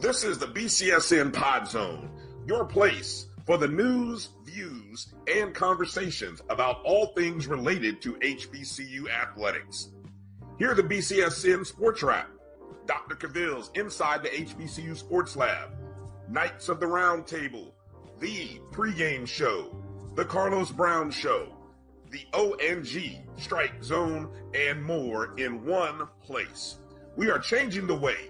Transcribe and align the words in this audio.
This 0.00 0.24
is 0.24 0.38
the 0.38 0.46
BCSN 0.46 1.30
Pod 1.30 1.68
Zone, 1.68 2.08
your 2.46 2.64
place 2.64 3.26
for 3.44 3.58
the 3.58 3.68
news, 3.68 4.30
views, 4.46 5.12
and 5.30 5.54
conversations 5.54 6.40
about 6.48 6.80
all 6.86 7.08
things 7.08 7.46
related 7.46 8.00
to 8.00 8.14
HBCU 8.14 9.10
athletics. 9.10 9.90
Here 10.58 10.74
the 10.74 10.82
BCSN 10.82 11.66
Sports 11.66 12.02
Wrap, 12.02 12.30
Dr. 12.86 13.14
Cavill's 13.14 13.70
Inside 13.74 14.22
the 14.22 14.30
HBCU 14.30 14.96
Sports 14.96 15.36
Lab, 15.36 15.68
Knights 16.30 16.70
of 16.70 16.80
the 16.80 16.86
Round 16.86 17.26
Table, 17.26 17.74
the 18.20 18.58
pregame 18.72 19.26
show, 19.26 19.76
the 20.14 20.24
Carlos 20.24 20.70
Brown 20.70 21.10
Show, 21.10 21.54
the 22.10 22.24
ONG 22.32 23.26
Strike 23.36 23.84
Zone, 23.84 24.30
and 24.54 24.82
more 24.82 25.38
in 25.38 25.62
one 25.66 26.08
place. 26.22 26.76
We 27.16 27.30
are 27.30 27.38
changing 27.38 27.86
the 27.86 27.98
way 27.98 28.29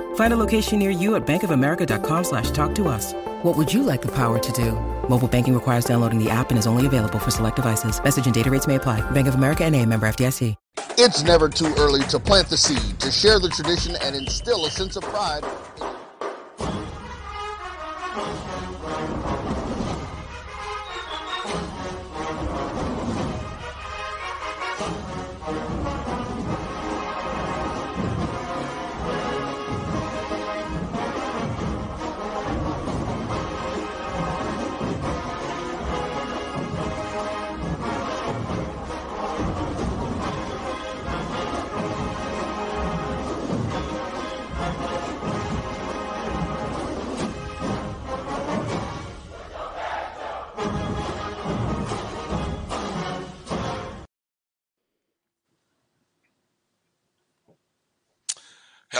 Find 0.15 0.33
a 0.33 0.37
location 0.37 0.79
near 0.79 0.89
you 0.89 1.15
at 1.15 1.27
bankofamerica.com 1.27 2.23
slash 2.23 2.51
talk 2.51 2.73
to 2.75 2.87
us. 2.87 3.13
What 3.43 3.57
would 3.57 3.73
you 3.73 3.83
like 3.83 4.01
the 4.01 4.11
power 4.15 4.39
to 4.39 4.51
do? 4.53 4.71
Mobile 5.09 5.27
banking 5.27 5.53
requires 5.53 5.83
downloading 5.83 6.23
the 6.23 6.29
app 6.29 6.51
and 6.51 6.57
is 6.57 6.67
only 6.67 6.85
available 6.85 7.19
for 7.19 7.31
select 7.31 7.57
devices. 7.57 8.01
Message 8.01 8.25
and 8.25 8.33
data 8.33 8.49
rates 8.49 8.67
may 8.67 8.75
apply. 8.75 9.01
Bank 9.11 9.27
of 9.27 9.35
America 9.35 9.65
and 9.65 9.75
a 9.75 9.85
member 9.85 10.07
FDIC. 10.07 10.55
It's 10.97 11.23
never 11.23 11.49
too 11.49 11.73
early 11.77 12.03
to 12.09 12.19
plant 12.19 12.47
the 12.47 12.57
seed, 12.57 12.99
to 12.99 13.11
share 13.11 13.39
the 13.39 13.49
tradition, 13.49 13.95
and 14.03 14.15
instill 14.15 14.65
a 14.65 14.69
sense 14.69 14.95
of 14.95 15.03
pride. 15.03 15.43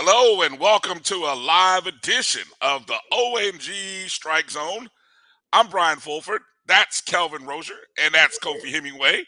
Hello 0.04 0.42
and 0.42 0.58
welcome 0.58 0.98
to 0.98 1.14
a 1.14 1.36
live 1.36 1.86
edition 1.86 2.42
of 2.60 2.88
the 2.88 2.96
ONG 3.12 4.08
Strike 4.08 4.50
Zone. 4.50 4.90
I'm 5.52 5.68
Brian 5.68 6.00
Fulford. 6.00 6.40
That's 6.66 7.00
Kelvin 7.00 7.46
Rozier, 7.46 7.76
and 8.02 8.12
that's 8.12 8.36
Kofi 8.40 8.72
Hemingway. 8.72 9.22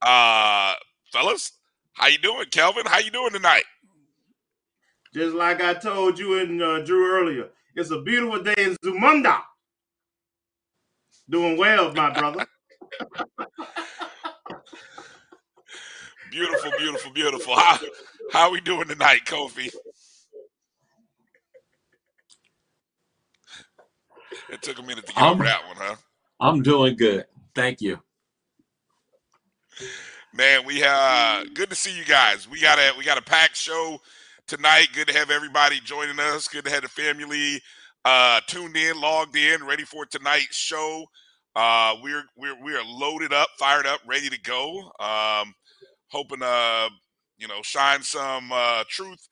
Uh, 0.00 0.74
fellas, 1.12 1.50
how 1.94 2.06
you 2.06 2.18
doing, 2.18 2.44
Kelvin? 2.52 2.84
How 2.86 3.00
you 3.00 3.10
doing 3.10 3.32
tonight? 3.32 3.64
Just 5.12 5.34
like 5.34 5.60
I 5.60 5.74
told 5.74 6.20
you 6.20 6.38
and 6.38 6.62
uh, 6.62 6.84
Drew 6.84 7.04
earlier, 7.10 7.48
it's 7.74 7.90
a 7.90 8.00
beautiful 8.00 8.44
day 8.44 8.54
in 8.58 8.76
Zamunda. 8.76 9.40
Doing 11.28 11.56
well, 11.56 11.92
my 11.94 12.12
brother. 12.12 12.46
beautiful, 16.30 16.70
beautiful, 16.78 17.12
beautiful. 17.12 17.56
How 17.56 17.80
how 18.30 18.52
we 18.52 18.60
doing 18.60 18.86
tonight, 18.86 19.22
Kofi? 19.26 19.68
It 24.50 24.62
took 24.62 24.78
a 24.78 24.82
minute 24.82 25.06
to 25.06 25.12
get 25.12 25.22
I'm- 25.22 25.34
over 25.34 25.44
that 25.44 25.66
one, 25.66 25.76
huh? 25.78 25.96
I'm 26.40 26.62
doing 26.62 26.96
good. 26.96 27.26
Thank 27.54 27.80
you. 27.80 28.00
Man, 30.34 30.64
we 30.66 30.82
uh 30.84 31.44
good 31.54 31.70
to 31.70 31.76
see 31.76 31.96
you 31.96 32.04
guys. 32.04 32.48
We 32.48 32.60
got 32.60 32.78
a 32.78 32.92
we 32.96 33.04
got 33.04 33.18
a 33.18 33.22
packed 33.22 33.56
show 33.56 34.00
tonight. 34.46 34.88
Good 34.94 35.08
to 35.08 35.14
have 35.14 35.30
everybody 35.30 35.78
joining 35.80 36.18
us. 36.18 36.48
Good 36.48 36.64
to 36.64 36.70
have 36.70 36.82
the 36.82 36.88
family 36.88 37.60
uh 38.04 38.40
tuned 38.46 38.76
in, 38.76 39.00
logged 39.00 39.36
in, 39.36 39.64
ready 39.64 39.84
for 39.84 40.06
tonight's 40.06 40.56
show. 40.56 41.04
Uh 41.54 41.96
we're 42.02 42.24
we're 42.36 42.56
we 42.64 42.74
are 42.74 42.84
loaded 42.84 43.32
up, 43.32 43.48
fired 43.58 43.86
up, 43.86 44.00
ready 44.06 44.30
to 44.30 44.40
go. 44.40 44.90
Um 44.98 45.54
hoping 46.10 46.42
uh 46.42 46.88
you 47.36 47.46
know 47.48 47.60
shine 47.62 48.02
some 48.02 48.50
uh 48.52 48.84
truth 48.88 49.28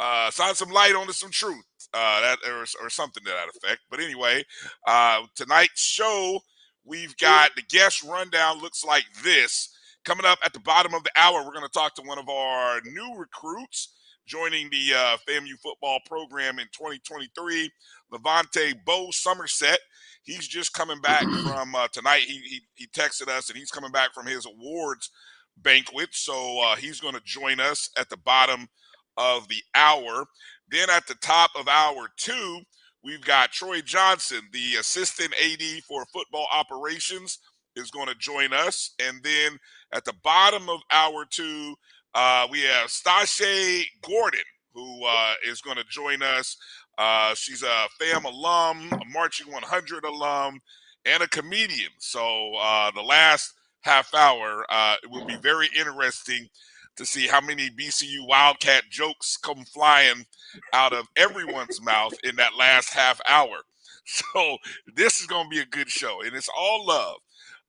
uh 0.00 0.30
shine 0.30 0.54
some 0.54 0.70
light 0.70 0.94
onto 0.94 1.12
some 1.12 1.30
truth 1.30 1.64
uh 1.92 2.20
that 2.20 2.38
or, 2.46 2.64
or 2.82 2.90
something 2.90 3.22
to 3.24 3.30
that 3.30 3.48
effect. 3.54 3.82
But 3.90 4.00
anyway 4.00 4.44
uh 4.86 5.22
tonight's 5.36 5.80
show 5.80 6.40
we've 6.84 7.16
got 7.16 7.50
the 7.56 7.62
guest 7.62 8.02
rundown 8.02 8.60
looks 8.60 8.84
like 8.84 9.06
this. 9.22 9.70
Coming 10.04 10.26
up 10.26 10.38
at 10.44 10.52
the 10.52 10.60
bottom 10.60 10.94
of 10.94 11.04
the 11.04 11.10
hour 11.16 11.44
we're 11.44 11.52
going 11.52 11.66
to 11.66 11.72
talk 11.72 11.94
to 11.96 12.02
one 12.02 12.18
of 12.18 12.28
our 12.28 12.80
new 12.84 13.14
recruits 13.16 13.94
joining 14.26 14.70
the 14.70 14.94
uh 14.96 15.16
famu 15.28 15.58
football 15.62 16.00
program 16.06 16.58
in 16.58 16.66
2023 16.66 17.70
levante 18.10 18.74
bo 18.84 19.08
somerset. 19.10 19.78
He's 20.22 20.48
just 20.48 20.72
coming 20.72 21.00
back 21.00 21.26
from 21.42 21.74
uh 21.74 21.88
tonight. 21.92 22.22
He, 22.22 22.38
he 22.40 22.60
he 22.74 22.86
texted 22.88 23.28
us 23.28 23.48
and 23.48 23.58
he's 23.58 23.70
coming 23.70 23.92
back 23.92 24.12
from 24.14 24.26
his 24.26 24.46
awards 24.46 25.10
banquet. 25.58 26.08
So 26.12 26.60
uh 26.62 26.76
he's 26.76 27.00
going 27.00 27.14
to 27.14 27.22
join 27.24 27.60
us 27.60 27.90
at 27.98 28.10
the 28.10 28.16
bottom 28.16 28.68
of 29.16 29.48
the 29.48 29.62
hour. 29.74 30.26
Then 30.70 30.90
at 30.90 31.06
the 31.06 31.14
top 31.16 31.50
of 31.56 31.68
hour 31.68 32.08
two, 32.16 32.60
we've 33.02 33.24
got 33.24 33.52
Troy 33.52 33.80
Johnson, 33.80 34.40
the 34.52 34.76
assistant 34.76 35.34
AD 35.44 35.82
for 35.88 36.04
football 36.06 36.46
operations, 36.52 37.38
is 37.76 37.90
going 37.90 38.08
to 38.08 38.14
join 38.16 38.52
us. 38.52 38.94
And 39.00 39.22
then 39.22 39.58
at 39.92 40.04
the 40.04 40.14
bottom 40.22 40.68
of 40.68 40.80
hour 40.90 41.26
two, 41.28 41.74
uh, 42.14 42.46
we 42.50 42.60
have 42.62 42.88
Stashe 42.88 43.84
Gordon, 44.02 44.40
who 44.72 45.04
uh, 45.04 45.34
is 45.46 45.60
going 45.60 45.76
to 45.76 45.84
join 45.84 46.22
us. 46.22 46.56
Uh, 46.96 47.34
she's 47.34 47.62
a 47.62 47.86
FAM 47.98 48.24
alum, 48.24 48.88
a 48.92 49.04
Marching 49.12 49.52
100 49.52 50.04
alum, 50.04 50.60
and 51.04 51.22
a 51.22 51.28
comedian. 51.28 51.90
So 51.98 52.52
uh, 52.60 52.90
the 52.92 53.02
last 53.02 53.52
half 53.80 54.14
hour, 54.14 54.64
uh, 54.70 54.96
will 55.10 55.26
be 55.26 55.36
very 55.36 55.68
interesting 55.76 56.48
to 56.96 57.06
see 57.06 57.26
how 57.26 57.40
many 57.40 57.70
BCU 57.70 58.26
Wildcat 58.26 58.84
jokes 58.90 59.36
come 59.36 59.64
flying 59.64 60.24
out 60.72 60.92
of 60.92 61.06
everyone's 61.16 61.82
mouth 61.82 62.14
in 62.24 62.36
that 62.36 62.56
last 62.58 62.92
half 62.92 63.20
hour. 63.28 63.56
So 64.06 64.58
this 64.96 65.22
is 65.22 65.26
going 65.26 65.44
to 65.44 65.48
be 65.48 65.60
a 65.60 65.64
good 65.64 65.88
show, 65.88 66.20
and 66.20 66.36
it's 66.36 66.50
all 66.54 66.86
love. 66.86 67.16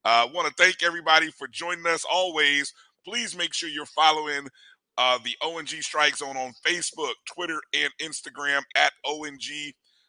I 0.04 0.24
uh, 0.24 0.28
want 0.34 0.50
to 0.50 0.54
thank 0.62 0.84
everybody 0.84 1.32
for 1.32 1.48
joining 1.48 1.88
us. 1.88 2.04
Always, 2.12 2.74
please 3.08 3.38
make 3.38 3.54
sure 3.54 3.70
you're 3.70 3.86
following 3.86 4.50
uh, 4.98 5.18
the 5.24 5.36
ONG 5.42 5.68
Strike 5.68 6.18
Zone 6.18 6.36
on 6.38 6.54
Facebook, 6.66 7.14
Twitter, 7.34 7.62
and 7.74 7.90
Instagram 8.02 8.64
at 8.76 8.92
ONG 9.06 9.40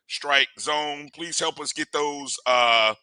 Strike 0.09 0.49
Zone. 0.59 1.09
Please 1.15 1.39
help 1.39 1.61
us 1.61 1.73
get 1.73 1.93
those 1.93 2.37
uh, 2.47 2.95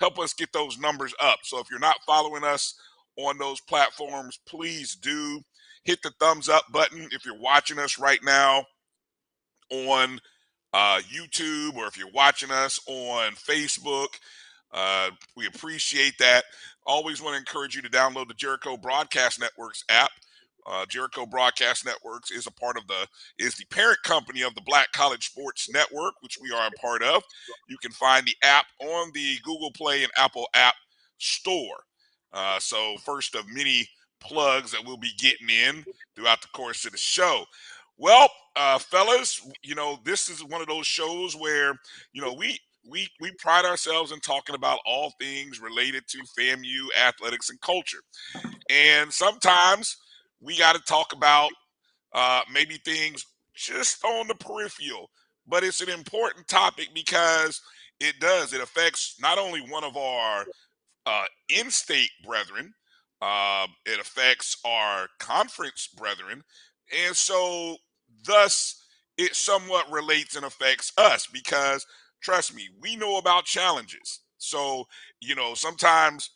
help 0.00 0.18
us 0.18 0.34
get 0.34 0.52
those 0.52 0.78
numbers 0.78 1.14
up. 1.20 1.38
So 1.44 1.58
if 1.58 1.68
you're 1.70 1.78
not 1.78 1.96
following 2.06 2.44
us 2.44 2.74
on 3.16 3.38
those 3.38 3.60
platforms, 3.60 4.38
please 4.46 4.96
do 4.96 5.40
hit 5.84 6.02
the 6.02 6.12
thumbs 6.20 6.48
up 6.48 6.64
button 6.72 7.08
if 7.12 7.24
you're 7.24 7.38
watching 7.38 7.78
us 7.78 7.98
right 7.98 8.20
now 8.22 8.64
on 9.70 10.20
uh, 10.72 11.00
YouTube 11.12 11.76
or 11.76 11.86
if 11.86 11.98
you're 11.98 12.10
watching 12.12 12.50
us 12.50 12.80
on 12.86 13.32
Facebook. 13.32 14.08
Uh, 14.72 15.10
we 15.36 15.46
appreciate 15.46 16.14
that. 16.18 16.44
Always 16.86 17.20
want 17.20 17.34
to 17.34 17.38
encourage 17.38 17.76
you 17.76 17.82
to 17.82 17.90
download 17.90 18.28
the 18.28 18.34
Jericho 18.34 18.76
Broadcast 18.76 19.40
Networks 19.40 19.84
app. 19.88 20.10
Uh, 20.64 20.86
Jericho 20.86 21.26
Broadcast 21.26 21.84
Networks 21.84 22.30
is 22.30 22.46
a 22.46 22.52
part 22.52 22.76
of 22.76 22.86
the 22.86 23.06
is 23.38 23.56
the 23.56 23.64
parent 23.66 23.98
company 24.04 24.42
of 24.42 24.54
the 24.54 24.60
Black 24.60 24.92
College 24.92 25.26
Sports 25.26 25.68
Network, 25.68 26.14
which 26.20 26.38
we 26.40 26.52
are 26.52 26.68
a 26.68 26.80
part 26.80 27.02
of. 27.02 27.22
You 27.68 27.76
can 27.78 27.90
find 27.90 28.24
the 28.24 28.36
app 28.44 28.66
on 28.80 29.10
the 29.12 29.36
Google 29.42 29.72
Play 29.72 30.04
and 30.04 30.12
Apple 30.16 30.46
App 30.54 30.74
Store. 31.18 31.82
Uh, 32.32 32.60
so 32.60 32.96
first 33.04 33.34
of 33.34 33.44
many 33.52 33.88
plugs 34.22 34.72
that 34.72 34.84
we'll 34.84 34.96
be 34.96 35.12
getting 35.18 35.48
in 35.48 35.84
throughout 36.14 36.42
the 36.42 36.48
course 36.48 36.84
of 36.84 36.92
the 36.92 36.98
show. 36.98 37.44
Well, 37.98 38.28
uh, 38.56 38.78
fellas, 38.78 39.46
you 39.62 39.74
know 39.74 39.98
this 40.04 40.28
is 40.28 40.44
one 40.44 40.60
of 40.60 40.68
those 40.68 40.86
shows 40.86 41.36
where 41.36 41.74
you 42.12 42.22
know 42.22 42.32
we 42.32 42.58
we 42.88 43.08
we 43.20 43.30
pride 43.32 43.64
ourselves 43.64 44.12
in 44.12 44.20
talking 44.20 44.54
about 44.54 44.80
all 44.86 45.12
things 45.20 45.60
related 45.60 46.04
to 46.08 46.18
FAMU 46.38 46.86
athletics 47.00 47.50
and 47.50 47.60
culture. 47.60 48.00
And 48.70 49.12
sometimes 49.12 49.96
we 50.40 50.58
got 50.58 50.74
to 50.74 50.82
talk 50.82 51.12
about 51.12 51.50
uh, 52.12 52.40
maybe 52.52 52.76
things 52.84 53.24
just 53.54 54.04
on 54.04 54.26
the 54.28 54.34
peripheral, 54.34 55.10
but 55.46 55.62
it's 55.62 55.80
an 55.80 55.90
important 55.90 56.48
topic 56.48 56.88
because 56.94 57.60
it 58.00 58.18
does. 58.20 58.52
It 58.52 58.60
affects 58.60 59.16
not 59.20 59.38
only 59.38 59.60
one 59.60 59.84
of 59.84 59.96
our 59.96 60.44
uh, 61.06 61.24
in-state 61.48 62.10
brethren, 62.24 62.72
uh, 63.22 63.68
it 63.86 64.00
affects 64.00 64.58
our 64.66 65.08
conference 65.20 65.88
brethren, 65.96 66.44
and 67.06 67.16
so 67.16 67.78
thus 68.26 68.84
it 69.18 69.36
somewhat 69.36 69.92
relates 69.92 70.36
and 70.36 70.46
affects 70.46 70.92
us 70.98 71.28
because 71.28 71.86
trust 72.22 72.54
me, 72.54 72.68
we 72.82 72.96
know 72.96 73.18
about 73.18 73.46
challenges. 73.46 74.20
So 74.38 74.86
you 75.22 75.36
know 75.36 75.54
sometimes 75.54 76.30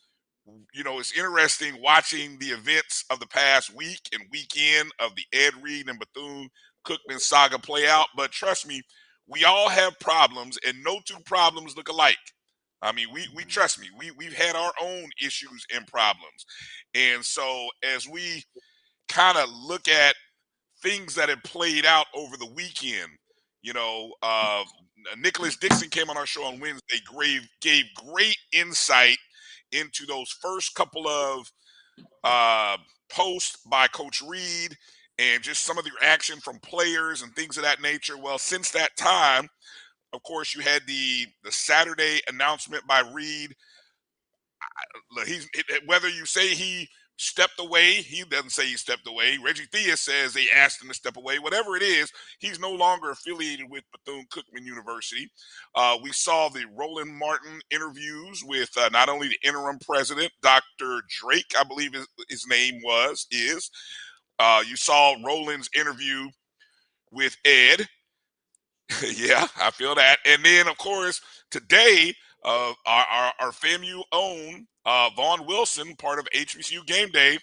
you 0.74 0.84
know, 0.84 1.00
it's 1.00 1.16
interesting 1.16 1.80
watching 1.82 2.38
the 2.38 2.48
events 2.48 3.04
of 3.10 3.20
the 3.20 3.28
past 3.28 3.74
week 3.74 4.02
and 4.12 4.22
weekend 4.32 4.92
of 5.00 5.12
the 5.16 5.24
Ed 5.32 5.54
Reed 5.62 5.88
and 5.88 6.00
Bethune 6.00 6.50
Cookman 6.86 7.20
saga 7.20 7.58
play 7.58 7.88
out. 7.88 8.08
But 8.16 8.32
trust 8.32 8.68
me, 8.68 8.82
we 9.28 9.44
all 9.44 9.70
have 9.70 9.98
problems, 10.00 10.58
and 10.66 10.84
no 10.84 11.00
two 11.06 11.18
problems 11.26 11.76
look 11.76 11.88
alike. 11.88 12.18
I 12.82 12.92
mean, 12.92 13.08
we 13.12 13.26
we 13.34 13.44
trust 13.44 13.80
me, 13.80 13.88
we 13.98 14.10
we've 14.12 14.34
had 14.34 14.54
our 14.56 14.72
own 14.80 15.08
issues 15.22 15.66
and 15.74 15.86
problems, 15.86 16.44
and 16.94 17.24
so 17.24 17.68
as 17.82 18.08
we 18.08 18.44
kind 19.08 19.38
of 19.38 19.48
look 19.50 19.88
at 19.88 20.14
things 20.82 21.14
that 21.14 21.28
have 21.28 21.42
played 21.42 21.86
out 21.86 22.06
over 22.14 22.36
the 22.36 22.50
weekend, 22.54 23.10
you 23.62 23.72
know, 23.72 24.12
uh, 24.22 24.62
Nicholas 25.18 25.56
Dixon 25.56 25.88
came 25.90 26.10
on 26.10 26.16
our 26.16 26.26
show 26.26 26.44
on 26.44 26.60
Wednesday, 26.60 26.98
gave 27.18 27.48
gave 27.60 27.84
great 27.94 28.36
insight 28.52 29.18
into 29.72 30.06
those 30.06 30.30
first 30.42 30.74
couple 30.74 31.08
of 31.08 31.50
uh, 32.24 32.76
posts 33.10 33.58
by 33.70 33.86
Coach 33.88 34.22
Reed 34.26 34.76
and 35.18 35.42
just 35.42 35.64
some 35.64 35.78
of 35.78 35.84
the 35.84 35.90
reaction 36.00 36.38
from 36.40 36.58
players 36.60 37.22
and 37.22 37.34
things 37.34 37.56
of 37.56 37.62
that 37.64 37.80
nature. 37.80 38.18
Well, 38.18 38.38
since 38.38 38.70
that 38.72 38.96
time, 38.96 39.48
of 40.12 40.22
course, 40.22 40.54
you 40.54 40.62
had 40.62 40.82
the 40.86 41.26
the 41.44 41.52
Saturday 41.52 42.20
announcement 42.28 42.86
by 42.86 43.02
Reed. 43.12 43.54
He's 45.26 45.48
whether 45.86 46.08
you 46.08 46.26
say 46.26 46.54
he 46.54 46.88
stepped 47.18 47.58
away. 47.58 47.94
He 47.94 48.24
doesn't 48.24 48.50
say 48.50 48.66
he 48.66 48.76
stepped 48.76 49.08
away. 49.08 49.38
Reggie 49.42 49.66
Theus 49.72 49.98
says 49.98 50.32
they 50.32 50.50
asked 50.54 50.82
him 50.82 50.88
to 50.88 50.94
step 50.94 51.16
away. 51.16 51.38
Whatever 51.38 51.76
it 51.76 51.82
is, 51.82 52.12
he's 52.38 52.60
no 52.60 52.70
longer 52.72 53.10
affiliated 53.10 53.66
with 53.70 53.84
Bethune 53.92 54.26
Cookman 54.30 54.64
University. 54.64 55.30
Uh, 55.74 55.96
we 56.02 56.12
saw 56.12 56.48
the 56.48 56.64
Roland 56.76 57.14
Martin 57.14 57.60
interviews 57.70 58.42
with 58.46 58.70
uh, 58.76 58.88
not 58.92 59.08
only 59.08 59.28
the 59.28 59.48
interim 59.48 59.78
president, 59.78 60.30
Dr. 60.42 61.02
Drake, 61.08 61.54
I 61.58 61.64
believe 61.64 61.94
his, 61.94 62.06
his 62.28 62.46
name 62.48 62.80
was, 62.84 63.26
is. 63.30 63.70
Uh, 64.38 64.62
you 64.68 64.76
saw 64.76 65.16
Roland's 65.24 65.70
interview 65.74 66.28
with 67.10 67.36
Ed. 67.44 67.88
yeah, 69.16 69.46
I 69.60 69.70
feel 69.70 69.94
that. 69.94 70.18
And 70.24 70.44
then, 70.44 70.68
of 70.68 70.78
course, 70.78 71.20
today, 71.50 72.14
uh, 72.44 72.72
our, 72.86 73.04
our, 73.04 73.32
our 73.40 73.50
FAMU 73.50 74.02
own 74.12 74.66
uh, 74.84 75.10
Vaughn 75.16 75.46
Wilson, 75.46 75.94
part 75.96 76.18
of 76.18 76.28
HBCU 76.34 76.86
Game 76.86 77.10
Day, 77.10 77.38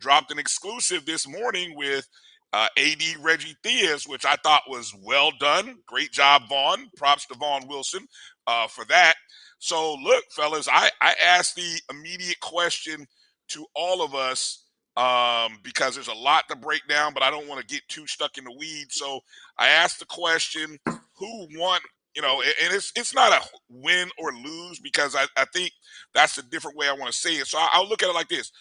dropped 0.00 0.30
an 0.30 0.38
exclusive 0.38 1.04
this 1.06 1.26
morning 1.26 1.74
with 1.76 2.06
uh, 2.52 2.68
AD 2.78 3.02
Reggie 3.20 3.56
Theus, 3.64 4.08
which 4.08 4.24
I 4.24 4.36
thought 4.44 4.62
was 4.68 4.94
well 5.02 5.32
done. 5.40 5.76
Great 5.86 6.12
job, 6.12 6.42
Vaughn. 6.48 6.88
Props 6.96 7.26
to 7.26 7.34
Vaughn 7.36 7.66
Wilson 7.66 8.06
uh, 8.46 8.68
for 8.68 8.84
that. 8.86 9.14
So, 9.58 9.94
look, 9.94 10.24
fellas, 10.30 10.68
I, 10.70 10.90
I 11.00 11.14
asked 11.24 11.56
the 11.56 11.80
immediate 11.90 12.40
question 12.40 13.06
to 13.48 13.66
all 13.74 14.02
of 14.02 14.14
us 14.14 14.63
um, 14.96 15.58
because 15.62 15.94
there's 15.94 16.08
a 16.08 16.14
lot 16.14 16.44
to 16.48 16.56
break 16.56 16.82
down, 16.88 17.14
but 17.14 17.22
I 17.22 17.30
don't 17.30 17.48
want 17.48 17.60
to 17.60 17.66
get 17.66 17.82
too 17.88 18.06
stuck 18.06 18.38
in 18.38 18.44
the 18.44 18.52
weeds. 18.52 18.96
So, 18.96 19.20
I 19.58 19.68
asked 19.68 19.98
the 19.98 20.06
question 20.06 20.78
who 20.86 21.46
won 21.56 21.80
you 22.14 22.22
know, 22.22 22.42
and 22.42 22.72
it's 22.72 22.92
it's 22.94 23.14
not 23.14 23.32
a 23.32 23.44
win 23.68 24.08
or 24.18 24.32
lose 24.32 24.78
because 24.78 25.16
I, 25.16 25.26
I 25.36 25.44
think 25.46 25.72
that's 26.14 26.38
a 26.38 26.42
different 26.42 26.76
way 26.76 26.88
I 26.88 26.92
want 26.92 27.12
to 27.12 27.18
say 27.18 27.34
it. 27.34 27.46
So 27.46 27.58
I, 27.58 27.70
I'll 27.72 27.88
look 27.88 28.02
at 28.02 28.08
it 28.08 28.14
like 28.14 28.28
this: 28.28 28.52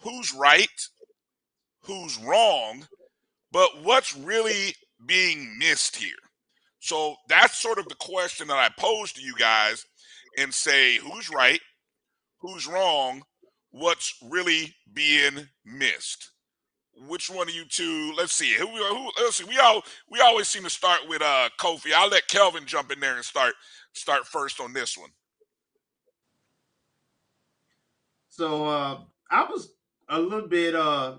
who's 0.00 0.34
right, 0.34 0.68
who's 1.82 2.18
wrong, 2.18 2.86
but 3.50 3.82
what's 3.82 4.14
really 4.16 4.74
being 5.06 5.58
missed 5.58 5.96
here? 5.96 6.10
So 6.80 7.16
that's 7.28 7.58
sort 7.58 7.78
of 7.78 7.88
the 7.88 7.94
question 7.94 8.48
that 8.48 8.58
I 8.58 8.68
pose 8.78 9.12
to 9.12 9.22
you 9.22 9.34
guys 9.36 9.86
and 10.36 10.52
say 10.52 10.96
who's 10.96 11.30
right, 11.30 11.60
who's 12.40 12.66
wrong, 12.66 13.22
what's 13.72 14.14
really 14.22 14.74
being 14.92 15.48
missed 15.64 16.30
which 17.08 17.30
one 17.30 17.48
of 17.48 17.54
you 17.54 17.64
two? 17.64 18.12
Let's 18.16 18.32
see. 18.32 18.54
Who, 18.54 18.66
who? 18.66 19.10
Let's 19.18 19.36
see. 19.36 19.44
We 19.44 19.58
all 19.58 19.82
we 20.10 20.20
always 20.20 20.48
seem 20.48 20.64
to 20.64 20.70
start 20.70 21.00
with 21.08 21.22
uh 21.22 21.48
Kofi. 21.58 21.92
I'll 21.94 22.08
let 22.08 22.28
Kelvin 22.28 22.66
jump 22.66 22.92
in 22.92 23.00
there 23.00 23.16
and 23.16 23.24
start 23.24 23.54
start 23.92 24.26
first 24.26 24.60
on 24.60 24.72
this 24.72 24.96
one. 24.96 25.10
So 28.28 28.66
uh 28.66 29.00
I 29.30 29.44
was 29.44 29.72
a 30.08 30.18
little 30.18 30.48
bit 30.48 30.74
uh 30.74 31.18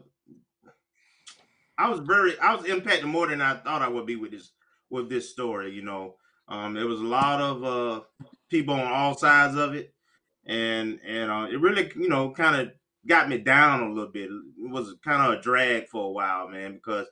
I 1.77 1.89
was 1.89 1.99
very 1.99 2.37
I 2.39 2.55
was 2.55 2.65
impacted 2.65 3.05
more 3.05 3.27
than 3.27 3.41
I 3.41 3.55
thought 3.55 3.81
I 3.81 3.89
would 3.89 4.05
be 4.05 4.15
with 4.15 4.31
this 4.31 4.51
with 4.89 5.09
this 5.09 5.31
story, 5.31 5.71
you 5.73 5.81
know. 5.81 6.15
Um 6.47 6.73
there 6.73 6.87
was 6.87 6.99
a 6.99 7.05
lot 7.05 7.41
of 7.41 7.63
uh 7.63 8.01
people 8.49 8.75
on 8.75 8.91
all 8.91 9.17
sides 9.17 9.55
of 9.57 9.73
it 9.73 9.92
and 10.45 10.99
and 11.05 11.31
uh, 11.31 11.47
it 11.51 11.59
really 11.59 11.91
you 11.95 12.09
know 12.09 12.31
kind 12.31 12.55
of 12.55 12.73
got 13.07 13.29
me 13.29 13.37
down 13.37 13.83
a 13.83 13.93
little 13.93 14.11
bit. 14.11 14.29
It 14.29 14.69
was 14.69 14.95
kind 15.03 15.21
of 15.21 15.39
a 15.39 15.41
drag 15.41 15.89
for 15.89 16.05
a 16.05 16.11
while, 16.11 16.47
man, 16.49 16.73
because 16.73 17.07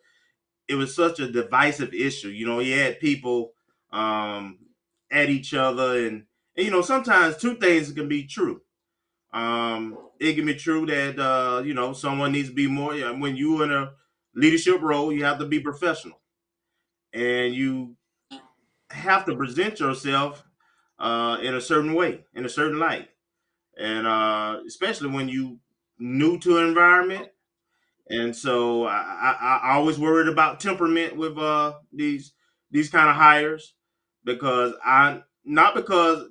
it 0.67 0.75
was 0.75 0.95
such 0.95 1.19
a 1.19 1.31
divisive 1.31 1.93
issue. 1.93 2.29
You 2.29 2.45
know, 2.45 2.59
you 2.59 2.77
had 2.77 2.99
people 2.99 3.51
um, 3.91 4.59
at 5.11 5.29
each 5.29 5.53
other, 5.53 5.97
and, 5.97 6.25
and, 6.55 6.65
you 6.65 6.71
know, 6.71 6.81
sometimes 6.81 7.37
two 7.37 7.55
things 7.55 7.91
can 7.91 8.07
be 8.07 8.25
true. 8.25 8.61
Um, 9.33 9.97
it 10.19 10.35
can 10.35 10.45
be 10.45 10.55
true 10.55 10.85
that 10.85 11.19
uh, 11.19 11.61
you 11.63 11.73
know 11.73 11.93
someone 11.93 12.31
needs 12.31 12.49
to 12.49 12.55
be 12.55 12.67
more. 12.67 12.93
When 12.93 13.35
you're 13.35 13.63
in 13.63 13.71
a 13.71 13.93
leadership 14.35 14.81
role, 14.81 15.11
you 15.11 15.23
have 15.23 15.39
to 15.39 15.45
be 15.45 15.59
professional, 15.59 16.19
and 17.13 17.53
you 17.53 17.95
have 18.89 19.25
to 19.25 19.35
present 19.35 19.79
yourself 19.79 20.43
uh, 20.99 21.37
in 21.41 21.55
a 21.55 21.61
certain 21.61 21.93
way, 21.93 22.25
in 22.35 22.45
a 22.45 22.49
certain 22.49 22.77
light, 22.77 23.09
and 23.77 24.07
uh, 24.07 24.59
especially 24.67 25.09
when 25.09 25.29
you 25.29 25.59
new 25.99 26.39
to 26.39 26.57
an 26.57 26.67
environment, 26.67 27.27
and 28.09 28.35
so 28.35 28.85
I, 28.85 28.97
I, 29.41 29.59
I 29.63 29.73
always 29.75 29.99
worried 29.99 30.27
about 30.27 30.59
temperament 30.59 31.15
with 31.15 31.37
uh 31.37 31.73
these 31.93 32.33
these 32.71 32.89
kind 32.89 33.09
of 33.09 33.15
hires 33.15 33.75
because 34.23 34.73
I 34.83 35.21
not 35.45 35.75
because 35.75 36.27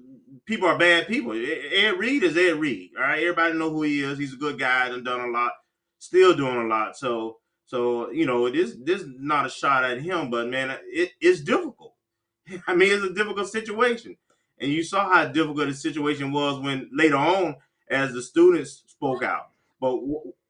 people 0.46 0.68
are 0.68 0.78
bad 0.78 1.06
people. 1.06 1.32
Ed 1.32 1.98
Reed 1.98 2.22
is 2.22 2.36
Ed 2.36 2.56
Reed. 2.60 2.90
All 2.96 3.02
right, 3.02 3.20
everybody 3.20 3.54
know 3.54 3.70
who 3.70 3.82
he 3.82 4.02
is. 4.02 4.18
He's 4.18 4.34
a 4.34 4.38
good 4.38 4.58
guy 4.58 4.88
and 4.88 5.04
done 5.04 5.20
a 5.20 5.28
lot, 5.28 5.52
still 5.98 6.34
doing 6.34 6.56
a 6.56 6.66
lot. 6.66 6.96
So 6.96 7.38
so 7.66 8.10
you 8.10 8.26
know 8.26 8.50
this 8.50 8.76
this 8.82 9.02
is 9.02 9.08
not 9.18 9.46
a 9.46 9.50
shot 9.50 9.84
at 9.84 10.00
him, 10.00 10.30
but 10.30 10.48
man, 10.48 10.76
it, 10.86 11.10
it's 11.20 11.40
difficult. 11.40 11.94
I 12.66 12.74
mean, 12.74 12.92
it's 12.92 13.04
a 13.04 13.14
difficult 13.14 13.48
situation, 13.48 14.16
and 14.60 14.70
you 14.70 14.82
saw 14.82 15.08
how 15.08 15.24
difficult 15.26 15.68
the 15.68 15.74
situation 15.74 16.32
was 16.32 16.60
when 16.60 16.88
later 16.92 17.16
on, 17.16 17.56
as 17.90 18.12
the 18.12 18.22
students 18.22 18.84
spoke 18.86 19.22
out. 19.22 19.50
But 19.80 19.98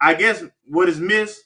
I 0.01 0.15
guess 0.15 0.45
what 0.67 0.89
is 0.89 0.99
missed 1.01 1.45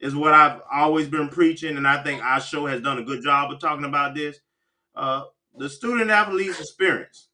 is 0.00 0.14
what 0.14 0.34
I've 0.34 0.60
always 0.72 1.08
been 1.08 1.28
preaching, 1.28 1.76
and 1.76 1.88
I 1.88 2.02
think 2.02 2.22
our 2.22 2.40
show 2.40 2.66
has 2.66 2.80
done 2.80 2.98
a 2.98 3.04
good 3.04 3.22
job 3.22 3.50
of 3.50 3.60
talking 3.60 3.84
about 3.84 4.14
this. 4.14 4.40
Uh, 4.94 5.24
the 5.56 5.68
student 5.68 6.10
athlete's 6.10 6.60
experience, 6.60 7.28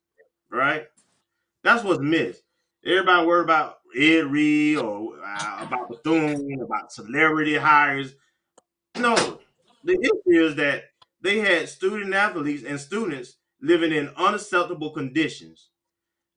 right? 0.51 0.87
That's 1.65 1.83
what's 1.83 2.01
missed. 2.01 2.43
Everybody 2.85 3.27
worried 3.27 3.45
about 3.45 3.79
Ed 3.97 4.27
Reed 4.27 4.79
or 4.79 5.15
uh, 5.25 5.59
about 5.67 5.89
Bethune, 5.89 6.61
about 6.63 6.93
celebrity 6.93 7.57
hires. 7.57 8.15
No, 8.97 9.41
the 9.83 9.95
issue 9.95 10.45
is 10.45 10.55
that 10.57 10.85
they 11.21 11.41
had 11.41 11.69
student 11.69 12.15
athletes 12.15 12.65
and 12.65 12.79
students 12.79 13.38
living 13.61 13.93
in 13.93 14.11
unacceptable 14.17 14.91
conditions. 14.91 15.69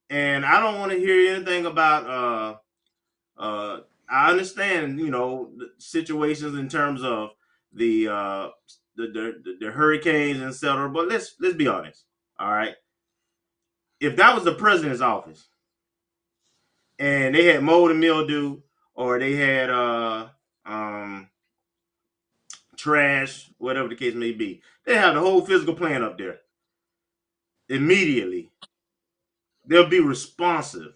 And 0.10 0.46
I 0.46 0.60
don't 0.60 0.80
want 0.80 0.92
to 0.92 0.98
hear 0.98 1.36
anything 1.36 1.66
about 1.66 2.06
uh, 2.06 3.42
uh, 3.42 3.80
I 4.10 4.30
understand, 4.30 5.00
you 5.00 5.10
know, 5.10 5.51
situations 5.78 6.58
in 6.58 6.68
terms 6.68 7.04
of 7.04 7.32
the 7.74 8.08
uh, 8.10 8.50
the, 8.96 9.08
the, 9.08 9.56
the 9.60 9.72
hurricanes, 9.72 10.42
etc. 10.42 10.90
But 10.90 11.08
let's 11.08 11.36
let's 11.40 11.56
be 11.56 11.68
honest. 11.68 12.04
All 12.40 12.51
right, 12.51 12.75
if 14.00 14.16
that 14.18 14.36
was 14.36 14.44
the 14.44 14.54
president's 14.54 15.01
office 15.01 15.48
and 17.00 17.34
they 17.34 17.46
had 17.46 17.63
mold 17.63 17.90
and 17.90 18.00
mildew, 18.00 18.62
or 18.94 19.18
they 19.20 19.36
had 19.36 19.70
uh 19.70 20.28
um 20.66 21.30
trash, 22.78 23.50
whatever 23.58 23.88
the 23.88 23.96
case 23.96 24.13
may 24.13 24.32
be, 24.32 24.62
they 24.86 24.96
have 24.96 25.16
the 25.16 25.20
whole 25.20 25.46
physical 25.46 25.74
plan 25.74 26.04
up 26.04 26.18
there. 26.18 26.41
Immediately. 27.72 28.51
They'll 29.66 29.88
be 29.88 30.00
responsive 30.01 30.94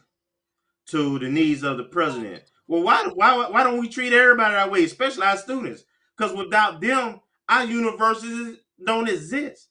to 0.88 1.18
the 1.20 1.30
needs 1.30 1.64
of 1.64 1.78
the 1.78 1.86
president. 1.86 2.44
Well, 2.68 2.84
why 2.84 3.08
why 3.14 3.50
why 3.50 3.64
don't 3.64 3.80
we 3.80 3.90
treat 3.90 4.14
everybody 4.14 4.54
that 4.54 4.72
way, 4.72 4.84
especially 4.84 5.24
our 5.24 5.38
students? 5.38 5.84
Because 6.18 6.36
without 6.36 6.82
them, 6.82 7.22
our 7.48 7.66
universities 7.66 8.58
don't 8.86 9.10
exist. 9.10 9.70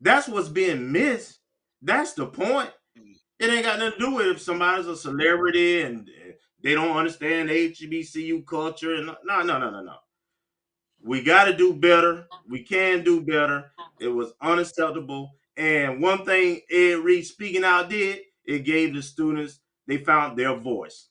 That's 0.00 0.28
what's 0.28 0.48
being 0.48 0.90
missed. 0.90 1.38
That's 1.80 2.12
the 2.14 2.26
point. 2.26 2.70
It 3.38 3.50
ain't 3.50 3.64
got 3.64 3.78
nothing 3.78 3.98
to 3.98 4.06
do 4.06 4.14
with 4.14 4.26
if 4.28 4.40
somebody's 4.40 4.86
a 4.86 4.96
celebrity 4.96 5.82
and 5.82 6.08
they 6.62 6.74
don't 6.74 6.96
understand 6.96 7.50
HBCU 7.50 8.46
culture. 8.46 8.94
And 8.94 9.06
no, 9.06 9.42
no, 9.42 9.58
no, 9.58 9.70
no, 9.70 9.82
no. 9.82 9.96
We 11.04 11.22
got 11.22 11.44
to 11.46 11.52
do 11.52 11.74
better. 11.74 12.28
We 12.48 12.62
can 12.62 13.02
do 13.02 13.20
better. 13.20 13.72
It 14.00 14.08
was 14.08 14.32
unacceptable. 14.40 15.32
And 15.56 16.00
one 16.00 16.24
thing 16.24 16.60
Ed 16.70 16.98
Reed 16.98 17.26
speaking 17.26 17.64
out 17.64 17.90
did, 17.90 18.20
it 18.44 18.60
gave 18.60 18.94
the 18.94 19.02
students, 19.02 19.60
they 19.86 19.98
found 19.98 20.38
their 20.38 20.56
voice. 20.56 21.08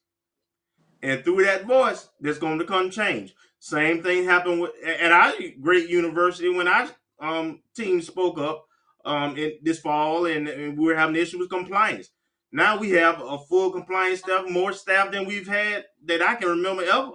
And 1.01 1.24
through 1.24 1.43
that 1.45 1.65
voice, 1.65 2.10
there's 2.19 2.39
going 2.39 2.60
to 2.60 2.65
come 2.65 2.89
change. 2.89 3.33
Same 3.60 4.01
thing 4.01 4.24
happened 4.24 4.62
with, 4.62 4.71
at 4.83 5.12
our 5.12 5.33
great 5.62 5.89
university 5.89 6.50
when 6.50 6.67
our 6.67 6.89
um, 7.19 7.62
team 7.75 8.01
spoke 8.01 8.39
up 8.39 8.65
um, 9.05 9.38
in 9.38 9.53
this 9.62 9.79
fall 9.79 10.25
and, 10.25 10.48
and 10.48 10.77
we 10.77 10.86
were 10.86 10.95
having 10.95 11.15
issues 11.15 11.39
with 11.39 11.50
compliance. 11.50 12.10
Now 12.51 12.77
we 12.77 12.91
have 12.91 13.21
a 13.21 13.38
full 13.38 13.71
compliance 13.71 14.19
staff, 14.19 14.50
more 14.50 14.74
staff 14.74 15.12
than 15.12 15.25
we've 15.25 15.48
had 15.48 15.86
that 16.05 16.21
I 16.21 16.36
can 16.36 16.50
remember 16.50 16.83
ever. 16.83 17.12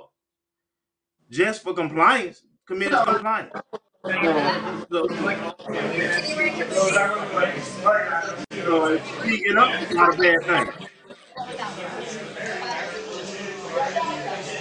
Just 1.31 1.63
for 1.63 1.75
compliance, 1.75 2.43
committed 2.67 2.99
compliance. 3.05 3.53
So, 4.07 5.09
so, 8.51 8.99
speaking 9.21 9.57
up 9.57 9.83
is 9.83 9.91
not 9.95 10.15
a 10.15 10.17
bad 10.17 10.43
thing. 10.45 10.89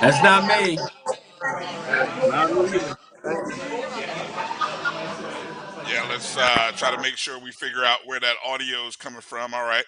That's 0.01 0.23
not 0.23 0.47
me. 0.47 0.79
Yeah, 5.87 6.07
let's 6.09 6.35
uh, 6.37 6.71
try 6.75 6.95
to 6.95 7.01
make 7.01 7.15
sure 7.17 7.39
we 7.39 7.51
figure 7.51 7.85
out 7.85 7.99
where 8.05 8.19
that 8.19 8.35
audio 8.45 8.87
is 8.87 8.95
coming 8.95 9.21
from. 9.21 9.53
All 9.53 9.63
right. 9.63 9.85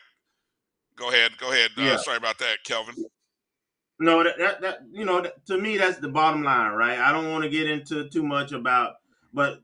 Go 0.95 1.09
ahead. 1.09 1.31
Go 1.39 1.51
ahead. 1.51 1.71
Uh, 1.77 1.81
Yeah. 1.81 1.97
Sorry 1.97 2.17
about 2.17 2.37
that, 2.39 2.57
Kelvin. 2.63 2.95
No, 3.99 4.23
that, 4.23 4.37
that, 4.37 4.61
that 4.61 4.79
you 4.91 5.03
know, 5.05 5.21
that, 5.21 5.43
to 5.47 5.57
me, 5.57 5.77
that's 5.77 5.97
the 5.97 6.09
bottom 6.09 6.43
line, 6.43 6.73
right? 6.73 6.99
I 6.99 7.11
don't 7.11 7.31
want 7.31 7.43
to 7.43 7.49
get 7.49 7.67
into 7.67 8.07
too 8.09 8.21
much 8.21 8.51
about, 8.51 8.93
but 9.37 9.61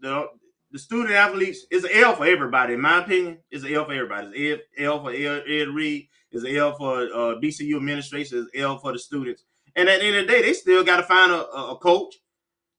the 0.00 0.28
the 0.70 0.78
student 0.78 1.10
athletes 1.10 1.66
is 1.70 1.84
an 1.84 1.90
L 1.94 2.14
for 2.14 2.26
everybody, 2.26 2.74
in 2.74 2.80
my 2.80 3.02
opinion. 3.02 3.38
It's 3.50 3.64
an 3.64 3.74
L 3.74 3.84
for 3.84 3.92
everybody. 3.92 4.28
It's 4.36 4.62
L, 4.78 5.02
for 5.02 5.10
Ed, 5.10 5.42
Ed 5.48 5.68
Reed. 5.68 6.08
It's 6.30 6.44
an 6.44 6.56
L 6.56 6.76
for 6.76 7.02
uh, 7.02 7.34
BCU 7.42 7.76
administration. 7.76 8.46
It's 8.52 8.62
L 8.62 8.78
for 8.78 8.92
the 8.92 8.98
students. 8.98 9.44
And 9.74 9.88
at 9.88 10.00
the 10.00 10.06
end 10.06 10.16
of 10.16 10.26
the 10.26 10.32
day, 10.32 10.42
they 10.42 10.52
still 10.52 10.84
got 10.84 10.98
to 10.98 11.02
find 11.02 11.32
a, 11.32 11.46
a 11.48 11.76
coach. 11.76 12.14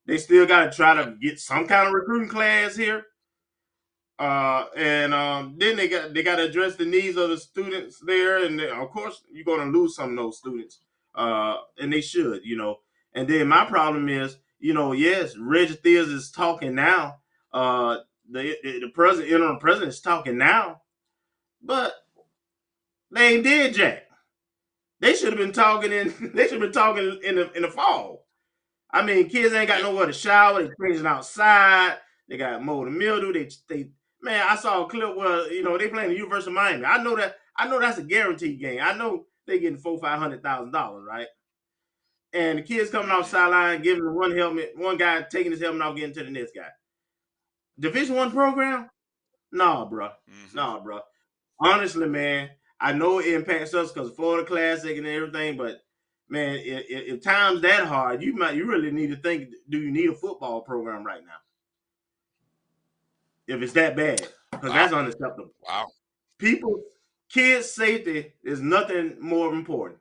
They 0.06 0.18
still 0.18 0.46
got 0.46 0.72
to 0.72 0.75
try 0.75 0.96
to 0.96 1.16
get 1.22 1.39
some 1.39 1.68
kind 1.68 1.88
of 1.88 1.94
recruiting 1.94 2.30
class 2.30 2.75
here. 2.75 3.06
Uh, 4.20 4.66
and 4.75 5.13
um, 5.13 5.56
then 5.58 5.75
they 5.75 5.88
got 5.88 6.13
they 6.13 6.24
got 6.24 6.38
to 6.38 6.46
address 6.46 6.75
the 6.75 6.86
needs 6.86 7.18
of 7.18 7.30
the 7.30 7.38
students 7.38 8.01
there, 8.06 8.46
and 8.46 8.60
then, 8.60 8.72
of 8.72 8.89
course 8.89 9.22
you're 9.32 9.46
going 9.46 9.72
to 9.72 9.77
lose 9.77 9.96
some 9.96 10.12
of 10.12 10.16
those 10.16 10.38
students, 10.39 10.80
uh, 11.13 11.58
and 11.80 11.94
they 11.94 12.01
should, 12.01 12.42
you 12.44 12.58
know. 12.58 12.77
And 13.13 13.27
then 13.27 13.48
my 13.48 13.66
problem 13.66 14.10
is, 14.10 14.38
you 14.59 14.73
know, 14.73 14.91
yes, 14.91 15.37
Reggie 15.37 15.75
Theus 15.75 16.11
is 16.11 16.31
talking 16.31 16.75
now. 16.75 17.17
Uh, 17.53 17.97
the 18.29 18.55
the 18.63 18.91
president, 18.93 19.31
interim 19.31 19.59
president, 19.59 19.89
is 19.93 20.01
talking 20.01 20.37
now, 20.37 20.81
but 21.61 21.93
they 23.11 23.35
ain't 23.35 23.43
did 23.43 23.73
jack. 23.73 24.03
They 24.99 25.13
should 25.13 25.29
have 25.33 25.37
been 25.37 25.51
talking 25.53 25.91
in. 25.91 26.31
They 26.33 26.43
should 26.43 26.53
have 26.53 26.61
been 26.61 26.71
talking 26.71 27.19
in 27.23 27.35
the 27.35 27.51
in 27.53 27.61
the 27.61 27.69
fall. 27.69 28.25
I 28.91 29.03
mean, 29.03 29.29
kids 29.29 29.53
ain't 29.53 29.67
got 29.67 29.81
nowhere 29.83 30.07
to 30.07 30.13
shower. 30.13 30.63
They 30.63 30.69
cleaning 30.75 31.05
outside. 31.05 31.97
They 32.27 32.37
got 32.37 32.63
mold 32.63 32.87
and 32.87 32.97
mildew. 32.97 33.33
They 33.33 33.49
they 33.69 33.89
man, 34.21 34.45
I 34.47 34.55
saw 34.55 34.85
a 34.85 34.89
clip 34.89 35.15
where 35.15 35.51
you 35.51 35.63
know 35.63 35.77
they 35.77 35.87
playing 35.89 36.09
the 36.09 36.17
University 36.17 36.51
of 36.51 36.55
Miami. 36.55 36.85
I 36.85 37.01
know 37.03 37.15
that. 37.15 37.35
I 37.55 37.67
know 37.67 37.79
that's 37.79 37.97
a 37.97 38.03
guaranteed 38.03 38.59
game. 38.59 38.79
I 38.81 38.93
know 38.93 39.25
they 39.45 39.59
getting 39.59 39.77
four 39.77 39.99
five 39.99 40.19
hundred 40.19 40.43
thousand 40.43 40.71
dollars, 40.71 41.05
right? 41.07 41.27
And 42.34 42.60
the 42.60 42.62
kids 42.62 42.89
coming 42.89 43.10
off 43.12 43.29
sideline, 43.29 43.81
giving 43.81 44.03
them 44.03 44.15
one 44.15 44.36
helmet, 44.36 44.74
one 44.75 44.98
guy 44.98 45.24
taking 45.24 45.51
his 45.51 45.62
helmet 45.62 45.81
off, 45.81 45.96
getting 45.96 46.13
to 46.13 46.24
the 46.24 46.29
next 46.29 46.53
guy. 46.53 46.69
Division 47.79 48.15
one 48.15 48.31
program? 48.31 48.89
Nah, 49.51 49.86
bro. 49.86 50.10
Mhm. 50.29 50.53
Nah, 50.53 50.79
bro. 50.79 51.01
Honestly, 51.60 52.07
man, 52.07 52.50
I 52.79 52.93
know 52.93 53.19
it 53.19 53.27
impacts 53.34 53.74
us 53.74 53.91
because 53.91 54.15
Florida 54.15 54.46
Classic 54.46 54.98
and 54.98 55.07
everything, 55.07 55.57
but 55.57 55.81
man, 56.29 56.57
if, 56.57 56.86
if, 56.89 57.13
if 57.13 57.22
times 57.22 57.62
that 57.62 57.86
hard, 57.88 58.22
you 58.22 58.34
might 58.34 58.55
you 58.55 58.65
really 58.65 58.91
need 58.91 59.10
to 59.10 59.15
think: 59.15 59.50
Do 59.69 59.79
you 59.79 59.91
need 59.91 60.10
a 60.10 60.15
football 60.15 60.62
program 60.62 61.05
right 61.05 61.24
now? 61.25 61.39
If 63.48 63.62
it's 63.62 63.74
that 63.74 63.96
bad, 63.96 64.27
because 64.51 64.74
that's 64.74 64.93
unacceptable. 64.93 65.53
Wow. 65.65 65.88
People, 66.38 66.84
kids' 67.29 67.72
safety 67.72 68.34
is 68.43 68.60
nothing 68.60 69.15
more 69.19 69.53
important. 69.53 70.00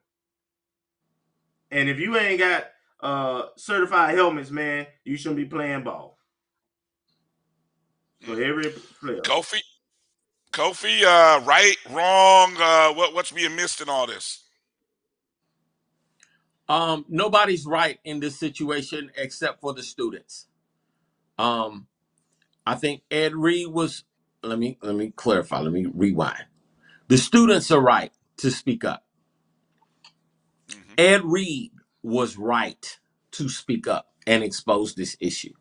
And 1.71 1.89
if 1.89 1.99
you 2.01 2.17
ain't 2.17 2.41
got 2.41 2.67
uh 3.01 3.45
certified 3.57 4.15
helmets, 4.17 4.51
man, 4.51 4.87
you 5.05 5.17
shouldn't 5.17 5.39
be 5.39 5.45
playing 5.47 5.85
ball. 5.85 6.19
For 8.23 8.41
every 8.43 8.73
player. 9.01 9.21
Kofi. 9.23 9.61
Kofi, 10.53 11.03
uh, 11.05 11.43
right, 11.45 11.77
wrong, 11.91 12.57
uh, 12.59 12.93
what 12.95 13.15
what's 13.15 13.33
being 13.33 13.57
missed 13.57 13.81
in 13.83 13.89
all 13.89 14.07
this? 14.07 14.45
Um, 16.69 17.05
nobody's 17.09 17.67
right 17.67 17.99
in 18.05 18.21
this 18.21 18.39
situation 18.39 19.13
except 19.17 19.61
for 19.61 19.75
the 19.75 19.83
students. 19.83 20.49
Um, 21.39 21.89
I 22.67 22.77
think 22.77 23.03
Ed 23.11 23.35
Reed 23.35 23.69
was. 23.69 24.05
Let 24.43 24.59
me 24.59 24.79
let 24.83 24.97
me 24.97 25.13
clarify. 25.17 25.61
Let 25.61 25.73
me 25.73 25.87
rewind. 25.93 26.47
The 27.09 27.19
students 27.19 27.71
are 27.73 27.81
right 27.81 28.13
to 28.39 28.53
speak 28.53 28.85
up. 28.85 29.06
Ed 30.99 31.25
Reed 31.25 31.73
was 32.03 32.39
right 32.39 32.99
to 33.33 33.49
speak 33.49 33.89
up 33.89 34.09
and 34.27 34.45
expose 34.45 34.95
this 34.95 35.17
issue. 35.21 35.55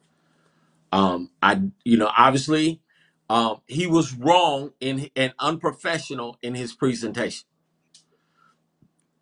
Um, 0.91 1.31
I, 1.43 1.61
you 1.85 1.97
know, 1.97 2.11
obviously, 2.17 2.81
um, 3.29 3.61
he 3.67 3.87
was 3.87 4.13
wrong 4.15 4.71
in 4.81 5.09
and 5.15 5.33
unprofessional 5.39 6.37
in 6.43 6.55
his 6.55 6.73
presentation. 6.73 7.45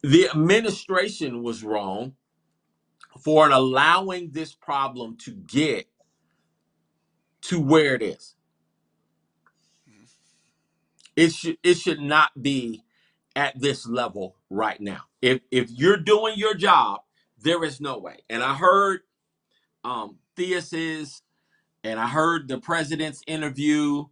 The 0.04 0.30
administration 0.30 1.44
was 1.44 1.64
wrong 1.64 2.16
for 3.20 3.50
allowing 3.52 4.32
this 4.32 4.56
problem 4.56 5.18
to 5.20 5.32
get 5.32 5.88
to 7.44 7.62
where 7.62 7.96
it 7.96 8.04
is. 8.04 8.36
It 11.16 11.34
should 11.34 11.58
it 11.64 11.76
should 11.76 12.02
not 12.02 12.42
be 12.42 12.84
at 13.36 13.60
this 13.60 13.88
level 13.88 14.38
right 14.54 14.82
now. 14.82 15.04
If 15.22 15.42
if 15.52 15.72
you're 15.72 15.98
doing 15.98 16.36
your 16.38 16.56
job, 16.56 17.02
there 17.40 17.64
is 17.66 17.82
no 17.82 18.00
way. 18.00 18.20
And 18.30 18.44
I 18.44 18.56
heard 18.56 19.02
um 19.84 20.18
Theus's 20.38 21.24
and 21.84 22.00
I 22.00 22.08
heard 22.08 22.50
the 22.50 22.60
president's 22.60 23.24
interview, 23.28 24.06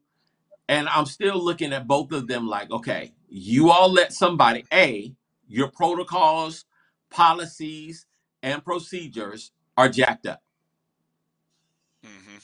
and 0.69 0.89
I'm 0.89 1.05
still 1.07 1.43
looking 1.43 1.73
at 1.73 1.87
both 1.87 2.11
of 2.13 2.27
them 2.27 2.47
like, 2.47 2.71
okay, 2.71 3.13
you 3.29 3.71
all 3.71 3.91
let 3.91 4.13
somebody, 4.13 4.65
A, 4.73 5.13
your 5.47 5.69
protocols, 5.69 6.65
policies, 7.11 8.05
and 8.43 8.63
procedures 8.65 9.51
are 9.77 9.89
jacked 9.89 10.27
up. 10.27 10.41
hmm 12.03 12.37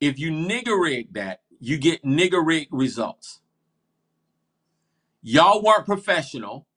If 0.00 0.18
you 0.20 0.32
nigger 0.32 0.80
rig 0.80 1.14
that, 1.14 1.42
you 1.60 1.78
get 1.78 2.04
nigger 2.04 2.46
rig 2.46 2.68
results. 2.72 3.40
Y'all 5.22 5.62
weren't 5.62 5.86
professional 5.86 6.67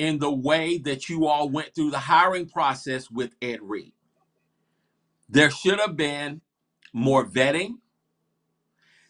in 0.00 0.20
the 0.20 0.32
way 0.32 0.78
that 0.78 1.10
you 1.10 1.26
all 1.28 1.50
went 1.50 1.74
through 1.76 1.92
the 1.92 2.00
hiring 2.00 2.48
process 2.48 3.10
with 3.10 3.36
Ed 3.42 3.60
Reed. 3.62 3.94
There 5.28 5.50
should 5.50 5.80
have 5.80 5.96
been 5.96 6.42
more 6.92 7.26
vetting. 7.26 7.76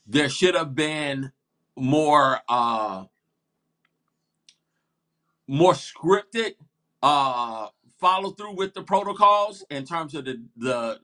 There 0.07 0.29
should 0.31 0.55
have 0.57 0.75
been 0.75 1.33
more 1.77 2.41
uh 2.49 3.05
more 5.49 5.75
scripted 5.75 6.53
uh 7.03 7.69
follow 8.01 8.31
through 8.33 8.57
with 8.57 8.75
the 8.75 8.83
protocols 8.83 9.65
in 9.71 9.85
terms 9.87 10.15
of 10.15 10.25
the 10.27 10.43
the 10.57 11.01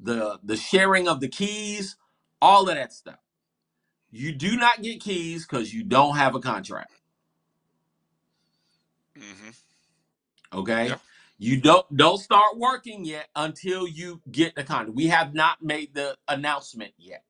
the 0.00 0.40
the 0.44 0.56
sharing 0.56 1.08
of 1.08 1.20
the 1.20 1.28
keys, 1.28 1.96
all 2.42 2.68
of 2.68 2.76
that 2.76 2.92
stuff. 2.92 3.20
You 4.10 4.32
do 4.32 4.56
not 4.56 4.82
get 4.82 5.00
keys 5.02 5.46
because 5.46 5.74
you 5.74 5.84
don't 5.84 6.16
have 6.16 6.34
a 6.36 6.40
contract. 6.40 6.99
Hmm 9.18 9.50
Okay. 10.54 10.94
You 11.38 11.60
don't 11.60 11.96
don't 11.96 12.18
start 12.18 12.58
working 12.58 13.04
yet 13.04 13.28
until 13.36 13.88
you 13.88 14.22
get 14.30 14.56
the 14.56 14.64
contract. 14.64 14.96
We 14.96 15.08
have 15.08 15.34
not 15.34 15.62
made 15.62 15.94
the 15.94 16.16
announcement 16.28 16.92
yet. 16.98 17.24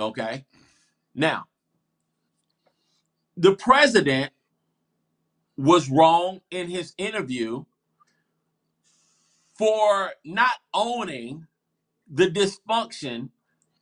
Okay. 0.00 0.46
Now, 1.14 1.46
the 3.36 3.56
president 3.56 4.32
was 5.56 5.90
wrong 5.90 6.40
in 6.50 6.70
his 6.70 6.94
interview 6.98 7.64
for 9.58 10.12
not 10.24 10.54
owning 10.74 11.46
the 12.10 12.28
dysfunction 12.28 13.30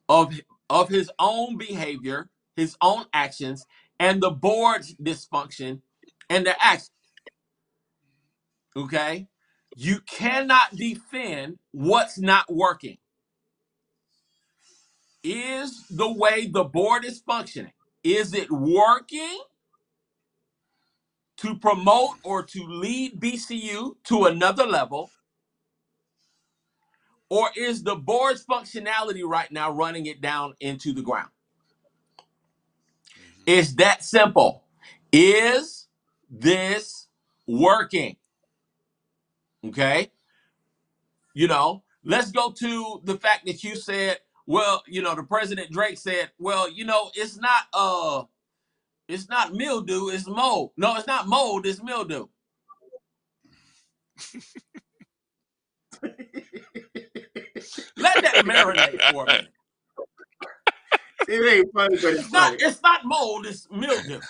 of 0.09 0.41
of 0.71 0.91
his 0.91 1.11
own 1.21 1.59
behavior, 1.59 2.31
his 2.57 2.77
own 2.83 3.07
actions, 3.15 3.67
and 4.01 4.23
the 4.23 4.31
board's 4.31 4.95
dysfunction 4.97 5.83
and 6.31 6.47
their 6.47 6.57
actions. 6.61 6.91
Okay? 8.77 9.29
You 9.77 10.01
cannot 10.01 10.75
defend 10.75 11.59
what's 11.73 12.19
not 12.19 12.53
working. 12.53 12.99
Is 15.23 15.87
the 15.89 16.13
way 16.13 16.47
the 16.47 16.65
board 16.65 17.05
is 17.05 17.21
functioning, 17.21 17.73
is 18.03 18.35
it 18.35 18.51
working 18.51 19.41
to 21.39 21.57
promote 21.57 22.17
or 22.23 22.43
to 22.43 22.65
lead 22.67 23.21
BCU 23.21 23.95
to 24.05 24.25
another 24.27 24.67
level? 24.67 25.11
Or 27.31 27.49
is 27.57 27.83
the 27.83 27.97
board's 27.97 28.45
functionality 28.45 29.23
right 29.25 29.51
now 29.51 29.71
running 29.71 30.07
it 30.07 30.21
down 30.21 30.55
into 30.61 30.93
the 30.93 31.03
ground? 31.03 31.31
Mm-hmm. 33.11 33.43
It's 33.47 33.75
that 33.75 34.05
simple. 34.05 34.65
Is 35.13 35.84
this 36.41 37.09
working? 37.47 38.17
Okay. 39.65 40.11
You 41.35 41.49
know, 41.49 41.83
let's 42.05 42.31
go 42.31 42.51
to 42.53 43.01
the 43.05 43.17
fact 43.17 43.47
that 43.47 43.65
you 43.65 43.77
said, 43.77 44.19
well, 44.47 44.83
you 44.87 45.03
know, 45.03 45.15
the 45.15 45.23
President 45.23 45.71
Drake 45.71 45.99
said, 45.99 46.31
well, 46.39 46.71
you 46.71 46.85
know, 46.85 47.11
it's 47.15 47.37
not 47.39 47.63
uh 47.73 48.25
it's 49.09 49.29
not 49.29 49.53
mildew, 49.53 50.09
it's 50.09 50.27
mold. 50.27 50.73
No, 50.77 50.97
it's 50.97 51.07
not 51.07 51.27
mold, 51.29 51.67
it's 51.67 51.83
mildew. 51.83 52.27
Let 57.97 58.23
that 58.23 58.45
marinate 58.45 59.01
for 59.13 59.25
a 59.25 59.27
minute. 59.27 59.49
It 61.27 61.53
ain't 61.53 61.73
funny, 61.73 61.97
but 61.97 62.15
it's 62.15 62.25
It's 62.25 62.33
not 62.33 62.51
funny. 62.51 62.63
it's 62.63 62.83
not 62.83 63.05
mold, 63.05 63.47
it's 63.47 63.67
mildew. 63.71 64.21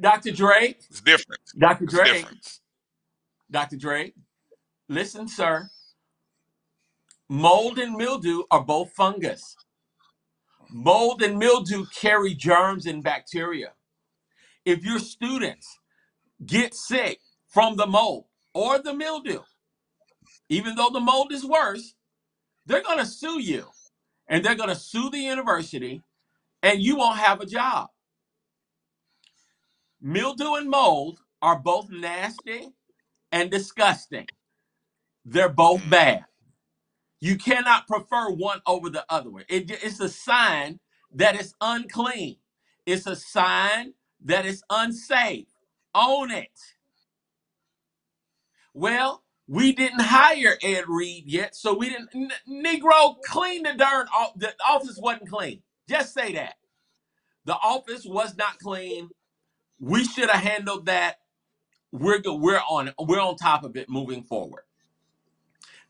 Dr. 0.00 0.32
Drake, 0.32 0.80
It's 0.90 1.00
different. 1.00 1.42
Dr. 1.58 1.84
It's 1.84 1.94
Drake, 1.94 2.12
different. 2.12 2.60
Dr. 3.50 3.76
Drake, 3.76 4.14
listen, 4.88 5.28
sir. 5.28 5.70
Mold 7.28 7.78
and 7.78 7.96
mildew 7.96 8.44
are 8.50 8.62
both 8.64 8.92
fungus. 8.92 9.56
Mold 10.70 11.22
and 11.22 11.38
mildew 11.38 11.86
carry 12.00 12.34
germs 12.34 12.86
and 12.86 13.02
bacteria. 13.02 13.72
If 14.64 14.84
your 14.84 15.00
students 15.00 15.78
get 16.46 16.74
sick 16.74 17.20
from 17.48 17.76
the 17.76 17.86
mold 17.86 18.26
or 18.54 18.78
the 18.78 18.94
mildew, 18.94 19.40
even 20.50 20.76
though 20.76 20.90
the 20.90 21.00
mold 21.00 21.32
is 21.32 21.44
worse, 21.44 21.94
they're 22.66 22.82
going 22.82 22.98
to 22.98 23.06
sue 23.06 23.40
you 23.40 23.66
and 24.28 24.44
they're 24.44 24.56
going 24.56 24.70
to 24.70 24.76
sue 24.76 25.10
the 25.10 25.18
university 25.20 26.02
and 26.62 26.80
you 26.82 26.96
won't 26.96 27.18
have 27.18 27.40
a 27.40 27.46
job. 27.46 27.88
Mildew 30.06 30.54
and 30.56 30.70
mold 30.70 31.20
are 31.42 31.58
both 31.60 31.90
nasty 31.90 32.70
and 33.32 33.50
disgusting. 33.50 34.28
They're 35.24 35.48
both 35.50 35.82
Mm. 35.82 35.90
bad. 35.90 36.26
You 37.20 37.38
cannot 37.38 37.88
prefer 37.88 38.30
one 38.30 38.62
over 38.66 38.90
the 38.90 39.06
other 39.10 39.30
one. 39.30 39.44
It- 39.48 39.70
it's 39.70 40.00
a 40.00 40.08
sign 40.08 40.80
that 41.12 41.36
it's 41.36 41.54
unclean. 41.60 42.40
It's 42.86 43.06
a 43.06 43.16
sign 43.16 43.94
that 44.20 44.46
it's 44.46 44.62
unsafe. 44.70 45.48
Own 45.94 46.30
it. 46.30 46.60
Well, 48.74 49.24
we 49.48 49.72
didn't 49.72 50.00
hire 50.02 50.58
Ed 50.62 50.88
Reed 50.88 51.26
yet, 51.26 51.56
so 51.56 51.74
we 51.74 51.90
didn't. 51.90 52.10
N- 52.14 52.32
Negro, 52.48 53.20
clean 53.22 53.64
the 53.64 53.74
darn 53.74 54.08
off. 54.08 54.34
The 54.36 54.54
office 54.66 54.98
wasn't 54.98 55.30
clean. 55.30 55.62
Just 55.88 56.14
say 56.14 56.32
that. 56.34 56.56
The 57.46 57.56
office 57.56 58.06
was 58.06 58.36
not 58.36 58.58
clean. 58.60 59.10
We 59.80 60.04
should 60.04 60.30
have 60.30 60.42
handled 60.42 60.86
that. 60.86 61.16
We're 61.92 62.18
good. 62.20 62.40
We're 62.40 62.60
on. 62.68 62.92
We're 63.00 63.20
on 63.20 63.36
top 63.36 63.64
of 63.64 63.76
it 63.76 63.88
moving 63.90 64.22
forward. 64.24 64.62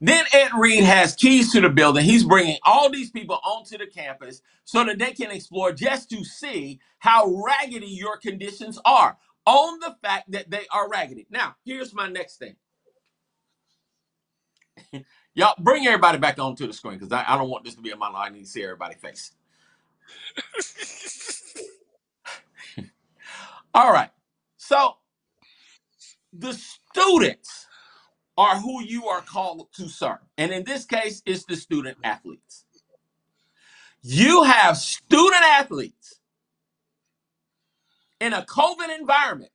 Then 0.01 0.25
Ed 0.33 0.51
Reed 0.57 0.85
has 0.85 1.16
keys 1.16 1.53
to 1.53 1.61
the 1.62 1.70
building. 1.70 2.05
He's 2.05 2.25
bringing 2.25 2.59
all 2.64 2.90
these 2.90 3.11
people 3.11 3.40
onto 3.44 3.79
the 3.79 3.87
campus 3.87 4.42
so 4.64 4.85
that 4.85 4.99
they 4.99 5.12
can 5.12 5.31
explore 5.33 5.72
just 5.72 6.11
to 6.11 6.25
see 6.25 6.81
how 7.01 7.27
raggedy 7.44 7.88
your 7.88 8.18
conditions 8.18 8.79
are. 8.85 9.18
On 9.46 9.81
the 9.81 9.96
fact 10.03 10.31
that 10.33 10.51
they 10.51 10.66
are 10.72 10.88
raggedy. 10.90 11.27
Now, 11.31 11.57
here's 11.64 11.94
my 11.94 12.09
next 12.09 12.38
thing. 12.38 12.57
Y'all 15.35 15.55
bring 15.61 15.87
everybody 15.87 16.18
back 16.18 16.38
onto 16.38 16.66
the 16.66 16.72
screen 16.72 16.94
because 16.99 17.12
I, 17.12 17.25
I 17.27 17.38
don't 17.38 17.51
want 17.51 17.64
this 17.64 17.77
to 17.77 17.83
be 17.83 17.90
a 17.92 17.96
monologue. 17.96 18.29
I 18.29 18.35
need 18.35 18.44
to 18.44 18.51
see 18.51 18.64
everybody's 18.64 18.99
face. 19.01 19.33
All 23.77 23.93
right. 23.93 24.09
So 24.57 24.95
the 26.33 26.55
students 26.55 27.67
are 28.39 28.59
who 28.59 28.83
you 28.83 29.07
are 29.07 29.21
called 29.21 29.69
to 29.75 29.87
serve. 29.91 30.21
And 30.39 30.51
in 30.51 30.65
this 30.65 30.87
case, 30.87 31.23
it's 31.27 31.45
the 31.45 31.57
student 31.57 31.99
athletes. 32.03 32.65
You 34.01 34.45
have 34.45 34.79
student 34.79 35.43
athletes 35.43 36.21
in 38.19 38.33
a 38.33 38.43
COVID 38.43 38.99
environment 38.99 39.53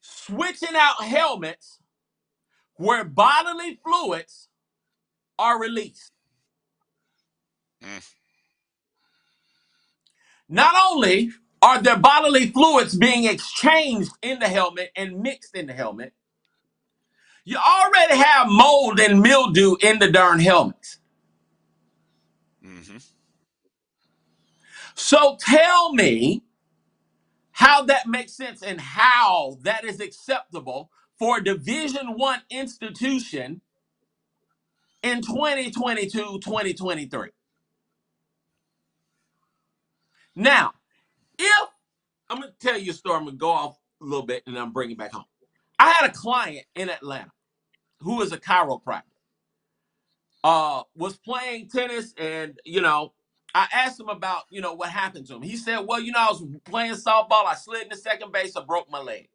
switching 0.00 0.76
out 0.76 1.02
helmets 1.02 1.80
where 2.76 3.02
bodily 3.04 3.80
fluids 3.84 4.48
are 5.40 5.60
released. 5.60 6.12
Mm. 7.82 8.21
Not 10.52 10.74
only 10.92 11.32
are 11.62 11.82
their 11.82 11.98
bodily 11.98 12.48
fluids 12.50 12.96
being 12.96 13.24
exchanged 13.26 14.12
in 14.22 14.40
the 14.40 14.48
helmet 14.48 14.92
and 14.96 15.22
mixed 15.22 15.56
in 15.56 15.68
the 15.68 15.74
helmet, 15.74 16.14
you 17.44 17.58
already 17.58 18.16
have 18.16 18.48
mold 18.48 19.00
and 19.00 19.22
mildew 19.22 19.76
in 19.82 19.98
the 20.00 20.10
darn 20.10 20.40
helmets. 20.40 20.98
hmm 22.62 22.98
So 24.96 25.38
tell 25.40 25.92
me 25.94 26.44
how 27.52 27.82
that 27.84 28.08
makes 28.08 28.34
sense 28.34 28.62
and 28.62 28.80
how 28.80 29.58
that 29.62 29.84
is 29.84 30.00
acceptable 30.00 30.90
for 31.18 31.38
a 31.38 31.44
Division 31.44 32.14
One 32.18 32.42
institution 32.50 33.62
in 35.02 35.22
2022, 35.22 36.40
2023. 36.40 37.30
Now, 40.36 40.72
if 41.38 41.68
I'm 42.30 42.40
gonna 42.40 42.52
tell 42.60 42.78
you 42.78 42.92
a 42.92 42.94
story, 42.94 43.16
I'm 43.16 43.24
gonna 43.26 43.36
go 43.36 43.50
off 43.50 43.78
a 44.02 44.04
little 44.04 44.26
bit 44.26 44.44
and 44.46 44.58
I'm 44.58 44.72
bringing 44.72 44.96
back 44.96 45.12
home. 45.12 45.24
I 45.78 45.90
had 45.92 46.10
a 46.10 46.12
client 46.12 46.66
in 46.76 46.90
Atlanta 46.90 47.32
who 48.00 48.22
is 48.22 48.32
a 48.32 48.38
chiropractor. 48.38 49.02
Uh, 50.44 50.82
was 50.96 51.18
playing 51.18 51.68
tennis, 51.68 52.14
and 52.18 52.58
you 52.64 52.80
know, 52.80 53.12
I 53.54 53.68
asked 53.74 54.00
him 54.00 54.08
about 54.08 54.44
you 54.50 54.60
know 54.60 54.74
what 54.74 54.90
happened 54.90 55.26
to 55.28 55.36
him. 55.36 55.42
He 55.42 55.56
said, 55.56 55.80
"Well, 55.80 56.00
you 56.00 56.12
know, 56.12 56.20
I 56.20 56.28
was 56.30 56.44
playing 56.64 56.94
softball. 56.94 57.46
I 57.46 57.54
slid 57.56 57.84
into 57.84 57.96
second 57.96 58.32
base. 58.32 58.56
I 58.56 58.62
broke 58.64 58.90
my 58.90 59.00
leg. 59.00 59.28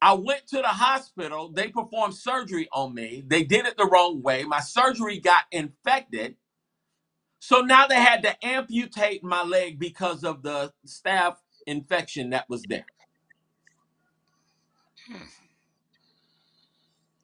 I 0.00 0.14
went 0.14 0.46
to 0.48 0.58
the 0.58 0.68
hospital. 0.68 1.50
They 1.50 1.68
performed 1.68 2.14
surgery 2.14 2.68
on 2.72 2.94
me. 2.94 3.24
They 3.26 3.42
did 3.42 3.66
it 3.66 3.76
the 3.76 3.86
wrong 3.86 4.22
way. 4.22 4.44
My 4.44 4.60
surgery 4.60 5.18
got 5.18 5.44
infected. 5.50 6.36
So 7.40 7.62
now 7.62 7.88
they 7.88 7.96
had 7.96 8.22
to 8.24 8.46
amputate 8.46 9.24
my 9.24 9.44
leg 9.44 9.80
because 9.80 10.24
of 10.24 10.42
the 10.44 10.72
staph 10.86 11.36
infection 11.66 12.32
that 12.32 12.50
was 12.50 12.64
there. 12.64 12.86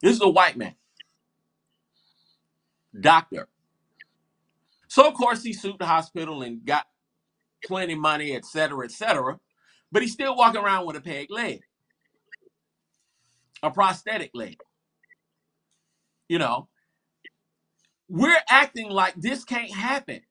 This 0.01 0.15
is 0.15 0.21
a 0.21 0.29
white 0.29 0.57
man, 0.57 0.75
doctor. 2.99 3.49
So 4.89 5.07
of 5.07 5.15
course 5.15 5.43
he 5.43 5.53
sued 5.53 5.79
the 5.79 5.87
hospital 5.87 6.43
and 6.43 6.65
got 6.65 6.87
plenty 7.65 7.93
of 7.93 7.99
money, 7.99 8.33
et 8.35 8.45
cetera, 8.45 8.85
et 8.85 8.91
cetera. 8.91 9.39
But 9.91 10.03
he's 10.03 10.13
still 10.13 10.35
walking 10.35 10.61
around 10.61 10.87
with 10.87 10.97
a 10.97 11.01
peg 11.01 11.27
leg, 11.31 11.61
a 13.63 13.71
prosthetic 13.71 14.31
leg. 14.33 14.57
You 16.29 16.39
know, 16.39 16.69
we're 18.09 18.37
acting 18.49 18.89
like 18.89 19.15
this 19.15 19.43
can't 19.45 19.73
happen. 19.73 20.21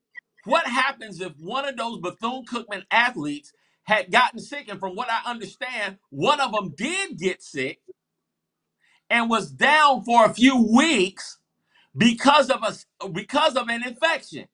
What 0.45 0.67
happens 0.67 1.21
if 1.21 1.33
one 1.39 1.67
of 1.69 1.77
those 1.77 2.01
Bethune 2.01 2.45
Cookman 2.47 2.85
athletes 2.91 3.53
had 3.85 4.13
gotten 4.13 4.41
sick? 4.41 4.69
And 4.69 4.81
from 4.81 4.97
what 4.97 5.09
I 5.11 5.31
understand, 5.31 5.99
one 6.11 6.41
of 6.41 6.53
them 6.53 6.75
did 6.77 7.19
get 7.19 7.43
sick 7.43 7.81
and 9.11 9.31
was 9.31 9.51
down 9.51 10.05
for 10.05 10.25
a 10.27 10.35
few 10.35 10.75
weeks 10.77 11.39
because 11.97 12.51
of 12.51 12.63
a 12.63 13.09
because 13.09 13.57
of 13.57 13.69
an 13.69 13.87
infection. 13.87 14.47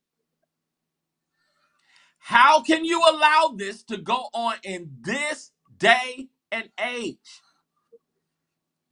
How 2.18 2.62
can 2.62 2.84
you 2.84 3.00
allow 3.00 3.54
this 3.56 3.82
to 3.84 3.98
go 3.98 4.28
on 4.34 4.56
in 4.64 4.90
this 5.02 5.52
day 5.78 6.28
and 6.52 6.70
age? 6.80 7.42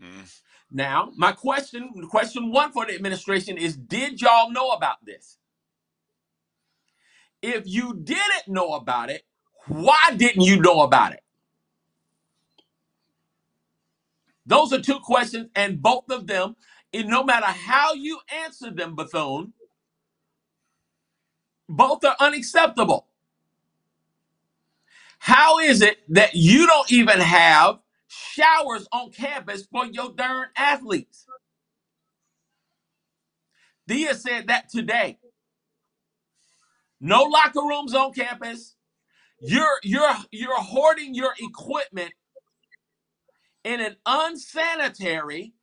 Mm. 0.02 0.40
Now, 0.70 1.12
my 1.16 1.32
question, 1.32 1.90
question 2.10 2.50
one 2.52 2.72
for 2.72 2.86
the 2.86 2.94
administration 2.94 3.58
is 3.58 3.76
Did 3.76 4.20
y'all 4.22 4.52
know 4.52 4.70
about 4.70 5.04
this? 5.04 5.38
If 7.42 7.64
you 7.66 7.94
didn't 8.02 8.48
know 8.48 8.74
about 8.74 9.10
it, 9.10 9.22
why 9.68 10.00
didn't 10.16 10.42
you 10.44 10.60
know 10.60 10.82
about 10.82 11.12
it? 11.14 11.22
Those 14.46 14.72
are 14.72 14.80
two 14.82 15.00
questions, 15.00 15.48
and 15.56 15.82
both 15.82 16.10
of 16.10 16.26
them, 16.26 16.56
and 16.94 17.08
no 17.08 17.24
matter 17.24 17.46
how 17.46 17.94
you 17.94 18.20
answer 18.44 18.70
them, 18.72 18.96
Bethune, 18.96 19.54
both 21.68 22.04
are 22.04 22.16
unacceptable. 22.20 23.08
How 25.20 25.60
is 25.60 25.82
it 25.82 25.98
that 26.10 26.36
you 26.36 26.66
don't 26.68 26.92
even 26.92 27.20
have 27.20 27.79
showers 28.10 28.88
on 28.92 29.12
campus 29.12 29.66
for 29.72 29.86
your 29.86 30.12
darn 30.16 30.48
athletes? 30.56 31.26
Dia 33.88 34.14
said 34.14 34.48
that 34.48 34.70
today. 34.70 35.18
No 37.00 37.24
locker 37.24 37.62
rooms 37.62 37.94
on 37.94 38.12
campus. 38.12 38.76
You're 39.40 39.80
you're 39.84 40.14
you're 40.32 40.60
hoarding 40.60 41.14
your 41.14 41.34
equipment 41.40 42.12
in 43.64 43.80
an 43.80 43.96
unsanitary, 44.06 45.54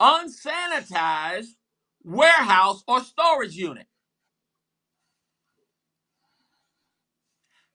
unsanitized 0.00 1.56
warehouse 2.04 2.84
or 2.88 3.02
storage 3.02 3.54
unit. 3.56 3.86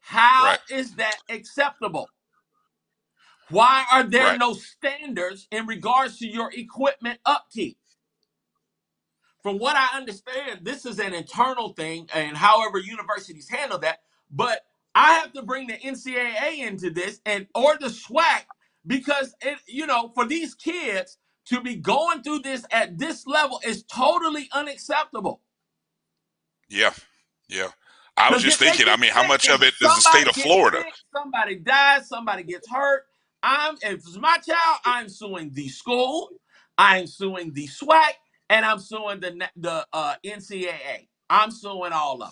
How 0.02 0.60
is 0.70 0.96
Right. 0.98 0.98
that 0.98 1.18
acceptable? 1.30 2.12
Why 3.50 3.86
are 3.92 4.04
there 4.04 4.32
Right. 4.32 4.40
no 4.40 4.54
standards 4.54 5.48
in 5.52 5.68
regards 5.68 6.20
to 6.20 6.28
your 6.28 6.52
equipment 6.54 7.20
upkeep? 7.26 7.78
From 9.44 9.60
what 9.60 9.76
I 9.78 9.98
understand, 9.98 10.62
this 10.64 10.86
is 10.86 11.00
an 11.00 11.14
internal 11.14 11.74
thing, 11.74 12.10
and 12.14 12.38
however 12.38 12.80
universities 12.80 13.50
handle 13.50 13.80
that. 13.80 14.00
But 14.32 14.66
I 14.96 15.14
have 15.16 15.34
to 15.34 15.44
bring 15.44 15.68
the 15.68 15.76
NCAA 15.76 16.60
into 16.68 16.90
this 16.92 17.22
and 17.26 17.48
or 17.56 17.78
the 17.80 17.88
SWAC 17.90 18.46
because 18.88 19.36
it, 19.42 19.60
you 19.68 19.88
know, 19.88 20.12
for 20.16 20.26
these 20.26 20.56
kids 20.56 21.18
to 21.48 21.62
be 21.62 21.76
going 21.76 22.24
through 22.24 22.40
this 22.40 22.66
at 22.72 22.98
this 23.00 23.28
level 23.28 23.62
is 23.66 23.84
totally 23.84 24.50
unacceptable. 24.54 25.42
Yeah. 26.70 26.94
Yeah. 27.50 27.70
I 28.18 28.32
was 28.32 28.42
Because 28.42 28.44
just 28.44 28.58
if 28.58 28.64
they 28.64 28.78
thinking, 28.78 28.88
I 28.90 28.98
get 28.98 28.98
mean, 28.98 29.12
how 29.12 29.24
much 29.24 29.50
of 29.50 29.64
it 29.64 29.74
is 29.82 29.96
the 29.96 30.02
state 30.02 30.28
somebody 30.28 30.30
of 30.30 30.36
gets 30.36 30.58
Florida? 30.58 30.78
sick, 30.78 30.96
somebody 31.16 31.58
dies, 31.58 32.10
somebody 32.10 32.44
gets 32.44 32.70
hurt, 32.70 33.06
I'm 33.46 33.76
if 33.84 33.96
it's 33.96 34.18
my 34.18 34.40
child, 34.40 34.82
I'm 34.86 35.10
suing 35.10 35.52
the 35.54 35.70
school, 35.70 36.32
I'm 36.80 37.08
suing 37.08 37.54
the 37.54 37.68
SWAC, 37.70 38.14
and 38.50 38.66
I'm 38.66 38.80
suing 38.80 39.22
the 39.22 39.34
na- 39.34 39.48
the 39.58 39.88
uh, 39.94 40.16
NCAA. 40.26 41.10
I'm 41.32 41.52
suing 41.52 41.94
all 41.94 42.16
of 42.24 42.32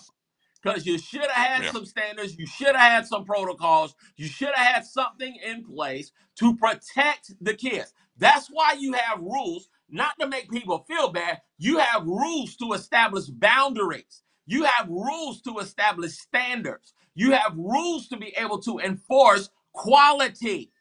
because 0.62 0.86
you 0.86 0.98
should 0.98 1.22
have 1.22 1.32
had 1.48 1.64
Yeah. 1.64 1.72
some 1.72 1.86
standards, 1.86 2.38
you 2.38 2.46
should 2.46 2.76
have 2.76 2.92
had 2.92 3.08
some 3.08 3.24
protocols, 3.26 3.96
you 4.18 4.28
should 4.28 4.50
have 4.54 4.74
had 4.76 4.86
something 4.86 5.36
in 5.46 5.64
place 5.64 6.12
to 6.38 6.56
protect 6.56 7.34
the 7.42 7.54
kids. 7.54 7.94
That's 8.18 8.48
why 8.48 8.74
you 8.78 8.94
have 8.94 9.20
rules, 9.20 9.70
not 9.90 10.14
to 10.20 10.28
make 10.28 10.50
people 10.50 10.84
feel 10.88 11.10
bad. 11.12 11.42
You 11.58 11.78
have 11.78 12.06
rules 12.06 12.56
to 12.58 12.74
establish 12.74 13.26
boundaries. 13.26 14.22
You 14.46 14.64
have 14.64 14.88
rules 14.90 15.42
to 15.44 15.58
establish 15.60 16.14
standards. 16.18 16.94
You 17.16 17.32
have 17.32 17.56
rules 17.56 18.08
to 18.10 18.18
be 18.18 18.34
able 18.38 18.60
to 18.62 18.80
enforce 18.80 19.50
quality. 19.74 20.72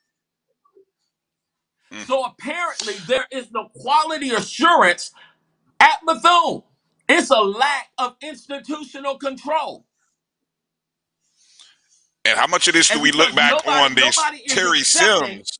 Mm. 1.94 2.08
So 2.08 2.26
apparently, 2.26 2.96
there 3.08 3.28
is 3.32 3.52
no 3.52 3.70
quality 3.76 4.32
assurance 4.32 5.12
at 5.80 6.00
Bethune. 6.06 6.64
It's 7.10 7.30
a 7.32 7.42
lack 7.42 7.90
of 7.98 8.16
institutional 8.22 9.18
control. 9.18 9.86
And 12.26 12.40
how 12.40 12.48
much 12.48 12.68
of 12.68 12.74
this 12.76 12.92
do 12.92 12.96
And 12.96 13.04
we 13.04 13.12
look 13.12 13.34
because 13.34 13.36
back 13.36 13.52
nobody, 13.66 13.86
on 13.86 13.96
this 13.96 14.18
nobody 14.18 14.38
is 14.40 14.54
Terry 14.54 14.82
accepting 14.82 14.84
Sims? 14.84 15.60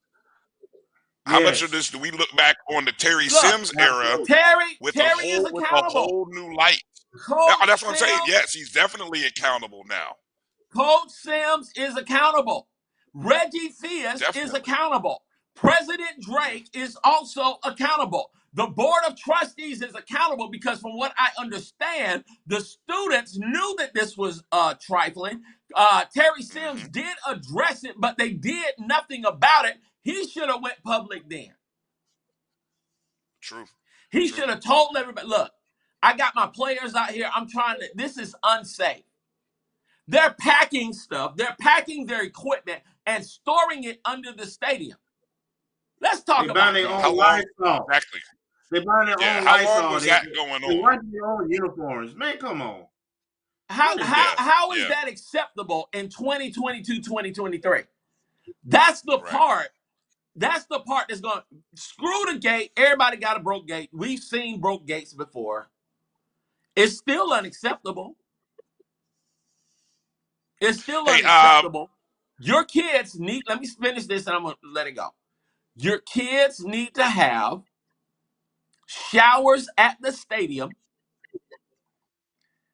How 1.26 1.40
much 1.40 1.62
of 1.62 1.72
Yes. 1.72 1.72
this 1.72 1.90
do 1.92 2.00
we 2.00 2.12
look 2.12 2.36
back 2.38 2.58
on 2.70 2.86
the 2.86 2.92
Terry 2.94 3.30
Look, 3.30 3.30
Sims 3.30 3.74
era 3.80 4.20
Terry. 4.26 4.80
with 4.80 5.00
a 5.00 5.00
Terry 5.00 5.24
is 5.32 5.46
whole 5.46 5.50
with 5.52 5.66
a 5.72 5.76
accountable. 5.76 6.04
whole 6.04 6.28
new 6.32 6.56
light? 6.56 6.84
Coach 7.28 7.68
that's 7.68 7.84
what 7.84 7.92
I'm 7.92 7.96
saying. 7.96 8.20
Sims 8.20 8.28
Yes, 8.28 8.54
he's 8.54 8.72
definitely 8.72 9.26
accountable 9.26 9.84
now. 9.90 10.16
Coach 10.76 11.10
Sims 11.12 11.72
is 11.76 11.98
accountable. 11.98 12.70
Reggie 13.14 13.70
Theus 13.72 14.28
is 14.36 14.54
Definitely. 14.54 14.60
accountable. 14.60 15.24
President 15.56 16.22
Drake 16.22 16.70
is 16.74 16.98
also 17.04 17.58
accountable. 17.66 18.32
The 18.54 18.68
board 18.68 19.04
of 19.08 19.18
trustees 19.18 19.82
is 19.82 19.96
accountable 19.96 20.50
because, 20.50 20.80
from 20.82 20.98
what 20.98 21.14
I 21.18 21.30
understand, 21.40 22.26
the 22.48 22.62
students 22.62 23.38
knew 23.38 23.76
that 23.80 23.94
this 23.94 24.18
was 24.18 24.44
uh, 24.52 24.76
trifling. 24.82 25.44
Uh, 25.76 26.06
Terry 26.14 26.44
Sims 26.44 26.84
Mhm. 26.84 26.92
did 26.92 27.16
address 27.28 27.84
it, 27.86 27.96
but 28.00 28.18
they 28.18 28.32
did 28.32 28.76
nothing 28.80 29.26
about 29.26 29.66
it. 29.66 29.78
He 30.04 30.28
should 30.28 30.50
have 30.50 30.62
went 30.64 30.84
public 30.84 31.30
then. 31.30 31.56
True. 33.42 33.66
He 34.12 34.30
True. 34.30 34.38
should 34.38 34.50
have 34.50 34.62
told 34.62 34.98
everybody, 34.98 35.28
look, 35.28 35.52
I 36.04 36.18
got 36.18 36.36
my 36.36 36.48
players 36.48 36.96
out 36.96 37.12
here. 37.12 37.30
I'm 37.34 37.50
trying 37.50 37.80
to, 37.80 37.90
this 37.96 38.18
is 38.18 38.36
unsafe. 38.44 39.04
They're 40.08 40.36
packing 40.40 40.94
stuff, 40.94 41.36
they're 41.38 41.58
packing 41.62 42.08
their 42.08 42.24
equipment 42.24 42.84
and 43.08 43.26
storing 43.26 43.86
it 43.86 44.02
under 44.06 44.34
the 44.34 44.48
stadium. 44.48 44.98
Let's 46.04 46.24
talk 46.24 46.42
They 46.42 46.52
about 46.52 46.74
buying 46.74 46.74
their. 46.76 46.88
How 47.00 47.10
own 47.10 47.18
long? 47.18 47.44
Lysol. 47.60 47.86
Exactly. 47.88 48.22
They 48.72 48.80
buying 48.82 49.08
their 49.08 49.20
Yeah. 49.20 49.40
own 49.40 49.46
How 49.48 49.56
long 49.58 49.66
Lysol. 49.66 49.94
was 49.94 50.04
They, 50.04 50.10
that 50.10 50.26
going 50.36 50.64
they 50.68 50.76
on? 50.76 50.82
washing 50.82 51.12
their 51.12 51.26
own 51.26 51.52
uniforms. 51.52 52.16
Man, 52.16 52.38
come 52.38 52.62
on. 52.62 52.88
How, 53.70 53.98
how, 54.00 54.36
Yeah. 54.38 54.44
how 54.44 54.72
is 54.74 54.80
Yeah. 54.80 54.90
that 54.90 55.08
acceptable 55.08 55.90
in 55.94 56.10
2022, 56.10 57.02
2023? 57.02 57.86
That's 58.66 59.02
the 59.02 59.20
Right. 59.20 59.32
part. 59.32 59.70
That's 60.36 60.66
the 60.66 60.80
part 60.82 61.08
that's 61.10 61.22
going 61.22 61.42
to 61.42 61.82
screw 61.82 62.26
the 62.28 62.40
gate. 62.40 62.72
Everybody 62.78 63.18
got 63.18 63.38
a 63.38 63.40
broke 63.40 63.68
gate. 63.68 63.90
We've 63.94 64.20
seen 64.20 64.60
broke 64.62 64.86
gates 64.86 65.14
before. 65.14 65.70
It's 66.76 66.98
still 66.98 67.32
unacceptable. 67.34 68.18
It's 70.60 70.82
still 70.82 71.06
Hey, 71.06 71.22
uh, 71.26 71.64
unacceptable. 71.64 71.92
Your 72.40 72.66
kids 72.66 73.20
need, 73.20 73.44
let 73.48 73.62
me 73.62 73.68
finish 73.68 74.06
this 74.06 74.28
and 74.28 74.36
I'm 74.36 74.44
going 74.44 74.56
to 74.56 74.70
let 74.72 74.88
it 74.88 74.94
go. 74.94 75.14
Your 75.76 76.00
kids 76.00 76.62
need 76.66 76.96
to 76.96 77.06
have 77.06 77.64
showers 78.88 79.70
at 79.78 79.98
the 80.02 80.12
stadium. 80.12 80.72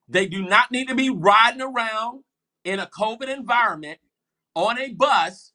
They 0.09 0.27
do 0.27 0.43
not 0.43 0.71
need 0.71 0.89
to 0.89 0.95
be 0.95 1.09
riding 1.09 1.61
around 1.61 2.23
in 2.65 2.79
a 2.79 2.87
COVID 2.87 3.29
environment 3.35 3.99
on 4.55 4.79
a 4.79 4.93
bus, 4.93 5.53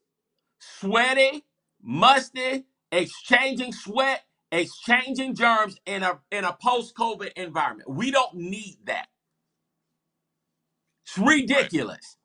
sweaty, 0.60 1.44
musty, 1.82 2.66
exchanging 2.92 3.72
sweat, 3.72 4.24
exchanging 4.52 5.34
germs 5.36 5.78
in 5.86 6.02
a 6.04 6.20
in 6.30 6.44
a 6.44 6.54
post-COVID 6.62 7.32
environment. 7.36 7.90
We 7.90 8.10
don't 8.10 8.34
need 8.36 8.78
that. 8.86 9.08
It's 11.06 11.18
Right. 11.18 11.38
ridiculous. 11.40 12.18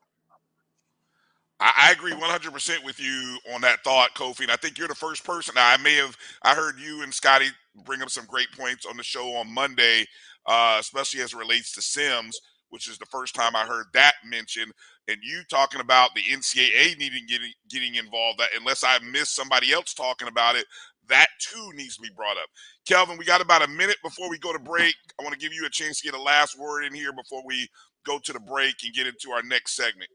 I, 1.60 1.92
agree 1.92 2.12
100% 2.12 2.84
with 2.84 3.00
you 3.00 3.38
on 3.54 3.60
that 3.62 3.84
thought, 3.84 4.14
Kofi. 4.14 4.42
And 4.42 4.50
I 4.50 4.56
think 4.56 4.78
you're 4.78 4.88
the 4.88 4.94
first 4.94 5.24
person. 5.24 5.54
Now, 5.56 5.68
I 5.68 5.76
may 5.78 5.94
have, 5.96 6.16
I 6.42 6.54
heard 6.54 6.78
you 6.80 7.02
and 7.02 7.12
Scotty 7.12 7.48
bring 7.84 8.02
up 8.02 8.10
some 8.10 8.26
great 8.26 8.48
points 8.56 8.86
on 8.86 8.96
the 8.96 9.02
show 9.02 9.34
on 9.36 9.52
Monday, 9.52 10.06
uh, 10.46 10.78
especially 10.80 11.22
as 11.22 11.34
it 11.34 11.38
relates 11.38 11.72
to 11.74 11.82
Sims, 11.82 12.40
which 12.70 12.88
is 12.88 12.98
the 12.98 13.06
first 13.06 13.34
time 13.34 13.56
I 13.56 13.66
heard 13.66 13.86
that 13.94 14.14
mentioned. 14.24 14.72
And 15.08 15.18
you 15.22 15.42
talking 15.50 15.80
about 15.80 16.10
the 16.14 16.22
NCAA 16.22 16.98
needing 16.98 17.26
getting 17.28 17.52
getting 17.70 17.96
involved. 17.96 18.40
That 18.40 18.50
unless 18.58 18.84
I 18.84 18.98
missed 19.00 19.36
somebody 19.36 19.72
else 19.72 19.94
talking 19.94 20.28
about 20.28 20.56
it, 20.56 20.66
that 21.08 21.28
too 21.40 21.72
needs 21.74 21.96
to 21.96 22.02
be 22.02 22.10
brought 22.16 22.36
up. 22.38 22.48
Kelvin, 22.86 23.18
we 23.18 23.24
got 23.24 23.40
about 23.40 23.62
a 23.62 23.68
minute 23.68 23.98
before 24.04 24.30
we 24.30 24.38
go 24.38 24.52
to 24.52 24.58
break. 24.60 24.94
I 25.18 25.24
want 25.24 25.32
to 25.34 25.40
give 25.40 25.54
you 25.54 25.66
a 25.66 25.70
chance 25.70 26.00
to 26.00 26.10
get 26.10 26.18
a 26.18 26.22
last 26.22 26.58
word 26.58 26.84
in 26.84 26.94
here 26.94 27.12
before 27.12 27.42
we 27.46 27.68
go 28.06 28.18
to 28.24 28.32
the 28.32 28.40
break 28.40 28.76
and 28.84 28.94
get 28.94 29.06
into 29.08 29.32
our 29.32 29.42
next 29.42 29.74
segment. 29.76 30.10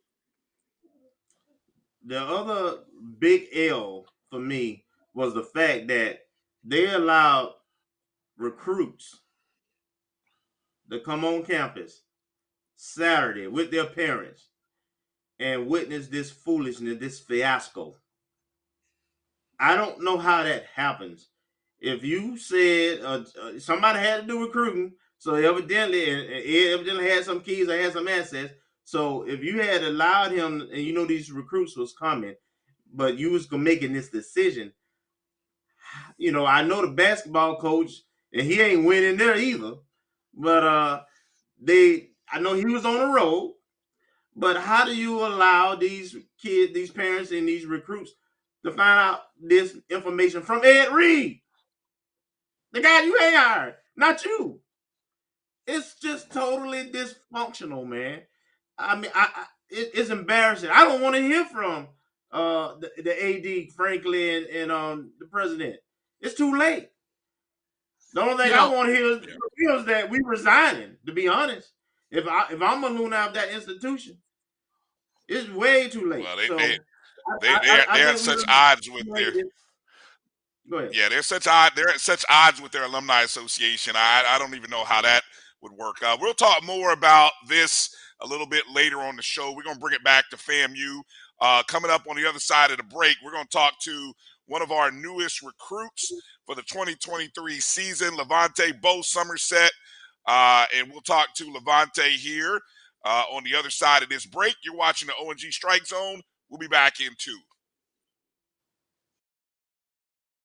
The 2.05 2.21
other 2.21 2.79
big 3.19 3.47
L 3.53 4.05
for 4.29 4.39
me 4.39 4.85
was 5.13 5.33
the 5.33 5.43
fact 5.43 5.87
that 5.87 6.19
they 6.63 6.87
allowed 6.93 7.53
recruits 8.37 9.21
to 10.91 10.99
come 10.99 11.25
on 11.25 11.43
campus 11.43 12.03
Saturday 12.75 13.47
with 13.47 13.71
their 13.71 13.85
parents 13.85 14.49
and 15.39 15.67
witness 15.67 16.07
this 16.07 16.29
foolishness, 16.29 16.99
this 16.99 17.19
fiasco. 17.19 17.95
I 19.59 19.75
don't 19.75 20.03
know 20.03 20.17
how 20.17 20.43
that 20.43 20.65
happens. 20.75 21.29
If 21.79 22.03
you 22.03 22.37
said 22.37 23.01
uh, 23.01 23.23
somebody 23.59 23.99
had 23.99 24.21
to 24.21 24.27
do 24.27 24.45
recruiting, 24.45 24.93
so 25.17 25.35
evidently, 25.35 26.09
and, 26.09 26.21
and 26.21 26.73
evidently 26.73 27.09
had 27.09 27.25
some 27.25 27.41
keys 27.41 27.67
or 27.67 27.77
had 27.77 27.93
some 27.93 28.07
assets, 28.07 28.53
So 28.85 29.23
if 29.27 29.43
you 29.43 29.61
had 29.61 29.83
allowed 29.83 30.31
him, 30.31 30.61
and 30.71 30.81
you 30.81 30.93
know 30.93 31.05
these 31.05 31.31
recruits 31.31 31.75
was 31.75 31.93
coming, 31.93 32.35
but 32.93 33.17
you 33.17 33.31
was 33.31 33.51
making 33.51 33.93
this 33.93 34.09
decision, 34.09 34.71
you 36.17 36.31
know, 36.31 36.45
I 36.45 36.63
know 36.63 36.81
the 36.81 36.91
basketball 36.93 37.57
coach, 37.57 37.91
and 38.31 38.43
he 38.43 38.61
ain't 38.61 38.85
winning 38.85 39.17
there 39.17 39.37
either. 39.37 39.73
But 40.33 40.63
uh 40.63 41.01
they, 41.61 42.09
I 42.31 42.39
know 42.39 42.53
he 42.53 42.65
was 42.65 42.85
on 42.85 42.99
the 42.99 43.07
road. 43.07 43.55
But 44.35 44.57
how 44.57 44.85
do 44.85 44.95
you 44.95 45.25
allow 45.25 45.75
these 45.75 46.15
kids, 46.41 46.73
these 46.73 46.91
parents, 46.91 47.31
and 47.31 47.47
these 47.47 47.65
recruits 47.65 48.11
to 48.65 48.71
find 48.71 48.99
out 48.99 49.21
this 49.41 49.77
information 49.89 50.41
from 50.41 50.61
Ed 50.63 50.93
Reed, 50.93 51.41
the 52.73 52.81
guy 52.81 53.03
you 53.03 53.17
hired, 53.17 53.75
not 53.95 54.25
you? 54.25 54.59
It's 55.65 55.95
just 55.95 56.31
totally 56.31 56.91
dysfunctional, 56.91 57.87
man. 57.87 58.23
I 58.77 58.95
mean, 58.95 59.11
I, 59.13 59.29
I 59.35 59.45
it, 59.69 59.91
it's 59.93 60.09
embarrassing. 60.09 60.69
I 60.71 60.83
don't 60.85 61.01
want 61.01 61.15
to 61.15 61.21
hear 61.21 61.45
from 61.45 61.87
uh 62.31 62.75
the, 62.79 62.91
the 63.01 63.11
AD, 63.11 63.71
frankly, 63.73 64.37
and, 64.37 64.45
and 64.47 64.71
um 64.71 65.11
the 65.19 65.25
president. 65.25 65.77
It's 66.21 66.35
too 66.35 66.57
late. 66.57 66.89
The 68.13 68.21
only 68.21 68.45
thing 68.45 68.53
I 68.53 68.67
want 68.69 68.87
to 68.87 68.95
hear 68.95 69.11
is, 69.11 69.27
yeah. 69.59 69.77
is 69.77 69.85
that 69.85 70.09
we 70.09 70.21
resigning. 70.23 70.95
To 71.05 71.11
be 71.11 71.27
honest, 71.27 71.71
if 72.11 72.25
I 72.27 72.47
if 72.51 72.61
I'm 72.61 72.83
a 72.83 72.89
loon 72.89 73.13
out 73.13 73.29
of 73.29 73.33
that 73.35 73.51
institution, 73.51 74.17
it's 75.27 75.49
way 75.49 75.89
too 75.89 76.09
late. 76.09 76.23
Well, 76.23 76.37
they, 76.37 76.47
so, 76.47 76.57
they, 76.57 76.79
they, 77.41 77.47
I, 77.49 77.59
they're, 77.61 77.85
I, 77.89 77.97
they're 77.97 78.07
at 78.09 78.19
such 78.19 78.43
odds 78.47 78.89
with 78.89 79.05
their. 79.13 79.33
Yeah, 80.91 81.09
they're 81.09 81.21
such 81.21 81.45
odd. 81.45 81.73
They're 81.75 81.89
at 81.89 81.99
such 81.99 82.25
odds 82.29 82.61
with 82.61 82.71
their 82.71 82.85
alumni 82.85 83.21
association. 83.21 83.95
I 83.95 84.23
I 84.27 84.39
don't 84.39 84.55
even 84.55 84.69
know 84.69 84.83
how 84.83 85.01
that 85.01 85.21
would 85.61 85.73
work. 85.73 86.01
Uh, 86.01 86.17
we'll 86.19 86.33
talk 86.33 86.63
more 86.63 86.91
about 86.93 87.31
this 87.47 87.93
a 88.21 88.27
little 88.27 88.47
bit 88.47 88.63
later 88.73 88.99
on 88.99 89.15
the 89.15 89.21
show. 89.21 89.53
We're 89.53 89.63
gonna 89.63 89.79
bring 89.79 89.95
it 89.95 90.03
back 90.03 90.29
to 90.29 90.37
FAMU. 90.37 91.01
Uh, 91.41 91.63
coming 91.63 91.91
up 91.91 92.03
on 92.09 92.15
the 92.15 92.27
other 92.27 92.39
side 92.39 92.71
of 92.71 92.77
the 92.77 92.83
break, 92.83 93.15
we're 93.23 93.31
gonna 93.31 93.45
talk 93.51 93.79
to 93.81 94.13
one 94.47 94.61
of 94.61 94.71
our 94.71 94.91
newest 94.91 95.41
recruits 95.41 96.11
for 96.45 96.55
the 96.55 96.61
2023 96.63 97.59
season, 97.59 98.15
Levante 98.15 98.71
Bo 98.81 99.01
Somerset, 99.01 99.71
uh, 100.27 100.65
and 100.75 100.91
we'll 100.91 101.01
talk 101.01 101.33
to 101.35 101.51
Levante 101.51 102.09
here 102.09 102.59
uh, 103.03 103.23
on 103.31 103.43
the 103.43 103.55
other 103.55 103.69
side 103.69 104.03
of 104.03 104.09
this 104.09 104.25
break. 104.25 104.55
You're 104.63 104.75
watching 104.75 105.07
the 105.07 105.25
ONG 105.25 105.39
Strike 105.51 105.85
Zone. 105.85 106.21
We'll 106.49 106.59
be 106.59 106.67
back 106.67 106.99
in 106.99 107.11
two. 107.17 107.37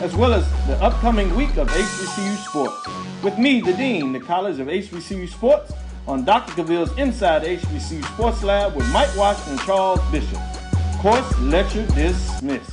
as 0.00 0.14
well 0.16 0.34
as 0.34 0.48
the 0.66 0.76
upcoming 0.82 1.34
week 1.34 1.56
of 1.56 1.68
HBCU 1.68 2.36
sports. 2.44 2.86
With 3.22 3.38
me, 3.38 3.60
the 3.60 3.72
Dean, 3.72 4.12
the 4.12 4.20
College 4.20 4.58
of 4.58 4.66
HBCU 4.68 5.28
Sports, 5.28 5.72
on 6.06 6.24
Dr. 6.24 6.52
Cavill's 6.52 6.96
Inside 6.98 7.42
HBCU 7.42 8.04
Sports 8.14 8.42
Lab 8.42 8.74
with 8.74 8.90
Mike 8.92 9.14
Washington 9.16 9.52
and 9.52 9.62
Charles 9.62 10.00
Bishop. 10.10 10.38
Course 10.98 11.38
lecture 11.38 11.86
dismissed. 11.88 12.70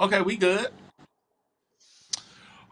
Okay, 0.00 0.20
we 0.20 0.36
good. 0.36 0.68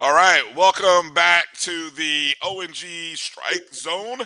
All 0.00 0.12
right, 0.12 0.42
welcome 0.56 1.14
back 1.14 1.44
to 1.60 1.90
the 1.90 2.34
ONG 2.42 3.14
Strike 3.14 3.72
Zone. 3.72 4.20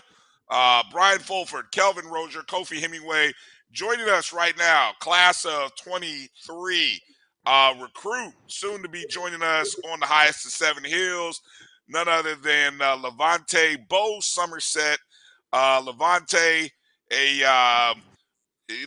Uh, 0.49 0.83
Brian 0.91 1.19
Fulford, 1.19 1.71
Kelvin 1.73 2.07
Rozier, 2.07 2.41
Kofi 2.43 2.81
Hemingway, 2.81 3.33
Joining 3.73 4.09
us 4.09 4.33
right 4.33 4.57
now, 4.57 4.93
class 5.01 5.45
of 5.45 5.75
23, 5.77 7.01
uh, 7.45 7.75
recruit, 7.79 8.33
soon 8.47 8.81
to 8.83 8.89
be 8.89 9.05
joining 9.11 9.43
us 9.43 9.77
on 9.91 10.01
the 10.01 10.07
highest 10.07 10.47
of 10.47 10.53
Seven 10.53 10.83
Hills, 10.83 11.43
none 11.87 12.09
other 12.09 12.37
than 12.37 12.81
uh, 12.81 12.95
Levante 12.95 13.77
Bo 13.89 14.19
Somerset. 14.21 14.99
Uh, 15.53 15.83
Levante, 15.85 16.71
a 17.11 17.45
uh, 17.47 17.95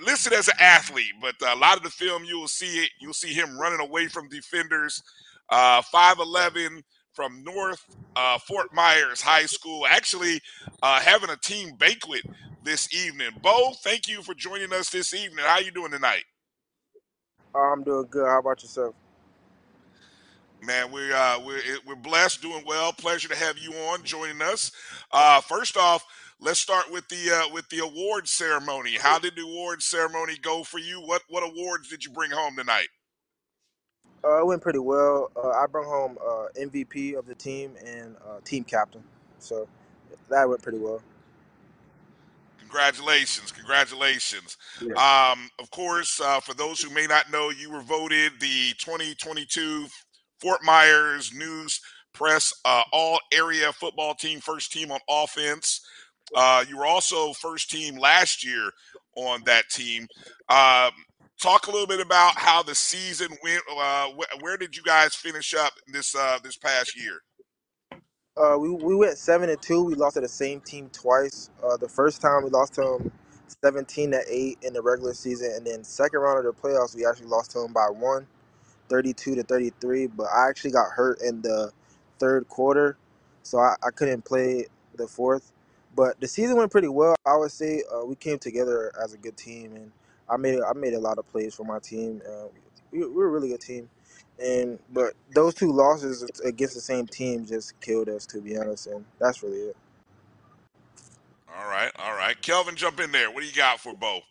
listed 0.02 0.34
as 0.34 0.48
an 0.48 0.56
athlete, 0.60 1.14
but 1.22 1.36
a 1.42 1.56
lot 1.56 1.78
of 1.78 1.84
the 1.84 1.90
film 1.90 2.24
you 2.24 2.40
will 2.40 2.48
see 2.48 2.80
it. 2.84 2.90
You'll 3.00 3.14
see 3.14 3.34
him 3.34 3.58
running 3.60 3.80
away 3.80 4.08
from 4.08 4.30
defenders. 4.30 5.02
Uh, 5.50 5.82
5'11 5.82 6.84
from 7.14 7.44
North 7.44 7.84
uh, 8.16 8.38
Fort 8.40 8.74
Myers 8.74 9.22
High 9.22 9.46
School, 9.46 9.86
actually 9.88 10.42
uh, 10.84 11.00
having 11.00 11.30
a 11.30 11.38
team 11.38 11.76
banquet 11.76 12.24
this 12.64 12.94
evening. 12.94 13.30
Bo, 13.42 13.72
thank 13.84 14.08
you 14.08 14.22
for 14.22 14.34
joining 14.36 14.74
us 14.74 14.90
this 14.90 15.14
evening. 15.14 15.44
How 15.46 15.60
you 15.60 15.72
doing 15.72 15.92
tonight? 15.92 16.24
I'm 17.56 17.84
doing 17.84 18.08
good. 18.10 18.28
How 18.28 18.40
about 18.40 18.62
yourself? 18.64 18.96
Man, 20.62 20.92
we 20.92 21.12
uh 21.14 21.40
we're 21.46 21.62
we're 21.86 21.96
blessed, 21.96 22.42
doing 22.42 22.64
well. 22.66 22.92
Pleasure 22.92 23.30
to 23.30 23.36
have 23.36 23.58
you 23.58 23.72
on 23.74 24.04
joining 24.04 24.42
us. 24.42 24.72
Uh 25.12 25.40
first 25.42 25.78
off, 25.78 26.06
let's 26.40 26.60
start 26.60 26.92
with 26.92 27.08
the 27.10 27.32
uh 27.32 27.54
with 27.54 27.68
the 27.70 27.80
award 27.80 28.28
ceremony. 28.28 28.96
How 29.00 29.20
did 29.20 29.36
the 29.36 29.44
award 29.44 29.82
ceremony 29.82 30.38
go 30.42 30.64
for 30.64 30.80
you? 30.80 31.02
What 31.02 31.24
what 31.30 31.44
awards 31.44 31.90
did 31.90 32.04
you 32.04 32.12
bring 32.12 32.32
home 32.32 32.56
tonight? 32.56 32.88
Uh, 34.24 34.40
it 34.40 34.46
went 34.46 34.62
pretty 34.62 34.80
well. 34.80 35.32
Uh, 35.36 35.50
I 35.50 35.66
brought 35.68 35.86
home 35.86 36.18
uh, 36.22 36.48
MVP 36.60 37.18
of 37.18 37.26
the 37.26 37.36
team 37.36 37.76
and 37.86 38.18
uh, 38.18 38.40
team 38.44 38.66
captain, 38.66 39.02
so 39.40 39.68
that 40.30 40.48
went 40.48 40.62
pretty 40.62 40.78
well. 40.78 41.02
Congratulations, 42.60 43.52
congratulations. 43.52 44.58
Yeah. 44.82 44.94
Um, 45.32 45.50
of 45.58 45.72
course, 45.72 46.20
uh, 46.22 46.40
for 46.40 46.54
those 46.54 46.82
who 46.82 46.94
may 46.94 47.08
not 47.08 47.32
know, 47.32 47.50
you 47.50 47.72
were 47.72 47.82
voted 47.82 48.34
the 48.40 48.74
2022 48.78 49.88
Fort 50.40 50.60
Myers 50.64 51.34
News 51.34 51.80
Press 52.14 52.54
uh, 52.66 52.84
All 52.92 53.20
Area 53.32 53.72
Football 53.72 54.14
Team, 54.16 54.40
first 54.40 54.72
team 54.72 54.92
on 54.92 55.00
offense. 55.10 55.82
Uh, 56.36 56.66
you 56.70 56.78
were 56.78 56.86
also 56.88 57.34
first 57.34 57.72
team 57.72 57.98
last 57.98 58.46
year 58.46 58.72
on 59.18 59.44
that 59.46 59.70
team. 59.70 60.08
Um, 60.50 60.92
talk 61.42 61.68
a 61.68 61.72
little 61.72 61.88
bit 61.88 62.02
about 62.02 62.38
how 62.38 62.64
the 62.64 62.76
season 62.76 63.30
went. 63.44 63.64
Uh, 63.72 64.10
wh- 64.12 64.44
where 64.44 64.58
did 64.58 64.76
you 64.78 64.84
guys 64.84 65.16
finish 65.16 65.54
up 65.56 65.74
this 65.94 66.16
uh, 66.16 66.40
this 66.44 66.58
past 66.58 66.98
year? 67.02 67.22
Uh, 68.36 68.58
we, 68.60 68.70
we 68.70 68.96
went 68.96 69.18
seven 69.18 69.50
and 69.50 69.62
two. 69.62 69.84
We 69.84 69.94
lost 69.96 70.16
to 70.16 70.22
the 70.22 70.28
same 70.28 70.62
team 70.62 70.90
twice. 70.92 71.52
Uh, 71.64 71.78
the 71.78 71.88
first 71.90 72.22
time 72.22 72.44
we 72.44 72.50
lost 72.50 72.74
to 72.76 72.82
them 72.82 73.12
seventeen 73.64 74.12
to 74.12 74.24
eight 74.28 74.58
in 74.64 74.74
the 74.74 74.82
regular 74.82 75.14
season, 75.14 75.52
and 75.56 75.66
then 75.68 75.84
second 75.84 76.20
round 76.20 76.46
of 76.46 76.56
the 76.56 76.60
playoffs 76.62 76.96
we 76.96 77.06
actually 77.06 77.28
lost 77.28 77.52
to 77.52 77.60
them 77.60 77.74
by 77.74 77.88
one, 77.92 78.26
32 78.90 79.36
to 79.36 79.44
thirty 79.44 79.72
three. 79.82 80.08
But 80.08 80.28
I 80.36 80.50
actually 80.50 80.72
got 80.72 80.92
hurt 80.92 81.22
in 81.22 81.42
the 81.42 81.72
third 82.20 82.48
quarter, 82.50 82.98
so 83.44 83.60
I, 83.60 83.76
I 83.84 83.92
couldn't 83.92 84.26
play 84.26 84.68
the 84.96 85.08
fourth. 85.08 85.52
But 85.96 86.20
the 86.20 86.28
season 86.28 86.58
went 86.58 86.72
pretty 86.72 86.88
well. 86.88 87.16
I 87.26 87.36
would 87.36 87.52
say 87.52 87.84
uh, 87.94 88.06
we 88.06 88.16
came 88.16 88.40
together 88.40 88.92
as 89.02 89.14
a 89.14 89.18
good 89.18 89.38
team, 89.38 89.76
and 89.76 89.92
I 90.30 90.38
made 90.38 90.60
I 90.62 90.74
made 90.74 90.94
a 90.94 91.00
lot 91.00 91.18
of 91.18 91.28
plays 91.28 91.56
for 91.56 91.64
my 91.64 91.80
team. 91.80 92.22
Uh, 92.28 92.48
we, 92.92 93.00
we 93.00 93.08
were 93.08 93.28
a 93.28 93.30
really 93.30 93.50
good 93.50 93.62
team, 93.62 93.90
and 94.42 94.80
but 94.94 95.14
those 95.34 95.54
two 95.54 95.72
losses 95.72 96.24
against 96.46 96.76
the 96.76 96.82
same 96.82 97.08
team 97.08 97.46
just 97.46 97.80
killed 97.82 98.10
us, 98.10 98.26
to 98.28 98.42
be 98.42 98.58
honest. 98.58 98.88
And 98.88 99.04
that's 99.20 99.44
really 99.44 99.60
it. 99.60 99.78
All 101.58 101.66
right, 101.68 101.92
all 101.98 102.16
right. 102.16 102.40
Kelvin, 102.42 102.76
jump 102.76 103.00
in 103.00 103.12
there. 103.12 103.32
What 103.32 103.42
do 103.42 103.48
you 103.48 103.54
got 103.54 103.80
for 103.80 103.94
Bo? 103.94 104.22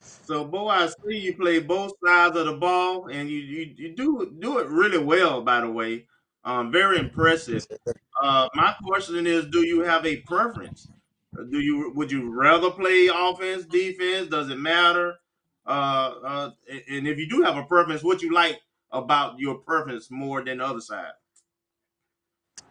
So, 0.00 0.44
Bo, 0.44 0.68
I 0.68 0.86
see 0.86 1.18
you 1.18 1.36
play 1.36 1.58
both 1.58 1.92
sides 2.04 2.36
of 2.36 2.46
the 2.46 2.54
ball, 2.54 3.08
and 3.08 3.28
you 3.28 3.38
you, 3.38 3.74
you 3.76 3.94
do 3.94 4.34
do 4.38 4.58
it 4.58 4.68
really 4.68 4.98
well. 4.98 5.42
By 5.42 5.60
the 5.60 5.70
way, 5.70 6.06
um, 6.44 6.72
very 6.72 6.98
impressive. 6.98 7.66
Uh, 8.20 8.48
my 8.54 8.74
question 8.84 9.26
is, 9.26 9.46
do 9.46 9.66
you 9.66 9.80
have 9.80 10.04
a 10.06 10.16
preference? 10.18 10.88
Uh, 11.38 11.44
Do 11.44 11.60
you 11.60 11.92
would 11.94 12.10
you 12.10 12.30
rather 12.30 12.70
play 12.70 13.08
offense, 13.12 13.64
defense? 13.64 14.28
Does 14.28 14.50
it 14.50 14.58
matter? 14.58 15.16
Uh, 15.66 16.14
uh, 16.24 16.50
and 16.88 17.06
if 17.06 17.18
you 17.18 17.28
do 17.28 17.42
have 17.42 17.56
a 17.56 17.62
preference, 17.64 18.02
what 18.02 18.22
you 18.22 18.32
like 18.32 18.60
about 18.90 19.38
your 19.38 19.56
preference 19.56 20.10
more 20.10 20.44
than 20.44 20.58
the 20.58 20.64
other 20.64 20.80
side? 20.80 21.12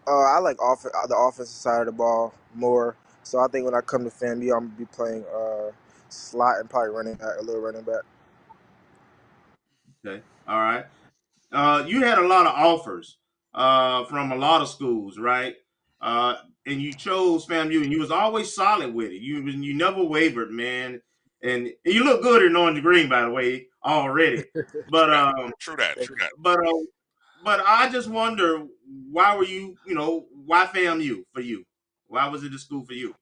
Uh, 0.07 0.11
I 0.11 0.39
like 0.39 0.61
off 0.61 0.83
the 0.83 1.15
offensive 1.15 1.55
side 1.55 1.81
of 1.81 1.85
the 1.85 1.91
ball 1.91 2.33
more. 2.53 2.95
So 3.23 3.39
I 3.39 3.47
think 3.47 3.65
when 3.65 3.75
I 3.75 3.81
come 3.81 4.03
to 4.03 4.09
FAMU, 4.09 4.55
I'm 4.55 4.67
gonna 4.67 4.77
be 4.77 4.85
playing 4.85 5.23
uh, 5.33 5.71
slot 6.09 6.59
and 6.59 6.69
probably 6.69 6.89
running 6.89 7.13
back, 7.13 7.37
a 7.39 7.43
little 7.43 7.61
running 7.61 7.83
back. 7.83 8.01
Okay, 10.05 10.21
all 10.47 10.59
right. 10.59 10.85
Uh, 11.51 11.85
you 11.87 12.01
had 12.03 12.17
a 12.17 12.27
lot 12.27 12.47
of 12.47 12.53
offers 12.53 13.17
uh, 13.53 14.05
from 14.05 14.31
a 14.31 14.35
lot 14.35 14.61
of 14.61 14.69
schools, 14.69 15.17
right? 15.19 15.55
Uh, 16.01 16.35
and 16.65 16.81
you 16.81 16.93
chose 16.93 17.45
FAMU, 17.45 17.83
and 17.83 17.91
you 17.91 17.99
was 17.99 18.11
always 18.11 18.53
solid 18.53 18.93
with 18.93 19.11
it. 19.11 19.21
You 19.21 19.41
you 19.47 19.73
never 19.73 20.03
wavered, 20.03 20.51
man. 20.51 21.01
And 21.43 21.69
you 21.85 22.03
look 22.03 22.21
good 22.21 22.43
in 22.43 22.55
orange 22.55 22.77
and 22.77 22.83
green, 22.83 23.09
by 23.09 23.23
the 23.23 23.31
way, 23.31 23.67
already. 23.83 24.43
But 24.91 25.11
um, 25.11 25.53
True 25.59 25.75
that, 25.77 26.01
true 26.03 26.15
that. 26.19 26.31
but 26.37 26.59
uh, 26.59 26.71
but 27.43 27.63
I 27.65 27.89
just 27.89 28.09
wonder 28.09 28.67
why 29.09 29.35
were 29.35 29.45
you, 29.45 29.77
you 29.85 29.95
know, 29.95 30.25
why 30.45 30.65
FAMU 30.65 31.23
for 31.33 31.41
you? 31.41 31.65
Why 32.07 32.27
was 32.27 32.43
it 32.43 32.51
the 32.51 32.59
school 32.59 32.85
for 32.85 32.93
you? 32.93 33.15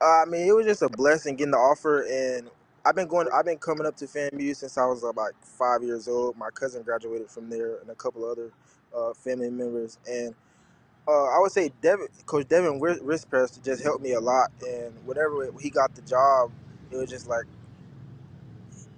Uh, 0.00 0.22
I 0.22 0.24
mean, 0.26 0.46
it 0.46 0.52
was 0.52 0.66
just 0.66 0.82
a 0.82 0.88
blessing 0.90 1.36
getting 1.36 1.52
the 1.52 1.56
offer, 1.58 2.02
and 2.02 2.50
I've 2.84 2.94
been 2.94 3.08
going. 3.08 3.28
I've 3.32 3.46
been 3.46 3.58
coming 3.58 3.86
up 3.86 3.96
to 3.96 4.04
FAMU 4.04 4.54
since 4.54 4.76
I 4.76 4.84
was 4.84 5.02
about 5.02 5.32
five 5.42 5.82
years 5.82 6.06
old. 6.06 6.36
My 6.36 6.50
cousin 6.50 6.82
graduated 6.82 7.30
from 7.30 7.48
there, 7.48 7.78
and 7.78 7.90
a 7.90 7.94
couple 7.94 8.30
other 8.30 8.52
uh, 8.96 9.14
family 9.14 9.50
members. 9.50 9.98
And 10.08 10.34
uh, 11.08 11.24
I 11.26 11.38
would 11.40 11.52
say 11.52 11.72
Devin, 11.82 12.08
Coach 12.26 12.48
Devin 12.48 12.80
Rispress 13.00 13.62
just 13.64 13.82
helped 13.82 14.02
me 14.02 14.12
a 14.14 14.20
lot. 14.20 14.50
And 14.66 14.94
whenever 15.06 15.50
he 15.60 15.70
got 15.70 15.94
the 15.94 16.02
job, 16.02 16.52
it 16.90 16.96
was 16.96 17.10
just 17.10 17.28
like, 17.28 17.44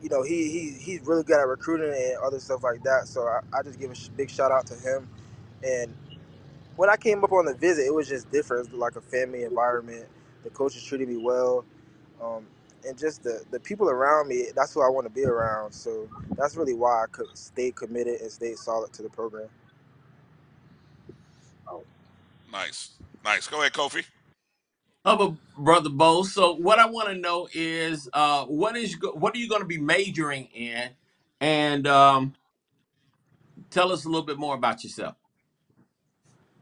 you 0.03 0.09
know, 0.11 0.23
he, 0.23 0.51
he 0.51 0.71
he's 0.81 1.03
really 1.07 1.25
good 1.25 1.39
at 1.41 1.49
recruiting 1.49 1.93
and 1.93 2.19
other 2.25 2.41
stuff 2.41 2.65
like 2.65 2.83
that. 2.85 3.09
So 3.09 3.23
I, 3.29 3.41
I 3.59 3.63
just 3.63 3.81
give 3.81 3.91
a 3.93 3.95
big 4.17 4.31
shout 4.31 4.53
out 4.53 4.67
to 4.69 4.75
him. 4.77 5.09
And 5.65 5.95
when 6.77 6.91
I 6.91 6.97
came 6.97 7.25
up 7.25 7.33
on 7.33 7.47
the 7.47 7.55
visit, 7.55 7.87
it 7.87 7.95
was 7.95 8.09
just 8.09 8.31
different. 8.33 8.75
Like 8.75 8.97
a 8.97 9.01
family 9.01 9.45
environment. 9.45 10.07
The 10.45 10.51
coaches 10.51 10.85
treated 10.85 11.09
me 11.09 11.19
well, 11.19 11.65
um, 12.23 12.47
and 12.87 12.99
just 12.99 13.25
the 13.25 13.45
the 13.51 13.61
people 13.61 13.91
around 13.91 14.29
me. 14.29 14.47
That's 14.57 14.75
who 14.75 14.83
I 14.83 14.91
want 14.91 15.07
to 15.07 15.13
be 15.13 15.25
around. 15.25 15.73
So 15.73 16.09
that's 16.37 16.57
really 16.57 16.75
why 16.75 17.05
I 17.05 17.07
could 17.13 17.29
stay 17.35 17.73
committed 17.73 18.21
and 18.23 18.33
stay 18.33 18.55
solid 18.55 18.93
to 18.95 19.03
the 19.03 19.11
program. 19.11 19.49
Nice, 22.53 22.91
nice. 23.25 23.47
Go 23.49 23.61
ahead, 23.61 23.73
Kofi. 23.73 24.05
But 25.05 25.33
brother 25.57 25.91
Bo. 25.91 26.23
So 26.25 26.55
what 26.55 26.79
I 26.79 26.87
want 26.87 27.09
to 27.09 27.15
know 27.17 27.49
is, 27.53 28.09
uh, 28.13 28.45
what 28.47 28.77
is 28.77 28.95
go- 28.97 29.13
what 29.13 29.35
are 29.35 29.39
you 29.39 29.49
going 29.49 29.63
to 29.63 29.69
be 29.69 29.79
majoring 29.79 30.47
in, 30.55 30.91
and 31.41 31.87
um, 31.87 32.35
tell 33.71 33.93
us 33.93 34.05
a 34.05 34.09
little 34.09 34.27
bit 34.27 34.39
more 34.39 34.55
about 34.55 34.85
yourself. 34.85 35.17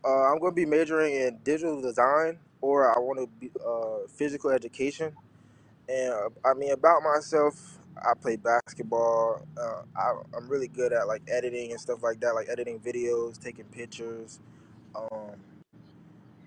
Uh, 0.04 0.32
I'm 0.32 0.38
going 0.38 0.52
to 0.52 0.56
be 0.56 0.66
majoring 0.66 1.14
in 1.14 1.38
digital 1.44 1.80
design, 1.80 2.38
or 2.60 2.94
I 2.96 3.00
want 3.00 3.20
to 3.20 3.26
be 3.40 3.50
uh, 3.66 4.08
physical 4.08 4.50
education. 4.50 5.12
And 5.88 6.12
uh, 6.14 6.28
I 6.44 6.54
mean, 6.54 6.72
about 6.72 7.02
myself, 7.02 7.78
I 7.98 8.14
play 8.20 8.36
basketball. 8.36 9.46
Uh, 9.60 9.82
I, 9.96 10.14
I'm 10.36 10.48
really 10.48 10.68
good 10.68 10.92
at 10.92 11.08
like 11.08 11.22
editing 11.28 11.72
and 11.72 11.80
stuff 11.80 12.02
like 12.02 12.20
that, 12.20 12.34
like 12.34 12.48
editing 12.48 12.80
videos, 12.80 13.38
taking 13.38 13.66
pictures. 13.66 14.40
Um, 14.94 15.36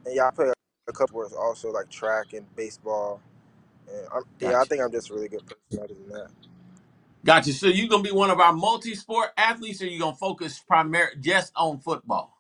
and 0.09 0.17
yeah, 0.17 0.27
I 0.27 0.31
play 0.31 0.51
a 0.89 0.93
couple 0.93 1.07
sports 1.09 1.33
also, 1.35 1.71
like 1.71 1.89
track 1.91 2.33
and 2.33 2.45
baseball. 2.57 3.21
And 3.89 4.07
I'm, 4.15 4.23
yeah, 4.41 4.61
I 4.61 4.65
Gotcha. 4.65 4.65
think 4.65 4.81
I'm 4.83 4.91
just 4.91 5.11
a 5.11 5.15
really 5.15 5.29
good 5.29 5.45
person 5.45 5.83
other 5.83 5.93
than 5.95 6.09
that. 6.09 6.27
Gotcha. 7.25 7.53
So 7.53 7.67
you 7.67 7.89
gonna 7.89 8.03
be 8.03 8.11
one 8.11 8.31
of 8.31 8.39
our 8.39 8.53
multi-sport 8.53 9.31
athletes, 9.37 9.81
or 9.81 9.87
you 9.87 9.99
gonna 9.99 10.15
focus 10.15 10.59
primary 10.59 11.15
just 11.19 11.53
on 11.55 11.79
football? 11.79 12.37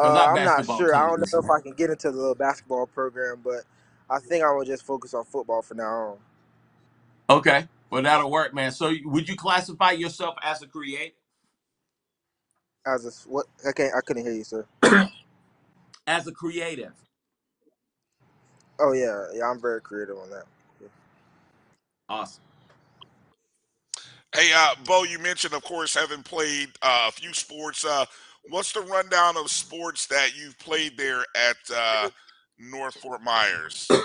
Because 0.00 0.16
Uh, 0.16 0.18
our 0.18 0.30
I'm 0.32 0.44
not 0.44 0.66
basketball 0.66 0.66
sure. 0.66 0.94
I 0.96 1.06
team 1.06 1.10
don't 1.10 1.20
is 1.20 1.34
know 1.34 1.40
if 1.40 1.50
I 1.50 1.60
can 1.60 1.72
get 1.74 1.90
into 1.90 2.10
the 2.12 2.18
little 2.18 2.36
basketball 2.36 2.86
program, 2.86 3.42
but 3.44 3.62
I 4.10 4.20
think 4.20 4.44
I 4.44 4.52
will 4.52 4.64
just 4.64 4.84
focus 4.86 5.14
on 5.14 5.24
football 5.24 5.62
from 5.62 5.78
now 5.78 5.84
on. 5.84 6.18
okay. 7.30 7.68
Well, 7.90 8.02
that'll 8.02 8.30
work, 8.30 8.54
man. 8.54 8.72
So 8.72 8.92
would 9.04 9.28
you 9.28 9.36
classify 9.36 9.92
yourself 9.92 10.36
as 10.42 10.62
a 10.62 10.68
creator? 10.68 11.14
As 12.86 13.04
a 13.04 13.08
s- 13.08 13.26
what? 13.28 13.46
I 13.68 13.72
can't. 13.72 13.94
I 13.96 14.00
couldn't 14.02 14.24
hear 14.24 14.34
you, 14.34 14.44
sir. 14.44 14.66
As 16.12 16.26
a 16.28 16.32
creative? 16.32 16.94
Oh 18.80 18.92
yeah, 18.92 19.26
yeah. 19.34 19.50
I'm 19.50 19.60
very 19.60 19.80
creative 19.80 20.18
on 20.18 20.30
that. 20.30 20.44
Yeah. 20.80 20.88
Awesome. 22.08 22.42
Hey, 24.34 24.52
uh, 24.54 24.76
Bo, 24.86 25.04
you 25.04 25.18
mentioned, 25.18 25.54
of 25.54 25.62
course, 25.64 25.94
having 25.94 26.22
played 26.22 26.68
uh, 26.82 27.06
a 27.08 27.12
few 27.12 27.34
sports. 27.34 27.84
Uh, 27.84 28.06
what's 28.50 28.72
the 28.72 28.82
rundown 28.82 29.36
of 29.36 29.50
sports 29.50 30.06
that 30.06 30.36
you've 30.36 30.58
played 30.60 30.96
there 30.96 31.24
at 31.36 31.56
uh, 31.74 32.10
North 32.58 32.94
Fort 32.94 33.22
Myers? 33.22 33.96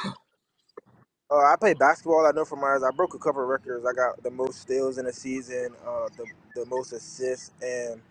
Uh, 1.32 1.38
I 1.38 1.56
played 1.60 1.80
basketball 1.80 2.26
at 2.28 2.36
North 2.36 2.50
Fort 2.50 2.62
Myers. 2.62 2.84
I 2.84 2.92
broke 2.96 3.16
a 3.16 3.20
couple 3.20 3.44
of 3.44 3.50
records. 3.50 3.86
I 3.86 3.94
got 3.94 4.24
the 4.24 4.32
most 4.32 4.62
steals 4.62 4.98
in 5.00 5.08
a 5.08 5.14
season, 5.14 5.70
uh, 5.88 6.10
the 6.18 6.26
the 6.56 6.66
most 6.68 6.94
assists, 6.94 7.52
and 7.62 8.02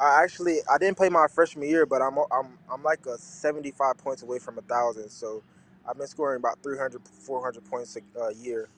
I 0.00 0.22
actually 0.24 0.58
I 0.72 0.78
didn't 0.78 0.96
play 0.98 1.10
my 1.10 1.28
freshman 1.28 1.68
year, 1.68 1.86
but 1.86 2.02
I'm 2.02 2.18
I'm 2.32 2.58
I'm 2.72 2.84
like 2.84 3.06
a 3.06 3.18
75 3.18 3.98
points 3.98 4.22
away 4.24 4.40
from 4.40 4.58
a 4.58 4.62
thousand. 4.62 5.10
So 5.10 5.42
I've 5.88 5.98
been 5.98 6.08
scoring 6.08 6.38
about 6.38 6.62
300, 6.62 7.02
400 7.08 7.64
points 7.66 7.98
a, 7.98 8.20
a 8.20 8.34
year. 8.34 8.68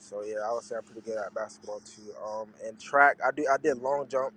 So 0.00 0.22
yeah, 0.24 0.38
I 0.48 0.52
would 0.52 0.64
say 0.64 0.76
I'm 0.76 0.84
pretty 0.84 1.02
good 1.02 1.18
at 1.18 1.34
basketball 1.34 1.80
too. 1.80 2.12
Um, 2.26 2.48
and 2.66 2.80
track, 2.80 3.18
I 3.26 3.30
do 3.32 3.46
I 3.52 3.58
did 3.58 3.78
long 3.78 4.08
jump 4.08 4.34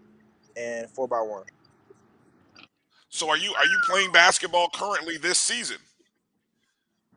and 0.58 0.90
four 0.90 1.08
by 1.08 1.22
one. 1.22 1.46
So, 3.10 3.30
are 3.30 3.38
you 3.38 3.54
are 3.56 3.66
you 3.66 3.80
playing 3.90 4.12
basketball 4.12 4.70
currently 4.74 5.18
this 5.18 5.40
season? 5.40 5.78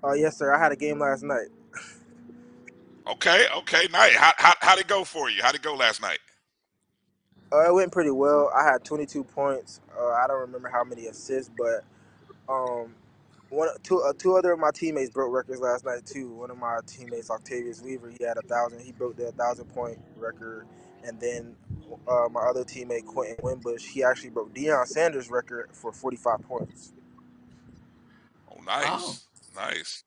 Uh, 0.04 0.12
yes, 0.12 0.38
sir. 0.38 0.54
I 0.54 0.58
had 0.58 0.72
a 0.72 0.76
game 0.76 1.00
last 1.00 1.22
night. 1.24 1.48
Okay, 3.08 3.46
okay, 3.58 3.88
night. 3.92 4.12
How 4.14 4.32
how 4.38 4.54
how'd 4.60 4.78
it 4.80 4.88
go 4.88 5.04
for 5.04 5.30
you? 5.30 5.42
How'd 5.42 5.56
it 5.56 5.62
go 5.62 5.74
last 5.74 6.02
night? 6.02 6.18
Uh, 7.52 7.68
it 7.68 7.74
went 7.74 7.92
pretty 7.92 8.10
well. 8.10 8.50
I 8.54 8.64
had 8.64 8.84
22 8.84 9.24
points. 9.24 9.80
Uh, 9.98 10.08
I 10.08 10.26
don't 10.26 10.40
remember 10.40 10.68
how 10.68 10.84
many 10.84 11.06
assists, 11.06 11.50
but 11.56 11.84
um, 12.52 12.94
one, 13.50 13.68
two, 13.82 14.00
uh, 14.02 14.12
two 14.18 14.36
other 14.36 14.52
of 14.52 14.58
my 14.58 14.70
teammates 14.72 15.10
broke 15.10 15.32
records 15.32 15.60
last 15.60 15.84
night 15.84 16.04
too. 16.04 16.30
One 16.30 16.50
of 16.50 16.58
my 16.58 16.80
teammates, 16.86 17.30
Octavius 17.30 17.80
Weaver, 17.82 18.10
he 18.10 18.22
had 18.24 18.36
a 18.36 18.42
thousand. 18.42 18.80
He 18.80 18.92
broke 18.92 19.16
the 19.16 19.32
thousand 19.32 19.66
point 19.66 19.98
record, 20.16 20.66
and 21.04 21.18
then 21.20 21.56
uh, 22.06 22.28
my 22.30 22.40
other 22.42 22.64
teammate 22.64 23.06
Quentin 23.06 23.36
Winbush. 23.42 23.86
He 23.86 24.04
actually 24.04 24.30
broke 24.30 24.52
Deion 24.54 24.86
Sanders' 24.86 25.30
record 25.30 25.70
for 25.72 25.92
45 25.92 26.42
points. 26.42 26.92
Oh, 28.50 28.56
Oh, 28.58 28.62
nice, 28.64 29.26
nice. 29.56 30.04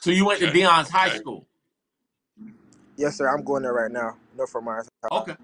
so 0.00 0.10
you 0.10 0.24
went 0.26 0.40
to 0.40 0.48
Okay, 0.48 0.60
Deion's 0.62 0.90
high 0.90 1.08
okay. 1.08 1.18
school? 1.18 1.46
Yes, 2.96 3.16
sir. 3.16 3.28
I'm 3.28 3.44
going 3.44 3.62
there 3.62 3.74
right 3.74 3.90
now. 3.90 4.16
North 4.36 4.50
Fort 4.50 4.64
Myers. 4.64 4.88
High. 5.04 5.08
Okay. 5.18 5.36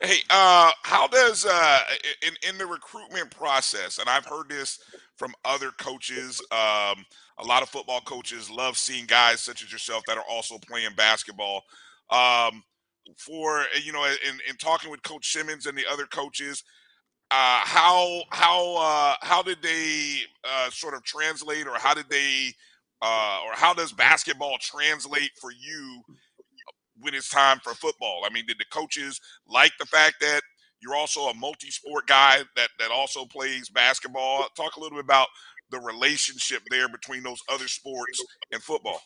Hey, 0.00 0.18
uh, 0.30 0.70
how 0.82 1.08
does 1.08 1.44
uh, 1.44 1.80
in 2.22 2.34
in 2.48 2.58
the 2.58 2.66
recruitment 2.66 3.30
process? 3.32 3.98
And 3.98 4.08
I've 4.08 4.26
heard 4.26 4.48
this 4.48 4.78
from 5.16 5.34
other 5.44 5.72
coaches. 5.72 6.40
Um, 6.52 7.04
a 7.38 7.44
lot 7.44 7.62
of 7.64 7.68
football 7.68 8.00
coaches 8.02 8.50
love 8.50 8.78
seeing 8.78 9.06
guys 9.06 9.40
such 9.40 9.62
as 9.64 9.72
yourself 9.72 10.04
that 10.06 10.16
are 10.18 10.24
also 10.30 10.58
playing 10.58 10.90
basketball. 10.96 11.62
Um, 12.10 12.62
for 13.18 13.64
you 13.82 13.92
know, 13.92 14.04
in, 14.04 14.38
in 14.48 14.56
talking 14.56 14.90
with 14.90 15.02
Coach 15.02 15.32
Simmons 15.32 15.66
and 15.66 15.76
the 15.76 15.86
other 15.90 16.06
coaches, 16.06 16.62
uh, 17.30 17.60
how 17.64 18.22
how 18.30 18.76
uh, 18.76 19.14
how 19.22 19.42
did 19.42 19.62
they 19.62 20.20
uh, 20.44 20.70
sort 20.70 20.94
of 20.94 21.04
translate, 21.04 21.66
or 21.66 21.76
how 21.78 21.94
did 21.94 22.08
they, 22.10 22.52
uh, 23.02 23.40
or 23.46 23.52
how 23.54 23.74
does 23.74 23.92
basketball 23.92 24.58
translate 24.60 25.32
for 25.40 25.50
you 25.52 26.02
when 27.00 27.14
it's 27.14 27.28
time 27.28 27.60
for 27.62 27.74
football? 27.74 28.22
I 28.26 28.32
mean, 28.32 28.46
did 28.46 28.58
the 28.58 28.66
coaches 28.70 29.20
like 29.48 29.72
the 29.78 29.86
fact 29.86 30.16
that 30.20 30.42
you're 30.80 30.96
also 30.96 31.28
a 31.28 31.34
multi-sport 31.34 32.06
guy 32.06 32.42
that 32.56 32.70
that 32.78 32.90
also 32.90 33.24
plays 33.26 33.68
basketball? 33.68 34.46
Talk 34.56 34.76
a 34.76 34.80
little 34.80 34.98
bit 34.98 35.04
about 35.04 35.28
the 35.70 35.80
relationship 35.80 36.62
there 36.70 36.88
between 36.88 37.22
those 37.22 37.40
other 37.50 37.68
sports 37.68 38.24
and 38.52 38.62
football. 38.62 39.00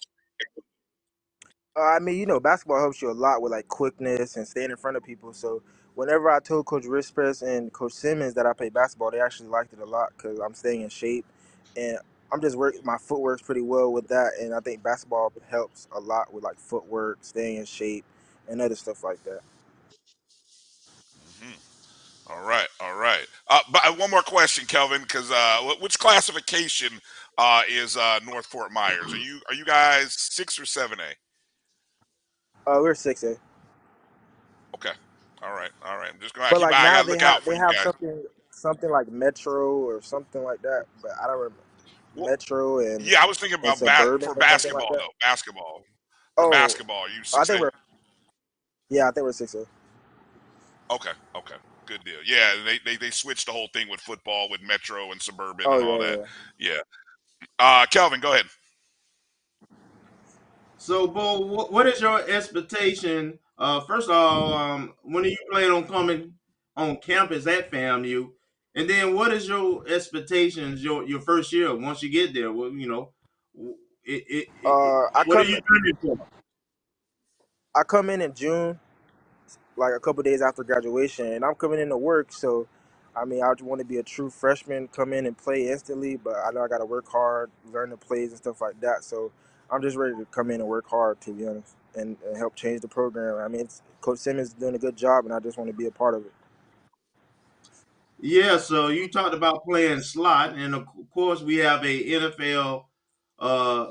Uh, 1.77 1.83
I 1.83 1.99
mean, 2.01 2.17
you 2.19 2.27
know, 2.27 2.41
basketball 2.41 2.81
helps 2.81 3.01
you 3.01 3.11
a 3.11 3.13
lot 3.13 3.41
with 3.41 3.53
like 3.53 3.69
quickness 3.69 4.37
and 4.37 4.47
staying 4.47 4.71
in 4.71 4.77
front 4.77 4.97
of 4.97 5.05
people. 5.05 5.33
So 5.33 5.63
whenever 5.95 6.31
I 6.31 6.41
told 6.41 6.67
Coach 6.67 6.85
Rispers 6.85 7.43
and 7.43 7.73
Coach 7.73 7.93
Simmons 7.93 8.35
that 8.35 8.47
I 8.47 8.53
play 8.53 8.69
basketball, 8.69 9.11
they 9.11 9.21
actually 9.21 9.49
liked 9.49 9.73
it 9.73 9.79
a 9.81 9.87
lot 9.87 10.11
because 10.17 10.39
I'm 10.41 10.55
staying 10.55 10.83
in 10.83 10.91
shape 10.91 11.25
and 11.77 11.99
I'm 12.33 12.41
just 12.43 12.57
work. 12.57 12.75
My 12.85 12.99
footwork's 12.99 13.43
pretty 13.43 13.63
well 13.63 13.93
with 13.93 14.09
that, 14.09 14.33
and 14.41 14.55
I 14.55 14.61
think 14.61 14.83
basketball 14.83 15.33
helps 15.51 15.89
a 15.95 16.01
lot 16.01 16.33
with 16.33 16.45
like 16.45 16.59
footwork, 16.59 17.19
staying 17.23 17.59
in 17.59 17.65
shape, 17.67 18.05
and 18.49 18.61
other 18.63 18.77
stuff 18.77 19.05
like 19.05 19.23
that. 19.25 19.41
Mhm. 21.29 21.61
All 22.29 22.43
right, 22.43 22.69
all 22.81 22.97
right. 22.97 23.27
Uh, 23.49 23.61
but 23.73 23.87
uh, 23.87 23.93
one 23.95 24.11
more 24.11 24.23
question, 24.23 24.67
Kelvin, 24.67 25.03
because 25.03 25.31
uh, 25.31 25.59
wh- 25.63 25.83
which 25.83 25.99
classification 25.99 27.01
uh, 27.39 27.63
is 27.69 27.97
uh, 27.97 28.21
North 28.27 28.47
Fort 28.47 28.73
Myers? 28.73 29.13
Are 29.15 29.19
you 29.19 29.41
are 29.49 29.55
you 29.55 29.65
guys 29.67 30.15
six 30.15 30.59
or 30.59 30.67
seven 30.67 31.01
A? 31.01 31.15
Uh, 32.67 32.79
we're 32.83 32.95
six 32.95 33.25
A, 33.25 33.37
Okay. 34.77 34.95
All 35.43 35.53
right, 35.55 35.71
all 35.85 35.99
right. 35.99 36.11
I'm 36.15 36.21
just 36.21 36.35
gonna 36.35 36.53
but 36.53 36.61
keep. 36.61 36.63
like 36.63 36.79
I 36.79 36.81
now 36.81 37.03
gotta 37.03 37.09
they 37.09 37.11
look 37.11 37.23
out 37.23 37.43
have 37.43 37.45
for 37.45 37.53
they 37.53 37.57
you 37.57 37.67
have 37.67 37.79
guys. 37.79 37.81
something 37.81 38.25
something 38.51 38.91
like 38.91 39.09
Metro 39.09 39.77
or 39.79 40.03
something 40.03 40.45
like 40.45 40.63
that, 40.63 40.87
but 41.03 41.13
I 41.23 41.27
don't 41.27 41.39
remember 41.39 41.63
Well, 42.19 42.31
Metro 42.31 42.79
and 42.81 43.01
yeah, 43.03 43.23
I 43.23 43.27
was 43.27 43.39
thinking 43.39 43.59
about 43.59 43.79
ba- 43.79 43.85
for 43.85 43.87
or 43.87 44.21
something 44.21 44.35
like 44.35 44.39
basketball 44.41 44.89
that. 44.91 44.99
though. 44.99 45.09
Basketball. 45.21 45.83
For 46.37 46.47
Oh, 46.47 46.51
basketball, 46.51 47.03
are 47.03 47.09
you 47.09 47.23
I 47.35 47.45
think 47.45 47.59
A? 47.59 47.61
we're 47.61 47.71
yeah, 48.91 49.09
I 49.09 49.11
think 49.13 49.25
we're 49.25 49.33
six 49.33 49.55
A. 49.55 49.65
Okay, 50.91 51.11
okay, 51.37 51.55
good 51.87 52.05
deal. 52.05 52.21
Yeah, 52.25 52.53
they, 52.65 52.79
they 52.85 52.97
they 52.97 53.11
switched 53.11 53.47
the 53.47 53.53
whole 53.53 53.69
thing 53.73 53.89
with 53.89 54.01
football, 54.01 54.49
with 54.51 54.63
Metro 54.63 55.11
and 55.13 55.21
suburban 55.21 55.67
Oh 55.67 55.79
and 55.79 55.83
all 55.83 55.99
yeah, 56.01 56.07
that. 56.07 56.19
yeah. 56.19 56.25
Yeah. 56.59 56.81
Uh, 57.59 57.87
Kelvin, 57.87 58.21
go 58.21 58.33
ahead. 58.33 58.47
So, 60.79 61.07
Bo, 61.09 61.41
what, 61.41 61.73
what 61.73 61.87
is 61.87 62.01
your 62.01 62.21
expectation? 62.29 63.39
Uh, 63.59 63.81
first 63.81 64.09
of 64.09 64.15
all, 64.17 64.55
um, 64.55 64.95
when 65.03 65.25
are 65.25 65.29
you 65.29 65.37
planning 65.51 65.73
on 65.73 65.85
coming 65.87 66.35
on 66.77 66.97
campus 66.99 67.47
at 67.47 67.71
FAMU? 67.71 68.31
And 68.75 68.91
then, 68.91 69.15
what 69.15 69.33
is 69.33 69.49
your 69.49 69.87
expectations 69.89 70.85
your 70.85 71.05
your 71.05 71.21
first 71.21 71.53
year 71.53 71.75
once 71.77 72.03
you 72.03 72.11
get 72.11 72.35
there? 72.35 72.53
Well, 72.53 72.71
you 72.73 72.89
know, 72.89 73.13
it, 74.05 74.25
it, 74.29 74.49
it, 74.63 74.77
Uh, 74.77 75.07
I 75.15 75.25
what 75.25 75.39
are 75.39 75.45
come 75.45 75.45
you 75.45 75.61
for? 76.01 76.19
I 77.75 77.85
come 77.85 78.11
in 78.11 78.23
in 78.23 78.35
June, 78.35 78.81
like 79.77 79.95
a 79.97 80.01
couple 80.01 80.23
days 80.25 80.43
after 80.43 80.65
graduation, 80.65 81.33
and 81.35 81.45
I'm 81.45 81.55
coming 81.57 81.81
in 81.81 81.91
to 81.91 81.99
work. 81.99 82.33
So, 82.33 82.69
I 83.17 83.25
mean, 83.25 83.43
I 83.43 83.53
want 83.63 83.81
to 83.81 83.87
be 83.87 83.99
a 83.99 84.05
true 84.05 84.31
freshman, 84.31 84.89
come 84.89 85.13
in 85.13 85.27
and 85.27 85.39
play 85.39 85.69
instantly. 85.69 86.17
But 86.17 86.37
I 86.47 86.53
know 86.53 86.63
I 86.63 86.69
got 86.69 86.79
to 86.79 86.87
work 86.87 87.09
hard, 87.09 87.51
learn 87.73 87.91
the 87.91 87.99
plays 87.99 88.31
and 88.31 88.39
stuff 88.39 88.61
like 88.61 88.81
that. 88.83 89.05
So, 89.05 89.33
I'm 89.71 89.83
just 89.83 89.97
ready 89.97 90.15
to 90.17 90.27
come 90.27 90.51
in 90.51 90.61
and 90.61 90.69
work 90.69 90.89
hard, 90.89 91.21
to 91.23 91.33
be 91.33 91.47
honest, 91.47 91.77
and, 91.97 92.17
and 92.27 92.37
help 92.37 92.57
change 92.57 92.83
the 92.83 92.89
program. 92.89 93.39
I 93.39 93.49
mean, 93.49 93.63
it's, 93.63 93.83
Coach 94.01 94.19
Simmons 94.21 94.49
is 94.49 94.55
doing 94.55 94.75
a 94.77 94.79
good 94.79 94.97
job, 94.97 95.25
and 95.25 95.35
I 95.35 95.41
just 95.41 95.59
want 95.59 95.71
to 95.71 95.77
be 95.77 95.87
a 95.87 95.93
part 95.93 96.15
of 96.15 96.27
it. 96.27 96.33
Yeah, 98.21 98.59
so 98.59 98.89
you 98.89 99.09
talked 99.09 99.35
about 99.35 99.65
playing 99.65 100.01
slot, 100.01 100.55
and 100.57 100.75
of 100.75 100.87
course, 101.13 101.41
we 101.41 101.57
have 101.59 101.85
a 101.85 102.05
NFL 102.05 102.85
uh, 103.39 103.89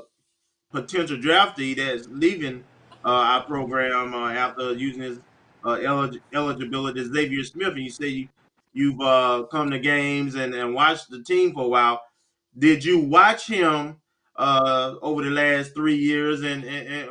potential 0.70 1.16
draftee 1.16 1.76
that's 1.76 2.08
leaving 2.10 2.64
uh, 3.04 3.08
our 3.08 3.44
program 3.44 4.14
uh, 4.14 4.30
after 4.32 4.72
using 4.74 5.02
his 5.02 5.20
uh, 5.64 5.78
elig- 5.78 6.20
eligibility, 6.34 7.04
Xavier 7.04 7.44
Smith. 7.44 7.68
And 7.68 7.78
you 7.84 7.90
say 7.90 8.08
you, 8.08 8.28
you've 8.74 9.00
uh, 9.00 9.44
come 9.50 9.70
to 9.70 9.78
games 9.78 10.34
and, 10.34 10.54
and 10.54 10.74
watched 10.74 11.10
the 11.10 11.22
team 11.22 11.54
for 11.54 11.64
a 11.64 11.68
while. 11.68 12.02
Did 12.58 12.84
you 12.84 13.00
watch 13.00 13.46
him 13.46 13.96
uh, 14.36 14.96
over 15.02 15.22
the 15.24 15.30
last 15.30 15.74
three 15.74 15.96
years? 15.96 16.42
And, 16.42 16.64
and, 16.64 16.88
and 16.88 17.10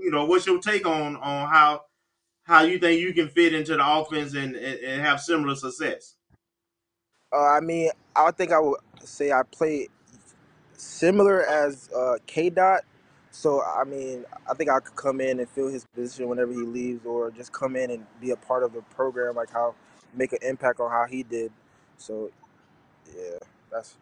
you 0.00 0.10
know, 0.10 0.24
what's 0.26 0.46
your 0.46 0.60
take 0.60 0.86
on 0.86 1.16
on 1.16 1.48
how 1.48 1.82
how 2.44 2.62
you 2.62 2.78
think 2.78 3.00
you 3.00 3.12
can 3.12 3.28
fit 3.28 3.54
into 3.54 3.76
the 3.76 3.86
offense 3.86 4.34
and, 4.34 4.56
and, 4.56 4.80
and 4.80 5.02
have 5.02 5.20
similar 5.20 5.54
success? 5.54 6.16
Uh, 7.32 7.44
I 7.44 7.60
mean, 7.60 7.90
I 8.14 8.30
think 8.30 8.52
I 8.52 8.60
would 8.60 8.80
say 9.04 9.32
I 9.32 9.42
play 9.50 9.88
similar 10.74 11.44
as 11.46 11.90
uh, 11.96 12.16
K 12.26 12.50
Dot. 12.50 12.82
So 13.30 13.62
I 13.62 13.84
mean, 13.84 14.24
I 14.50 14.54
think 14.54 14.70
I 14.70 14.80
could 14.80 14.96
come 14.96 15.20
in 15.20 15.40
and 15.40 15.48
fill 15.48 15.68
his 15.68 15.84
position 15.84 16.28
whenever 16.28 16.52
he 16.52 16.58
leaves, 16.60 17.04
or 17.04 17.30
just 17.30 17.52
come 17.52 17.76
in 17.76 17.90
and 17.90 18.06
be 18.20 18.30
a 18.30 18.36
part 18.36 18.62
of 18.62 18.72
the 18.72 18.82
program, 18.82 19.34
like 19.36 19.50
how 19.50 19.74
make 20.14 20.32
an 20.32 20.38
impact 20.42 20.80
on 20.80 20.90
how 20.90 21.04
he 21.06 21.22
did. 21.22 21.52
So 21.98 22.30
yeah, 23.14 23.38
that's. 23.70 23.96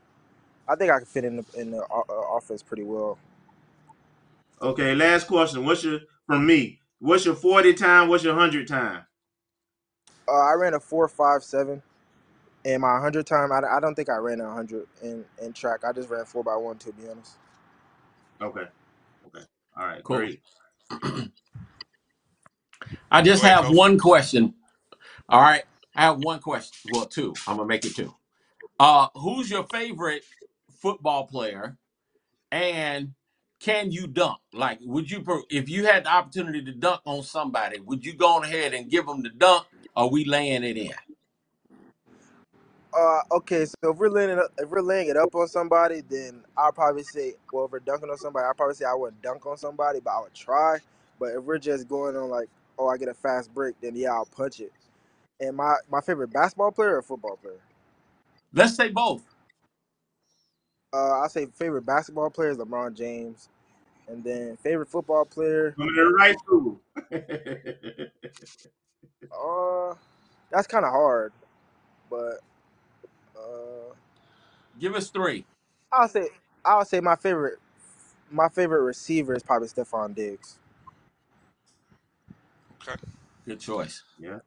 I 0.69 0.77
think 0.77 0.93
I 0.93 0.99
could 1.01 1.09
fit 1.09 1.25
in 1.25 1.37
the 1.37 1.45
in 1.57 1.71
the 1.73 1.85
o- 1.91 2.05
uh, 2.09 2.37
offense 2.37 2.63
pretty 2.63 2.85
well. 2.85 3.19
Okay, 4.63 4.95
last 4.95 5.27
question. 5.27 5.65
What's 5.65 5.85
your 5.85 6.01
from 6.27 6.47
me? 6.47 6.81
What's 7.01 7.27
your 7.27 7.35
40 7.35 7.75
time? 7.75 8.09
What's 8.09 8.25
your 8.25 8.35
100 8.35 8.69
time? 8.69 9.05
Uh, 10.29 10.33
I 10.33 10.55
ran 10.55 10.75
a 10.75 10.81
four 10.81 11.09
five 11.09 11.45
seven, 11.45 11.83
and 12.65 12.83
my 12.83 13.01
hundred 13.01 13.27
time, 13.27 13.53
I, 13.53 13.61
I 13.77 13.81
don't 13.81 13.95
think 13.95 14.11
I 14.11 14.17
ran 14.17 14.41
a 14.41 14.53
hundred 14.53 14.87
in 15.03 15.25
in 15.43 15.53
track. 15.55 15.85
I 15.85 15.93
just 15.93 16.11
ran 16.11 16.25
four 16.27 16.45
by 16.45 16.57
one, 16.57 16.79
to 16.79 16.93
be 16.93 17.09
honest. 17.09 17.39
Okay. 18.43 18.65
Okay. 19.27 19.45
All 19.77 19.87
right. 19.87 20.05
Cool. 20.05 20.27
Great. 20.27 20.43
I 23.11 23.23
just 23.23 23.43
Go 23.43 23.47
ahead, 23.47 23.59
have 23.59 23.69
Coach. 23.69 23.71
one 23.71 23.99
question. 23.99 24.55
All 25.29 25.41
right. 25.43 25.65
I 25.97 26.03
have 26.03 26.19
one 26.19 26.41
question. 26.41 26.73
Well, 26.85 27.07
two. 27.07 27.35
I'm 27.47 27.57
gonna 27.59 27.69
make 27.69 27.85
it 27.85 27.97
two. 27.97 28.15
Uh, 28.81 29.09
who's 29.17 29.51
your 29.51 29.65
favorite 29.65 30.25
football 30.81 31.27
player? 31.27 31.79
And 32.51 33.15
can 33.61 33.93
you 33.93 34.07
dunk? 34.07 34.39
Like, 34.53 34.79
would 34.83 35.11
you, 35.11 35.23
pro- 35.23 35.43
if 35.51 35.69
you 35.69 35.87
had 35.87 36.05
the 36.05 36.11
opportunity 36.13 36.65
to 36.65 36.73
dunk 36.73 37.01
on 37.07 37.23
somebody, 37.23 37.81
would 37.81 38.05
you 38.07 38.15
go 38.15 38.37
on 38.37 38.45
ahead 38.45 38.75
and 38.75 38.91
give 38.91 39.07
them 39.07 39.23
the 39.23 39.31
dunk? 39.31 39.67
Or 39.97 40.11
we 40.11 40.25
laying 40.25 40.65
it 40.65 40.77
in? 40.77 40.93
Uh, 42.97 43.21
okay, 43.33 43.65
so 43.65 43.91
if 43.91 43.97
we're 43.97 44.09
laying 44.09 44.31
it 44.31 44.39
up, 44.39 44.53
if 44.59 44.69
we're 44.69 44.81
laying 44.81 45.09
it 45.09 45.17
up 45.17 45.35
on 45.35 45.49
somebody, 45.49 46.01
then 46.09 46.45
I'll 46.57 46.71
probably 46.71 47.03
say, 47.03 47.35
well, 47.53 47.65
if 47.65 47.73
we're 47.73 47.81
dunking 47.81 48.09
on 48.09 48.17
somebody, 48.17 48.47
I'll 48.47 48.55
probably 48.55 48.77
say 48.77 48.85
I 48.85 48.95
wouldn't 48.95 49.21
dunk 49.21 49.45
on 49.47 49.57
somebody, 49.57 49.99
but 49.99 50.13
I 50.13 50.21
would 50.21 50.35
try. 50.35 50.79
But 51.19 51.35
if 51.35 51.43
we're 51.43 51.59
just 51.59 51.89
going 51.89 52.17
on 52.17 52.31
like, 52.31 52.49
oh, 52.79 52.87
I 52.89 52.97
get 52.97 53.09
a 53.09 53.15
fast 53.15 53.53
break, 53.53 53.75
then 53.81 53.97
yeah, 53.97 54.13
I'll 54.13 54.27
punch 54.27 54.61
it. 54.61 54.71
And 55.41 55.57
my 55.57 55.75
my 55.91 56.01
favorite 56.01 56.33
basketball 56.33 56.71
player 56.71 56.97
or 56.97 57.03
football 57.03 57.37
player? 57.37 57.59
Let's 58.53 58.77
say 58.77 58.91
both. 58.91 59.25
Uh, 60.93 61.23
I 61.23 61.27
say 61.27 61.47
favorite 61.47 61.85
basketball 61.85 62.31
player 62.31 62.51
is 62.51 62.59
LeBron 62.59 62.95
James, 62.95 63.49
and 64.07 64.23
then 64.23 64.57
favorite 64.59 64.89
football 64.89 65.25
player, 65.25 65.73
Coming 65.73 65.97
to 65.97 66.05
the 66.05 66.11
right 66.11 66.39
school. 66.39 66.81
uh, 69.33 69.95
that's 70.53 70.69
kind 70.69 70.85
of 70.85 70.93
hard, 70.93 71.33
but 72.09 72.39
uh, 73.45 73.95
Give 74.79 74.95
us 74.95 75.11
three. 75.11 75.47
I'll 75.93 76.09
say 76.09 76.29
I'll 76.65 76.85
say 76.85 77.01
my 77.01 77.17
favorite 77.17 77.59
my 78.31 78.49
favorite 78.49 78.83
receiver 78.83 79.35
is 79.35 79.43
probably 79.43 79.69
Stefon 79.69 80.15
Diggs. 80.15 80.59
Okay. 82.83 82.97
Good 83.47 83.61
choice. 83.61 84.03
yeah. 84.19 84.39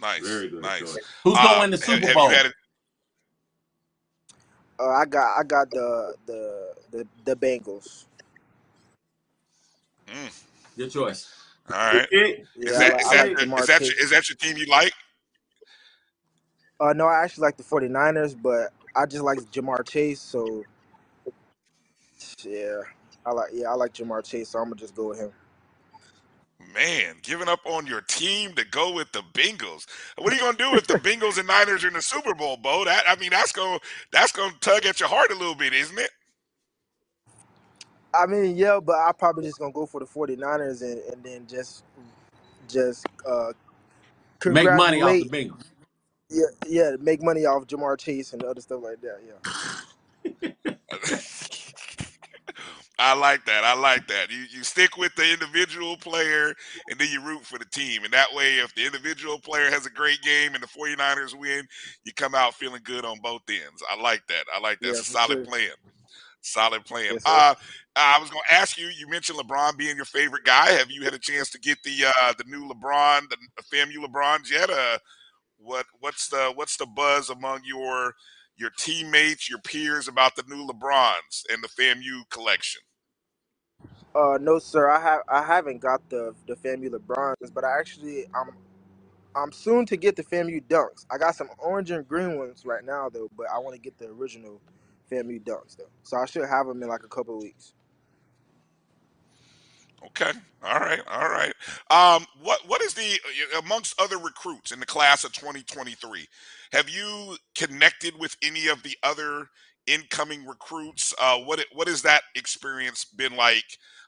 Nice. 0.00 0.22
Very 0.22 0.48
good 0.48 0.62
Nice. 0.62 0.72
choice. 0.72 1.16
Who's 1.24 1.40
gonna 1.40 1.58
Uh, 1.58 1.60
win 1.60 1.70
the 1.70 1.78
have, 1.82 2.00
Super 2.00 2.08
have 2.08 2.18
Bowl? 2.18 2.30
you 2.30 2.30
had 2.30 2.46
a, 2.46 2.50
Uh, 4.78 4.88
I 4.90 5.04
got 5.06 5.38
I 5.38 5.44
got 5.44 5.72
the 5.72 6.14
the 6.26 6.74
the, 6.92 7.06
the 7.24 7.36
Bengals. 7.36 8.06
mm, 10.12 10.44
Good 10.76 10.90
choice. 10.92 11.28
All 11.72 11.78
right. 11.78 12.08
It, 12.10 12.46
Yeah, 12.56 12.72
Is 12.72 12.78
I 12.78 12.80
that 12.80 12.94
like, 12.94 13.02
is 13.02 13.10
that 13.10 13.28
like 13.30 13.48
is 13.58 13.66
that 13.66 13.88
your, 13.88 13.98
is 14.00 14.10
that 14.10 14.28
your 14.28 14.36
team 14.36 14.56
you 14.58 14.66
like? 14.66 14.92
Uh, 16.80 16.92
no, 16.94 17.06
I 17.06 17.24
actually 17.24 17.42
like 17.42 17.56
the 17.56 17.64
49ers, 17.64 18.36
but 18.40 18.70
I 18.94 19.06
just 19.06 19.24
like 19.24 19.38
Ja'Marr 19.52 19.86
Chase. 19.88 20.20
So 20.20 20.64
yeah, 22.44 22.80
I 23.26 23.32
like 23.32 23.50
yeah 23.54 23.70
I 23.70 23.74
like 23.74 23.94
Ja'Marr 23.94 24.24
Chase. 24.24 24.50
So 24.50 24.58
I'm 24.60 24.66
gonna 24.66 24.76
just 24.76 24.94
go 24.96 25.08
with 25.08 25.20
him. 25.20 25.32
Man, 26.74 27.16
giving 27.22 27.48
up 27.48 27.60
on 27.66 27.86
your 27.86 28.02
team 28.02 28.54
to 28.54 28.64
go 28.64 28.92
with 28.92 29.12
the 29.12 29.22
Bengals. 29.34 29.86
What 30.18 30.32
are 30.32 30.36
you 30.36 30.42
gonna 30.42 30.58
do 30.58 30.74
if 30.76 30.86
the 30.86 30.94
Bengals 30.96 31.38
and 31.38 31.48
Niners 31.48 31.84
are 31.84 31.88
in 31.88 31.94
the 31.94 32.02
Super 32.02 32.34
Bowl, 32.34 32.56
Bo? 32.56 32.84
That 32.84 33.04
I 33.08 33.16
mean, 33.16 33.30
that's 33.30 33.52
gonna 33.52 33.80
that's 34.12 34.32
gonna 34.32 34.54
tug 34.60 34.86
at 34.86 35.00
your 35.00 35.08
heart 35.10 35.30
a 35.32 35.36
little 35.36 35.54
bit, 35.56 35.72
isn't 35.74 35.98
it? 35.98 36.10
I 38.14 38.26
mean, 38.26 38.56
yeah, 38.56 38.80
but 38.82 38.96
I 38.96 39.12
probably 39.12 39.44
just 39.44 39.58
gonna 39.58 39.72
go 39.72 39.86
for 39.86 40.00
the 40.00 40.06
49ers 40.06 40.82
and, 40.82 41.00
and 41.12 41.24
then 41.24 41.46
just 41.48 41.84
just 42.68 43.06
uh 43.26 43.52
Make 44.48 44.72
money 44.72 45.02
off 45.02 45.18
the 45.18 45.26
congratulate 45.26 45.26
Bengals. 45.26 45.64
Yeah 46.30 46.44
yeah 46.66 46.96
make 47.00 47.22
money 47.22 47.46
off 47.46 47.66
Ja'Marr 47.66 47.98
Chase 47.98 48.32
and 48.32 48.42
other 48.44 48.60
stuff 48.60 48.82
like 48.82 49.00
that. 49.00 49.20
Yeah. 49.26 50.62
I 52.98 53.12
like 53.14 53.44
that. 53.44 53.62
I 53.62 53.74
like 53.74 54.08
that. 54.08 54.30
You 54.30 54.44
you 54.50 54.64
stick 54.64 54.96
with 54.96 55.14
the 55.16 55.30
individual 55.30 55.98
player 55.98 56.54
and 56.88 56.98
then 56.98 57.08
you 57.10 57.20
root 57.22 57.44
for 57.44 57.58
the 57.58 57.66
team. 57.66 58.04
And 58.04 58.12
that 58.14 58.32
way, 58.32 58.54
if 58.58 58.74
the 58.74 58.86
individual 58.86 59.38
player 59.38 59.70
has 59.70 59.84
a 59.84 59.90
great 59.90 60.22
game 60.22 60.54
and 60.54 60.62
the 60.62 60.66
49ers 60.66 61.38
win, 61.38 61.66
you 62.04 62.12
come 62.14 62.34
out 62.34 62.54
feeling 62.54 62.80
good 62.84 63.04
on 63.04 63.18
both 63.22 63.42
ends. 63.50 63.82
I 63.90 64.00
like 64.00 64.26
that. 64.28 64.44
I 64.54 64.60
like 64.60 64.80
that. 64.80 64.86
Yeah, 64.86 64.90
It's 64.92 65.00
a 65.00 65.04
for 65.04 65.10
solid 65.10 65.36
sure. 65.36 65.44
plan. 65.44 65.70
Solid 66.40 66.84
plan. 66.86 67.12
Yes, 67.14 67.24
sir. 67.24 67.30
Uh, 67.30 67.54
I 67.96 68.18
was 68.18 68.30
going 68.30 68.42
to 68.48 68.54
ask 68.54 68.78
you. 68.78 68.86
You 68.86 69.08
mentioned 69.08 69.38
LeBron 69.38 69.76
being 69.76 69.96
your 69.96 70.04
favorite 70.06 70.44
guy. 70.44 70.70
Have 70.72 70.90
you 70.90 71.02
had 71.02 71.12
a 71.12 71.18
chance 71.18 71.50
to 71.50 71.58
get 71.58 71.82
the 71.82 72.06
uh, 72.06 72.32
the 72.38 72.44
new 72.44 72.66
LeBron, 72.68 73.28
the 73.28 73.36
FAMU 73.70 73.96
LeBron 74.06 74.50
yet? 74.50 74.70
Uh, 74.70 74.98
what 75.58 75.86
what's 76.00 76.28
the 76.28 76.52
what's 76.54 76.76
the 76.76 76.86
buzz 76.86 77.30
among 77.30 77.62
your 77.64 78.14
your 78.56 78.70
teammates, 78.78 79.50
your 79.50 79.60
peers 79.60 80.08
about 80.08 80.36
the 80.36 80.44
new 80.48 80.66
LeBrons 80.66 81.44
and 81.50 81.62
the 81.62 81.68
FAMU 81.68 82.28
collection? 82.30 82.82
Uh, 84.14 84.38
no, 84.40 84.58
sir. 84.60 84.90
I 84.90 85.00
have 85.00 85.22
I 85.28 85.42
haven't 85.44 85.80
got 85.80 86.08
the 86.10 86.34
the 86.48 86.56
FAMU 86.56 86.90
LeBrons, 86.90 87.54
but 87.54 87.64
I 87.64 87.78
actually 87.80 88.26
I'm 88.34 88.50
I'm 89.36 89.52
soon 89.52 89.86
to 89.86 89.96
get 89.98 90.16
the 90.16 90.24
FAMU 90.24 90.64
Dunks. 90.68 91.06
I 91.10 91.18
got 91.18 91.36
some 91.36 91.50
orange 91.58 91.90
and 91.92 92.08
green 92.08 92.38
ones 92.38 92.64
right 92.66 92.84
now 92.84 93.10
though, 93.10 93.30
but 93.36 93.48
I 93.54 93.58
want 93.60 93.76
to 93.76 93.80
get 93.82 93.98
the 93.98 94.08
original 94.08 94.60
FAMU 95.10 95.42
Dunks 95.44 95.76
though. 95.78 95.90
So 96.04 96.18
I 96.18 96.26
should 96.26 96.48
have 96.48 96.68
them 96.68 96.82
in 96.82 96.90
like 96.90 97.04
a 97.04 97.08
couple 97.08 97.36
of 97.38 97.42
weeks. 97.44 97.74
Okay. 100.04 100.32
All 100.62 100.80
right. 100.80 101.00
All 101.10 101.28
right. 101.28 101.52
Um, 101.90 102.26
what 102.42 102.60
what 102.66 102.82
is 102.82 102.94
the 102.94 103.18
amongst 103.58 104.00
other 104.00 104.18
recruits 104.18 104.70
in 104.72 104.80
the 104.80 104.86
class 104.86 105.24
of 105.24 105.32
2023? 105.32 106.26
Have 106.72 106.88
you 106.88 107.36
connected 107.54 108.18
with 108.18 108.36
any 108.42 108.68
of 108.68 108.82
the 108.82 108.96
other 109.02 109.48
incoming 109.86 110.44
recruits? 110.46 111.14
Uh, 111.20 111.38
what 111.38 111.64
what 111.72 111.88
has 111.88 112.02
that 112.02 112.22
experience 112.34 113.04
been 113.04 113.36
like? 113.36 113.64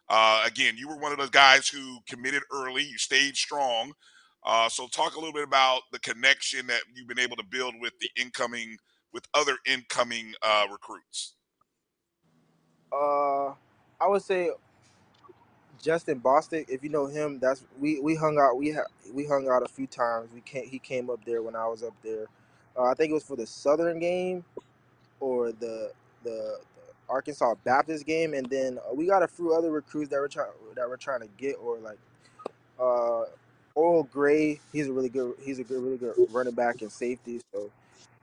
Uh, 0.09 0.43
again, 0.47 0.74
you 0.76 0.89
were 0.89 0.99
one 0.99 1.12
of 1.12 1.18
those 1.18 1.30
guys 1.30 1.68
who 1.68 1.99
committed 2.09 2.43
early. 2.53 2.82
You 2.82 2.99
stayed 2.99 3.36
strong. 3.36 3.93
Uh, 4.45 4.68
so 4.68 4.86
talk 4.89 5.14
a 5.14 5.18
little 5.18 5.32
bit 5.34 5.45
about 5.45 5.82
the 5.93 5.99
connection 6.01 6.66
that 6.66 6.82
you've 6.95 7.09
been 7.09 7.18
able 7.18 7.36
to 7.36 7.45
build 7.45 7.74
with 7.80 7.93
the 8.01 8.09
incoming 8.20 8.76
with 9.12 9.26
other 9.34 9.57
incoming 9.66 10.32
uh, 10.43 10.66
recruits. 10.70 11.34
Uh, 12.93 13.49
I 14.01 14.07
would 14.07 14.22
say 14.22 14.51
Justin 15.83 16.20
Bostic. 16.20 16.66
If 16.68 16.83
you 16.85 16.91
know 16.91 17.07
him, 17.07 17.39
that's 17.41 17.64
we 17.81 18.01
we 18.01 18.16
hung 18.16 18.39
out. 18.41 18.59
We 18.59 18.72
ha, 18.72 18.83
we 19.12 19.26
hung 19.26 19.49
out 19.51 19.62
a 19.64 19.68
few 19.68 19.87
times. 19.87 20.31
We 20.35 20.43
came. 20.43 20.66
He 20.68 20.79
came 20.79 21.11
up 21.11 21.20
there 21.26 21.43
when 21.43 21.57
I 21.57 21.66
was 21.68 21.83
up 21.83 21.95
there. 22.05 22.26
Uh, 22.76 22.85
I 22.85 22.95
think 22.95 23.11
it 23.11 23.14
was 23.14 23.24
for 23.24 23.37
the 23.37 23.47
Southern 23.47 23.99
game 24.01 24.45
or 25.20 25.53
the 25.53 25.93
the, 26.24 26.59
the 26.76 26.93
Arkansas 27.09 27.55
Baptist 27.64 28.07
game, 28.07 28.35
and 28.35 28.47
then 28.51 28.79
uh, 28.79 28.95
we 28.95 29.07
got 29.07 29.22
a 29.22 29.29
few 29.29 29.55
other 29.55 29.70
recruits 29.70 30.11
that 30.11 30.18
we're 30.18 30.29
trying 30.29 30.51
that 30.76 30.89
we're 30.89 30.97
trying 30.97 31.20
to 31.20 31.29
get, 31.39 31.57
or 31.62 31.79
like 31.79 31.99
uh, 32.81 33.24
Oral 33.74 34.05
Gray. 34.05 34.61
He's 34.72 34.89
a 34.89 34.93
really 34.93 35.11
good. 35.11 35.35
He's 35.45 35.59
a 35.61 35.64
good, 35.64 35.83
really 35.83 35.99
good 35.99 36.14
running 36.33 36.55
back 36.55 36.83
and 36.83 36.93
safety. 36.93 37.41
So 37.55 37.70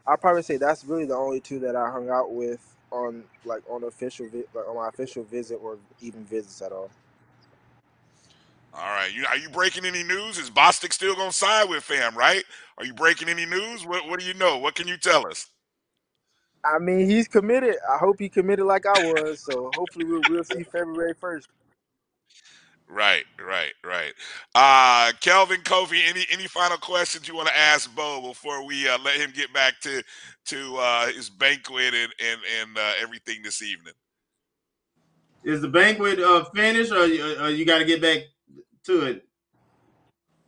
I'd 0.07 0.21
probably 0.21 0.43
say 0.43 0.57
that's 0.57 0.85
really 0.85 1.05
the 1.05 1.15
only 1.15 1.39
two 1.41 1.59
that 1.59 1.75
I 1.75 1.91
hung 1.91 2.09
out 2.09 2.33
with 2.33 2.61
on 2.91 3.23
like 3.45 3.63
on 3.69 3.83
official 3.85 4.27
vi- 4.29 4.45
like 4.53 4.67
on 4.69 4.75
my 4.75 4.89
official 4.89 5.23
visit 5.23 5.59
or 5.63 5.77
even 6.01 6.25
visits 6.25 6.61
at 6.61 6.71
all. 6.73 6.91
All 8.75 8.83
right. 8.83 9.13
You 9.13 9.25
are 9.27 9.37
you 9.37 9.49
breaking 9.49 9.85
any 9.85 10.03
news? 10.03 10.39
Is 10.39 10.51
Bostic 10.51 10.93
still 10.93 11.15
gonna 11.15 11.33
sign 11.33 11.69
with 11.69 11.83
fam, 11.83 12.17
right? 12.17 12.43
Are 12.77 12.85
you 12.85 12.93
breaking 12.93 13.29
any 13.29 13.45
news? 13.45 13.85
What 13.85 14.09
what 14.09 14.19
do 14.19 14.27
you 14.27 14.35
know? 14.35 14.59
What 14.59 14.75
can 14.75 14.87
you 14.87 14.97
tell 14.97 15.27
us? 15.27 15.47
I 16.65 16.79
mean, 16.79 17.09
he's 17.09 17.27
committed. 17.27 17.75
I 17.93 17.97
hope 17.97 18.17
he 18.19 18.29
committed 18.29 18.65
like 18.65 18.85
I 18.87 19.13
was. 19.13 19.41
So 19.45 19.71
hopefully 19.75 20.05
we'll, 20.05 20.23
we'll 20.29 20.43
see 20.45 20.63
February 20.63 21.15
first. 21.19 21.49
Right, 22.89 23.25
right, 23.45 23.73
right. 23.85 24.13
Uh 24.55 25.11
Kelvin 25.21 25.61
Kofi, 25.61 26.01
any 26.07 26.25
any 26.31 26.47
final 26.47 26.77
questions 26.77 27.27
you 27.27 27.35
want 27.35 27.47
to 27.49 27.57
ask 27.57 27.93
Bo 27.95 28.21
before 28.21 28.65
we 28.65 28.87
uh, 28.89 28.99
let 29.03 29.17
him 29.17 29.31
get 29.35 29.53
back 29.53 29.79
to 29.81 30.03
to 30.47 30.77
uh, 30.77 31.07
his 31.07 31.29
banquet 31.29 31.93
and 31.95 32.13
and, 32.23 32.41
and 32.61 32.77
uh, 32.77 32.93
everything 33.01 33.41
this 33.43 33.63
evening? 33.63 33.93
is 35.45 35.61
the 35.61 35.67
banquet 35.69 36.19
uh, 36.19 36.43
finished, 36.55 36.91
or 36.91 37.05
you, 37.05 37.23
uh, 37.39 37.47
you 37.47 37.65
got 37.65 37.79
to 37.79 37.85
get 37.85 38.01
back 38.01 38.19
to 38.85 39.01
it? 39.05 39.25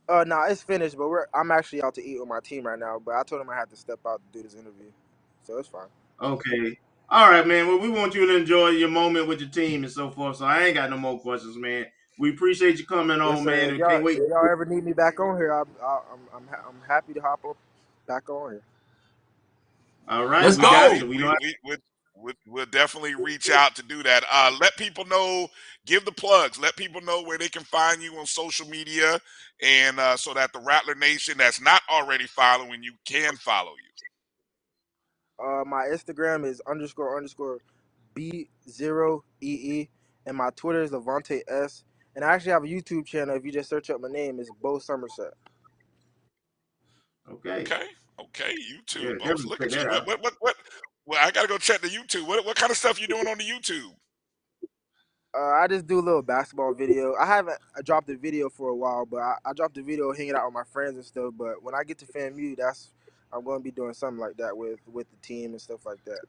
Uh, 0.08 0.24
no, 0.26 0.42
it's 0.44 0.62
finished. 0.62 0.96
But 0.98 1.08
we're 1.08 1.26
I'm 1.34 1.50
actually 1.50 1.82
out 1.82 1.94
to 1.96 2.04
eat 2.04 2.20
with 2.20 2.28
my 2.28 2.40
team 2.40 2.66
right 2.66 2.78
now. 2.78 3.00
But 3.04 3.16
I 3.16 3.22
told 3.24 3.42
him 3.42 3.50
I 3.50 3.56
had 3.56 3.70
to 3.70 3.76
step 3.76 4.00
out 4.06 4.20
to 4.32 4.38
do 4.38 4.42
this 4.42 4.54
interview, 4.54 4.90
so 5.44 5.58
it's 5.58 5.68
fine. 5.68 5.88
Okay. 6.22 6.78
All 7.10 7.30
right, 7.30 7.46
man. 7.46 7.68
Well, 7.68 7.78
we 7.78 7.88
want 7.90 8.14
you 8.14 8.26
to 8.26 8.36
enjoy 8.36 8.68
your 8.70 8.88
moment 8.90 9.28
with 9.28 9.40
your 9.40 9.50
team 9.50 9.84
and 9.84 9.92
so 9.92 10.10
forth. 10.10 10.38
So 10.38 10.46
I 10.46 10.64
ain't 10.64 10.74
got 10.76 10.90
no 10.90 10.98
more 10.98 11.18
questions, 11.20 11.56
man. 11.56 11.86
We 12.18 12.30
appreciate 12.30 12.78
you 12.78 12.86
coming 12.86 13.20
on, 13.20 13.34
Yes, 13.34 13.44
sir. 13.44 13.50
man. 13.50 13.70
If 13.70 13.76
and 13.76 13.78
y'all, 13.78 13.90
Can't 13.90 14.04
wait. 14.04 14.18
if 14.18 14.28
y'all 14.28 14.48
ever 14.50 14.64
need 14.64 14.84
me 14.84 14.92
back 14.94 15.20
on 15.20 15.36
here, 15.36 15.52
I, 15.52 15.62
I, 15.84 16.00
I'm 16.12 16.20
I'm 16.34 16.48
ha- 16.48 16.64
I'm 16.68 16.80
happy 16.88 17.14
to 17.14 17.20
hop 17.20 17.44
up 17.48 17.56
back 18.06 18.28
on 18.30 18.52
here. 18.52 18.62
All 20.08 20.26
right, 20.26 20.44
Let's 20.44 20.56
we 20.56 20.66
got 20.68 20.94
go. 20.94 21.00
you. 21.00 21.08
We 21.08 21.18
We, 21.18 21.24
know. 21.24 21.34
we, 21.64 21.76
we, 22.22 22.32
we, 22.32 22.34
we'll 22.46 22.66
definitely 22.66 23.14
reach 23.14 23.50
out 23.50 23.76
to 23.76 23.82
do 23.82 24.02
that. 24.04 24.24
Uh, 24.32 24.56
let 24.60 24.76
people 24.76 25.04
know, 25.06 25.48
give 25.86 26.04
the 26.04 26.12
plugs, 26.12 26.58
let 26.58 26.76
people 26.76 27.00
know 27.02 27.22
where 27.22 27.38
they 27.38 27.48
can 27.48 27.64
find 27.64 28.02
you 28.02 28.16
on 28.18 28.26
social 28.26 28.68
media, 28.68 29.20
and 29.62 30.00
uh, 30.00 30.16
so 30.16 30.34
that 30.34 30.52
the 30.52 30.60
Rattler 30.60 30.94
Nation 30.96 31.38
that's 31.38 31.60
not 31.60 31.82
already 31.90 32.26
following 32.26 32.82
you 32.82 32.94
can 33.06 33.36
follow 33.36 33.72
you. 33.72 33.90
Uh, 35.42 35.64
my 35.66 35.84
Instagram 35.86 36.46
is 36.46 36.62
underscore 36.68 37.16
underscore 37.16 37.60
b 38.14 38.50
zero 38.68 39.24
ee, 39.42 39.88
and 40.26 40.36
my 40.36 40.50
Twitter 40.56 40.82
is 40.82 40.92
Levante 40.92 41.42
s. 41.48 41.84
And 42.16 42.24
I 42.24 42.34
actually 42.34 42.52
have 42.52 42.64
a 42.64 42.68
YouTube 42.68 43.06
channel. 43.06 43.36
If 43.36 43.44
you 43.44 43.52
just 43.52 43.70
search 43.70 43.90
up 43.90 44.00
my 44.00 44.08
name, 44.08 44.40
it's 44.40 44.50
Bo 44.62 44.78
Somerset. 44.78 45.34
Okay. 47.30 47.68
Okay, 47.68 47.84
okay, 48.20 48.54
YouTube. 48.72 49.18
Definitely 49.22 49.44
look 49.50 49.62
at 49.62 49.74
you. 49.74 49.84
that 49.84 49.88
What, 49.88 50.04
out. 50.04 50.06
what, 50.06 50.22
what, 50.22 50.34
what? 50.40 50.56
Well, 51.08 51.18
I 51.22 51.30
gotta 51.30 51.48
go 51.48 51.56
check 51.56 51.80
the 51.80 51.88
YouTube. 51.88 52.26
What, 52.26 52.44
what 52.44 52.54
kind 52.54 52.70
of 52.70 52.76
stuff 52.76 53.00
you 53.00 53.06
doing 53.06 53.26
on 53.26 53.38
the 53.38 53.44
YouTube? 53.44 53.94
Uh, 55.34 55.52
I 55.54 55.66
just 55.66 55.86
do 55.86 55.98
a 55.98 56.04
little 56.04 56.20
basketball 56.20 56.74
video. 56.74 57.14
I 57.18 57.24
haven't 57.24 57.56
I 57.74 57.80
dropped 57.80 58.10
a 58.10 58.16
video 58.18 58.50
for 58.50 58.68
a 58.68 58.76
while, 58.76 59.06
but 59.06 59.20
I, 59.20 59.36
I 59.46 59.52
dropped 59.54 59.78
a 59.78 59.82
video 59.82 60.12
hanging 60.12 60.34
out 60.34 60.44
with 60.44 60.52
my 60.52 60.64
friends 60.70 60.96
and 60.96 61.04
stuff. 61.04 61.32
But 61.38 61.62
when 61.62 61.74
I 61.74 61.82
get 61.82 61.96
to 62.00 62.06
FAMU, 62.06 62.58
that's 62.58 62.92
I'm 63.32 63.42
going 63.42 63.58
to 63.58 63.64
be 63.64 63.70
doing 63.70 63.94
something 63.94 64.20
like 64.20 64.36
that 64.36 64.54
with 64.54 64.80
with 64.86 65.06
the 65.10 65.16
team 65.26 65.52
and 65.52 65.60
stuff 65.60 65.86
like 65.86 66.04
that. 66.04 66.20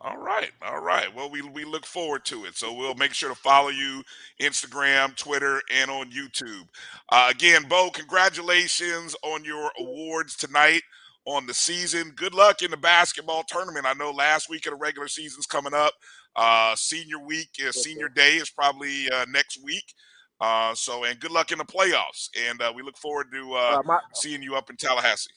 All 0.00 0.16
right, 0.16 0.52
all 0.62 0.80
right. 0.80 1.14
Well, 1.14 1.28
we 1.28 1.42
we 1.42 1.66
look 1.66 1.84
forward 1.84 2.24
to 2.26 2.46
it. 2.46 2.56
So 2.56 2.72
we'll 2.72 2.94
make 2.94 3.12
sure 3.12 3.28
to 3.28 3.34
follow 3.34 3.68
you 3.68 4.02
Instagram, 4.40 5.14
Twitter, 5.16 5.60
and 5.70 5.90
on 5.90 6.10
YouTube. 6.10 6.66
Uh, 7.10 7.28
again, 7.30 7.64
Bo, 7.68 7.90
congratulations 7.90 9.14
on 9.22 9.44
your 9.44 9.70
awards 9.78 10.34
tonight 10.34 10.80
on 11.26 11.46
the 11.46 11.54
season. 11.54 12.12
Good 12.16 12.34
luck 12.34 12.62
in 12.62 12.70
the 12.70 12.76
basketball 12.76 13.42
tournament. 13.46 13.84
I 13.86 13.94
know 13.94 14.10
last 14.10 14.48
week 14.48 14.66
of 14.66 14.72
the 14.72 14.76
regular 14.76 15.08
season's 15.08 15.46
coming 15.46 15.74
up. 15.74 15.92
Uh, 16.36 16.74
senior 16.76 17.18
week, 17.18 17.48
uh, 17.66 17.72
senior 17.72 18.08
day 18.08 18.36
is 18.36 18.50
probably 18.50 19.10
uh, 19.10 19.26
next 19.28 19.62
week. 19.62 19.92
Uh, 20.40 20.74
so, 20.74 21.04
and 21.04 21.18
good 21.18 21.30
luck 21.30 21.50
in 21.50 21.58
the 21.58 21.64
playoffs. 21.64 22.28
And 22.48 22.60
uh, 22.62 22.72
we 22.74 22.82
look 22.82 22.96
forward 22.96 23.26
to 23.32 23.54
uh, 23.54 23.82
my 23.84 23.98
seeing 24.14 24.42
you 24.42 24.54
up 24.54 24.70
in 24.70 24.76
Tallahassee. 24.76 25.30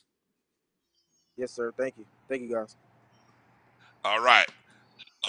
yes, 1.38 1.52
sir. 1.52 1.74
Thank 1.78 1.96
you. 1.98 2.06
Thank 2.28 2.44
you, 2.44 2.50
guys. 2.50 2.76
All 4.06 4.20
right. 4.22 4.48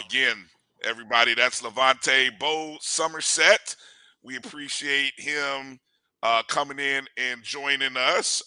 Again, 0.04 0.44
everybody, 0.84 1.34
that's 1.34 1.62
Levante 1.62 2.30
Bo 2.38 2.76
Somerset. 2.80 3.74
We 4.22 4.36
appreciate 4.36 5.12
him 5.16 5.78
uh, 6.22 6.42
coming 6.48 6.78
in 6.78 7.06
and 7.16 7.42
joining 7.42 7.96
us. 7.96 8.42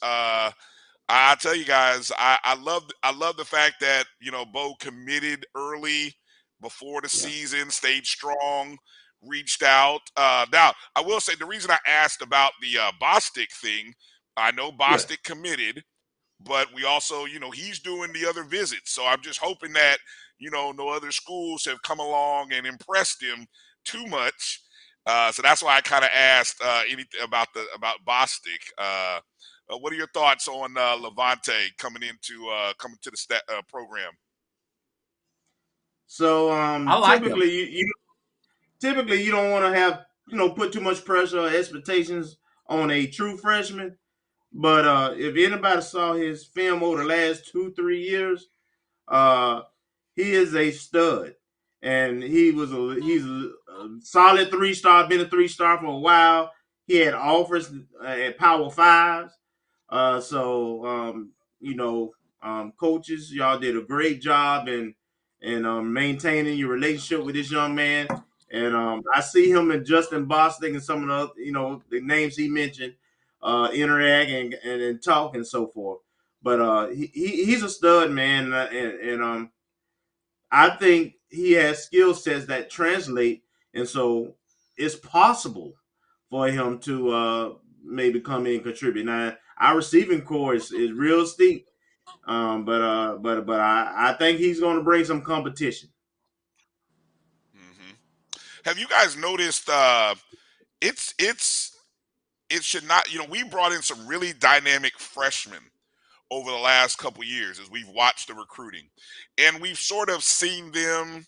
I 1.09 1.35
tell 1.35 1.55
you 1.55 1.65
guys, 1.65 2.11
I, 2.17 2.37
I 2.43 2.55
love 2.55 2.83
I 3.03 3.11
love 3.11 3.37
the 3.37 3.45
fact 3.45 3.75
that 3.81 4.05
you 4.21 4.31
know 4.31 4.45
Bo 4.45 4.75
committed 4.79 5.45
early 5.55 6.13
before 6.61 7.01
the 7.01 7.09
Yeah. 7.11 7.29
season, 7.29 7.69
stayed 7.69 8.05
strong, 8.05 8.77
reached 9.21 9.63
out. 9.63 10.01
Uh, 10.15 10.45
now, 10.51 10.73
I 10.95 11.01
will 11.01 11.19
say 11.19 11.35
the 11.35 11.45
reason 11.45 11.71
I 11.71 11.77
asked 11.87 12.21
about 12.21 12.53
the 12.61 12.79
uh, 12.79 12.91
Bostic 13.01 13.51
thing, 13.61 13.93
I 14.37 14.51
know 14.51 14.71
Bostic 14.71 15.23
committed, 15.23 15.83
but 16.39 16.67
we 16.73 16.85
also, 16.85 17.25
you 17.25 17.39
know, 17.39 17.51
he's 17.51 17.79
doing 17.79 18.11
the 18.13 18.27
other 18.27 18.43
visits. 18.43 18.91
So 18.93 19.05
I'm 19.05 19.21
just 19.21 19.39
hoping 19.39 19.73
that, 19.73 19.97
you 20.39 20.51
know, 20.51 20.71
no 20.71 20.89
other 20.89 21.11
schools 21.11 21.65
have 21.65 21.81
come 21.83 21.99
along 21.99 22.51
and 22.53 22.65
impressed 22.67 23.21
him 23.23 23.47
too 23.85 24.05
much. 24.07 24.61
Uh, 25.05 25.31
so 25.31 25.41
that's 25.41 25.63
why 25.63 25.75
I 25.77 25.81
kind 25.81 26.03
of 26.03 26.09
asked 26.13 26.61
uh, 26.63 26.81
anything 26.87 27.21
about 27.23 27.47
the 27.53 27.65
about 27.75 27.97
Bostic. 28.07 28.61
Uh, 28.77 29.19
uh, 29.73 29.77
what 29.77 29.93
are 29.93 29.97
your 29.97 30.07
thoughts 30.07 30.47
on 30.47 30.77
uh, 30.77 30.95
Levante 30.95 31.53
coming 31.77 32.03
into 32.03 32.49
uh, 32.49 32.73
coming 32.77 32.97
to 33.01 33.11
the 33.11 33.17
stat, 33.17 33.41
uh, 33.49 33.61
program? 33.67 34.11
So 36.07 36.51
um, 36.51 36.87
I 36.87 36.97
like 36.97 37.23
typically, 37.23 37.51
you, 37.51 37.65
you 37.65 37.93
typically 38.79 39.23
you 39.23 39.31
don't 39.31 39.51
want 39.51 39.65
to 39.65 39.79
have 39.79 40.05
you 40.27 40.37
know 40.37 40.49
put 40.49 40.71
too 40.71 40.81
much 40.81 41.03
pressure 41.03 41.39
or 41.39 41.49
expectations 41.49 42.37
on 42.67 42.91
a 42.91 43.07
true 43.07 43.37
freshman. 43.37 43.97
But 44.51 44.85
uh, 44.85 45.13
if 45.17 45.35
anybody 45.35 45.81
saw 45.81 46.13
his 46.13 46.45
film 46.45 46.83
over 46.83 47.01
the 47.01 47.09
last 47.09 47.47
two 47.47 47.73
three 47.75 48.01
years, 48.01 48.47
uh, 49.07 49.61
he 50.15 50.33
is 50.33 50.55
a 50.55 50.71
stud, 50.71 51.35
and 51.81 52.21
he 52.21 52.51
was 52.51 52.71
a 52.71 52.99
he's 53.01 53.25
a, 53.25 53.49
a 53.69 53.89
solid 54.01 54.51
three 54.51 54.73
star. 54.73 55.07
Been 55.07 55.21
a 55.21 55.27
three 55.27 55.47
star 55.47 55.79
for 55.79 55.87
a 55.87 55.97
while. 55.97 56.51
He 56.85 56.97
had 56.97 57.13
offers 57.13 57.71
uh, 58.03 58.07
at 58.07 58.37
Power 58.37 58.69
Fives. 58.69 59.33
Uh, 59.93 60.19
so 60.19 60.83
um, 60.87 61.29
you 61.61 61.75
know, 61.75 62.13
um, 62.41 62.73
coaches, 62.79 63.31
y'all 63.31 63.59
did 63.59 63.77
a 63.77 63.81
great 63.81 64.19
job 64.19 64.67
in 64.67 64.95
in 65.41 65.67
um, 65.67 65.93
maintaining 65.93 66.57
your 66.57 66.69
relationship 66.69 67.23
with 67.23 67.35
this 67.35 67.51
young 67.51 67.75
man. 67.75 68.07
And 68.51 68.75
um, 68.75 69.03
I 69.13 69.21
see 69.21 69.51
him 69.51 69.69
and 69.69 69.85
Justin 69.85 70.25
Bostic 70.25 70.71
and 70.71 70.81
some 70.81 71.07
of 71.07 71.31
the 71.35 71.43
you 71.43 71.51
know 71.51 71.83
the 71.91 72.01
names 72.01 72.35
he 72.35 72.49
mentioned 72.49 72.95
uh, 73.43 73.69
interact 73.71 74.31
and, 74.31 74.55
and 74.65 74.81
and 74.81 75.03
talk 75.03 75.35
and 75.35 75.45
so 75.45 75.67
forth. 75.67 75.99
But 76.41 76.59
uh, 76.59 76.87
he, 76.87 77.11
he 77.13 77.45
he's 77.45 77.61
a 77.61 77.69
stud 77.69 78.09
man, 78.09 78.51
and, 78.51 78.75
and, 78.75 78.99
and 78.99 79.23
um, 79.23 79.51
I 80.51 80.71
think 80.71 81.17
he 81.29 81.51
has 81.51 81.83
skill 81.83 82.15
sets 82.15 82.47
that 82.47 82.71
translate, 82.71 83.43
and 83.75 83.87
so 83.87 84.33
it's 84.75 84.95
possible 84.95 85.75
for 86.31 86.47
him 86.47 86.79
to 86.79 87.11
uh, 87.11 87.53
maybe 87.85 88.19
come 88.19 88.47
in 88.47 88.55
and 88.55 88.63
contribute. 88.63 89.05
Now, 89.05 89.35
our 89.59 89.77
receiving 89.77 90.21
corps 90.21 90.55
is, 90.55 90.71
is 90.71 90.91
real 90.91 91.25
steep, 91.25 91.67
um, 92.27 92.65
but 92.65 92.81
uh, 92.81 93.17
but 93.17 93.45
but 93.45 93.59
I, 93.59 94.09
I 94.09 94.13
think 94.13 94.39
he's 94.39 94.59
going 94.59 94.77
to 94.77 94.83
bring 94.83 95.05
some 95.05 95.21
competition. 95.21 95.89
hmm 97.53 97.91
Have 98.65 98.77
you 98.77 98.87
guys 98.87 99.17
noticed? 99.17 99.69
Uh, 99.69 100.15
it's 100.81 101.13
it's 101.19 101.77
it 102.49 102.63
should 102.63 102.87
not. 102.87 103.11
You 103.11 103.19
know, 103.19 103.27
we 103.29 103.43
brought 103.43 103.71
in 103.73 103.81
some 103.81 104.07
really 104.07 104.33
dynamic 104.33 104.99
freshmen 104.99 105.59
over 106.31 106.51
the 106.51 106.57
last 106.57 106.97
couple 106.97 107.23
years 107.23 107.59
as 107.59 107.69
we've 107.69 107.89
watched 107.89 108.27
the 108.27 108.33
recruiting, 108.33 108.89
and 109.37 109.61
we've 109.61 109.77
sort 109.77 110.09
of 110.09 110.23
seen 110.23 110.71
them, 110.71 111.25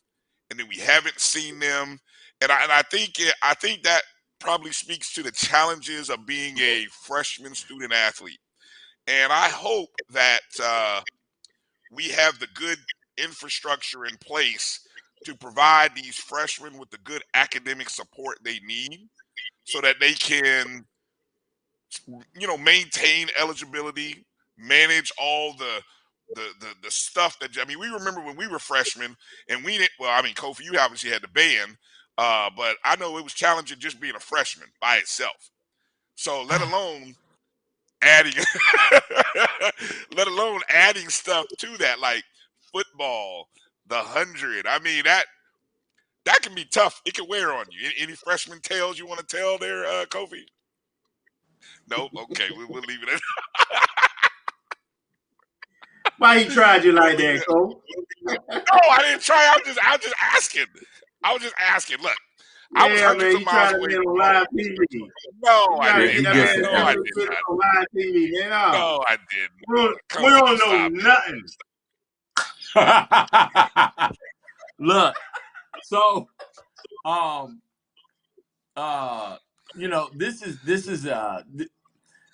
and 0.49 0.59
then 0.59 0.67
we 0.67 0.77
haven't 0.77 1.19
seen 1.19 1.59
them, 1.59 1.99
and 2.41 2.51
I 2.51 2.63
and 2.63 2.71
I 2.71 2.81
think 2.83 3.19
it, 3.19 3.33
I 3.43 3.53
think 3.55 3.83
that 3.83 4.01
probably 4.39 4.71
speaks 4.71 5.13
to 5.13 5.23
the 5.23 5.31
challenges 5.31 6.09
of 6.09 6.25
being 6.25 6.57
a 6.59 6.85
freshman 6.91 7.55
student 7.55 7.93
athlete, 7.93 8.39
and 9.07 9.31
I 9.31 9.49
hope 9.49 9.89
that 10.11 10.41
uh, 10.63 11.01
we 11.91 12.09
have 12.09 12.39
the 12.39 12.47
good 12.53 12.77
infrastructure 13.17 14.05
in 14.05 14.17
place 14.17 14.79
to 15.25 15.35
provide 15.35 15.95
these 15.95 16.17
freshmen 16.17 16.77
with 16.77 16.89
the 16.91 16.97
good 16.99 17.23
academic 17.33 17.89
support 17.89 18.37
they 18.43 18.59
need 18.65 19.07
so 19.63 19.81
that 19.81 19.95
they 19.99 20.13
can 20.13 20.85
you 22.37 22.47
know 22.47 22.57
maintain 22.57 23.27
eligibility 23.39 24.25
manage 24.57 25.11
all 25.19 25.53
the 25.53 25.81
the 26.35 26.49
the, 26.59 26.67
the 26.83 26.91
stuff 26.91 27.37
that 27.39 27.49
i 27.59 27.65
mean 27.65 27.79
we 27.79 27.87
remember 27.87 28.21
when 28.21 28.35
we 28.35 28.47
were 28.47 28.59
freshmen 28.59 29.15
and 29.49 29.63
we 29.63 29.77
didn't 29.77 29.91
well 29.99 30.11
i 30.11 30.21
mean 30.21 30.33
kofi 30.35 30.63
you 30.63 30.77
obviously 30.79 31.09
had 31.09 31.21
the 31.21 31.27
band 31.29 31.77
uh 32.17 32.49
but 32.55 32.77
i 32.85 32.95
know 32.95 33.17
it 33.17 33.23
was 33.23 33.33
challenging 33.33 33.79
just 33.79 33.99
being 33.99 34.15
a 34.15 34.19
freshman 34.19 34.69
by 34.81 34.97
itself 34.97 35.51
so 36.15 36.43
let 36.43 36.61
alone 36.61 37.15
adding 38.01 38.33
let 40.15 40.27
alone 40.27 40.61
adding 40.69 41.09
stuff 41.09 41.45
to 41.57 41.77
that 41.77 41.99
like 41.99 42.23
football 42.71 43.49
the 43.87 43.97
hundred 43.97 44.65
i 44.67 44.79
mean 44.79 45.03
that 45.03 45.25
that 46.25 46.41
can 46.41 46.55
be 46.55 46.65
tough 46.65 47.01
it 47.05 47.13
can 47.13 47.27
wear 47.27 47.53
on 47.53 47.65
you 47.71 47.87
any, 47.87 47.95
any 48.03 48.13
freshman 48.13 48.59
tales 48.61 48.99
you 48.99 49.07
want 49.07 49.19
to 49.19 49.25
tell 49.35 49.57
there 49.57 49.85
uh 49.85 50.05
kofi 50.05 50.43
Nope. 51.89 52.11
Okay, 52.31 52.49
we, 52.57 52.65
we'll 52.65 52.81
leave 52.83 53.03
it 53.03 53.09
at 53.09 53.21
Why 56.17 56.39
he 56.39 56.49
tried 56.49 56.83
you 56.83 56.93
like 56.93 57.17
that, 57.17 57.45
Cole? 57.49 57.81
No, 58.23 58.35
I 58.91 58.99
didn't 59.03 59.21
try. 59.21 59.35
I 59.51 59.57
was 59.57 59.67
just, 59.67 59.79
I 59.85 59.91
was 59.91 60.01
just 60.01 60.15
asking. 60.19 60.65
I 61.25 61.33
was 61.33 61.41
just 61.41 61.55
asking. 61.59 61.97
Look, 62.01 62.15
I 62.75 62.87
was 62.87 62.99
Yeah, 62.99 63.07
hundreds 63.07 63.23
man, 63.23 63.33
of 63.33 63.39
you 63.39 63.45
miles 63.45 63.69
tried 63.69 63.71
to 63.71 63.77
from 63.95 64.07
on 64.07 64.17
live 64.19 64.47
TV. 64.55 64.77
No, 65.43 65.79
I 65.81 65.93
didn't. 65.93 66.13
get 66.13 66.23
that 66.23 66.35
Yeah, 66.35 66.43
man 66.45 66.55
he 66.55 66.61
No, 66.61 66.71
I 66.73 66.93
did 66.93 67.03
not. 67.17 67.27
live 67.49 67.87
TV, 67.95 68.31
man. 68.39 68.49
No, 68.71 69.03
I 69.07 69.17
didn't. 69.31 69.51
we 69.67 69.75
don't, 69.75 69.97
Come 70.09 70.23
we 70.25 70.31
on, 70.31 70.57
don't 70.57 70.59
know 70.59 70.87
nothing. 71.11 71.43
Look, 74.79 75.15
so 75.83 76.27
um 77.05 77.61
uh 78.75 79.37
you 79.75 79.87
know 79.87 80.09
this 80.15 80.41
is 80.43 80.59
this 80.61 80.87
is 80.87 81.05
uh 81.07 81.41
th- 81.57 81.69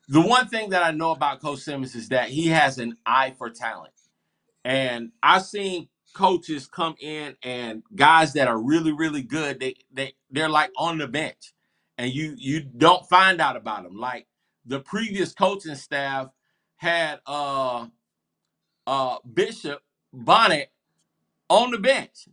the 0.10 0.22
one 0.22 0.48
thing 0.48 0.70
that 0.72 0.84
I 0.84 0.92
know 0.92 1.12
about 1.12 1.40
Coach 1.42 1.60
Simmons 1.60 1.96
is 1.96 2.10
that 2.10 2.30
he 2.30 2.48
has 2.48 2.78
an 2.80 2.98
eye 3.06 3.34
for 3.38 3.50
talent. 3.50 3.94
And 4.66 5.12
I've 5.24 5.44
seen 5.44 5.88
coaches 6.14 6.68
come 6.68 6.96
in 7.02 7.38
and 7.44 7.84
guys 7.96 8.34
that 8.34 8.48
are 8.50 8.60
really, 8.60 8.94
really 8.94 9.24
good, 9.24 9.60
they 9.60 9.76
they 9.94 10.14
they're 10.32 10.50
like 10.50 10.72
on 10.78 11.00
the 11.00 11.08
bench. 11.08 11.54
And 11.98 12.14
you 12.14 12.36
you 12.38 12.62
don't 12.62 13.08
find 13.10 13.42
out 13.42 13.58
about 13.58 13.84
them. 13.84 13.98
Like 13.98 14.28
the 14.66 14.82
previous 14.82 15.34
coaching 15.34 15.76
staff 15.76 16.30
had 16.78 17.22
uh 17.28 17.88
uh 18.88 19.18
Bishop 19.34 19.82
Bonnet 20.14 20.72
on 21.50 21.72
the 21.72 21.80
bench. 21.80 22.28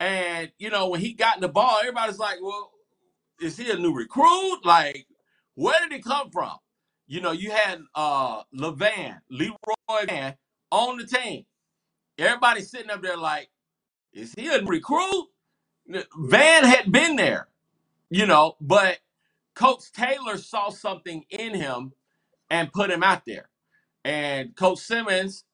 And 0.00 0.52
you 0.58 0.70
know, 0.70 0.88
when 0.90 1.00
he 1.00 1.14
got 1.14 1.36
in 1.36 1.42
the 1.42 1.48
ball, 1.48 1.78
everybody's 1.80 2.18
like, 2.18 2.38
Well, 2.42 2.72
is 3.40 3.58
he 3.58 3.70
a 3.70 3.76
new 3.78 3.94
recruit? 3.94 4.60
Like, 4.64 5.06
where 5.56 5.80
did 5.82 5.92
he 5.92 6.00
come 6.02 6.30
from? 6.30 6.52
You 7.08 7.22
know, 7.22 7.32
you 7.32 7.52
had 7.52 7.80
uh 7.94 8.42
Levan, 8.56 9.20
Leroy 9.30 10.06
Van 10.08 10.36
on 10.72 10.98
the 10.98 11.06
team. 11.06 11.46
Everybody 12.18 12.62
sitting 12.62 12.90
up 12.90 13.02
there 13.02 13.16
like, 13.18 13.50
is 14.14 14.34
he 14.36 14.48
a 14.48 14.62
recruit? 14.64 15.26
Van 16.18 16.64
had 16.64 16.92
been 16.92 17.16
there, 17.16 17.48
you 18.10 18.26
know, 18.26 18.56
but 18.60 18.98
Coach 19.54 19.92
Taylor 19.92 20.38
saw 20.38 20.70
something 20.70 21.24
in 21.30 21.54
him 21.54 21.92
and 22.50 22.72
put 22.72 22.90
him 22.90 23.02
out 23.02 23.24
there. 23.26 23.48
And 24.04 24.56
Coach 24.56 24.78
Simmons 24.80 25.44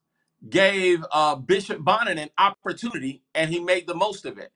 gave 0.49 1.05
uh, 1.13 1.37
Bishop 1.37 1.85
Bonnet 1.85 2.19
an 2.19 2.31
opportunity 2.39 3.23
and 3.35 3.51
he 3.51 3.61
made 3.61 3.87
the 3.87 3.95
most 3.95 4.27
of 4.27 4.39
it. 4.39 4.53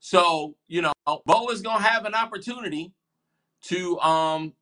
So, 0.00 0.56
you 0.68 0.82
know, 0.82 0.92
Bo 1.26 1.50
is 1.50 1.62
gonna 1.62 1.82
have 1.82 2.06
an 2.06 2.14
opportunity 2.14 2.92
to 3.64 3.98
um 4.00 4.54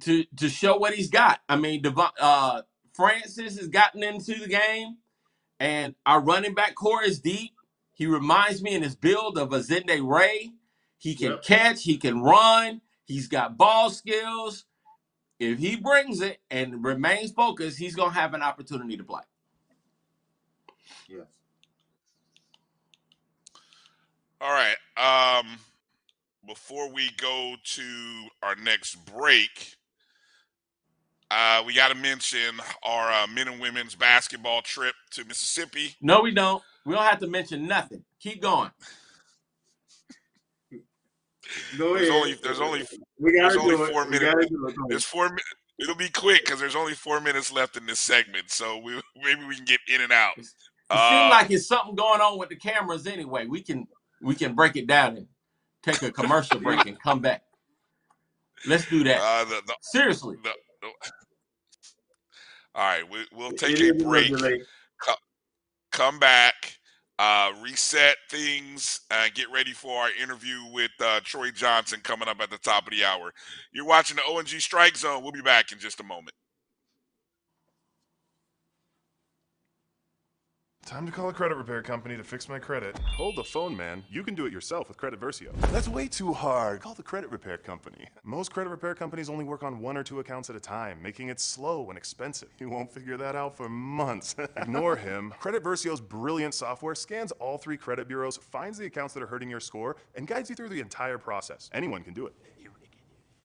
to 0.00 0.24
to 0.38 0.48
show 0.48 0.76
what 0.78 0.94
he's 0.94 1.10
got. 1.10 1.40
I 1.48 1.56
mean, 1.56 1.82
Devon, 1.82 2.10
uh 2.20 2.62
Francis 2.94 3.58
has 3.58 3.68
gotten 3.68 4.02
into 4.02 4.34
the 4.40 4.48
game, 4.48 4.98
and 5.60 5.94
our 6.06 6.20
running 6.20 6.54
back 6.54 6.74
corps 6.74 7.04
is 7.04 7.20
deep. 7.20 7.52
He 7.94 8.06
reminds 8.06 8.62
me 8.62 8.74
in 8.74 8.82
his 8.82 8.96
build 8.96 9.38
of 9.38 9.50
Azende 9.50 10.06
Ray. 10.06 10.52
He 10.98 11.14
can 11.14 11.30
Yep. 11.32 11.42
catch, 11.42 11.84
he 11.84 11.98
can 11.98 12.22
run, 12.22 12.80
he's 13.04 13.28
got 13.28 13.56
ball 13.58 13.90
skills. 13.90 14.66
If 15.38 15.58
he 15.58 15.76
brings 15.76 16.20
it 16.22 16.40
and 16.50 16.84
remains 16.84 17.32
focused, 17.32 17.78
he's 17.78 17.96
gonna 17.96 18.12
have 18.12 18.34
an 18.34 18.42
opportunity 18.42 18.96
to 18.96 19.04
play. 19.04 19.22
Yes. 21.08 21.26
All 24.40 24.52
right. 24.52 24.76
Um, 24.96 25.58
before 26.46 26.92
we 26.92 27.10
go 27.18 27.56
to 27.64 28.28
our 28.42 28.56
next 28.56 28.96
break, 29.06 29.76
uh, 31.34 31.62
we 31.66 31.74
got 31.74 31.88
to 31.88 31.94
mention 31.96 32.60
our 32.84 33.10
uh, 33.10 33.26
men 33.26 33.48
and 33.48 33.60
women's 33.60 33.94
basketball 33.94 34.62
trip 34.62 34.94
to 35.12 35.24
Mississippi. 35.24 35.96
No, 36.00 36.20
we 36.22 36.32
don't. 36.32 36.62
We 36.86 36.94
don't 36.94 37.02
have 37.04 37.18
to 37.20 37.26
mention 37.26 37.66
nothing. 37.66 38.04
Keep 38.20 38.42
going. 38.42 38.70
Go 41.76 41.94
There's 41.94 42.08
ahead. 42.08 42.20
only 42.22 42.34
there's 42.42 42.60
only 42.60 42.86
we 43.18 43.32
gotta 43.32 43.48
there's 43.48 43.56
only 43.56 43.76
do 43.76 43.84
it. 43.84 43.90
four 43.92 44.04
We 44.04 44.10
minutes. 44.10 44.46
do 44.48 44.66
it. 44.68 44.74
There's 44.88 45.04
four. 45.04 45.36
It'll 45.78 45.94
be 45.96 46.08
quick 46.08 46.44
because 46.44 46.60
there's 46.60 46.76
only 46.76 46.94
four 46.94 47.20
minutes 47.20 47.52
left 47.52 47.76
in 47.76 47.84
this 47.86 47.98
segment, 48.00 48.50
so 48.50 48.78
we 48.78 49.00
maybe 49.22 49.44
we 49.44 49.56
can 49.56 49.64
get 49.64 49.80
in 49.88 50.00
and 50.00 50.12
out. 50.12 50.38
It 50.38 50.44
seems 50.44 50.54
Uh, 50.90 51.28
like 51.30 51.50
it's 51.50 51.66
something 51.66 51.94
going 51.94 52.20
on 52.20 52.38
with 52.38 52.48
the 52.48 52.56
cameras 52.56 53.06
anyway. 53.06 53.46
We 53.46 53.60
can 53.60 53.86
we 54.22 54.34
can 54.34 54.54
break 54.54 54.76
it 54.76 54.86
down 54.86 55.16
and 55.16 55.26
take 55.82 56.02
a 56.02 56.10
commercial 56.10 56.58
break 56.60 56.86
and 56.86 56.98
come 57.00 57.20
back. 57.20 57.42
Let's 58.66 58.86
do 58.88 59.04
that. 59.04 59.20
Uh, 59.20 59.44
the, 59.44 59.62
the, 59.66 59.74
Seriously. 59.82 60.36
the, 60.42 60.50
the, 60.80 60.88
all 62.74 62.84
right, 62.84 63.08
we, 63.08 63.18
we'll 63.32 63.52
take 63.52 63.78
a 63.80 63.90
a 63.90 63.94
break. 63.94 64.30
Co- 65.02 65.14
come 65.92 66.18
back, 66.18 66.76
uh, 67.18 67.52
reset 67.62 68.16
things, 68.30 69.00
and 69.10 69.32
get 69.34 69.50
ready 69.52 69.72
for 69.72 70.02
our 70.02 70.10
interview 70.20 70.58
with 70.72 70.90
uh, 71.00 71.20
Troy 71.24 71.50
Johnson 71.50 72.00
coming 72.02 72.28
up 72.28 72.40
at 72.40 72.50
the 72.50 72.58
top 72.58 72.86
of 72.86 72.90
the 72.92 73.04
hour. 73.04 73.32
You're 73.72 73.86
watching 73.86 74.16
the 74.16 74.22
ONG 74.32 74.46
Strike 74.46 74.96
Zone. 74.96 75.22
We'll 75.22 75.32
be 75.32 75.42
back 75.42 75.72
in 75.72 75.78
just 75.78 76.00
a 76.00 76.04
moment. 76.04 76.32
Time 80.84 81.06
to 81.06 81.12
call 81.12 81.30
a 81.30 81.32
credit 81.32 81.56
repair 81.56 81.82
company 81.82 82.14
to 82.14 82.22
fix 82.22 82.46
my 82.46 82.58
credit. 82.58 82.98
Hold 83.16 83.36
the 83.36 83.42
phone, 83.42 83.74
man. 83.74 84.04
You 84.10 84.22
can 84.22 84.34
do 84.34 84.44
it 84.44 84.52
yourself 84.52 84.86
with 84.88 84.98
Credit 84.98 85.18
Versio. 85.18 85.50
That's 85.72 85.88
way 85.88 86.06
too 86.06 86.32
hard. 86.32 86.82
Call 86.82 86.92
the 86.92 87.02
credit 87.02 87.30
repair 87.30 87.56
company. 87.56 88.04
Most 88.22 88.52
credit 88.52 88.68
repair 88.68 88.94
companies 88.94 89.30
only 89.30 89.44
work 89.44 89.62
on 89.62 89.80
one 89.80 89.96
or 89.96 90.02
two 90.02 90.20
accounts 90.20 90.50
at 90.50 90.56
a 90.56 90.60
time, 90.60 91.02
making 91.02 91.30
it 91.30 91.40
slow 91.40 91.88
and 91.88 91.96
expensive. 91.96 92.50
You 92.58 92.68
won't 92.68 92.92
figure 92.92 93.16
that 93.16 93.34
out 93.34 93.56
for 93.56 93.68
months. 93.68 94.36
Ignore 94.58 94.96
him. 94.96 95.32
Credit 95.40 95.64
Versio's 95.64 96.02
brilliant 96.02 96.52
software 96.52 96.94
scans 96.94 97.32
all 97.32 97.56
three 97.56 97.78
credit 97.78 98.06
bureaus, 98.06 98.36
finds 98.36 98.76
the 98.76 98.84
accounts 98.84 99.14
that 99.14 99.22
are 99.22 99.26
hurting 99.26 99.48
your 99.48 99.60
score, 99.60 99.96
and 100.14 100.26
guides 100.26 100.50
you 100.50 100.54
through 100.54 100.68
the 100.68 100.80
entire 100.80 101.16
process. 101.16 101.70
Anyone 101.72 102.02
can 102.04 102.12
do 102.12 102.26
it. 102.26 102.34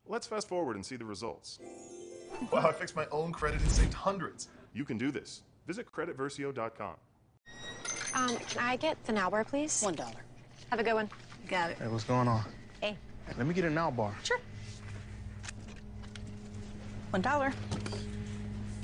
Let's 0.05 0.27
fast 0.27 0.49
forward 0.49 0.75
and 0.75 0.85
see 0.85 0.97
the 0.97 1.05
results. 1.05 1.59
Wow, 2.51 2.67
I 2.67 2.73
fixed 2.73 2.97
my 2.97 3.05
own 3.11 3.31
credit 3.31 3.61
and 3.61 3.71
saved 3.71 3.93
hundreds. 3.93 4.49
You 4.73 4.83
can 4.83 4.97
do 4.97 5.09
this. 5.09 5.43
Visit 5.67 5.85
creditversio.com. 5.91 6.95
Um, 8.13 8.35
can 8.37 8.63
I 8.63 8.75
get 8.75 9.03
the 9.05 9.13
now 9.13 9.29
bar, 9.29 9.43
please? 9.43 9.81
One 9.81 9.95
dollar. 9.95 10.11
Have 10.69 10.79
a 10.79 10.83
good 10.83 10.93
one. 10.93 11.09
Got 11.47 11.71
it. 11.71 11.77
Hey, 11.77 11.87
what's 11.87 12.03
going 12.03 12.27
on? 12.27 12.43
Hey. 12.81 12.95
Let 13.37 13.45
me 13.45 13.53
get 13.53 13.65
a 13.65 13.69
now 13.69 13.91
bar. 13.91 14.15
Sure. 14.23 14.39
One 17.11 17.21
dollar. 17.21 17.53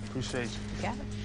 Appreciate 0.07 0.45
you. 0.45 0.81
Got 0.81 0.95
it. 0.95 1.24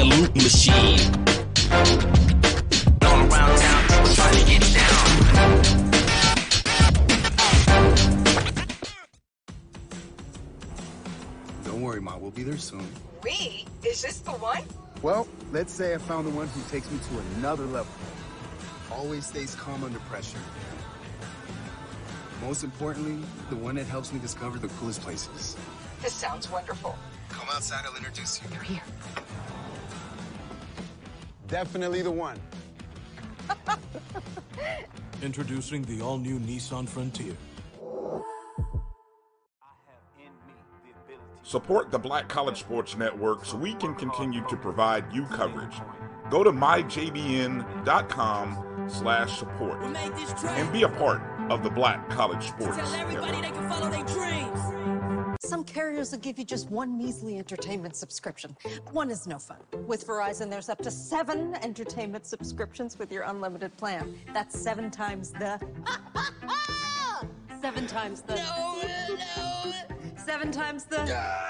A 0.00 0.04
loop 0.04 0.34
machine. 0.34 0.98
All 3.02 3.20
around 3.28 3.58
town, 3.58 3.82
people 3.88 4.14
trying 4.14 4.34
to 4.34 4.44
get 4.46 4.62
down. 4.72 5.06
Don't 11.64 11.82
worry, 11.82 12.00
Ma. 12.00 12.16
We'll 12.16 12.30
be 12.30 12.42
there 12.42 12.56
soon. 12.56 12.86
We? 13.22 13.66
Is 13.84 14.00
this 14.00 14.20
the 14.20 14.30
one? 14.30 14.62
Well, 15.02 15.28
let's 15.52 15.72
say 15.72 15.94
I 15.94 15.98
found 15.98 16.26
the 16.26 16.30
one 16.30 16.48
who 16.48 16.62
takes 16.70 16.90
me 16.90 16.98
to 16.98 17.18
another 17.36 17.66
level. 17.66 17.92
Always 18.90 19.26
stays 19.26 19.54
calm 19.54 19.84
under 19.84 19.98
pressure. 20.00 20.38
Most 22.42 22.64
importantly, 22.64 23.22
the 23.50 23.56
one 23.56 23.74
that 23.74 23.86
helps 23.86 24.14
me 24.14 24.18
discover 24.18 24.58
the 24.58 24.68
coolest 24.68 25.02
places. 25.02 25.58
This 26.00 26.14
sounds 26.14 26.50
wonderful. 26.50 26.96
Come 27.28 27.48
outside, 27.52 27.84
I'll 27.84 27.94
introduce 27.96 28.40
you. 28.42 28.48
You're 28.54 28.62
here. 28.62 28.82
Definitely 31.50 32.02
the 32.02 32.10
one. 32.10 32.38
Introducing 35.22 35.82
the 35.82 36.00
all-new 36.00 36.38
Nissan 36.38 36.88
Frontier. 36.88 37.36
Support 41.42 41.90
the 41.90 41.98
Black 41.98 42.28
College 42.28 42.60
Sports 42.60 42.96
Network 42.96 43.44
so 43.44 43.56
we 43.56 43.74
can 43.74 43.96
continue 43.96 44.46
to 44.48 44.56
provide 44.56 45.12
you 45.12 45.24
coverage. 45.24 45.74
Go 46.30 46.44
to 46.44 46.52
myjbn.com 46.52 47.66
slash 48.88 49.36
support 49.36 49.82
and 49.82 50.72
be 50.72 50.84
a 50.84 50.88
part 50.88 51.20
of 51.50 51.64
the 51.64 51.70
Black 51.70 52.08
College 52.08 52.46
Sports 52.46 52.76
Network. 52.76 53.24
Can 55.42 55.50
follow 55.50 55.62
their 55.62 55.64
dreams. 55.64 55.64
Some 55.64 55.64
carriers 55.64 56.10
will 56.12 56.18
give 56.18 56.38
you 56.38 56.44
just 56.44 56.70
one 56.70 56.96
measly 56.96 57.38
entertainment 57.38 57.96
subscription. 57.96 58.56
One 58.92 59.10
is 59.10 59.26
no 59.26 59.38
fun. 59.38 59.58
With 59.86 60.06
Verizon, 60.06 60.50
there's 60.50 60.68
up 60.68 60.78
to 60.82 60.90
seven 60.90 61.54
entertainment 61.62 62.26
subscriptions 62.26 62.98
with 62.98 63.12
your 63.12 63.24
unlimited 63.24 63.76
plan. 63.76 64.14
That's 64.32 64.58
seven 64.58 64.90
times 64.90 65.30
the. 65.30 65.60
seven 67.60 67.86
times 67.86 68.22
the. 68.22 68.36
No, 68.36 68.82
no. 69.36 69.72
Seven 70.16 70.50
times 70.52 70.84
the. 70.84 71.00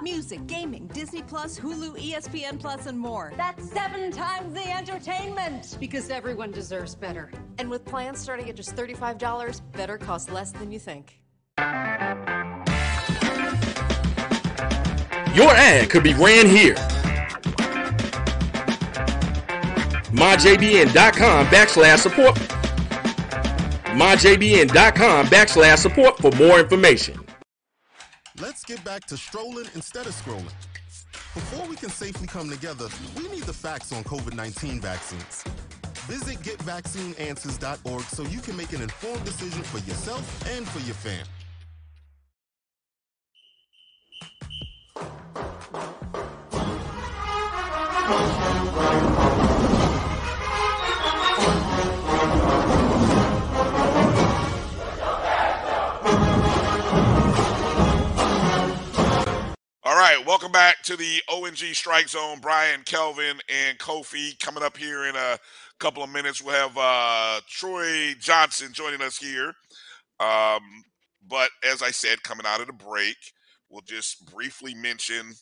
Music, 0.00 0.46
gaming, 0.46 0.86
Disney 0.94 1.22
Plus, 1.22 1.58
Hulu, 1.58 1.98
ESPN 1.98 2.58
Plus, 2.58 2.86
and 2.86 2.98
more. 2.98 3.32
That's 3.36 3.68
seven 3.70 4.12
times 4.12 4.54
the 4.54 4.70
entertainment. 4.70 5.76
Because 5.80 6.08
everyone 6.08 6.52
deserves 6.52 6.94
better. 6.94 7.30
And 7.58 7.68
with 7.68 7.84
plans 7.84 8.20
starting 8.20 8.48
at 8.48 8.54
just 8.54 8.76
$35, 8.76 9.60
better 9.72 9.98
costs 9.98 10.30
less 10.30 10.52
than 10.52 10.70
you 10.70 10.78
think. 10.78 11.20
Your 15.34 15.52
ad 15.52 15.88
could 15.88 16.02
be 16.02 16.14
ran 16.14 16.48
here. 16.48 16.74
MyJBN.com 20.10 21.46
backslash 21.46 21.98
support. 21.98 22.34
MyJBN.com 23.96 25.26
backslash 25.26 25.78
support 25.78 26.18
for 26.18 26.32
more 26.32 26.58
information. 26.58 27.20
Let's 28.40 28.64
get 28.64 28.82
back 28.84 29.04
to 29.06 29.16
strolling 29.16 29.66
instead 29.74 30.06
of 30.06 30.12
scrolling. 30.12 30.52
Before 31.34 31.68
we 31.68 31.76
can 31.76 31.90
safely 31.90 32.26
come 32.26 32.50
together, 32.50 32.88
we 33.16 33.28
need 33.28 33.44
the 33.44 33.52
facts 33.52 33.92
on 33.92 34.02
COVID 34.02 34.34
19 34.34 34.80
vaccines. 34.80 35.44
Visit 36.08 36.38
getvaccineanswers.org 36.38 38.02
so 38.02 38.22
you 38.24 38.40
can 38.40 38.56
make 38.56 38.72
an 38.72 38.82
informed 38.82 39.24
decision 39.24 39.62
for 39.62 39.78
yourself 39.78 40.48
and 40.56 40.66
for 40.68 40.80
your 40.80 40.94
fam. 40.94 41.24
Welcome 60.24 60.52
back 60.52 60.82
to 60.82 60.96
the 60.96 61.22
ONG 61.28 61.56
Strike 61.56 62.08
Zone. 62.08 62.38
Brian, 62.40 62.82
Kelvin, 62.84 63.40
and 63.48 63.78
Kofi 63.78 64.38
coming 64.40 64.62
up 64.62 64.76
here 64.76 65.04
in 65.04 65.16
a 65.16 65.38
couple 65.78 66.02
of 66.02 66.10
minutes. 66.10 66.40
We'll 66.40 66.54
have 66.54 66.76
uh, 66.78 67.40
Troy 67.46 68.14
Johnson 68.18 68.72
joining 68.72 69.02
us 69.02 69.18
here. 69.18 69.52
Um, 70.20 70.62
but 71.26 71.50
as 71.62 71.82
I 71.82 71.90
said, 71.90 72.22
coming 72.22 72.46
out 72.46 72.60
of 72.60 72.68
the 72.68 72.72
break, 72.72 73.16
we'll 73.68 73.82
just 73.82 74.32
briefly 74.32 74.74
mention 74.74 75.34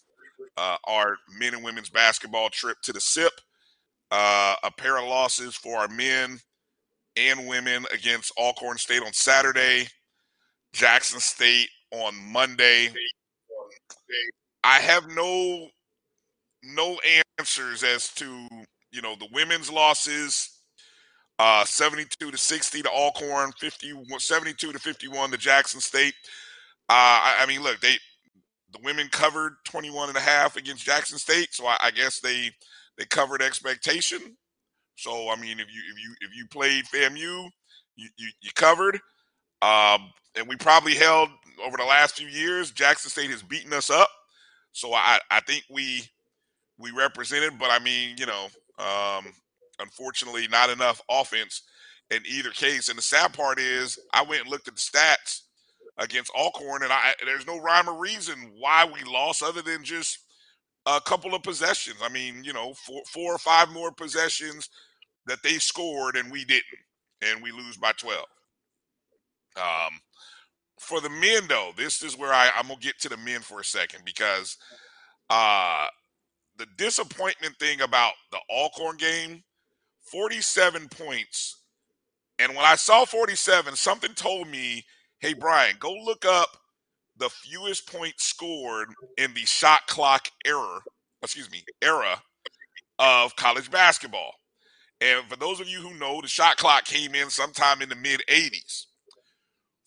uh, 0.56 0.76
our 0.84 1.16
men 1.38 1.54
and 1.54 1.64
women's 1.64 1.90
basketball 1.90 2.50
trip 2.50 2.78
to 2.82 2.92
the 2.92 3.00
SIP. 3.00 3.32
Uh, 4.10 4.54
a 4.62 4.70
pair 4.70 4.98
of 4.98 5.04
losses 5.08 5.56
for 5.56 5.78
our 5.78 5.88
men 5.88 6.38
and 7.16 7.48
women 7.48 7.84
against 7.92 8.32
Alcorn 8.38 8.78
State 8.78 9.02
on 9.02 9.12
Saturday, 9.12 9.88
Jackson 10.72 11.18
State 11.18 11.68
on 11.90 12.14
Monday. 12.32 12.90
I 14.62 14.78
have 14.78 15.08
no 15.08 15.68
no 16.62 16.98
answers 17.38 17.82
as 17.84 18.12
to 18.14 18.48
you 18.92 19.02
know 19.02 19.14
the 19.16 19.28
women's 19.32 19.70
losses. 19.70 20.52
Uh, 21.38 21.66
72 21.66 22.30
to 22.30 22.38
60 22.38 22.80
to 22.80 22.88
Alcorn, 22.88 23.52
50, 23.60 23.92
72 24.18 24.72
to 24.72 24.78
51 24.78 25.30
to 25.30 25.36
Jackson 25.36 25.80
State. 25.80 26.14
Uh, 26.88 26.92
I, 26.94 27.36
I 27.40 27.46
mean, 27.46 27.62
look, 27.62 27.78
they 27.80 27.98
the 28.76 28.84
women 28.84 29.08
covered 29.08 29.54
21 29.64 30.08
and 30.08 30.18
a 30.18 30.20
half 30.20 30.56
against 30.56 30.84
Jackson 30.84 31.18
State, 31.18 31.48
so 31.52 31.66
I, 31.66 31.76
I 31.80 31.90
guess 31.90 32.20
they 32.20 32.50
they 32.98 33.04
covered 33.04 33.42
expectation. 33.42 34.36
So 34.96 35.30
I 35.30 35.36
mean, 35.36 35.60
if 35.60 35.66
you 35.72 35.82
if 35.90 36.02
you 36.02 36.14
if 36.20 36.36
you 36.36 36.46
played 36.46 36.84
FAMU, 36.86 37.48
you 37.96 38.08
you, 38.16 38.28
you 38.40 38.50
covered. 38.54 38.98
Um, 39.62 40.10
and 40.36 40.46
we 40.46 40.56
probably 40.56 40.94
held 40.94 41.30
over 41.64 41.76
the 41.76 41.84
last 41.84 42.16
few 42.16 42.28
years. 42.28 42.70
Jackson 42.70 43.10
State 43.10 43.30
has 43.30 43.42
beaten 43.42 43.72
us 43.72 43.90
up, 43.90 44.08
so 44.72 44.92
I 44.94 45.18
I 45.30 45.40
think 45.40 45.64
we 45.70 46.02
we 46.78 46.90
represented. 46.90 47.58
But 47.58 47.70
I 47.70 47.78
mean, 47.78 48.16
you 48.18 48.26
know, 48.26 48.48
um, 48.78 49.32
unfortunately, 49.80 50.48
not 50.48 50.70
enough 50.70 51.00
offense 51.10 51.62
in 52.10 52.22
either 52.28 52.50
case. 52.50 52.88
And 52.88 52.98
the 52.98 53.02
sad 53.02 53.32
part 53.32 53.58
is, 53.58 53.98
I 54.12 54.22
went 54.22 54.42
and 54.42 54.50
looked 54.50 54.68
at 54.68 54.76
the 54.76 54.80
stats 54.80 55.42
against 55.98 56.32
Alcorn, 56.34 56.82
and 56.82 56.92
I 56.92 57.14
there's 57.24 57.46
no 57.46 57.60
rhyme 57.60 57.88
or 57.88 57.98
reason 57.98 58.52
why 58.58 58.84
we 58.84 59.02
lost 59.10 59.42
other 59.42 59.62
than 59.62 59.84
just 59.84 60.18
a 60.86 61.00
couple 61.00 61.34
of 61.34 61.42
possessions. 61.42 61.98
I 62.02 62.08
mean, 62.08 62.44
you 62.44 62.52
know, 62.52 62.74
four 62.74 63.02
four 63.06 63.34
or 63.34 63.38
five 63.38 63.70
more 63.70 63.90
possessions 63.92 64.68
that 65.26 65.42
they 65.42 65.58
scored 65.58 66.16
and 66.16 66.30
we 66.30 66.44
didn't, 66.44 66.62
and 67.22 67.42
we 67.42 67.50
lose 67.50 67.76
by 67.76 67.92
12. 67.92 68.24
Um, 69.56 70.00
for 70.78 71.00
the 71.00 71.10
men, 71.10 71.48
though, 71.48 71.72
this 71.76 72.02
is 72.02 72.16
where 72.16 72.32
I, 72.32 72.50
I'm 72.56 72.68
gonna 72.68 72.80
get 72.80 73.00
to 73.00 73.08
the 73.08 73.16
men 73.16 73.40
for 73.40 73.60
a 73.60 73.64
second 73.64 74.02
because 74.04 74.56
uh, 75.30 75.86
the 76.58 76.66
disappointment 76.76 77.56
thing 77.58 77.80
about 77.80 78.12
the 78.30 78.38
Alcorn 78.50 78.96
game, 78.96 79.42
47 80.12 80.88
points, 80.88 81.62
and 82.38 82.54
when 82.54 82.64
I 82.64 82.76
saw 82.76 83.04
47, 83.04 83.76
something 83.76 84.12
told 84.14 84.48
me, 84.48 84.84
"Hey, 85.20 85.34
Brian, 85.34 85.76
go 85.78 85.92
look 85.92 86.24
up 86.24 86.58
the 87.16 87.30
fewest 87.30 87.86
points 87.86 88.24
scored 88.24 88.94
in 89.18 89.34
the 89.34 89.46
shot 89.46 89.86
clock 89.86 90.28
era, 90.44 90.80
excuse 91.22 91.50
me, 91.50 91.64
era 91.82 92.22
of 92.98 93.36
college 93.36 93.70
basketball." 93.70 94.34
And 95.00 95.28
for 95.28 95.36
those 95.36 95.60
of 95.60 95.68
you 95.68 95.80
who 95.80 95.94
know, 95.94 96.20
the 96.20 96.28
shot 96.28 96.56
clock 96.56 96.84
came 96.84 97.14
in 97.14 97.30
sometime 97.30 97.82
in 97.82 97.88
the 97.88 97.96
mid 97.96 98.22
80s. 98.28 98.86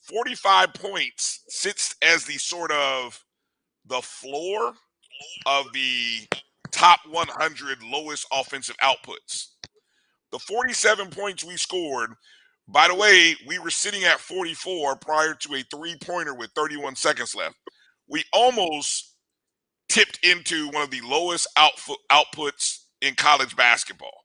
45 0.03 0.73
points 0.73 1.43
sits 1.49 1.95
as 2.01 2.25
the 2.25 2.37
sort 2.37 2.71
of 2.71 3.23
the 3.85 4.01
floor 4.01 4.73
of 5.45 5.71
the 5.73 6.27
top 6.71 7.01
100 7.05 7.83
lowest 7.83 8.25
offensive 8.31 8.77
outputs. 8.77 9.47
The 10.31 10.39
47 10.39 11.09
points 11.09 11.43
we 11.43 11.57
scored, 11.57 12.13
by 12.71 12.87
the 12.87 12.95
way, 12.95 13.35
we 13.47 13.59
were 13.59 13.71
sitting 13.71 14.03
at 14.03 14.19
44 14.19 14.97
prior 14.97 15.33
to 15.33 15.55
a 15.55 15.63
three 15.63 15.95
pointer 16.01 16.33
with 16.35 16.51
31 16.55 16.95
seconds 16.95 17.33
left. 17.35 17.55
We 18.07 18.23
almost 18.31 19.15
tipped 19.89 20.19
into 20.23 20.67
one 20.69 20.83
of 20.83 20.91
the 20.91 21.01
lowest 21.01 21.47
output, 21.57 21.97
outputs 22.11 22.79
in 23.01 23.15
college 23.15 23.55
basketball. 23.55 24.23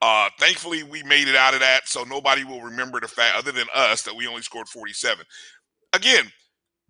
Uh, 0.00 0.28
thankfully, 0.38 0.82
we 0.84 1.02
made 1.02 1.28
it 1.28 1.36
out 1.36 1.54
of 1.54 1.60
that, 1.60 1.88
so 1.88 2.04
nobody 2.04 2.44
will 2.44 2.62
remember 2.62 3.00
the 3.00 3.08
fact, 3.08 3.36
other 3.36 3.52
than 3.52 3.66
us, 3.74 4.02
that 4.02 4.14
we 4.14 4.26
only 4.26 4.42
scored 4.42 4.68
47. 4.68 5.24
Again, 5.92 6.30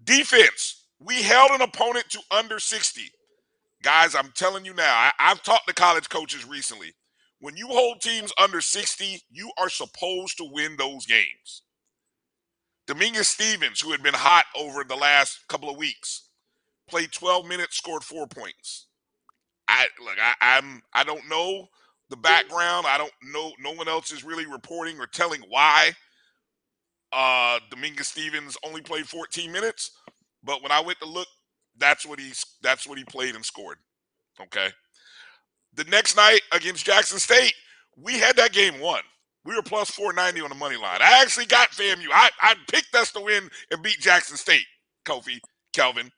defense. 0.04 0.86
We 1.00 1.22
held 1.22 1.52
an 1.52 1.62
opponent 1.62 2.06
to 2.10 2.20
under 2.30 2.60
60. 2.60 3.02
Guys, 3.82 4.14
I'm 4.14 4.32
telling 4.34 4.64
you 4.64 4.74
now, 4.74 4.94
I, 4.94 5.12
I've 5.18 5.42
talked 5.42 5.68
to 5.68 5.74
college 5.74 6.08
coaches 6.08 6.44
recently. 6.46 6.92
When 7.40 7.56
you 7.56 7.68
hold 7.68 8.00
teams 8.00 8.32
under 8.38 8.60
60, 8.60 9.22
you 9.30 9.50
are 9.58 9.68
supposed 9.68 10.38
to 10.38 10.48
win 10.50 10.76
those 10.76 11.06
games. 11.06 11.62
Dominguez 12.86 13.28
Stevens, 13.28 13.80
who 13.80 13.92
had 13.92 14.02
been 14.02 14.14
hot 14.14 14.46
over 14.56 14.82
the 14.84 14.96
last 14.96 15.46
couple 15.48 15.70
of 15.70 15.76
weeks, 15.76 16.30
played 16.88 17.12
12 17.12 17.46
minutes, 17.46 17.76
scored 17.76 18.02
four 18.04 18.26
points. 18.26 18.86
I 19.68 19.86
look, 20.02 20.16
I, 20.20 20.58
I'm 20.58 20.82
I 20.94 21.04
don't 21.04 21.28
know 21.28 21.68
the 22.10 22.16
background. 22.16 22.86
I 22.88 22.98
don't 22.98 23.12
know. 23.32 23.52
No 23.60 23.72
one 23.72 23.88
else 23.88 24.12
is 24.12 24.24
really 24.24 24.46
reporting 24.46 24.98
or 24.98 25.06
telling 25.06 25.42
why 25.48 25.92
uh 27.12 27.58
Dominguez 27.70 28.08
Stevens 28.08 28.56
only 28.64 28.80
played 28.82 29.06
14 29.06 29.52
minutes. 29.52 29.90
But 30.42 30.62
when 30.62 30.72
I 30.72 30.80
went 30.80 30.98
to 31.00 31.06
look, 31.06 31.28
that's 31.76 32.06
what 32.06 32.18
he's 32.18 32.44
that's 32.62 32.86
what 32.86 32.98
he 32.98 33.04
played 33.04 33.34
and 33.34 33.44
scored. 33.44 33.78
Okay. 34.40 34.68
The 35.78 35.90
next 35.90 36.16
night 36.16 36.42
against 36.52 36.86
Jackson 36.86 37.18
State, 37.18 37.54
we 37.96 38.18
had 38.18 38.36
that 38.36 38.52
game 38.52 38.80
won. 38.80 39.02
We 39.46 39.56
were 39.56 39.62
plus 39.62 39.90
490 39.90 40.42
on 40.42 40.50
the 40.50 40.56
money 40.56 40.76
line. 40.76 41.00
I 41.00 41.22
actually 41.22 41.46
got 41.46 41.70
FAMU. 41.70 42.08
I, 42.12 42.30
I 42.42 42.56
picked 42.70 42.94
us 42.94 43.12
to 43.12 43.20
win 43.20 43.48
and 43.72 43.82
beat 43.82 44.00
Jackson 44.00 44.36
State, 44.36 44.66
Kofi, 45.06 45.40
Kelvin. 45.72 46.12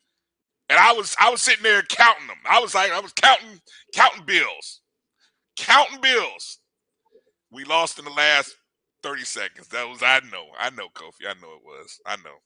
And 0.69 0.79
I 0.79 0.93
was 0.93 1.17
I 1.21 1.31
was 1.31 1.43
sitting 1.43 1.63
there 1.63 1.83
counting 1.83 2.27
them. 2.27 2.39
I 2.51 2.61
was 2.61 2.75
like, 2.75 2.93
I 2.93 3.01
was 3.01 3.13
counting, 3.13 3.61
counting 3.95 4.25
bills 4.27 4.81
counting 5.61 6.01
bills. 6.01 6.59
We 7.53 7.65
lost 7.65 7.99
in 7.99 8.05
the 8.07 8.11
last 8.13 8.57
30 9.03 9.25
seconds. 9.25 9.69
That 9.69 9.89
was 9.89 10.03
I 10.03 10.21
know. 10.33 10.47
I 10.59 10.71
know, 10.71 10.89
Kofi. 10.95 11.29
I 11.29 11.35
know 11.41 11.55
it 11.55 11.65
was. 11.65 12.01
I 12.07 12.17
know. 12.17 12.39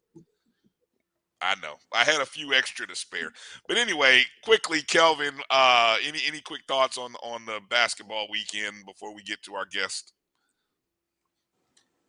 I 1.41 1.55
know. 1.61 1.75
I 1.93 2.05
had 2.05 2.21
a 2.21 2.27
few 2.27 2.55
extra 2.55 2.87
to 2.87 2.95
spare. 2.95 3.31
But 3.69 3.77
anyway, 3.77 4.23
quickly, 4.43 4.81
Kelvin, 4.83 5.35
uh, 5.51 5.97
any 6.07 6.21
any 6.27 6.41
quick 6.41 6.63
thoughts 6.67 6.97
on 6.97 7.15
on 7.17 7.45
the 7.47 7.61
basketball 7.69 8.27
weekend 8.31 8.87
before 8.87 9.15
we 9.15 9.23
get 9.23 9.43
to 9.43 9.55
our 9.55 9.67
guest? 9.67 10.13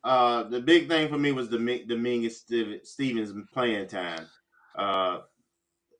Uh, 0.04 0.44
the 0.44 0.60
big 0.60 0.88
thing 0.88 1.08
for 1.08 1.18
me 1.18 1.32
was 1.32 1.48
the 1.48 1.84
Dominguez 1.88 2.44
Stevens 2.84 3.32
playing 3.52 3.88
time. 3.88 4.26
Uh, 4.78 5.20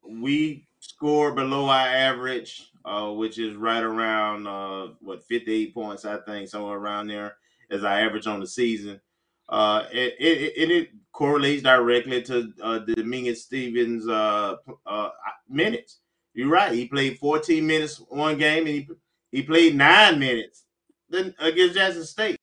we 0.09 0.67
scored 0.81 1.35
below 1.35 1.69
our 1.69 1.89
average 1.89 2.71
uh, 2.87 3.11
which 3.11 3.39
is 3.39 3.57
right 3.57 3.83
around 3.83 4.47
uh, 4.47 4.89
what 5.01 5.25
58 5.25 5.75
points, 5.75 6.05
I 6.05 6.19
think, 6.19 6.49
somewhere 6.49 6.79
around 6.79 7.09
there 7.09 7.37
as 7.69 7.83
I 7.83 8.03
average 8.03 8.29
on 8.29 8.39
the 8.39 8.47
season. 8.47 9.01
Uh, 9.49 9.85
it, 9.93 10.15
it, 10.19 10.71
it 10.71 10.89
correlates 11.13 11.63
directly 11.63 12.23
to 12.23 12.53
uh, 12.63 12.79
Dominguez 12.81 13.45
Stevens 13.45 14.09
uh, 14.09 14.57
uh, 14.87 15.09
minutes. 15.49 16.01
You're 16.35 16.51
right. 16.51 16.73
He 16.73 16.87
played 16.87 17.19
14 17.19 17.67
minutes 17.67 18.01
one 18.09 18.37
game, 18.39 18.67
and 18.67 18.69
he 18.69 18.89
he 19.31 19.43
played 19.43 19.75
nine 19.77 20.19
minutes 20.19 20.65
then 21.09 21.35
against 21.39 21.75
Jackson 21.75 22.05
State. 22.05 22.39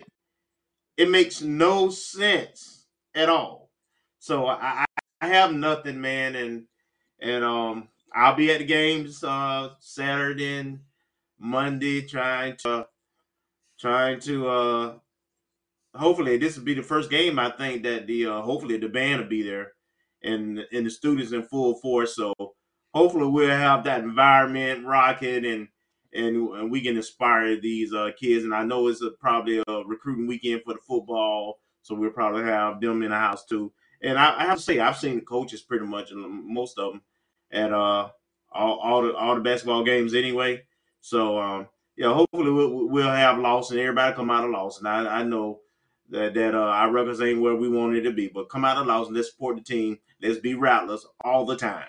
It 0.97 1.09
makes 1.09 1.41
no 1.41 1.89
sense 1.89 2.87
at 3.15 3.29
all. 3.29 3.69
So 4.19 4.47
I, 4.47 4.85
I 5.21 5.27
have 5.27 5.53
nothing, 5.53 5.99
man, 6.01 6.35
and 6.35 6.65
and 7.19 7.43
um 7.43 7.89
I'll 8.15 8.35
be 8.35 8.51
at 8.51 8.59
the 8.59 8.65
games 8.65 9.23
uh, 9.23 9.69
Saturday 9.79 10.59
and 10.59 10.79
Monday, 11.39 12.01
trying 12.01 12.57
to 12.57 12.87
trying 13.79 14.19
to 14.21 14.47
uh, 14.47 14.93
hopefully 15.95 16.37
this 16.37 16.57
will 16.57 16.63
be 16.63 16.73
the 16.73 16.83
first 16.83 17.09
game 17.09 17.37
I 17.39 17.51
think 17.51 17.83
that 17.83 18.07
the 18.07 18.27
uh, 18.27 18.41
hopefully 18.41 18.77
the 18.77 18.89
band 18.89 19.21
will 19.21 19.29
be 19.29 19.43
there 19.43 19.73
and 20.23 20.59
and 20.71 20.85
the 20.85 20.89
students 20.89 21.31
in 21.31 21.43
full 21.43 21.75
force. 21.75 22.15
So 22.15 22.33
hopefully 22.93 23.27
we'll 23.27 23.49
have 23.49 23.83
that 23.83 24.01
environment 24.01 24.85
rocking 24.85 25.45
and 25.45 25.67
and, 26.15 26.49
and 26.49 26.71
we 26.71 26.81
can 26.81 26.95
inspire 26.95 27.59
these 27.59 27.91
uh, 27.93 28.11
kids. 28.19 28.43
And 28.43 28.53
I 28.53 28.63
know 28.63 28.87
it's 28.87 29.01
a, 29.01 29.09
probably 29.19 29.63
a 29.67 29.83
recruiting 29.85 30.27
weekend 30.27 30.61
for 30.63 30.73
the 30.73 30.79
football, 30.87 31.59
so 31.81 31.95
we'll 31.95 32.11
probably 32.11 32.43
have 32.43 32.79
them 32.79 33.01
in 33.01 33.09
the 33.09 33.17
house 33.17 33.45
too. 33.45 33.73
And 34.03 34.19
I, 34.19 34.39
I 34.39 34.43
have 34.43 34.57
to 34.57 34.63
say, 34.63 34.79
I've 34.79 34.97
seen 34.97 35.15
the 35.15 35.21
coaches 35.21 35.61
pretty 35.61 35.85
much, 35.85 36.11
most 36.13 36.77
of 36.77 36.93
them 36.93 37.01
at 37.51 37.73
uh 37.73 38.09
all, 38.51 38.79
all 38.79 39.01
the 39.01 39.15
all 39.15 39.35
the 39.35 39.41
basketball 39.41 39.83
games 39.83 40.13
anyway. 40.13 40.63
So 41.01 41.39
um, 41.39 41.67
yeah, 41.95 42.13
hopefully 42.13 42.51
we'll, 42.51 42.87
we'll 42.87 43.09
have 43.09 43.39
Lawson. 43.39 43.77
And 43.77 43.87
everybody 43.87 44.15
come 44.15 44.29
out 44.29 44.45
of 44.45 44.51
Lawson. 44.51 44.85
I, 44.85 45.21
I 45.21 45.23
know 45.23 45.61
that 46.13 46.35
that 46.35 46.55
uh, 46.55 46.59
our 46.59 46.91
records 46.91 47.21
ain't 47.21 47.41
where 47.41 47.55
we 47.55 47.67
wanted 47.67 48.03
to 48.03 48.11
be, 48.11 48.27
but 48.27 48.49
come 48.49 48.63
out 48.63 48.77
of 48.77 48.85
Lawson. 48.85 49.15
Let's 49.15 49.31
support 49.31 49.57
the 49.57 49.63
team. 49.63 49.97
Let's 50.21 50.39
be 50.39 50.53
Rattlers 50.53 51.05
all 51.25 51.45
the 51.45 51.57
time. 51.57 51.85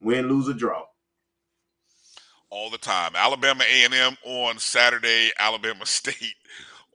Win, 0.00 0.26
lose, 0.28 0.48
or 0.48 0.54
draw. 0.54 0.84
All 2.50 2.70
the 2.70 2.78
time. 2.78 3.12
Alabama 3.14 3.62
A&M 3.70 4.16
on 4.24 4.58
Saturday. 4.58 5.30
Alabama 5.38 5.84
State 5.86 6.34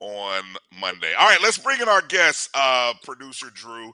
on 0.01 0.43
Monday. 0.80 1.13
All 1.17 1.28
right, 1.28 1.41
let's 1.41 1.59
bring 1.59 1.80
in 1.80 1.88
our 1.88 2.01
guest, 2.01 2.49
uh, 2.55 2.93
producer 3.03 3.47
Drew. 3.53 3.93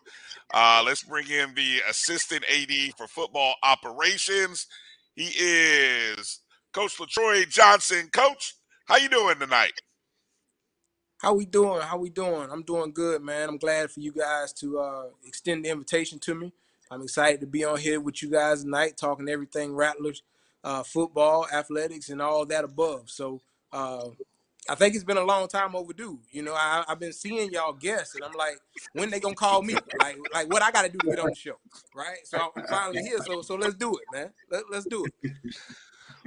Uh, 0.53 0.81
let's 0.85 1.03
bring 1.03 1.29
in 1.29 1.53
the 1.53 1.81
assistant 1.89 2.45
AD 2.49 2.93
for 2.97 3.07
football 3.07 3.55
operations. 3.61 4.67
He 5.15 5.31
is 5.37 6.39
Coach 6.71 6.97
Latroy 6.97 7.47
Johnson. 7.49 8.09
Coach, 8.13 8.55
how 8.85 8.95
you 8.95 9.09
doing 9.09 9.37
tonight? 9.37 9.73
How 11.19 11.33
we 11.33 11.45
doing? 11.45 11.81
How 11.81 11.97
we 11.97 12.09
doing? 12.09 12.49
I'm 12.49 12.63
doing 12.63 12.93
good, 12.93 13.21
man. 13.21 13.49
I'm 13.49 13.57
glad 13.57 13.91
for 13.91 13.99
you 13.99 14.13
guys 14.13 14.53
to 14.53 14.79
uh, 14.79 15.03
extend 15.25 15.65
the 15.65 15.69
invitation 15.69 16.17
to 16.19 16.33
me. 16.33 16.53
I'm 16.89 17.01
excited 17.01 17.41
to 17.41 17.45
be 17.45 17.65
on 17.65 17.77
here 17.77 17.99
with 17.99 18.23
you 18.23 18.29
guys 18.31 18.63
tonight, 18.63 18.95
talking 18.95 19.27
everything 19.27 19.75
Rattlers, 19.75 20.23
uh, 20.63 20.81
football, 20.81 21.45
athletics, 21.53 22.07
and 22.07 22.21
all 22.21 22.45
that 22.45 22.63
above. 22.63 23.09
So 23.09 23.41
uh, 23.73 24.07
I 24.69 24.75
think 24.75 24.95
it's 24.95 25.03
been 25.03 25.17
a 25.17 25.23
long 25.25 25.49
time 25.49 25.75
overdue. 25.75 26.19
You 26.31 26.43
know, 26.43 26.53
I, 26.53 26.85
I've 26.87 27.01
been 27.01 27.11
seeing 27.11 27.51
y'all 27.51 27.73
guests, 27.73 28.15
and 28.15 28.23
I'm 28.23 28.31
like, 28.31 28.57
when 28.93 29.09
they 29.09 29.19
gonna 29.19 29.35
call 29.35 29.61
me? 29.61 29.75
Like, 29.99 30.15
like 30.33 30.49
what 30.49 30.63
I 30.63 30.71
got 30.71 30.83
to 30.83 30.89
do 30.89 30.99
to 30.99 31.05
get 31.05 31.19
on 31.19 31.31
the 31.31 31.35
show, 31.35 31.59
right? 31.93 32.19
So 32.23 32.39
I'm 32.55 32.63
finally 32.67 33.01
here. 33.01 33.17
So, 33.25 33.41
so 33.41 33.55
let's 33.55 33.75
do 33.75 33.93
it, 33.93 34.05
man. 34.13 34.29
Let, 34.49 34.63
let's 34.71 34.85
do 34.85 35.05
it. 35.21 35.33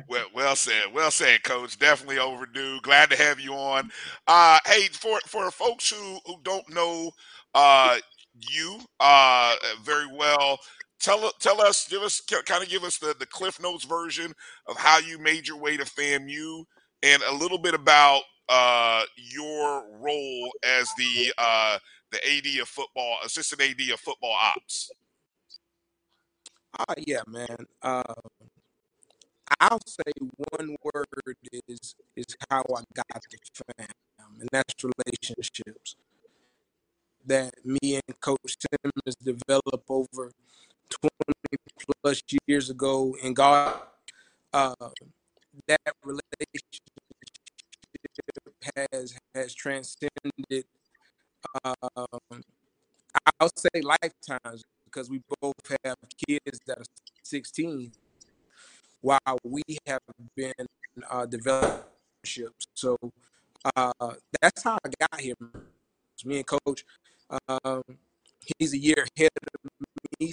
Well, 0.09 0.26
well 0.34 0.57
said. 0.57 0.84
Well 0.95 1.11
said, 1.11 1.43
Coach. 1.43 1.78
Definitely 1.78 2.18
overdue. 2.18 2.80
Glad 2.82 3.11
to 3.11 3.16
have 3.16 3.40
you 3.40 3.55
on. 3.55 3.90
Uh, 4.26 4.59
hey, 4.66 4.88
for 4.93 5.20
for 5.26 5.51
folks 5.51 5.90
who 5.90 6.18
who 6.26 6.36
don't 6.43 6.68
know 6.72 7.11
uh, 7.55 7.99
you 8.34 8.80
uh, 9.01 9.55
very 9.82 10.07
well, 10.07 10.59
tell 11.01 11.30
tell 11.40 11.61
us, 11.61 11.88
give 11.88 12.03
us 12.03 12.20
kind 12.47 12.62
of 12.62 12.68
give 12.68 12.84
us 12.84 12.99
the 12.99 13.14
the 13.18 13.26
Cliff 13.26 13.61
Notes 13.61 13.84
version 13.84 14.32
of 14.66 14.76
how 14.76 14.99
you 14.99 15.18
made 15.18 15.47
your 15.49 15.59
way 15.59 15.76
to 15.76 15.84
FAMU, 15.84 16.64
and 17.03 17.22
a 17.22 17.34
little 17.34 17.59
bit 17.59 17.74
about 17.74 18.22
uh, 18.49 19.05
your 19.16 19.84
role 19.99 20.51
as 20.64 20.88
the 20.97 21.32
uh, 21.38 21.78
the 22.11 22.18
AD 22.26 22.61
of 22.61 22.68
football, 22.68 23.16
assistant 23.24 23.62
AD 23.62 23.90
of 23.93 24.01
football 24.01 24.36
ops. 24.40 24.90
Oh 26.78 26.95
yeah, 26.99 27.22
man. 27.26 27.66
Uh, 27.82 28.03
I'll 29.61 29.80
say 29.86 30.12
one 30.50 30.76
word 30.82 31.07
is 31.68 31.94
is 32.16 32.26
how 32.50 32.62
I 32.62 32.82
got 32.94 33.22
the 33.30 33.38
fam, 33.55 33.88
and 34.40 34.48
that's 34.53 34.74
relationships 34.82 35.96
that 37.26 37.55
me 37.64 38.00
and 38.07 38.20
Coach 38.20 38.57
Simmons 38.59 39.16
developed 39.22 39.84
over 39.88 40.32
20 40.90 41.11
plus 42.03 42.22
years 42.46 42.70
ago 42.70 43.16
in 43.22 43.34
God. 43.34 43.80
Uh, 44.53 44.74
that 45.68 45.94
relationship 46.05 46.82
has 48.76 49.14
has 49.34 49.55
transcended. 49.55 50.64
Um, 51.64 52.42
I'll 53.40 53.50
say 53.57 53.80
lifetimes 53.82 54.64
because 54.84 55.11
we 55.11 55.20
both 55.40 55.55
have 55.84 55.96
kids 56.28 56.59
that 56.66 56.78
are 56.78 56.84
16 57.22 57.92
while 59.03 59.38
we 59.44 59.62
have 59.86 60.00
been 60.34 60.53
uh, 61.11 61.26
developing 61.26 61.84
relationships. 62.24 62.66
So 62.74 62.96
uh, 63.76 63.92
that's 64.40 64.62
how 64.62 64.78
I 64.84 64.88
got 64.98 65.20
here. 65.20 65.34
Me 66.24 66.38
and 66.38 66.46
Coach, 66.46 66.84
um, 67.48 67.82
he's 68.59 68.72
a 68.72 68.78
year 68.78 69.07
ahead 69.16 69.30
of 69.55 69.70
me. 70.18 70.32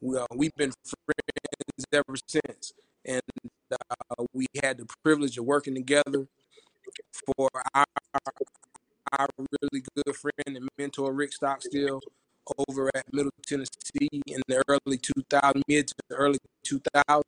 We, 0.00 0.18
uh, 0.18 0.26
we've 0.34 0.54
been 0.56 0.72
friends 1.04 1.84
ever 1.92 2.16
since, 2.26 2.72
and 3.04 3.20
uh, 3.70 4.24
we 4.32 4.46
had 4.62 4.78
the 4.78 4.86
privilege 5.04 5.36
of 5.36 5.44
working 5.44 5.74
together 5.74 6.26
for 7.36 7.48
our 7.74 7.84
our 9.18 9.26
really 9.38 9.82
good 9.96 10.16
friend 10.16 10.56
and 10.56 10.68
mentor 10.78 11.12
Rick 11.12 11.32
Stockstill 11.32 12.00
over 12.68 12.90
at 12.94 13.04
Middle 13.12 13.32
Tennessee 13.46 14.08
in 14.26 14.40
the 14.46 14.62
early 14.68 14.98
2000s, 14.98 15.62
mid 15.68 15.88
to 15.88 15.94
early 16.10 16.38
2000s. 16.66 17.22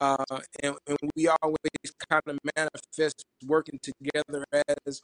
Uh, 0.00 0.24
and, 0.62 0.76
and 0.86 0.98
we 1.14 1.28
always 1.28 1.56
kind 2.10 2.22
of 2.26 2.38
manifest 2.56 3.24
working 3.46 3.78
together 3.82 4.44
as 4.86 5.02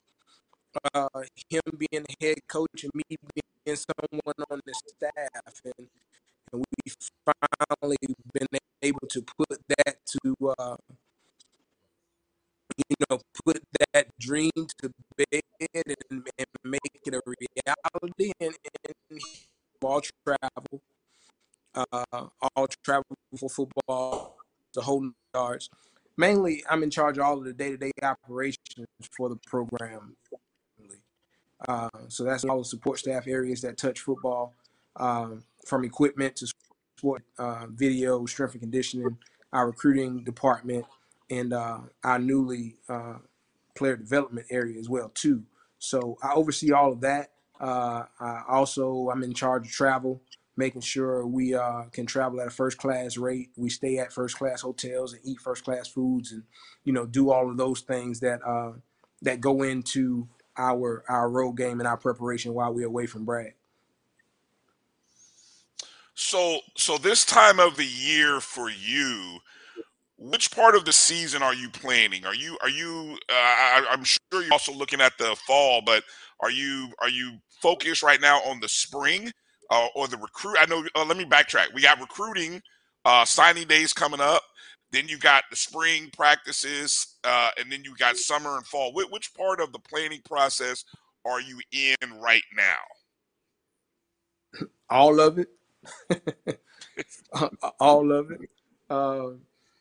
uh, 0.94 1.08
him 1.48 1.60
being 1.78 2.04
the 2.04 2.14
head 2.20 2.38
coach 2.48 2.84
and 2.84 2.92
me 2.94 3.04
being 3.08 3.76
someone 3.76 4.34
on 4.50 4.60
the 4.64 4.74
staff. 4.74 5.60
And, 5.64 5.88
and 6.52 6.64
we 6.64 6.92
finally 7.24 7.96
been 8.32 8.46
able 8.82 9.06
to 9.10 9.22
put 9.22 9.60
that 9.68 9.96
to, 10.06 10.54
uh, 10.58 10.76
you 12.76 12.96
know, 13.08 13.18
put 13.44 13.62
that 13.92 14.06
dream 14.18 14.50
to 14.56 14.90
bed 15.16 15.42
and, 15.74 15.96
and 16.16 16.46
make 16.64 16.80
it 17.04 17.14
a 17.14 17.20
reality. 17.26 18.32
And, 18.40 18.54
and 18.86 19.20
all 19.82 20.02
travel, 20.24 20.82
uh, 21.74 22.26
all 22.54 22.66
travel 22.84 23.16
for 23.38 23.48
football, 23.48 24.36
the 24.74 24.82
whole 24.82 25.10
yards. 25.34 25.70
Mainly, 26.16 26.62
I'm 26.68 26.82
in 26.82 26.90
charge 26.90 27.16
of 27.16 27.24
all 27.24 27.38
of 27.38 27.44
the 27.44 27.52
day-to-day 27.52 27.92
operations 28.02 28.86
for 29.16 29.28
the 29.30 29.36
program. 29.46 30.16
Uh, 31.66 31.88
so 32.08 32.24
that's 32.24 32.44
all 32.44 32.58
the 32.58 32.64
support 32.64 32.98
staff 32.98 33.26
areas 33.26 33.62
that 33.62 33.78
touch 33.78 34.00
football, 34.00 34.54
um, 34.96 35.44
from 35.66 35.84
equipment 35.84 36.36
to 36.36 36.46
sport, 36.98 37.22
uh, 37.38 37.66
video, 37.70 38.26
strength 38.26 38.52
and 38.52 38.60
conditioning, 38.60 39.16
our 39.52 39.66
recruiting 39.66 40.22
department, 40.24 40.84
and 41.30 41.52
uh, 41.52 41.78
our 42.04 42.18
newly 42.18 42.76
uh, 42.88 43.18
player 43.74 43.96
development 43.96 44.46
area 44.50 44.78
as 44.78 44.88
well 44.88 45.10
too. 45.14 45.44
So 45.78 46.18
I 46.22 46.34
oversee 46.34 46.72
all 46.72 46.92
of 46.92 47.00
that. 47.00 47.30
Uh, 47.60 48.04
I 48.18 48.42
also, 48.48 49.10
I'm 49.10 49.22
in 49.22 49.34
charge 49.34 49.66
of 49.66 49.72
travel, 49.72 50.22
making 50.56 50.82
sure 50.82 51.26
we 51.26 51.54
uh, 51.54 51.84
can 51.92 52.06
travel 52.06 52.40
at 52.40 52.46
a 52.46 52.50
first 52.50 52.78
class 52.78 53.16
rate. 53.16 53.50
We 53.56 53.70
stay 53.70 53.98
at 53.98 54.12
first 54.12 54.36
class 54.36 54.62
hotels 54.62 55.12
and 55.12 55.22
eat 55.24 55.40
first 55.40 55.64
class 55.64 55.86
foods, 55.88 56.32
and 56.32 56.42
you 56.84 56.92
know, 56.92 57.06
do 57.06 57.30
all 57.30 57.50
of 57.50 57.56
those 57.56 57.80
things 57.80 58.20
that 58.20 58.40
uh, 58.46 58.72
that 59.22 59.40
go 59.40 59.62
into 59.62 60.28
our 60.56 61.04
our 61.08 61.30
road 61.30 61.52
game 61.52 61.80
and 61.80 61.86
our 61.86 61.96
preparation 61.96 62.54
while 62.54 62.72
we're 62.72 62.86
away 62.86 63.06
from 63.06 63.24
Brad. 63.24 63.52
So, 66.14 66.60
so 66.76 66.98
this 66.98 67.24
time 67.24 67.58
of 67.58 67.76
the 67.76 67.86
year 67.86 68.40
for 68.40 68.68
you, 68.68 69.38
which 70.20 70.50
part 70.50 70.74
of 70.74 70.84
the 70.84 70.92
season 70.92 71.42
are 71.42 71.54
you 71.54 71.70
planning? 71.70 72.26
Are 72.26 72.34
you 72.34 72.58
are 72.62 72.68
you? 72.68 73.16
Uh, 73.28 73.32
I, 73.32 73.86
I'm 73.90 74.04
sure 74.04 74.42
you're 74.42 74.52
also 74.52 74.72
looking 74.72 75.00
at 75.00 75.16
the 75.18 75.34
fall, 75.46 75.80
but 75.84 76.04
are 76.40 76.50
you 76.50 76.90
are 77.00 77.08
you 77.08 77.38
focused 77.48 78.02
right 78.02 78.20
now 78.20 78.38
on 78.40 78.60
the 78.60 78.68
spring 78.68 79.32
uh, 79.70 79.86
or 79.94 80.08
the 80.08 80.18
recruit? 80.18 80.56
I 80.60 80.66
know. 80.66 80.84
Uh, 80.94 81.06
let 81.06 81.16
me 81.16 81.24
backtrack. 81.24 81.72
We 81.74 81.80
got 81.80 82.00
recruiting 82.00 82.60
uh, 83.06 83.24
signing 83.24 83.66
days 83.66 83.94
coming 83.94 84.20
up. 84.20 84.42
Then 84.92 85.08
you 85.08 85.18
got 85.18 85.44
the 85.50 85.56
spring 85.56 86.10
practices, 86.12 87.16
uh, 87.24 87.50
and 87.58 87.72
then 87.72 87.82
you 87.82 87.94
got 87.96 88.18
summer 88.18 88.56
and 88.56 88.66
fall. 88.66 88.92
Which, 88.92 89.08
which 89.10 89.34
part 89.34 89.60
of 89.60 89.72
the 89.72 89.78
planning 89.78 90.20
process 90.28 90.84
are 91.24 91.40
you 91.40 91.58
in 91.72 92.20
right 92.20 92.42
now? 92.54 92.80
All 94.90 95.18
of 95.20 95.38
it. 95.38 95.48
All 97.80 98.12
of 98.12 98.30
it. 98.32 98.40
Uh, 98.90 99.30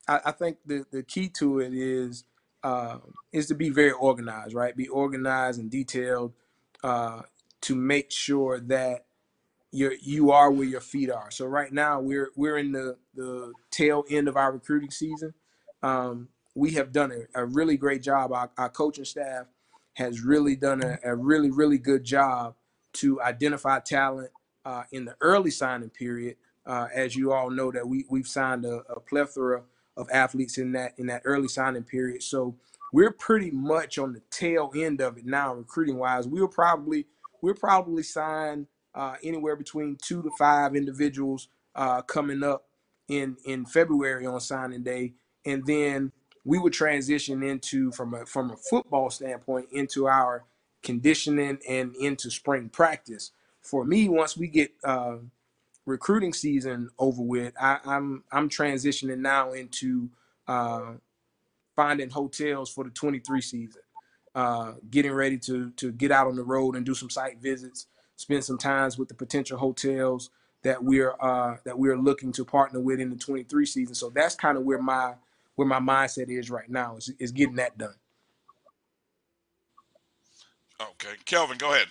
I, 0.09 0.19
I, 0.25 0.31
think 0.31 0.57
the, 0.65 0.85
the 0.91 1.03
key 1.03 1.29
to 1.37 1.59
it 1.59 1.73
is 1.73 2.23
uh, 2.63 2.97
is 3.31 3.47
to 3.47 3.55
be 3.55 3.69
very 3.69 3.91
organized, 3.91 4.53
right? 4.53 4.75
Be 4.75 4.87
organized 4.87 5.59
and 5.59 5.69
detailed 5.69 6.33
uh, 6.83 7.21
to 7.61 7.75
make 7.75 8.11
sure 8.11 8.59
that 8.59 9.05
you're 9.71 9.93
you 10.01 10.31
are 10.31 10.51
where 10.51 10.67
your 10.67 10.81
feet 10.81 11.11
are. 11.11 11.29
So 11.29 11.45
right 11.45 11.71
now 11.71 12.01
we're 12.01 12.31
we're 12.35 12.57
in 12.57 12.71
the 12.71 12.97
the 13.13 13.53
tail 13.69 14.03
end 14.09 14.27
of 14.27 14.35
our 14.35 14.51
recruiting 14.51 14.89
season. 14.89 15.33
Um, 15.83 16.29
we 16.55 16.71
have 16.71 16.91
done 16.91 17.11
a, 17.11 17.41
a, 17.41 17.45
really 17.45 17.77
great 17.77 18.01
job. 18.01 18.33
Our, 18.33 18.49
our 18.57 18.67
coaching 18.67 19.05
staff 19.05 19.45
has 19.93 20.21
really 20.21 20.57
done 20.57 20.83
a, 20.83 20.97
a, 21.05 21.15
really 21.15 21.51
really 21.51 21.77
good 21.77 22.03
job 22.03 22.55
to 22.93 23.21
identify 23.21 23.79
talent 23.79 24.31
uh, 24.65 24.83
in 24.91 25.05
the 25.05 25.15
early 25.21 25.51
signing 25.51 25.91
period. 25.91 26.35
Uh, 26.65 26.87
as 26.93 27.15
you 27.15 27.31
all 27.31 27.49
know, 27.49 27.71
that 27.71 27.87
we 27.87 28.05
we've 28.09 28.27
signed 28.27 28.65
a, 28.65 28.81
a 28.89 28.99
plethora 28.99 29.63
of 29.99 30.09
athletes 30.11 30.57
in 30.57 30.71
that 30.71 30.93
in 30.97 31.07
that 31.07 31.21
early 31.25 31.47
signing 31.47 31.83
period. 31.83 32.23
So 32.23 32.55
we're 32.91 33.11
pretty 33.11 33.51
much 33.51 33.99
on 33.99 34.13
the 34.13 34.21
tail 34.31 34.71
end 34.75 35.01
of 35.01 35.17
it 35.17 35.25
now, 35.25 35.53
recruiting 35.53 35.97
wise. 35.97 36.27
We'll 36.27 36.47
probably 36.47 37.05
we'll 37.41 37.53
probably 37.53 38.03
sign 38.03 38.67
uh, 38.95 39.15
anywhere 39.23 39.55
between 39.55 39.97
two 40.01 40.23
to 40.23 40.31
five 40.37 40.75
individuals 40.75 41.49
uh, 41.75 42.01
coming 42.01 42.43
up 42.43 42.65
in 43.07 43.37
in 43.45 43.65
February 43.65 44.25
on 44.25 44.39
signing 44.39 44.83
day, 44.83 45.13
and 45.45 45.65
then 45.65 46.11
we 46.45 46.57
would 46.57 46.73
transition 46.73 47.43
into 47.43 47.91
from 47.91 48.13
a 48.13 48.25
from 48.25 48.51
a 48.51 48.57
football 48.57 49.09
standpoint 49.09 49.67
into 49.71 50.07
our 50.07 50.45
conditioning 50.81 51.59
and 51.67 51.95
into 51.97 52.31
spring 52.31 52.69
practice. 52.69 53.31
For 53.61 53.83
me, 53.85 54.09
once 54.09 54.37
we 54.37 54.47
get 54.47 54.71
uh, 54.83 55.17
recruiting 55.89 56.33
season 56.33 56.89
over 56.97 57.21
with, 57.21 57.53
I, 57.59 57.79
I'm 57.85 58.23
I'm 58.31 58.49
transitioning 58.49 59.19
now 59.19 59.51
into 59.51 60.09
uh, 60.47 60.93
finding 61.75 62.09
hotels 62.09 62.69
for 62.69 62.83
the 62.83 62.89
23 62.91 63.41
season, 63.41 63.81
uh, 64.35 64.73
getting 64.89 65.11
ready 65.11 65.37
to 65.39 65.71
to 65.71 65.91
get 65.91 66.11
out 66.11 66.27
on 66.27 66.35
the 66.35 66.43
road 66.43 66.75
and 66.75 66.85
do 66.85 66.93
some 66.93 67.09
site 67.09 67.39
visits, 67.39 67.87
spend 68.15 68.43
some 68.43 68.57
times 68.57 68.97
with 68.97 69.09
the 69.09 69.15
potential 69.15 69.57
hotels 69.57 70.29
that 70.63 70.83
we're 70.83 71.15
uh, 71.19 71.57
that 71.65 71.77
we're 71.77 71.97
looking 71.97 72.31
to 72.33 72.45
partner 72.45 72.79
with 72.79 72.99
in 72.99 73.09
the 73.09 73.15
23 73.15 73.65
season. 73.65 73.95
So 73.95 74.09
that's 74.09 74.35
kind 74.35 74.57
of 74.57 74.63
where 74.63 74.81
my 74.81 75.15
where 75.55 75.67
my 75.67 75.79
mindset 75.79 76.29
is 76.29 76.49
right 76.49 76.69
now 76.69 76.97
is, 76.97 77.11
is 77.19 77.31
getting 77.31 77.55
that 77.55 77.77
done. 77.77 77.95
Okay, 80.81 81.15
Kelvin, 81.25 81.57
go 81.57 81.73
ahead. 81.73 81.87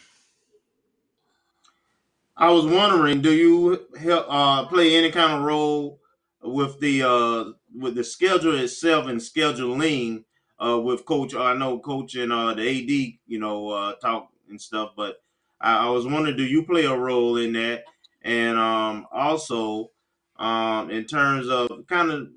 I 2.38 2.50
was 2.50 2.66
wondering, 2.66 3.20
do 3.20 3.32
you 3.32 3.86
help 4.00 4.26
uh, 4.28 4.64
play 4.66 4.94
any 4.94 5.10
kind 5.10 5.32
of 5.32 5.42
role 5.42 6.00
with 6.42 6.78
the 6.80 7.02
uh, 7.02 7.44
with 7.76 7.96
the 7.96 8.04
schedule 8.04 8.58
itself 8.58 9.06
and 9.06 9.20
scheduling 9.20 10.24
uh, 10.64 10.80
with 10.80 11.04
Coach. 11.04 11.34
I 11.34 11.54
know 11.54 11.78
Coach 11.78 12.14
and 12.14 12.32
uh, 12.32 12.54
the 12.54 12.62
AD, 12.62 13.18
you 13.26 13.38
know, 13.38 13.70
uh, 13.70 13.94
talk 13.94 14.28
and 14.48 14.60
stuff. 14.60 14.92
But 14.96 15.20
I, 15.60 15.86
I 15.86 15.90
was 15.90 16.06
wondering, 16.06 16.36
do 16.36 16.44
you 16.44 16.64
play 16.64 16.84
a 16.84 16.96
role 16.96 17.36
in 17.36 17.52
that? 17.54 17.84
And 18.22 18.58
um, 18.58 19.06
also, 19.12 19.90
um, 20.36 20.90
in 20.90 21.04
terms 21.04 21.48
of 21.48 21.68
kind 21.86 22.10
of, 22.10 22.28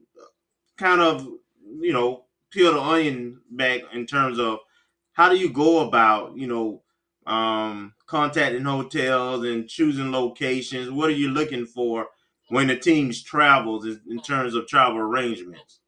kind 0.78 1.02
of, 1.02 1.28
you 1.80 1.94
know, 1.94 2.26
peel 2.52 2.74
the 2.74 2.82
onion 2.82 3.40
back 3.52 3.82
in 3.94 4.06
terms 4.06 4.40
of 4.40 4.60
how 5.14 5.30
do 5.30 5.38
you 5.38 5.50
go 5.50 5.88
about, 5.88 6.38
you 6.38 6.48
know, 6.48 6.82
um, 7.26 7.94
contacting 8.12 8.66
hotels 8.66 9.46
and 9.46 9.70
choosing 9.70 10.12
locations? 10.12 10.92
What 10.92 11.10
are 11.10 11.14
you 11.14 11.30
looking 11.30 11.66
for 11.66 12.08
when 12.50 12.68
the 12.68 12.76
teams 12.76 13.24
travels 13.24 13.86
in 13.86 14.20
terms 14.22 14.54
of 14.54 14.68
travel 14.68 14.98
arrangements? 14.98 15.80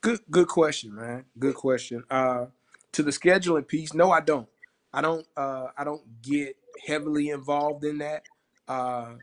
Good, 0.00 0.20
good 0.30 0.48
question, 0.48 0.94
man. 0.94 1.26
Good 1.38 1.54
question. 1.54 2.04
Uh, 2.10 2.46
to 2.92 3.02
the 3.02 3.10
scheduling 3.10 3.68
piece, 3.68 3.92
no, 3.92 4.10
I 4.12 4.20
don't. 4.20 4.48
I 4.94 5.02
don't. 5.02 5.26
Uh, 5.36 5.66
I 5.76 5.84
don't 5.84 6.22
get 6.22 6.56
heavily 6.86 7.28
involved 7.28 7.84
in 7.84 7.98
that. 7.98 8.22
Uh, 8.66 9.16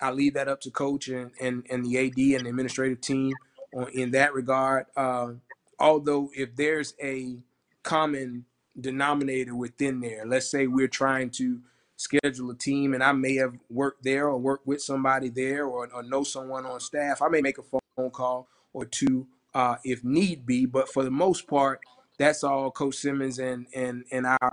I 0.00 0.10
leave 0.10 0.34
that 0.34 0.48
up 0.48 0.60
to 0.62 0.72
coach 0.72 1.06
and, 1.06 1.30
and, 1.40 1.64
and 1.70 1.86
the 1.86 1.98
AD 1.98 2.16
and 2.16 2.46
the 2.46 2.50
administrative 2.50 3.00
team 3.00 3.32
on, 3.76 3.90
in 3.92 4.10
that 4.10 4.34
regard. 4.34 4.86
Uh, 4.96 5.34
although 5.78 6.30
if 6.34 6.56
there's 6.56 6.94
a 7.00 7.38
common 7.84 8.44
denominator 8.80 9.54
within 9.54 10.00
there, 10.00 10.24
let's 10.26 10.50
say 10.50 10.66
we're 10.66 10.88
trying 10.88 11.30
to 11.30 11.60
schedule 11.96 12.50
a 12.50 12.54
team 12.54 12.94
and 12.94 13.02
I 13.02 13.12
may 13.12 13.36
have 13.36 13.54
worked 13.70 14.02
there 14.02 14.26
or 14.28 14.38
worked 14.38 14.66
with 14.66 14.82
somebody 14.82 15.28
there 15.28 15.66
or, 15.66 15.88
or 15.92 16.02
know 16.02 16.24
someone 16.24 16.66
on 16.66 16.80
staff, 16.80 17.22
I 17.22 17.28
may 17.28 17.40
make 17.40 17.58
a 17.58 17.62
phone 17.96 18.10
call 18.10 18.48
or 18.72 18.84
two 18.84 19.26
uh, 19.54 19.76
if 19.84 20.02
need 20.04 20.46
be. 20.46 20.66
But 20.66 20.88
for 20.88 21.04
the 21.04 21.10
most 21.10 21.46
part, 21.46 21.80
that's 22.18 22.44
all 22.44 22.70
Coach 22.70 22.96
Simmons 22.96 23.38
and 23.38 23.66
and 23.74 24.04
and 24.12 24.26
our 24.26 24.50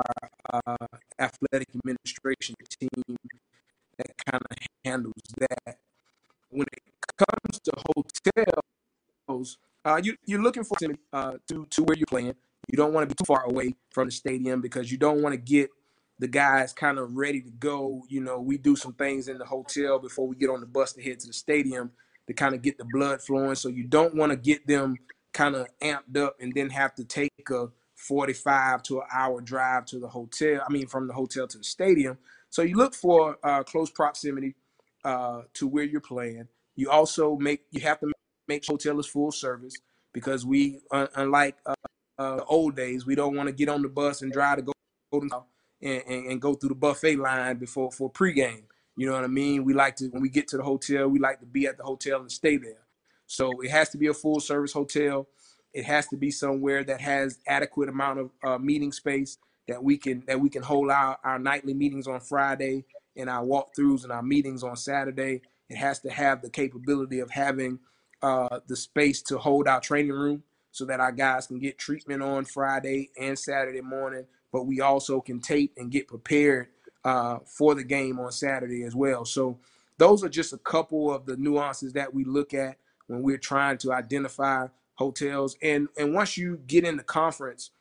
uh, 0.54 0.88
athletic 1.20 1.68
administration 1.76 2.56
team 2.80 3.18
that 3.98 4.12
kind 4.26 4.44
of 4.50 4.58
handles 4.86 5.14
that. 5.40 5.78
When 6.50 6.66
it 6.72 6.84
comes 7.18 7.60
to 7.66 7.72
hotels, 9.28 9.58
uh, 9.86 10.00
you 10.02 10.16
you're 10.26 10.42
looking 10.42 10.64
for 10.64 10.78
uh, 11.14 11.34
to 11.50 11.66
to 11.70 11.84
where 11.84 11.98
you're 11.98 12.08
playing. 12.08 12.36
You 12.70 12.78
don't 12.78 12.94
want 12.94 13.10
to 13.10 13.16
be 13.16 13.18
too 13.18 13.26
far 13.26 13.46
away 13.46 13.76
from 13.90 14.08
the 14.08 14.12
stadium 14.12 14.62
because 14.62 14.92
you 14.92 14.98
don't 15.00 15.24
want 15.24 15.34
to 15.34 15.38
get 15.38 15.72
the 16.20 16.28
guys 16.28 16.72
kind 16.72 17.00
of 17.00 17.16
ready 17.16 17.42
to 17.42 17.50
go. 17.50 18.04
You 18.10 18.22
know, 18.22 18.40
we 18.40 18.60
do 18.60 18.76
some 18.76 18.94
things 18.94 19.28
in 19.28 19.40
the 19.40 19.46
hotel 19.46 19.98
before 19.98 20.28
we 20.28 20.36
get 20.36 20.52
on 20.52 20.60
the 20.60 20.68
bus 20.68 20.94
to 20.94 21.02
head 21.02 21.20
to 21.22 21.28
the 21.28 21.34
stadium 21.34 21.92
to 22.28 22.34
kind 22.34 22.54
of 22.54 22.62
get 22.62 22.78
the 22.78 22.86
blood 22.94 23.24
flowing. 23.24 23.56
So 23.56 23.70
you 23.70 23.86
don't 23.86 24.14
want 24.14 24.32
to 24.32 24.36
get 24.36 24.68
them 24.68 24.98
kind 25.34 25.56
of 25.56 25.68
amped 25.82 26.16
up 26.18 26.36
and 26.40 26.54
then 26.54 26.70
have 26.70 26.94
to 26.96 27.06
take 27.06 27.32
a 27.50 27.70
45 27.96 28.84
to 28.84 29.00
an 29.00 29.08
hour 29.12 29.42
drive 29.42 29.86
to 29.86 30.00
the 30.00 30.08
hotel. 30.08 30.62
I 30.68 30.72
mean, 30.72 30.86
from 30.86 31.08
the 31.08 31.14
hotel 31.14 31.48
to 31.48 31.58
the 31.58 31.64
stadium. 31.64 32.20
So 32.52 32.62
you 32.62 32.76
look 32.76 32.94
for 32.94 33.38
uh, 33.44 33.64
close 33.64 33.90
proximity 33.90 34.54
uh, 35.04 35.42
to 35.56 35.68
where 35.68 35.86
you're 35.86 36.02
playing. 36.02 36.48
You 36.76 36.92
also 36.92 37.36
make 37.38 37.64
you 37.72 37.82
have 37.82 38.00
to 38.02 38.12
make 38.48 38.64
sure 38.64 38.74
hotel 38.74 39.00
is 39.00 39.08
full 39.08 39.32
service 39.32 39.74
because 40.14 40.46
we, 40.46 40.80
uh, 40.92 41.08
unlike 41.16 41.58
uh, 42.20 42.36
the 42.36 42.46
old 42.46 42.76
days, 42.76 43.06
we 43.06 43.16
don't 43.16 43.36
want 43.36 43.48
to 43.48 43.54
get 43.54 43.70
on 43.70 43.82
the 43.82 43.88
bus 43.88 44.22
and 44.22 44.32
drive 44.32 44.58
to 44.58 44.62
go 44.64 44.74
and, 45.14 45.32
and, 45.82 46.26
and 46.28 46.42
go 46.42 46.54
through 46.54 46.70
the 46.70 46.76
buffet 46.76 47.16
line 47.16 47.58
before 47.58 47.92
for 47.92 48.12
pregame. 48.12 48.64
You 48.98 49.08
know 49.08 49.14
what 49.14 49.24
I 49.24 49.28
mean? 49.28 49.64
We 49.64 49.74
like 49.74 49.96
to 49.98 50.08
when 50.10 50.22
we 50.22 50.30
get 50.30 50.50
to 50.50 50.58
the 50.58 50.64
hotel, 50.64 51.08
we 51.08 51.20
like 51.20 51.40
to 51.40 51.46
be 51.46 51.66
at 51.66 51.78
the 51.78 51.84
hotel 51.84 52.20
and 52.20 52.30
stay 52.30 52.58
there. 52.58 52.86
So 53.26 53.62
it 53.62 53.72
has 53.72 53.90
to 53.92 53.98
be 53.98 54.08
a 54.08 54.14
full 54.14 54.42
service 54.42 54.74
hotel. 54.74 55.28
It 55.74 55.86
has 55.86 56.08
to 56.08 56.18
be 56.18 56.32
somewhere 56.32 56.84
that 56.84 57.00
has 57.00 57.40
adequate 57.48 57.88
amount 57.88 58.20
of 58.20 58.32
uh, 58.44 58.58
meeting 58.58 58.92
space 58.92 59.38
that 59.70 59.82
we 59.82 59.98
can 59.98 60.24
that 60.28 60.42
we 60.42 60.50
can 60.50 60.64
hold 60.64 60.92
our, 60.92 61.18
our 61.24 61.40
nightly 61.40 61.74
meetings 61.74 62.08
on 62.08 62.20
Friday 62.20 62.84
and 63.16 63.30
our 63.30 63.46
walkthroughs 63.46 64.04
and 64.04 64.12
our 64.12 64.24
meetings 64.24 64.64
on 64.64 64.76
Saturday. 64.76 65.42
It 65.70 65.78
has 65.78 66.00
to 66.02 66.10
have 66.10 66.42
the 66.42 66.50
capability 66.50 67.20
of 67.20 67.30
having 67.32 67.80
uh, 68.22 68.60
the 68.68 68.76
space 68.76 69.22
to 69.24 69.38
hold 69.38 69.68
our 69.70 69.80
training 69.80 70.12
room 70.12 70.44
so 70.80 70.86
that 70.86 71.02
our 71.02 71.12
guys 71.12 71.46
can 71.46 71.60
get 71.60 71.78
treatment 71.78 72.24
on 72.24 72.46
Friday 72.46 73.10
and 73.20 73.38
Saturday 73.38 73.82
morning, 73.82 74.26
but 74.54 74.64
we 74.64 74.80
also 74.80 75.20
can 75.20 75.42
tape 75.42 75.74
and 75.76 75.92
get 75.92 76.08
prepared 76.08 76.68
uh, 77.04 77.40
for 77.46 77.76
the 77.76 77.84
game 77.84 78.18
on 78.18 78.32
Saturday 78.32 78.84
as 78.84 78.96
well. 78.96 79.26
So 79.26 79.60
those 79.98 80.24
are 80.24 80.30
just 80.30 80.54
a 80.54 80.58
couple 80.58 81.14
of 81.14 81.26
the 81.26 81.36
nuances 81.36 81.92
that 81.94 82.14
we 82.14 82.24
look 82.24 82.54
at 82.54 82.78
when 83.08 83.24
we're 83.24 83.38
trying 83.38 83.78
to 83.80 83.92
identify 83.92 84.68
hotels. 84.96 85.58
And 85.62 85.90
and 85.98 86.14
once 86.14 86.38
you 86.38 86.62
get 86.66 86.86
in 86.86 86.96
the 86.96 87.04
conference 87.04 87.72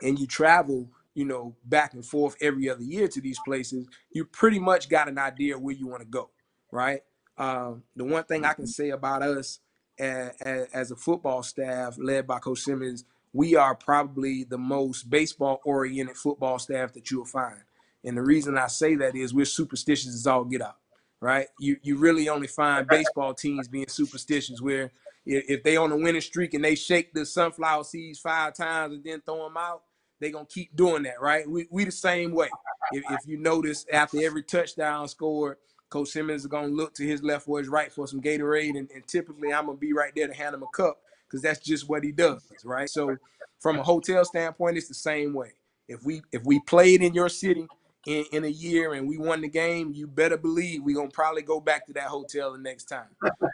and 0.00 0.16
you 0.16 0.28
travel, 0.28 0.88
you 1.14 1.24
know, 1.24 1.56
back 1.64 1.94
and 1.94 2.06
forth 2.06 2.36
every 2.40 2.70
other 2.70 2.84
year 2.84 3.08
to 3.08 3.20
these 3.20 3.40
places, 3.44 3.88
you 4.12 4.24
pretty 4.24 4.60
much 4.60 4.88
got 4.88 5.08
an 5.08 5.18
idea 5.18 5.58
where 5.58 5.74
you 5.74 5.88
want 5.88 6.02
to 6.02 6.08
go, 6.08 6.30
right? 6.70 7.00
Um, 7.36 7.82
the 7.96 8.04
one 8.04 8.22
thing 8.22 8.44
I 8.44 8.52
can 8.52 8.68
say 8.68 8.90
about 8.90 9.22
us 9.22 9.58
as, 9.98 10.90
a 10.90 10.96
football 10.96 11.42
staff 11.42 11.96
led 11.98 12.26
by 12.26 12.38
Coach 12.38 12.60
Simmons, 12.60 13.04
we 13.32 13.56
are 13.56 13.74
probably 13.74 14.44
the 14.44 14.58
most 14.58 15.10
baseball 15.10 15.60
oriented 15.64 16.16
football 16.16 16.58
staff 16.58 16.92
that 16.92 17.10
you'll 17.10 17.24
find. 17.24 17.60
And 18.04 18.16
the 18.16 18.22
reason 18.22 18.58
I 18.58 18.66
say 18.68 18.94
that 18.96 19.16
is 19.16 19.34
we're 19.34 19.44
superstitious 19.44 20.14
as 20.14 20.26
all 20.26 20.44
get 20.44 20.62
out, 20.62 20.76
right? 21.20 21.48
You 21.58 21.76
you 21.82 21.96
really 21.96 22.28
only 22.28 22.46
find 22.46 22.86
baseball 22.86 23.34
teams 23.34 23.66
being 23.66 23.88
superstitious 23.88 24.60
where 24.60 24.92
if, 25.26 25.44
if 25.48 25.62
they 25.62 25.76
on 25.76 25.90
a 25.90 25.96
winning 25.96 26.20
streak 26.20 26.54
and 26.54 26.64
they 26.64 26.74
shake 26.74 27.14
the 27.14 27.24
sunflower 27.24 27.84
seeds 27.84 28.18
five 28.18 28.54
times 28.54 28.94
and 28.94 29.04
then 29.04 29.22
throw 29.22 29.44
them 29.44 29.56
out, 29.56 29.82
they 30.20 30.30
gonna 30.30 30.46
keep 30.46 30.76
doing 30.76 31.04
that, 31.04 31.20
right? 31.20 31.48
We 31.48 31.66
we 31.70 31.84
the 31.84 31.92
same 31.92 32.32
way. 32.32 32.50
If, 32.92 33.04
if 33.10 33.20
you 33.26 33.38
notice 33.38 33.86
after 33.92 34.22
every 34.22 34.42
touchdown 34.42 35.08
scored, 35.08 35.56
Coach 35.90 36.08
Simmons 36.08 36.42
is 36.42 36.46
gonna 36.46 36.68
look 36.68 36.94
to 36.94 37.06
his 37.06 37.22
left 37.22 37.48
or 37.48 37.58
his 37.58 37.68
right 37.68 37.92
for 37.92 38.06
some 38.06 38.20
Gatorade, 38.20 38.76
and, 38.78 38.90
and 38.92 39.06
typically 39.06 39.52
I'm 39.52 39.66
gonna 39.66 39.78
be 39.78 39.92
right 39.92 40.12
there 40.14 40.26
to 40.26 40.34
hand 40.34 40.54
him 40.54 40.62
a 40.62 40.68
cup 40.68 40.98
because 41.26 41.42
that's 41.42 41.60
just 41.60 41.88
what 41.88 42.04
he 42.04 42.12
does, 42.12 42.42
right? 42.64 42.88
So 42.88 43.16
from 43.60 43.78
a 43.78 43.82
hotel 43.82 44.24
standpoint, 44.24 44.76
it's 44.76 44.88
the 44.88 44.94
same 44.94 45.34
way. 45.34 45.52
If 45.88 46.04
we 46.04 46.22
if 46.32 46.44
we 46.44 46.60
played 46.60 47.02
in 47.02 47.14
your 47.14 47.28
city 47.28 47.66
in, 48.06 48.24
in 48.32 48.44
a 48.44 48.48
year 48.48 48.94
and 48.94 49.08
we 49.08 49.18
won 49.18 49.40
the 49.40 49.48
game, 49.48 49.92
you 49.94 50.06
better 50.06 50.36
believe 50.36 50.82
we're 50.82 50.96
gonna 50.96 51.10
probably 51.10 51.42
go 51.42 51.60
back 51.60 51.86
to 51.86 51.92
that 51.94 52.04
hotel 52.04 52.52
the 52.52 52.58
next 52.58 52.84
time. 52.84 53.08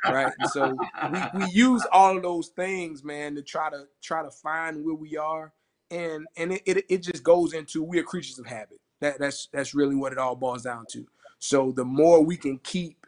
Right. 0.04 0.32
And 0.38 0.50
so 0.50 0.76
we, 1.12 1.44
we 1.44 1.50
use 1.50 1.86
all 1.92 2.16
of 2.16 2.22
those 2.22 2.48
things, 2.48 3.04
man, 3.04 3.34
to 3.34 3.42
try 3.42 3.70
to 3.70 3.86
try 4.02 4.22
to 4.22 4.30
find 4.30 4.84
where 4.84 4.94
we 4.94 5.16
are. 5.16 5.52
And 5.90 6.26
and 6.36 6.52
it, 6.52 6.62
it, 6.66 6.84
it 6.88 7.02
just 7.02 7.22
goes 7.22 7.52
into 7.52 7.82
we're 7.82 8.02
creatures 8.02 8.38
of 8.38 8.46
habit. 8.46 8.80
That 9.00 9.18
that's 9.18 9.48
that's 9.52 9.74
really 9.74 9.96
what 9.96 10.12
it 10.12 10.18
all 10.18 10.36
boils 10.36 10.62
down 10.62 10.86
to. 10.92 11.06
So 11.40 11.72
the 11.72 11.84
more 11.84 12.22
we 12.22 12.36
can 12.36 12.58
keep 12.58 13.06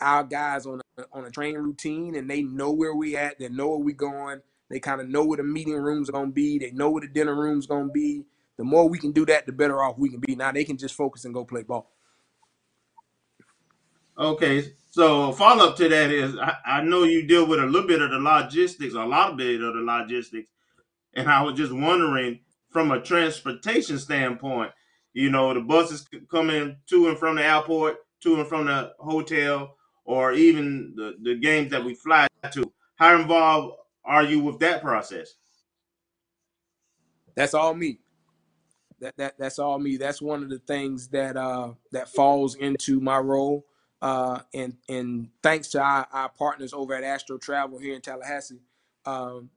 our 0.00 0.24
guys 0.24 0.66
on 0.66 0.80
a, 0.98 1.04
on 1.12 1.26
a 1.26 1.30
training 1.30 1.62
routine 1.62 2.16
and 2.16 2.28
they 2.28 2.42
know 2.42 2.72
where 2.72 2.94
we 2.94 3.14
at, 3.14 3.38
they 3.38 3.48
know 3.50 3.68
where 3.68 3.78
we 3.78 3.92
going, 3.92 4.40
they 4.70 4.80
kind 4.80 5.02
of 5.02 5.08
know 5.08 5.24
where 5.24 5.36
the 5.36 5.42
meeting 5.42 5.76
rooms 5.76 6.08
are 6.08 6.12
gonna 6.12 6.30
be, 6.30 6.58
they 6.58 6.70
know 6.70 6.90
where 6.90 7.02
the 7.02 7.08
dinner 7.08 7.34
rooms 7.34 7.66
gonna 7.66 7.92
be, 7.92 8.24
the 8.56 8.64
more 8.64 8.88
we 8.88 8.98
can 8.98 9.12
do 9.12 9.26
that, 9.26 9.44
the 9.44 9.52
better 9.52 9.82
off 9.82 9.98
we 9.98 10.08
can 10.08 10.18
be. 10.18 10.34
Now 10.34 10.50
they 10.50 10.64
can 10.64 10.78
just 10.78 10.94
focus 10.94 11.26
and 11.26 11.34
go 11.34 11.44
play 11.44 11.62
ball. 11.62 11.90
Okay, 14.16 14.72
so 14.90 15.32
follow 15.32 15.68
up 15.68 15.76
to 15.76 15.88
that 15.88 16.10
is 16.10 16.38
I, 16.38 16.56
I 16.64 16.82
know 16.82 17.02
you 17.02 17.26
deal 17.26 17.46
with 17.46 17.60
a 17.60 17.66
little 17.66 17.86
bit 17.86 18.00
of 18.00 18.10
the 18.10 18.18
logistics, 18.18 18.94
a 18.94 19.04
lot 19.04 19.32
of 19.32 19.36
bit 19.36 19.60
of 19.60 19.74
the 19.74 19.80
logistics, 19.80 20.48
and 21.12 21.28
I 21.28 21.42
was 21.42 21.54
just 21.54 21.72
wondering 21.72 22.40
from 22.70 22.92
a 22.92 23.00
transportation 23.00 23.98
standpoint, 23.98 24.72
you 25.14 25.30
know, 25.30 25.54
the 25.54 25.60
buses 25.60 26.06
coming 26.30 26.76
to 26.88 27.08
and 27.08 27.18
from 27.18 27.36
the 27.36 27.44
airport, 27.44 27.98
to 28.22 28.36
and 28.36 28.48
from 28.48 28.66
the 28.66 28.92
hotel, 28.98 29.76
or 30.04 30.32
even 30.32 30.92
the, 30.96 31.16
the 31.22 31.36
games 31.36 31.70
that 31.70 31.84
we 31.84 31.94
fly 31.94 32.26
to. 32.52 32.70
How 32.96 33.18
involved 33.18 33.76
are 34.04 34.24
you 34.24 34.40
with 34.40 34.58
that 34.58 34.82
process? 34.82 35.34
That's 37.34 37.54
all 37.54 37.74
me. 37.74 38.00
That 39.00 39.16
that 39.16 39.38
that's 39.38 39.58
all 39.58 39.78
me. 39.78 39.96
That's 39.96 40.22
one 40.22 40.42
of 40.42 40.50
the 40.50 40.60
things 40.60 41.08
that 41.08 41.36
uh 41.36 41.72
that 41.92 42.08
falls 42.08 42.54
into 42.54 43.00
my 43.00 43.18
role. 43.18 43.66
Uh 44.00 44.40
and 44.52 44.76
and 44.88 45.28
thanks 45.42 45.68
to 45.70 45.80
our, 45.80 46.06
our 46.12 46.28
partners 46.28 46.72
over 46.72 46.94
at 46.94 47.04
Astro 47.04 47.38
Travel 47.38 47.78
here 47.78 47.94
in 47.94 48.00
Tallahassee, 48.00 48.60
um, 49.04 49.50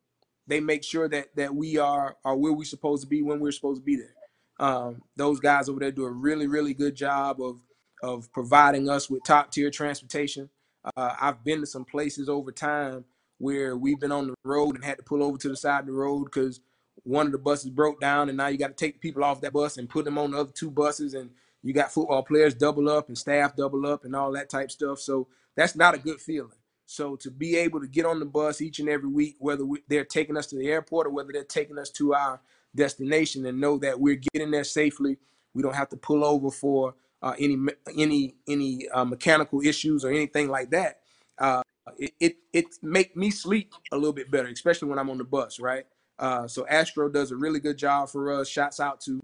they 0.47 0.59
make 0.59 0.83
sure 0.83 1.07
that 1.09 1.35
that 1.35 1.53
we 1.53 1.77
are 1.77 2.17
are 2.25 2.35
where 2.35 2.53
we're 2.53 2.65
supposed 2.65 3.03
to 3.03 3.07
be 3.07 3.21
when 3.21 3.39
we're 3.39 3.51
supposed 3.51 3.81
to 3.81 3.85
be 3.85 3.95
there. 3.95 4.16
Um, 4.59 5.01
those 5.15 5.39
guys 5.39 5.69
over 5.69 5.79
there 5.79 5.91
do 5.91 6.05
a 6.05 6.11
really 6.11 6.47
really 6.47 6.73
good 6.73 6.95
job 6.95 7.41
of 7.41 7.61
of 8.03 8.31
providing 8.33 8.89
us 8.89 9.09
with 9.09 9.23
top 9.23 9.51
tier 9.51 9.71
transportation. 9.71 10.49
Uh, 10.95 11.15
I've 11.19 11.43
been 11.43 11.61
to 11.61 11.65
some 11.67 11.85
places 11.85 12.29
over 12.29 12.51
time 12.51 13.05
where 13.39 13.77
we've 13.77 13.99
been 13.99 14.11
on 14.11 14.27
the 14.27 14.35
road 14.43 14.75
and 14.75 14.85
had 14.85 14.97
to 14.97 15.03
pull 15.03 15.23
over 15.23 15.37
to 15.37 15.49
the 15.49 15.57
side 15.57 15.81
of 15.81 15.85
the 15.87 15.93
road 15.93 16.25
because 16.25 16.61
one 17.03 17.25
of 17.25 17.31
the 17.31 17.37
buses 17.37 17.69
broke 17.69 17.99
down, 18.01 18.29
and 18.29 18.37
now 18.37 18.47
you 18.47 18.57
got 18.57 18.69
to 18.69 18.73
take 18.73 19.01
people 19.01 19.23
off 19.23 19.41
that 19.41 19.53
bus 19.53 19.77
and 19.77 19.89
put 19.89 20.05
them 20.05 20.17
on 20.17 20.31
the 20.31 20.39
other 20.39 20.51
two 20.53 20.71
buses, 20.71 21.13
and 21.13 21.29
you 21.63 21.73
got 21.73 21.91
football 21.91 22.23
players 22.23 22.53
double 22.53 22.89
up 22.89 23.07
and 23.07 23.17
staff 23.17 23.55
double 23.55 23.85
up 23.85 24.05
and 24.05 24.15
all 24.15 24.31
that 24.33 24.49
type 24.49 24.71
stuff. 24.71 24.99
So 24.99 25.27
that's 25.55 25.75
not 25.75 25.95
a 25.95 25.99
good 25.99 26.19
feeling. 26.21 26.51
So 26.85 27.15
to 27.17 27.31
be 27.31 27.57
able 27.57 27.81
to 27.81 27.87
get 27.87 28.05
on 28.05 28.19
the 28.19 28.25
bus 28.25 28.61
each 28.61 28.79
and 28.79 28.89
every 28.89 29.09
week, 29.09 29.35
whether 29.39 29.65
we, 29.65 29.79
they're 29.87 30.05
taking 30.05 30.37
us 30.37 30.47
to 30.47 30.55
the 30.55 30.67
airport 30.69 31.07
or 31.07 31.09
whether 31.11 31.31
they're 31.33 31.43
taking 31.43 31.77
us 31.77 31.89
to 31.91 32.13
our 32.13 32.41
destination, 32.75 33.45
and 33.45 33.59
know 33.59 33.77
that 33.79 33.99
we're 33.99 34.21
getting 34.33 34.51
there 34.51 34.63
safely, 34.63 35.17
we 35.53 35.61
don't 35.63 35.75
have 35.75 35.89
to 35.89 35.97
pull 35.97 36.23
over 36.23 36.51
for 36.51 36.95
uh, 37.21 37.33
any 37.39 37.57
any 37.97 38.35
any 38.47 38.87
uh, 38.89 39.05
mechanical 39.05 39.61
issues 39.61 40.05
or 40.05 40.09
anything 40.09 40.49
like 40.49 40.69
that. 40.71 40.99
Uh, 41.37 41.61
it, 41.97 42.13
it 42.19 42.37
it 42.53 42.65
make 42.81 43.15
me 43.15 43.31
sleep 43.31 43.73
a 43.91 43.95
little 43.95 44.13
bit 44.13 44.29
better, 44.29 44.47
especially 44.47 44.89
when 44.89 44.99
I'm 44.99 45.09
on 45.09 45.17
the 45.17 45.23
bus, 45.23 45.59
right? 45.59 45.85
Uh, 46.19 46.47
so 46.47 46.65
Astro 46.67 47.09
does 47.09 47.31
a 47.31 47.35
really 47.35 47.59
good 47.59 47.77
job 47.77 48.09
for 48.09 48.31
us. 48.31 48.47
Shouts 48.47 48.79
out 48.79 49.01
to 49.01 49.19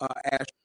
uh, 0.00 0.08
Astro. 0.24 0.56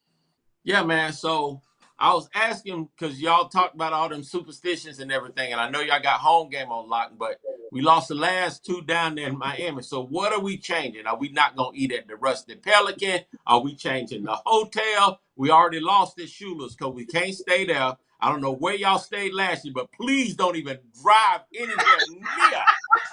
Yeah, 0.63 0.83
man. 0.83 1.13
So 1.13 1.61
I 1.99 2.13
was 2.13 2.29
asking 2.33 2.89
because 2.97 3.21
y'all 3.21 3.49
talked 3.49 3.75
about 3.75 3.91
all 3.91 4.07
them 4.07 4.23
superstitions 4.23 4.99
and 4.99 5.11
everything, 5.11 5.51
and 5.51 5.59
I 5.59 5.69
know 5.69 5.81
y'all 5.81 6.01
got 6.01 6.21
home 6.21 6.49
game 6.49 6.71
on 6.71 6.87
lock, 6.87 7.11
but 7.17 7.41
we 7.73 7.81
lost 7.81 8.07
the 8.07 8.15
last 8.15 8.65
two 8.65 8.81
down 8.81 9.15
there 9.15 9.27
in 9.27 9.37
Miami. 9.37 9.83
So 9.83 10.05
what 10.05 10.31
are 10.31 10.39
we 10.39 10.57
changing? 10.57 11.05
Are 11.05 11.17
we 11.17 11.29
not 11.29 11.57
gonna 11.57 11.75
eat 11.75 11.91
at 11.91 12.07
the 12.07 12.15
Rusty 12.15 12.55
Pelican? 12.55 13.21
Are 13.45 13.61
we 13.61 13.75
changing 13.75 14.23
the 14.23 14.37
hotel? 14.45 15.19
We 15.35 15.51
already 15.51 15.81
lost 15.81 16.19
at 16.19 16.27
Shula's 16.27 16.75
because 16.75 16.93
we 16.93 17.05
can't 17.05 17.35
stay 17.35 17.65
there. 17.65 17.97
I 18.21 18.29
don't 18.29 18.41
know 18.41 18.53
where 18.53 18.75
y'all 18.75 18.99
stayed 18.99 19.33
last 19.33 19.65
year, 19.65 19.73
but 19.73 19.91
please 19.91 20.35
don't 20.35 20.55
even 20.57 20.79
drive 21.01 21.41
anywhere 21.55 21.77
near 22.09 22.61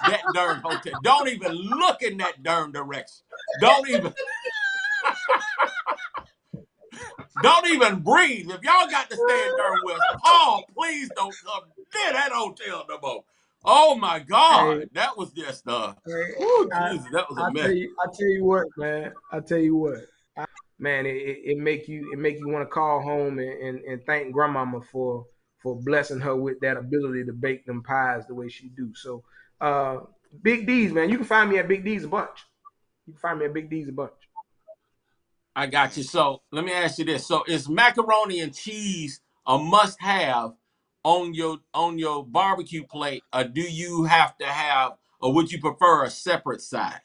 that 0.07 0.21
darn 0.33 0.59
hotel. 0.61 0.99
Don't 1.03 1.29
even 1.29 1.53
look 1.53 2.01
in 2.01 2.17
that 2.17 2.43
darn 2.43 2.71
direction. 2.71 3.23
Don't 3.61 3.87
even. 3.89 4.13
Don't 7.41 7.67
even 7.67 7.99
breathe. 8.01 8.49
If 8.49 8.63
y'all 8.63 8.89
got 8.89 9.09
to 9.09 9.15
stay 9.17 9.45
in 9.45 9.55
darn 9.57 9.79
West 9.83 10.01
Palm, 10.23 10.63
please 10.75 11.09
don't 11.15 11.35
come 11.45 11.63
near 11.95 12.13
that 12.13 12.31
hotel 12.31 12.85
no 12.89 12.99
more. 13.01 13.23
Oh 13.65 13.95
my 13.95 14.19
God, 14.19 14.79
Hey. 14.79 14.85
that 14.93 15.17
was 15.17 15.31
just 15.33 15.67
uh, 15.67 15.93
Hey, 16.05 16.11
whew, 16.37 16.69
I, 16.73 16.91
Jesus, 16.93 17.07
that 17.11 17.29
was 17.29 17.37
I 17.37 17.49
a 17.49 17.51
mess. 17.53 17.63
tell 17.63 17.73
you, 17.73 17.95
I 17.99 18.05
tell 18.17 18.29
you 18.29 18.45
what, 18.45 18.67
man. 18.77 19.11
I 19.31 19.39
tell 19.41 19.57
you 19.57 19.75
what, 19.75 19.99
I, 20.37 20.45
man. 20.79 21.05
It, 21.05 21.15
it, 21.15 21.37
it 21.43 21.57
make 21.57 21.87
you 21.87 22.09
it 22.13 22.17
make 22.19 22.39
you 22.39 22.47
want 22.47 22.63
to 22.67 22.71
call 22.71 23.01
home 23.01 23.39
and, 23.39 23.49
and, 23.61 23.79
and 23.81 24.01
thank 24.05 24.31
grandmama 24.31 24.81
for 24.91 25.25
for 25.61 25.75
blessing 25.75 26.19
her 26.19 26.35
with 26.35 26.59
that 26.61 26.77
ability 26.77 27.25
to 27.25 27.33
bake 27.33 27.65
them 27.65 27.83
pies 27.83 28.25
the 28.27 28.35
way 28.35 28.47
she 28.47 28.69
do. 28.69 28.93
So, 28.95 29.23
uh, 29.59 29.97
Big 30.43 30.65
D's, 30.67 30.93
man. 30.93 31.09
You 31.09 31.17
can 31.17 31.25
find 31.25 31.49
me 31.49 31.57
at 31.57 31.67
Big 31.67 31.83
D's 31.83 32.03
a 32.03 32.07
bunch. 32.07 32.45
You 33.07 33.13
can 33.13 33.19
find 33.19 33.39
me 33.39 33.45
at 33.45 33.53
Big 33.53 33.69
D's 33.69 33.89
a 33.89 33.91
bunch. 33.91 34.13
I 35.57 35.65
got 35.65 35.97
you. 35.97 36.03
So 36.03 36.43
let 36.51 36.63
me 36.63 36.71
ask 36.71 36.99
you 36.99 37.05
this: 37.05 37.25
So 37.25 37.43
is 37.47 37.67
macaroni 37.67 38.41
and 38.41 38.53
cheese 38.53 39.21
a 39.47 39.57
must-have 39.57 40.51
on 41.03 41.33
your 41.33 41.57
on 41.73 41.97
your 41.97 42.23
barbecue 42.23 42.83
plate, 42.83 43.23
or 43.33 43.43
do 43.43 43.61
you 43.61 44.03
have 44.03 44.37
to 44.37 44.45
have, 44.45 44.93
or 45.19 45.33
would 45.33 45.51
you 45.51 45.59
prefer 45.59 46.03
a 46.03 46.11
separate 46.11 46.61
side? 46.61 47.01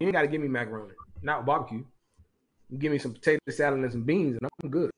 You 0.00 0.06
ain't 0.06 0.14
got 0.14 0.22
to 0.22 0.28
give 0.28 0.40
me 0.40 0.48
macaroni, 0.48 0.94
not 1.20 1.44
barbecue. 1.44 1.84
You 2.70 2.78
give 2.78 2.90
me 2.90 2.98
some 2.98 3.12
potato 3.12 3.38
salad 3.50 3.80
and 3.80 3.92
some 3.92 4.04
beans, 4.04 4.38
and 4.40 4.48
I'm 4.62 4.70
good. 4.70 4.90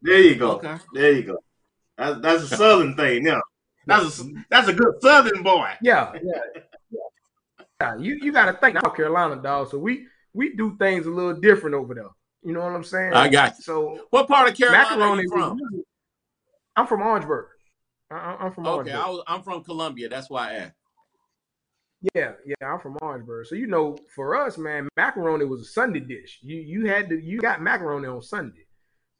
There 0.00 0.20
you 0.20 0.36
go. 0.36 0.52
Okay. 0.52 0.76
There 0.94 1.12
you 1.12 1.22
go. 1.24 1.38
That's 1.96 2.20
that's 2.20 2.42
a 2.44 2.56
southern 2.56 2.94
thing. 2.94 3.24
Now, 3.24 3.42
that's 3.84 4.20
a 4.20 4.30
that's 4.48 4.68
a 4.68 4.74
good 4.74 4.94
southern 5.02 5.42
boy. 5.42 5.72
Yeah, 5.82 6.12
yeah. 6.22 7.00
Yeah, 7.80 7.96
you 7.96 8.18
you 8.20 8.32
got 8.32 8.46
to 8.46 8.54
think 8.54 8.76
South 8.76 8.96
Carolina, 8.96 9.40
dog. 9.40 9.70
So 9.70 9.78
we 9.78 10.06
we 10.34 10.56
do 10.56 10.76
things 10.78 11.06
a 11.06 11.10
little 11.10 11.34
different 11.40 11.76
over 11.76 11.94
there. 11.94 12.08
You 12.42 12.52
know 12.52 12.60
what 12.60 12.72
I'm 12.72 12.82
saying? 12.84 13.12
I 13.14 13.28
got 13.28 13.56
you. 13.58 13.62
So 13.62 14.06
What 14.10 14.26
part 14.26 14.48
of 14.48 14.56
Carolina 14.56 14.84
are 14.94 14.96
macaroni. 14.98 15.22
you 15.22 15.30
from? 15.30 15.60
I'm 16.76 16.86
from 16.86 17.02
Orangeburg. 17.02 17.46
I- 18.10 18.16
I- 18.16 18.36
I'm 18.44 18.52
from 18.52 18.66
Okay, 18.66 18.74
Orangeburg. 18.74 19.00
I 19.00 19.08
was, 19.10 19.22
I'm 19.28 19.42
from 19.42 19.62
Columbia. 19.64 20.08
That's 20.08 20.28
why 20.30 20.50
I 20.50 20.54
asked. 20.54 20.74
Yeah, 22.14 22.32
yeah, 22.46 22.54
I'm 22.72 22.78
from 22.80 22.96
Orangeburg. 23.00 23.46
So 23.46 23.54
you 23.54 23.66
know, 23.68 23.96
for 24.14 24.34
us, 24.36 24.58
man, 24.58 24.88
macaroni 24.96 25.44
was 25.44 25.60
a 25.60 25.64
Sunday 25.64 26.00
dish. 26.00 26.38
You 26.42 26.56
you 26.56 26.86
had 26.86 27.08
to 27.10 27.20
you 27.20 27.40
got 27.40 27.62
macaroni 27.62 28.08
on 28.08 28.22
Sunday, 28.22 28.66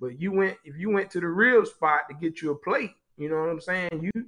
but 0.01 0.19
you 0.21 0.33
went 0.33 0.57
if 0.65 0.77
you 0.77 0.91
went 0.91 1.11
to 1.13 1.21
the 1.21 1.29
real 1.29 1.65
spot 1.65 2.03
to 2.09 2.15
get 2.15 2.43
you 2.43 2.51
a 2.51 2.57
plate. 2.59 2.93
You 3.17 3.29
know 3.29 3.37
what 3.41 3.51
I'm 3.51 3.61
saying? 3.61 3.89
You 4.15 4.25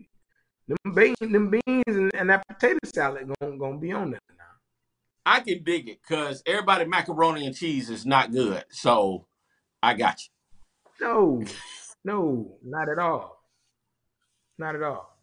them 0.70 0.94
beans, 0.94 1.16
them 1.20 1.50
beans, 1.50 1.84
and, 1.86 2.10
and 2.14 2.30
that 2.30 2.46
potato 2.46 2.78
salad 2.84 3.30
gonna 3.40 3.56
gonna 3.56 3.78
be 3.78 3.92
on 3.92 4.12
there. 4.12 4.20
Now. 4.36 4.44
I 5.26 5.40
can 5.40 5.62
dig 5.62 5.88
it 5.88 5.98
because 6.02 6.42
everybody 6.46 6.84
macaroni 6.84 7.46
and 7.46 7.56
cheese 7.56 7.90
is 7.90 8.06
not 8.06 8.32
good. 8.32 8.64
So 8.70 9.26
I 9.82 9.94
got 9.94 10.20
you. 10.20 11.06
No, 11.06 11.44
no, 12.04 12.58
not 12.64 12.88
at 12.88 12.98
all. 12.98 13.42
Not 14.58 14.76
at 14.76 14.82
all. 14.82 15.16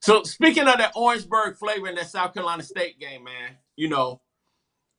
So 0.00 0.22
speaking 0.22 0.68
of 0.68 0.78
that 0.78 0.92
Orangeburg 0.94 1.56
flavor 1.56 1.88
in 1.88 1.96
that 1.96 2.08
South 2.08 2.32
Carolina 2.32 2.62
State 2.62 3.00
game, 3.00 3.24
man, 3.24 3.56
you 3.74 3.88
know, 3.88 4.20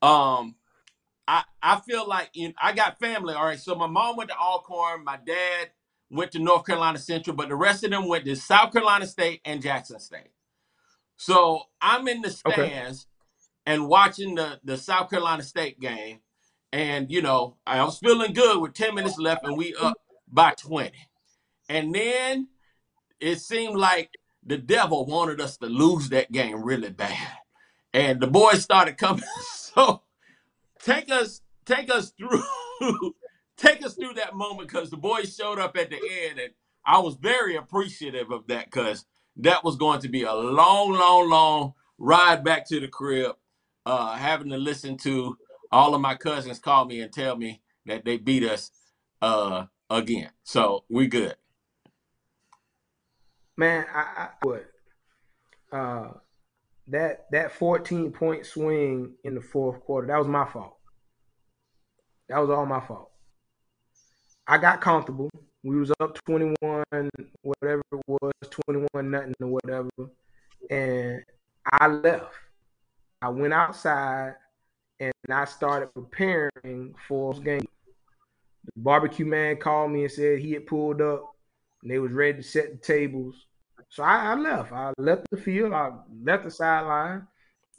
um, 0.02 0.56
I 1.28 1.44
I 1.62 1.80
feel 1.80 2.08
like 2.08 2.30
you 2.34 2.54
I 2.62 2.74
got 2.74 3.00
family. 3.00 3.34
All 3.34 3.46
right, 3.46 3.60
so 3.60 3.76
my 3.76 3.88
mom 3.88 4.18
went 4.18 4.30
to 4.30 4.38
Alcorn, 4.38 5.04
my 5.04 5.18
dad 5.26 5.70
went 6.10 6.32
to 6.32 6.40
North 6.40 6.66
Carolina 6.66 6.98
Central, 7.00 7.36
but 7.36 7.50
the 7.50 7.56
rest 7.56 7.84
of 7.84 7.92
them 7.92 8.08
went 8.08 8.26
to 8.26 8.36
South 8.36 8.72
Carolina 8.72 9.06
State 9.08 9.42
and 9.46 9.62
Jackson 9.62 10.00
State. 10.00 10.32
So 11.18 11.64
I'm 11.82 12.08
in 12.08 12.22
the 12.22 12.30
Okay. 12.46 12.70
stands 12.70 13.08
and 13.66 13.88
watching 13.88 14.36
the 14.36 14.60
the 14.64 14.78
South 14.78 15.10
Carolina 15.10 15.44
State 15.44 15.80
game, 15.80 16.20
and 16.72 17.12
you 17.12 17.22
know 17.22 17.58
I 17.66 17.84
was 17.84 18.00
feeling 18.00 18.34
good 18.34 18.62
with 18.62 18.74
10 18.74 18.96
minutes 18.96 19.18
left, 19.18 19.46
and 19.46 19.58
we 19.58 19.76
up 19.76 19.98
by 20.32 20.52
20, 20.52 20.92
and 21.70 21.94
then 21.94 22.48
it 23.20 23.40
seemed 23.40 23.76
like 23.76 24.12
the 24.46 24.58
devil 24.58 25.06
wanted 25.06 25.42
us 25.42 25.58
to 25.58 25.66
lose 25.68 26.10
that 26.10 26.32
game 26.32 26.64
really 26.64 26.92
bad. 26.92 27.38
And 27.94 28.20
the 28.22 28.28
boys 28.28 28.62
started 28.64 28.98
coming. 28.98 29.24
So 29.78 30.02
take 30.82 31.12
us, 31.12 31.42
take 31.66 31.92
us 31.94 32.12
through, 32.18 32.42
take 33.58 33.86
us 33.86 33.96
through 33.96 34.14
that 34.14 34.36
moment 34.36 34.70
because 34.70 34.90
the 34.90 34.98
boys 34.98 35.36
showed 35.36 35.60
up 35.60 35.76
at 35.78 35.90
the 35.90 36.00
end, 36.26 36.40
and 36.40 36.52
I 36.86 37.00
was 37.00 37.16
very 37.16 37.56
appreciative 37.56 38.32
of 38.32 38.48
that 38.48 38.66
because 38.66 39.06
that 39.38 39.64
was 39.64 39.76
going 39.76 40.02
to 40.02 40.10
be 40.10 40.24
a 40.24 40.34
long, 40.34 40.94
long, 40.94 41.30
long 41.30 41.74
ride 41.98 42.44
back 42.44 42.68
to 42.70 42.80
the 42.80 42.88
crib, 42.88 43.36
uh, 43.86 44.16
having 44.16 44.50
to 44.50 44.58
listen 44.58 44.98
to 44.98 45.38
all 45.72 45.94
of 45.94 46.02
my 46.02 46.16
cousins 46.16 46.60
call 46.60 46.86
me 46.86 47.02
and 47.02 47.12
tell 47.12 47.36
me 47.36 47.62
that 47.86 48.06
they 48.06 48.18
beat 48.18 48.44
us 48.44 48.72
uh, 49.22 49.66
again. 49.90 50.30
So 50.44 50.86
we 50.90 51.08
good. 51.08 51.36
Man, 53.58 53.86
I, 53.94 54.00
I 54.00 54.30
what 54.44 54.66
uh 55.72 56.10
that 56.88 57.26
that 57.32 57.52
14 57.52 58.12
point 58.12 58.46
swing 58.46 59.16
in 59.24 59.36
the 59.36 59.42
fourth 59.42 59.82
quarter, 59.82 60.08
that 60.08 60.18
was 60.18 60.28
my 60.28 60.46
fault. 60.46 60.78
That 62.30 62.40
was 62.40 62.50
all 62.50 62.66
my 62.66 62.80
fault. 62.80 63.12
I 64.48 64.58
got 64.58 64.80
comfortable. 64.80 65.30
We 65.64 65.76
was 65.76 65.92
up 66.00 66.18
21, 66.26 66.84
whatever 67.42 67.82
it 67.92 68.02
was, 68.08 68.32
21 68.50 69.12
nothing 69.12 69.34
or 69.42 69.48
whatever. 69.48 69.90
And 70.70 71.22
I 71.70 71.88
left. 71.88 72.34
I 73.22 73.30
went 73.30 73.54
outside 73.54 74.36
and 75.02 75.12
I 75.30 75.44
started 75.46 75.94
preparing 75.94 76.96
for 77.08 77.34
the 77.34 77.42
game. 77.42 77.68
The 78.66 78.72
barbecue 78.78 79.26
man 79.26 79.58
called 79.58 79.92
me 79.92 80.04
and 80.04 80.12
said 80.12 80.40
he 80.40 80.54
had 80.54 80.68
pulled 80.68 81.02
up 81.02 81.34
and 81.82 81.92
they 81.92 82.00
was 82.00 82.14
ready 82.14 82.38
to 82.38 82.44
set 82.44 82.72
the 82.72 82.78
tables. 82.78 83.48
So 83.90 84.04
I, 84.04 84.32
I 84.32 84.36
left. 84.36 84.72
I 84.72 84.94
left 84.98 85.28
the 85.30 85.38
field. 85.38 85.74
I 85.74 85.92
left 86.24 86.46
the 86.46 86.52
sideline. 86.52 87.28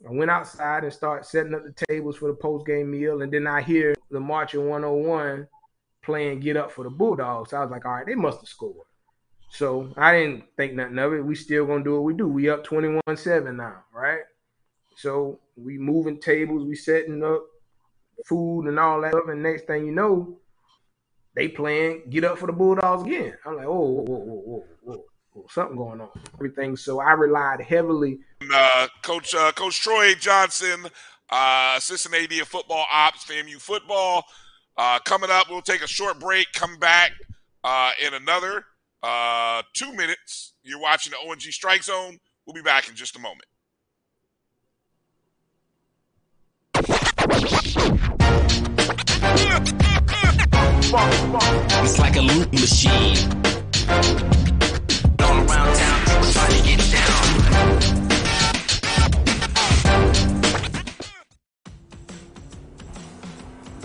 I 0.06 0.12
went 0.12 0.30
outside 0.30 0.84
and 0.84 0.92
started 0.92 1.24
setting 1.24 1.54
up 1.54 1.62
the 1.64 1.86
tables 1.86 2.16
for 2.16 2.28
the 2.28 2.34
post 2.34 2.66
game 2.66 2.90
meal. 2.90 3.22
And 3.22 3.32
then 3.32 3.46
I 3.46 3.62
hear 3.62 3.94
the 4.10 4.20
marching 4.20 4.68
101 4.68 5.48
playing 6.02 6.40
"Get 6.40 6.56
Up 6.56 6.70
for 6.70 6.84
the 6.84 6.90
Bulldogs." 6.90 7.52
I 7.52 7.60
was 7.60 7.70
like, 7.70 7.84
all 7.84 7.92
right, 7.92 8.06
they 8.06 8.14
must 8.14 8.38
have 8.38 8.48
scored. 8.48 8.86
So 9.50 9.92
I 9.96 10.12
didn't 10.12 10.44
think 10.56 10.74
nothing 10.74 10.98
of 10.98 11.12
it. 11.14 11.24
We 11.24 11.34
still 11.34 11.66
gonna 11.66 11.84
do 11.84 11.94
what 11.94 12.04
we 12.04 12.14
do. 12.14 12.28
We 12.28 12.50
up 12.50 12.66
21-7 12.66 13.56
now, 13.56 13.84
right? 13.94 14.20
So 14.96 15.40
we 15.56 15.78
moving 15.78 16.20
tables, 16.20 16.66
we 16.66 16.74
setting 16.74 17.22
up 17.24 17.44
food 18.26 18.66
and 18.66 18.78
all 18.78 19.00
that 19.02 19.12
stuff. 19.12 19.28
And 19.28 19.42
next 19.42 19.66
thing 19.66 19.86
you 19.86 19.92
know, 19.92 20.38
they 21.34 21.48
playing 21.48 22.04
"Get 22.10 22.24
Up 22.24 22.38
for 22.38 22.46
the 22.46 22.52
Bulldogs" 22.52 23.04
again. 23.04 23.34
I'm 23.46 23.56
like, 23.56 23.66
oh, 23.66 23.80
whoa, 23.80 24.02
whoa, 24.02 24.18
whoa, 24.18 24.64
whoa, 24.82 25.04
whoa, 25.32 25.46
something 25.50 25.76
going 25.76 26.00
on. 26.00 26.10
Everything. 26.34 26.76
So 26.76 27.00
I 27.00 27.12
relied 27.12 27.60
heavily 27.60 28.18
uh, 28.52 28.88
Coach 29.02 29.34
uh, 29.34 29.52
Coach 29.52 29.80
Troy 29.80 30.14
Johnson, 30.14 30.86
uh, 31.30 31.74
assistant 31.76 32.14
AD 32.14 32.32
of 32.40 32.48
football 32.48 32.86
ops, 32.92 33.24
FAMU 33.24 33.60
football. 33.60 34.24
Uh, 34.78 35.00
coming 35.00 35.28
up, 35.28 35.50
we'll 35.50 35.60
take 35.60 35.82
a 35.82 35.88
short 35.88 36.20
break. 36.20 36.46
Come 36.54 36.78
back 36.78 37.10
uh, 37.64 37.90
in 38.06 38.14
another 38.14 38.64
uh, 39.02 39.62
two 39.74 39.92
minutes. 39.92 40.54
You're 40.62 40.80
watching 40.80 41.12
the 41.12 41.28
ONG 41.28 41.40
Strike 41.40 41.82
Zone. 41.82 42.18
We'll 42.46 42.54
be 42.54 42.62
back 42.62 42.88
in 42.88 42.94
just 42.94 43.16
a 43.16 43.18
moment. 43.18 43.44
It's 51.80 51.98
like 51.98 52.16
a 52.16 52.20
loop 52.20 52.52
machine. 52.52 54.27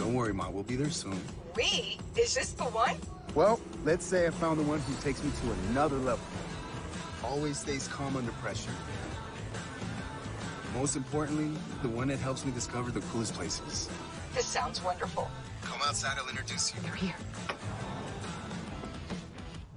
We'll 0.07 0.63
be 0.63 0.75
there 0.75 0.89
soon. 0.89 1.19
We? 1.55 1.97
Is 2.15 2.35
this 2.35 2.51
the 2.53 2.63
one? 2.63 2.95
Well, 3.35 3.59
let's 3.83 4.05
say 4.05 4.27
I 4.27 4.29
found 4.29 4.59
the 4.59 4.63
one 4.63 4.79
who 4.79 4.93
takes 5.01 5.23
me 5.23 5.31
to 5.41 5.51
another 5.69 5.97
level. 5.97 6.25
Always 7.23 7.59
stays 7.59 7.87
calm 7.87 8.15
under 8.15 8.31
pressure. 8.33 8.71
Most 10.75 10.95
importantly, 10.95 11.51
the 11.81 11.89
one 11.89 12.07
that 12.07 12.19
helps 12.19 12.45
me 12.45 12.51
discover 12.51 12.91
the 12.91 13.01
coolest 13.01 13.33
places. 13.33 13.89
This 14.33 14.45
sounds 14.45 14.83
wonderful. 14.83 15.29
Come 15.61 15.79
outside, 15.85 16.17
I'll 16.17 16.29
introduce 16.29 16.73
you. 16.73 16.81
You're 16.85 16.95
here. 16.95 17.15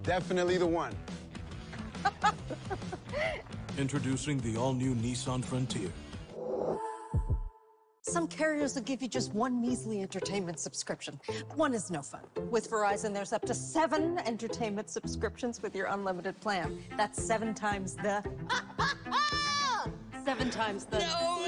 Definitely 0.02 0.56
the 0.56 0.66
one. 0.66 0.94
Introducing 3.78 4.38
the 4.40 4.56
all-new 4.56 4.94
Nissan 4.94 5.44
Frontier. 5.44 5.90
Some 8.16 8.28
carriers 8.28 8.74
will 8.74 8.80
give 8.80 9.02
you 9.02 9.08
just 9.08 9.34
one 9.34 9.60
measly 9.60 10.00
entertainment 10.00 10.58
subscription. 10.58 11.20
One 11.54 11.74
is 11.74 11.90
no 11.90 12.00
fun. 12.00 12.22
With 12.50 12.70
Verizon, 12.70 13.12
there's 13.12 13.34
up 13.34 13.44
to 13.44 13.52
seven 13.52 14.18
entertainment 14.20 14.88
subscriptions 14.88 15.60
with 15.60 15.76
your 15.76 15.88
unlimited 15.88 16.40
plan. 16.40 16.82
That's 16.96 17.22
seven 17.22 17.52
times 17.52 17.92
the. 17.92 18.24
seven 20.24 20.48
times 20.48 20.86
the. 20.86 21.00
No, 21.00 21.44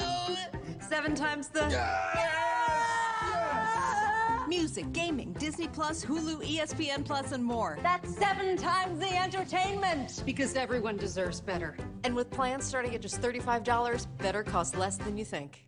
no. 0.00 0.36
Seven 0.80 1.14
times 1.14 1.48
the. 1.48 1.68
Music, 4.48 4.90
gaming, 4.94 5.34
Disney 5.34 5.68
Plus, 5.68 6.02
Hulu, 6.02 6.42
ESPN 6.42 7.04
Plus, 7.04 7.32
and 7.32 7.44
more. 7.44 7.78
That's 7.82 8.16
seven 8.16 8.56
times 8.56 9.00
the 9.00 9.14
entertainment. 9.14 10.22
Because 10.24 10.56
everyone 10.56 10.96
deserves 10.96 11.42
better. 11.42 11.76
And 12.04 12.16
with 12.16 12.30
plans 12.30 12.64
starting 12.64 12.94
at 12.94 13.02
just 13.02 13.20
$35, 13.20 14.06
better 14.16 14.42
costs 14.42 14.76
less 14.76 14.96
than 14.96 15.18
you 15.18 15.26
think. 15.26 15.65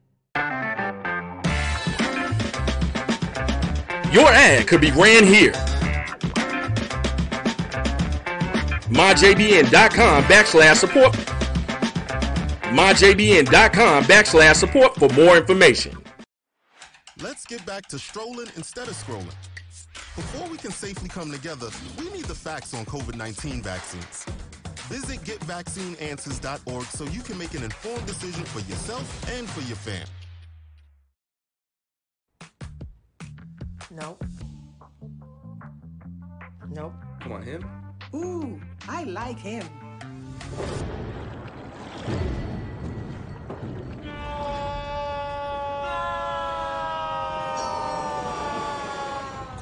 Your 4.13 4.29
ad 4.29 4.67
could 4.67 4.81
be 4.81 4.91
ran 4.93 5.27
here. 5.27 5.53
MyJBN.com 8.89 10.25
backslash 10.25 10.77
support. 10.77 11.13
MyJBN.com 12.73 14.05
backslash 14.05 14.57
support 14.57 14.95
for 14.97 15.09
more 15.11 15.37
information. 15.37 15.97
Let's 17.21 17.45
get 17.45 17.65
back 17.67 17.87
to 17.89 17.99
strolling 17.99 18.49
instead 18.57 18.89
of 18.89 18.95
scrolling. 18.95 19.35
Before 20.17 20.49
we 20.49 20.57
can 20.57 20.71
safely 20.71 21.09
come 21.09 21.31
together, 21.31 21.69
we 21.99 22.11
need 22.11 22.25
the 22.25 22.35
facts 22.35 22.75
on 22.75 22.85
COVID 22.87 23.15
19 23.15 23.63
vaccines. 23.63 24.25
Visit 24.89 25.21
getvaccineanswers.org 25.21 26.85
so 26.87 27.05
you 27.05 27.21
can 27.21 27.37
make 27.37 27.55
an 27.55 27.63
informed 27.63 28.07
decision 28.07 28.45
for 28.45 28.61
yourself 28.61 29.31
and 29.31 29.49
for 29.51 29.61
your 29.63 29.77
fam. 29.77 30.07
Nope. 34.01 34.25
Nope. 36.71 36.95
Come 37.21 37.33
on, 37.33 37.43
him? 37.43 37.65
Ooh, 38.15 38.61
I 38.89 39.03
like 39.05 39.39
him. 39.39 39.67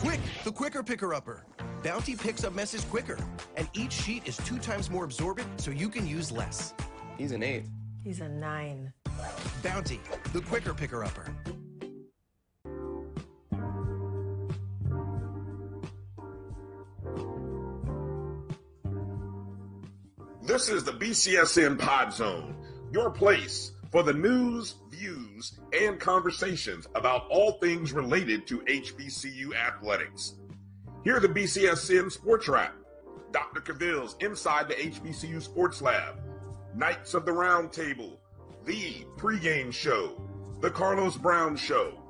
Quick, 0.00 0.20
the 0.44 0.52
quicker 0.52 0.82
picker 0.82 1.14
upper. 1.14 1.44
Bounty 1.82 2.14
picks 2.14 2.44
up 2.44 2.54
messes 2.54 2.84
quicker, 2.84 3.18
and 3.56 3.68
each 3.72 3.92
sheet 3.92 4.28
is 4.28 4.36
two 4.38 4.58
times 4.58 4.90
more 4.90 5.04
absorbent 5.04 5.60
so 5.60 5.70
you 5.70 5.88
can 5.88 6.06
use 6.06 6.30
less. 6.30 6.74
He's 7.16 7.32
an 7.32 7.42
eight. 7.42 7.64
He's 8.04 8.20
a 8.20 8.28
nine. 8.28 8.92
Bounty, 9.62 10.00
the 10.34 10.42
quicker 10.42 10.74
picker 10.74 11.02
upper. 11.04 11.24
This 20.46 20.68
is 20.68 20.84
the 20.84 20.92
BCSN 20.92 21.76
Pod 21.76 22.12
Zone, 22.12 22.54
your 22.92 23.10
place 23.10 23.72
for 23.90 24.04
the 24.04 24.12
news, 24.12 24.76
views, 24.92 25.58
and 25.72 25.98
conversations 25.98 26.86
about 26.94 27.26
all 27.28 27.58
things 27.58 27.92
related 27.92 28.46
to 28.46 28.60
HBCU 28.60 29.56
athletics. 29.56 30.36
Here 31.02 31.16
are 31.16 31.20
the 31.20 31.26
BCSN 31.26 32.12
Sports 32.12 32.46
Wrap, 32.46 32.76
Dr. 33.32 33.60
Cavill's 33.60 34.14
Inside 34.20 34.68
the 34.68 34.74
HBCU 34.74 35.42
Sports 35.42 35.82
Lab, 35.82 36.20
Knights 36.76 37.14
of 37.14 37.26
the 37.26 37.32
Round 37.32 37.72
Table, 37.72 38.20
The 38.64 39.04
Pregame 39.16 39.72
Show, 39.72 40.22
The 40.60 40.70
Carlos 40.70 41.16
Brown 41.16 41.56
Show, 41.56 42.00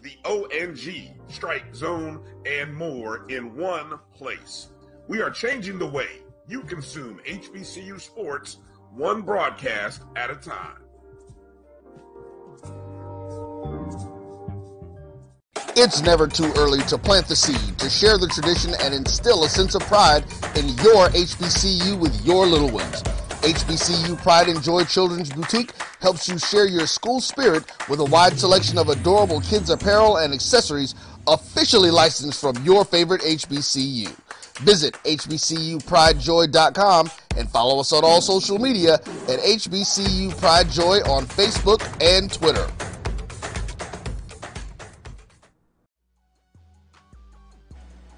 The 0.00 0.16
ONG 0.24 1.20
Strike 1.28 1.74
Zone, 1.74 2.24
and 2.46 2.74
more 2.74 3.26
in 3.28 3.54
one 3.54 3.98
place. 4.14 4.68
We 5.08 5.20
are 5.20 5.30
changing 5.30 5.78
the 5.78 5.90
way 5.90 6.21
you 6.46 6.62
consume 6.62 7.20
HBCU 7.26 8.00
sports 8.00 8.58
one 8.90 9.22
broadcast 9.22 10.02
at 10.16 10.30
a 10.30 10.34
time. 10.34 10.78
It's 15.74 16.02
never 16.02 16.28
too 16.28 16.52
early 16.56 16.80
to 16.82 16.98
plant 16.98 17.28
the 17.28 17.36
seed, 17.36 17.78
to 17.78 17.88
share 17.88 18.18
the 18.18 18.26
tradition, 18.26 18.74
and 18.82 18.92
instill 18.92 19.44
a 19.44 19.48
sense 19.48 19.74
of 19.74 19.80
pride 19.82 20.24
in 20.54 20.68
your 20.68 21.08
HBCU 21.08 21.98
with 21.98 22.26
your 22.26 22.46
little 22.46 22.70
ones. 22.70 23.02
HBCU 23.42 24.16
Pride 24.18 24.48
and 24.48 24.62
Joy 24.62 24.84
Children's 24.84 25.30
Boutique 25.30 25.72
helps 26.00 26.28
you 26.28 26.38
share 26.38 26.66
your 26.66 26.86
school 26.86 27.20
spirit 27.20 27.64
with 27.88 28.00
a 28.00 28.04
wide 28.04 28.38
selection 28.38 28.78
of 28.78 28.88
adorable 28.88 29.40
kids' 29.40 29.70
apparel 29.70 30.18
and 30.18 30.34
accessories 30.34 30.94
officially 31.26 31.90
licensed 31.90 32.40
from 32.40 32.62
your 32.64 32.84
favorite 32.84 33.22
HBCU. 33.22 34.14
Visit 34.58 34.94
HBCUPrideJoy.com 35.04 37.10
and 37.36 37.50
follow 37.50 37.80
us 37.80 37.92
on 37.92 38.04
all 38.04 38.20
social 38.20 38.58
media 38.58 38.94
at 38.94 39.40
HBCU 39.40 40.38
Pride 40.38 40.70
Joy 40.70 40.98
on 41.00 41.26
Facebook 41.26 41.82
and 42.02 42.32
Twitter. 42.32 42.66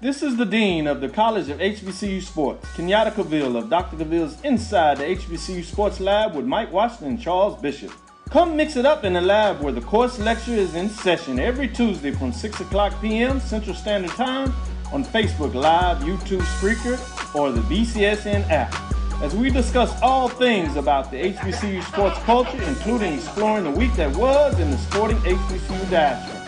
This 0.01 0.21
is 0.21 0.37
the 0.37 0.45
Dean 0.45 0.85
of 0.85 1.01
the 1.01 1.09
College 1.09 1.49
of 1.49 1.57
HBCU 1.57 2.21
Sports, 2.21 2.67
Kenyatta 2.75 3.11
Cavill 3.11 3.57
of 3.57 3.71
Dr. 3.71 3.97
Cavill's 3.97 4.39
Inside 4.41 4.99
the 4.99 5.05
HBCU 5.05 5.63
Sports 5.63 5.99
Lab 5.99 6.35
with 6.35 6.45
Mike 6.45 6.71
Washington 6.71 7.07
and 7.07 7.19
Charles 7.19 7.59
Bishop. 7.59 7.91
Come 8.29 8.55
mix 8.55 8.75
it 8.75 8.85
up 8.85 9.03
in 9.03 9.13
the 9.13 9.21
lab 9.21 9.61
where 9.61 9.73
the 9.73 9.81
course 9.81 10.19
lecture 10.19 10.51
is 10.51 10.75
in 10.75 10.89
session 10.89 11.39
every 11.39 11.67
Tuesday 11.67 12.11
from 12.11 12.33
6 12.33 12.59
o'clock 12.59 12.93
p.m. 13.01 13.39
Central 13.39 13.75
Standard 13.75 14.11
Time 14.11 14.53
on 14.91 15.03
Facebook 15.03 15.53
Live, 15.53 15.99
YouTube 15.99 16.41
Spreaker, 16.41 16.97
or 17.35 17.51
the 17.51 17.61
BCSN 17.61 18.49
app. 18.49 18.73
As 19.21 19.33
we 19.35 19.49
discuss 19.49 19.97
all 20.01 20.27
things 20.27 20.75
about 20.75 21.11
the 21.11 21.33
HBCU 21.33 21.83
sports 21.83 22.19
culture, 22.19 22.61
including 22.63 23.13
exploring 23.13 23.63
the 23.63 23.71
week 23.71 23.93
that 23.95 24.15
was 24.15 24.59
in 24.59 24.71
the 24.71 24.77
sporting 24.77 25.17
HBCU 25.17 25.89
diaspora 25.89 26.45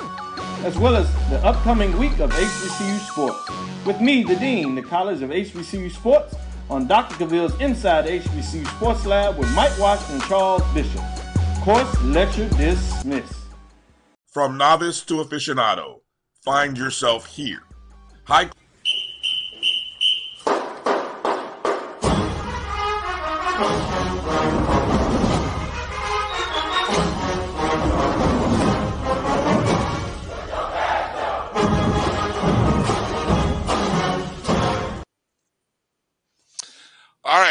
as 0.64 0.78
well 0.78 0.96
as 0.96 1.12
the 1.30 1.38
upcoming 1.46 1.96
week 1.98 2.20
of 2.20 2.32
HBCU 2.32 3.00
sports. 3.08 3.50
With 3.86 4.02
me, 4.02 4.24
the 4.24 4.36
Dean, 4.36 4.76
the 4.76 4.82
College 4.82 5.22
of 5.22 5.30
HBCU 5.30 5.92
Sports, 5.92 6.36
on 6.70 6.88
Dr. 6.88 7.16
Cavill's 7.16 7.60
Inside 7.62 8.06
HBCU 8.06 8.68
Sports 8.76 9.06
Lab 9.06 9.38
with 9.38 9.54
Mike 9.54 9.78
Washington 9.80 10.16
and 10.16 10.24
Charles 10.24 10.64
Bishop. 10.74 11.02
Course 11.62 12.02
lecture 12.04 12.50
dismissed. 12.50 13.34
From 14.28 14.58
novice 14.58 15.02
to 15.02 15.24
aficionado, 15.24 16.02
find 16.44 16.78
yourself 16.78 17.28
here. 17.28 17.67
High 18.28 18.50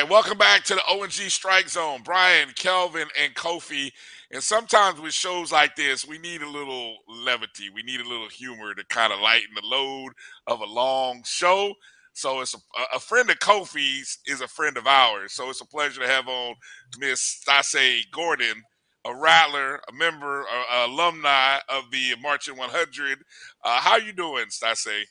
right, 0.01 0.11
welcome 0.11 0.37
back 0.37 0.63
to 0.63 0.75
the 0.75 0.83
ONG 0.91 1.11
Strike 1.11 1.71
Zone. 1.71 2.03
Brian, 2.05 2.51
Kelvin, 2.55 3.09
and 3.19 3.35
Kofi. 3.35 3.91
And 4.31 4.43
sometimes 4.43 5.01
with 5.01 5.15
shows 5.15 5.51
like 5.51 5.75
this, 5.75 6.07
we 6.07 6.19
need 6.19 6.43
a 6.43 6.51
little 6.51 6.97
levity. 7.09 7.71
We 7.75 7.83
need 7.83 8.01
a 8.01 8.09
little 8.09 8.29
humor 8.29 8.75
to 8.75 8.85
kind 8.91 9.11
of 9.11 9.21
lighten 9.21 9.55
the 9.55 9.67
load 9.67 10.13
of 10.47 10.61
a 10.61 10.67
long 10.67 11.23
show. 11.25 11.73
So 12.13 12.41
it's 12.41 12.55
a, 12.55 12.59
a 12.95 13.01
friend 13.01 13.31
of 13.31 13.39
Kofi's 13.39 14.19
is 14.27 14.43
a 14.43 14.49
friend 14.49 14.77
of 14.77 14.87
ours. 14.87 15.33
So 15.33 15.49
it's 15.49 15.63
a 15.63 15.67
pleasure 15.67 16.03
to 16.03 16.09
have 16.09 16.29
on 16.29 16.57
Miss 16.99 17.23
Stacey 17.23 18.05
Gordon, 18.13 18.63
a 19.07 19.17
rattler, 19.17 19.81
a 19.89 19.93
member, 19.95 20.43
a, 20.43 20.75
a 20.75 20.87
alumni 20.89 21.57
of 21.71 21.91
the 21.91 22.17
Marching 22.21 22.59
100. 22.59 23.19
Uh, 23.65 23.81
how 23.81 23.97
you 23.97 24.13
doing, 24.13 24.47
Stacey? 24.51 25.05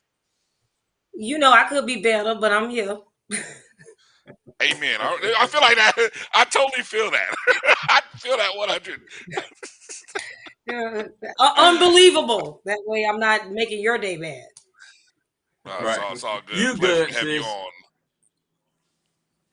You 1.16 1.40
know, 1.40 1.52
I 1.52 1.64
could 1.64 1.88
be 1.88 2.02
better, 2.02 2.36
but 2.36 2.52
I'm 2.52 2.70
here. 2.70 3.00
Amen. 4.64 4.98
I, 5.02 5.36
I 5.40 5.48
feel 5.48 5.62
like 5.62 5.78
that. 5.78 5.94
I 6.34 6.46
totally 6.46 6.84
feel 6.84 7.12
that. 7.12 7.36
I 7.90 8.02
feel 8.18 8.38
that 8.38 8.56
100. 8.56 9.02
Uh, 10.68 11.54
unbelievable. 11.58 12.62
That 12.66 12.80
way, 12.88 13.06
I'm 13.06 13.20
not 13.20 13.52
making 13.52 13.82
your 13.82 14.00
day 14.00 14.18
bad. 14.18 14.46
Uh, 15.66 15.78
it's, 15.80 15.84
Right. 15.84 16.00
all, 16.00 16.14
it's 16.14 16.24
all 16.24 16.42
good. 16.46 16.58
You 16.58 16.76
Pleasure 16.76 17.06
good, 17.06 17.10
to 17.10 17.20
have 17.20 17.28
you 17.28 17.44
sis. 17.44 17.54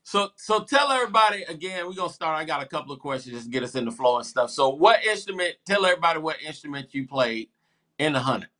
So 0.04 0.30
so 0.36 0.64
tell 0.64 0.90
everybody 0.92 1.42
again, 1.44 1.86
we're 1.86 1.94
gonna 1.94 2.12
start. 2.12 2.38
I 2.38 2.44
got 2.44 2.62
a 2.62 2.66
couple 2.66 2.92
of 2.92 3.00
questions 3.00 3.34
just 3.34 3.46
to 3.46 3.50
get 3.52 3.62
us 3.62 3.74
in 3.74 3.84
the 3.86 3.92
flow 3.92 4.18
and 4.18 4.26
stuff. 4.26 4.50
So 4.50 4.70
what 4.70 5.04
instrument, 5.04 5.56
tell 5.66 5.86
everybody 5.86 6.18
what 6.20 6.42
instrument 6.42 6.94
you 6.94 7.06
played 7.06 7.48
in 7.98 8.14
the 8.14 8.20
hundred. 8.20 8.50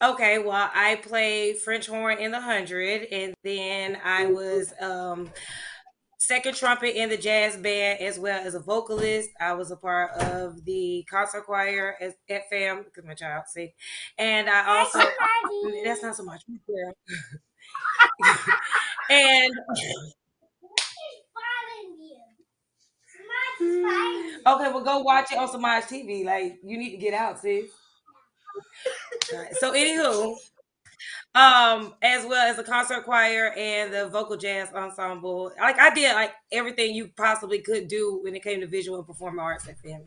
Okay, 0.00 0.38
well, 0.38 0.70
I 0.74 0.96
played 0.96 1.58
French 1.58 1.86
horn 1.88 2.18
in 2.18 2.30
the 2.30 2.40
hundred, 2.40 3.08
and 3.10 3.34
then 3.42 3.98
I 4.04 4.26
was 4.26 4.72
um 4.80 5.30
second 6.18 6.54
trumpet 6.56 6.96
in 7.00 7.08
the 7.10 7.16
jazz 7.16 7.56
band 7.56 8.00
as 8.00 8.16
well 8.18 8.44
as 8.46 8.54
a 8.54 8.60
vocalist. 8.60 9.30
I 9.40 9.54
was 9.54 9.70
a 9.72 9.76
part 9.76 10.12
of 10.12 10.64
the 10.64 11.04
concert 11.10 11.44
choir 11.46 11.96
as, 12.00 12.14
at 12.30 12.48
FAM 12.50 12.84
because 12.84 13.04
my 13.04 13.14
child 13.14 13.44
sick, 13.48 13.74
and 14.18 14.48
I 14.50 14.78
also 14.80 15.00
that's 15.84 16.02
not 16.02 16.14
so 16.16 16.24
much, 16.24 16.42
and 19.10 19.52
okay, 24.46 24.46
well, 24.46 24.84
go 24.84 24.98
watch 25.00 25.32
it 25.32 25.38
on 25.38 25.48
Samaj 25.48 25.84
TV. 25.84 26.24
Like 26.24 26.58
you 26.62 26.78
need 26.78 26.90
to 26.92 26.96
get 26.96 27.14
out, 27.14 27.40
sis. 27.40 27.66
Alright, 29.32 29.56
So, 29.56 29.72
anywho, 29.72 30.36
um, 31.34 31.94
as 32.02 32.24
well 32.24 32.50
as 32.50 32.56
the 32.56 32.64
concert 32.64 33.04
choir 33.04 33.52
and 33.56 33.92
the 33.92 34.08
vocal 34.08 34.36
jazz 34.36 34.72
ensemble, 34.72 35.52
like 35.60 35.78
I 35.78 35.94
did 35.94 36.14
like 36.14 36.32
everything 36.50 36.94
you 36.94 37.10
possibly 37.16 37.60
could 37.60 37.88
do 37.88 38.20
when 38.22 38.34
it 38.34 38.42
came 38.42 38.60
to 38.60 38.66
visual 38.66 38.98
and 38.98 39.06
performing 39.06 39.40
arts 39.40 39.68
at 39.68 39.76
FAMU. 39.82 40.06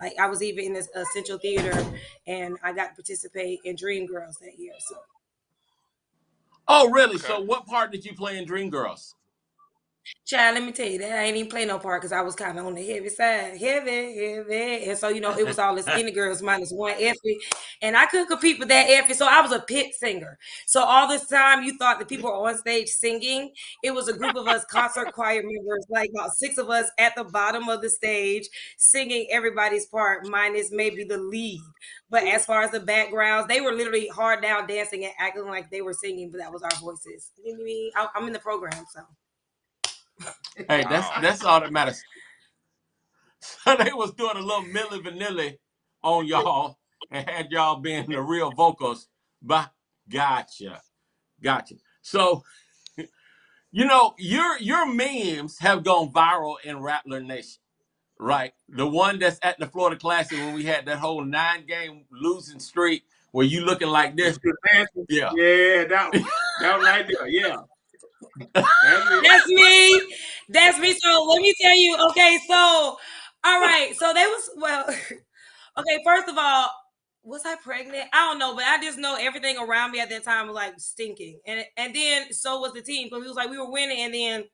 Like 0.00 0.14
I 0.18 0.26
was 0.26 0.42
even 0.42 0.64
in 0.64 0.72
this 0.72 0.88
Essential 0.94 1.38
Theater, 1.38 1.84
and 2.26 2.56
I 2.62 2.72
got 2.72 2.88
to 2.88 2.94
participate 2.94 3.60
in 3.64 3.76
Dream 3.76 4.06
Girls 4.06 4.38
that 4.40 4.58
year. 4.58 4.72
So, 4.78 4.96
Oh, 6.66 6.90
really? 6.90 7.18
So 7.18 7.40
what 7.40 7.66
part 7.66 7.92
did 7.92 8.04
you 8.04 8.14
play 8.14 8.38
in 8.38 8.46
Dreamgirls? 8.46 9.14
Child, 10.26 10.54
let 10.54 10.64
me 10.64 10.72
tell 10.72 10.88
you 10.88 10.98
that 10.98 11.12
I 11.12 11.24
ain't 11.24 11.36
even 11.36 11.50
play 11.50 11.64
no 11.64 11.78
part 11.78 12.00
because 12.00 12.12
I 12.12 12.22
was 12.22 12.34
kind 12.34 12.58
of 12.58 12.66
on 12.66 12.74
the 12.74 12.86
heavy 12.86 13.08
side, 13.08 13.56
heavy, 13.58 14.34
heavy, 14.34 14.84
and 14.88 14.98
so 14.98 15.08
you 15.08 15.20
know 15.20 15.36
it 15.36 15.46
was 15.46 15.58
all 15.58 15.74
this 15.74 15.86
any 15.88 16.12
girls 16.12 16.42
minus 16.42 16.72
one 16.72 16.94
Effie, 16.98 17.38
and 17.82 17.96
I 17.96 18.06
couldn't 18.06 18.28
compete 18.28 18.58
with 18.58 18.68
that 18.68 18.88
Effie, 18.88 19.14
so 19.14 19.26
I 19.28 19.40
was 19.40 19.52
a 19.52 19.60
pit 19.60 19.94
singer. 19.94 20.38
So 20.66 20.82
all 20.82 21.08
this 21.08 21.26
time 21.28 21.62
you 21.62 21.76
thought 21.78 21.98
the 21.98 22.06
people 22.06 22.30
were 22.30 22.48
on 22.48 22.58
stage 22.58 22.88
singing. 22.88 23.52
It 23.82 23.92
was 23.94 24.08
a 24.08 24.12
group 24.16 24.36
of 24.36 24.46
us 24.48 24.64
concert 24.64 25.12
choir 25.12 25.42
members, 25.42 25.86
like 25.90 26.10
about 26.10 26.34
six 26.36 26.58
of 26.58 26.70
us 26.70 26.90
at 26.98 27.14
the 27.16 27.24
bottom 27.24 27.68
of 27.68 27.82
the 27.82 27.90
stage 27.90 28.48
singing 28.78 29.26
everybody's 29.30 29.86
part, 29.86 30.26
minus 30.26 30.70
maybe 30.72 31.04
the 31.04 31.18
lead. 31.18 31.60
But 32.10 32.24
as 32.24 32.46
far 32.46 32.62
as 32.62 32.70
the 32.70 32.80
backgrounds, 32.80 33.48
they 33.48 33.60
were 33.60 33.72
literally 33.72 34.08
hard 34.08 34.42
down 34.42 34.66
dancing 34.66 35.04
and 35.04 35.12
acting 35.18 35.46
like 35.46 35.70
they 35.70 35.82
were 35.82 35.94
singing, 35.94 36.30
but 36.30 36.38
that 36.38 36.52
was 36.52 36.62
our 36.62 36.70
voices. 36.80 37.30
You 37.44 37.56
know 37.56 37.62
I 37.62 37.64
mean? 37.64 37.90
I'm 38.14 38.26
in 38.26 38.32
the 38.32 38.38
program, 38.38 38.84
so. 38.92 39.00
Hey, 40.56 40.84
that's 40.90 41.08
that's 41.20 41.44
all 41.44 41.60
that 41.60 41.72
matters. 41.72 42.02
So 43.40 43.76
they 43.76 43.92
was 43.92 44.12
doing 44.12 44.36
a 44.36 44.40
little 44.40 44.64
Milli 44.64 45.02
Vanilli 45.02 45.58
on 46.02 46.26
y'all 46.26 46.78
and 47.10 47.28
had 47.28 47.50
y'all 47.50 47.76
being 47.76 48.08
the 48.08 48.22
real 48.22 48.50
vocals. 48.52 49.08
But 49.42 49.70
gotcha, 50.08 50.80
gotcha. 51.42 51.74
So 52.00 52.42
you 53.70 53.84
know 53.84 54.14
your 54.18 54.58
your 54.58 54.86
memes 54.86 55.58
have 55.58 55.84
gone 55.84 56.12
viral 56.12 56.56
in 56.64 56.80
Rattler 56.80 57.20
Nation, 57.20 57.60
right? 58.18 58.52
The 58.68 58.86
one 58.86 59.18
that's 59.18 59.38
at 59.42 59.58
the 59.58 59.66
Florida 59.66 59.96
Classic 59.96 60.38
when 60.38 60.54
we 60.54 60.64
had 60.64 60.86
that 60.86 60.98
whole 60.98 61.24
nine 61.24 61.66
game 61.66 62.04
losing 62.10 62.60
streak 62.60 63.04
where 63.32 63.44
you 63.44 63.64
looking 63.64 63.88
like 63.88 64.16
this. 64.16 64.38
Yeah. 65.08 65.32
Yeah, 65.34 65.84
that 65.84 66.10
one, 66.12 66.24
that 66.60 66.76
one 66.76 66.86
right 66.86 67.06
there. 67.06 67.26
Yeah. 67.26 67.56
That's 68.54 69.46
me. 69.48 70.02
That's 70.48 70.78
me. 70.78 70.94
So 70.94 71.24
let 71.24 71.40
me 71.40 71.54
tell 71.60 71.76
you. 71.76 71.96
Okay, 72.10 72.38
so 72.48 72.54
all 73.44 73.60
right. 73.60 73.92
So 73.98 74.12
they 74.12 74.24
was 74.26 74.50
well. 74.56 74.86
Okay, 75.76 75.98
first 76.04 76.28
of 76.28 76.36
all, 76.38 76.70
was 77.24 77.42
I 77.46 77.56
pregnant? 77.56 78.04
I 78.12 78.28
don't 78.30 78.38
know, 78.38 78.54
but 78.54 78.64
I 78.64 78.78
just 78.80 78.98
know 78.98 79.16
everything 79.20 79.58
around 79.58 79.92
me 79.92 80.00
at 80.00 80.08
that 80.10 80.24
time 80.24 80.46
was 80.46 80.54
like 80.54 80.74
stinking, 80.78 81.40
and 81.46 81.64
and 81.76 81.94
then 81.94 82.32
so 82.32 82.60
was 82.60 82.72
the 82.74 82.82
team 82.82 83.08
because 83.08 83.24
it 83.24 83.28
was 83.28 83.36
like 83.36 83.50
we 83.50 83.58
were 83.58 83.70
winning, 83.70 84.00
and 84.00 84.14
then. 84.14 84.44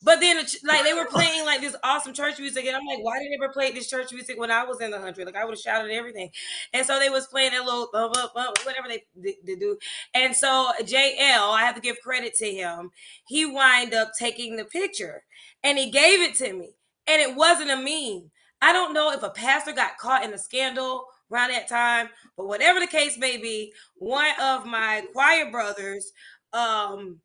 But 0.00 0.20
then, 0.20 0.36
like 0.64 0.84
they 0.84 0.94
were 0.94 1.06
playing 1.06 1.44
like 1.44 1.60
this 1.60 1.74
awesome 1.82 2.14
church 2.14 2.38
music, 2.38 2.64
and 2.66 2.76
I'm 2.76 2.86
like, 2.86 3.02
why 3.02 3.18
did 3.18 3.32
they 3.32 3.44
ever 3.44 3.52
play 3.52 3.72
this 3.72 3.90
church 3.90 4.12
music 4.12 4.38
when 4.38 4.50
I 4.50 4.64
was 4.64 4.80
in 4.80 4.92
the 4.92 5.00
hundred? 5.00 5.26
Like 5.26 5.36
I 5.36 5.44
would 5.44 5.54
have 5.54 5.60
shouted 5.60 5.90
everything, 5.90 6.30
and 6.72 6.86
so 6.86 7.00
they 7.00 7.10
was 7.10 7.26
playing 7.26 7.50
that 7.50 7.64
little 7.64 7.88
bump, 7.92 8.14
bump, 8.14 8.32
bump, 8.32 8.58
whatever 8.64 8.86
they, 8.88 9.04
they 9.44 9.56
do. 9.56 9.76
And 10.14 10.36
so 10.36 10.70
JL, 10.82 11.52
I 11.52 11.62
have 11.64 11.74
to 11.74 11.80
give 11.80 11.96
credit 12.00 12.34
to 12.36 12.46
him. 12.46 12.90
He 13.26 13.44
wind 13.44 13.92
up 13.92 14.12
taking 14.16 14.56
the 14.56 14.64
picture, 14.64 15.24
and 15.64 15.78
he 15.78 15.90
gave 15.90 16.20
it 16.20 16.36
to 16.36 16.52
me, 16.52 16.70
and 17.08 17.20
it 17.20 17.34
wasn't 17.34 17.70
a 17.70 17.76
meme. 17.76 18.30
I 18.60 18.72
don't 18.72 18.94
know 18.94 19.12
if 19.12 19.22
a 19.22 19.30
pastor 19.30 19.72
got 19.72 19.98
caught 19.98 20.24
in 20.24 20.32
a 20.32 20.38
scandal 20.38 21.06
around 21.32 21.50
that 21.50 21.68
time, 21.68 22.08
but 22.36 22.46
whatever 22.46 22.80
the 22.80 22.86
case 22.86 23.18
may 23.18 23.36
be, 23.36 23.72
one 23.96 24.30
of 24.40 24.64
my 24.64 25.02
choir 25.12 25.50
brothers, 25.50 26.12
um, 26.52 27.20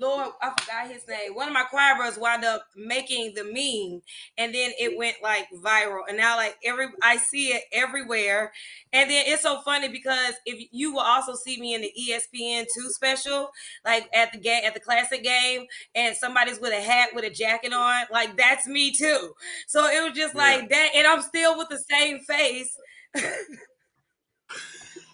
Lord, 0.00 0.30
I 0.42 0.50
forgot 0.58 0.90
his 0.90 1.06
name. 1.06 1.34
One 1.34 1.46
of 1.46 1.54
my 1.54 1.62
choir 1.62 1.94
brothers 1.96 2.18
wound 2.18 2.44
up 2.44 2.66
making 2.76 3.34
the 3.34 3.44
meme, 3.44 4.02
and 4.36 4.54
then 4.54 4.72
it 4.78 4.98
went 4.98 5.16
like 5.22 5.46
viral. 5.62 6.02
And 6.08 6.16
now, 6.16 6.36
like 6.36 6.56
every, 6.64 6.86
I 7.02 7.16
see 7.16 7.48
it 7.48 7.62
everywhere. 7.72 8.52
And 8.92 9.10
then 9.10 9.24
it's 9.26 9.42
so 9.42 9.60
funny 9.60 9.88
because 9.88 10.34
if 10.46 10.68
you 10.72 10.92
will 10.92 11.00
also 11.00 11.34
see 11.34 11.60
me 11.60 11.74
in 11.74 11.82
the 11.82 11.92
ESPN 11.98 12.66
two 12.74 12.90
special, 12.90 13.50
like 13.84 14.08
at 14.14 14.32
the 14.32 14.38
game, 14.38 14.62
at 14.64 14.74
the 14.74 14.80
classic 14.80 15.22
game, 15.22 15.66
and 15.94 16.16
somebody's 16.16 16.60
with 16.60 16.72
a 16.72 16.80
hat 16.80 17.10
with 17.14 17.24
a 17.24 17.30
jacket 17.30 17.72
on, 17.72 18.04
like 18.12 18.36
that's 18.36 18.66
me 18.66 18.92
too. 18.92 19.32
So 19.66 19.86
it 19.86 20.02
was 20.02 20.16
just 20.16 20.34
like 20.34 20.68
that, 20.70 20.90
and 20.96 21.06
I'm 21.06 21.22
still 21.22 21.56
with 21.56 21.68
the 21.68 21.78
same 21.78 22.20
face. 22.20 22.76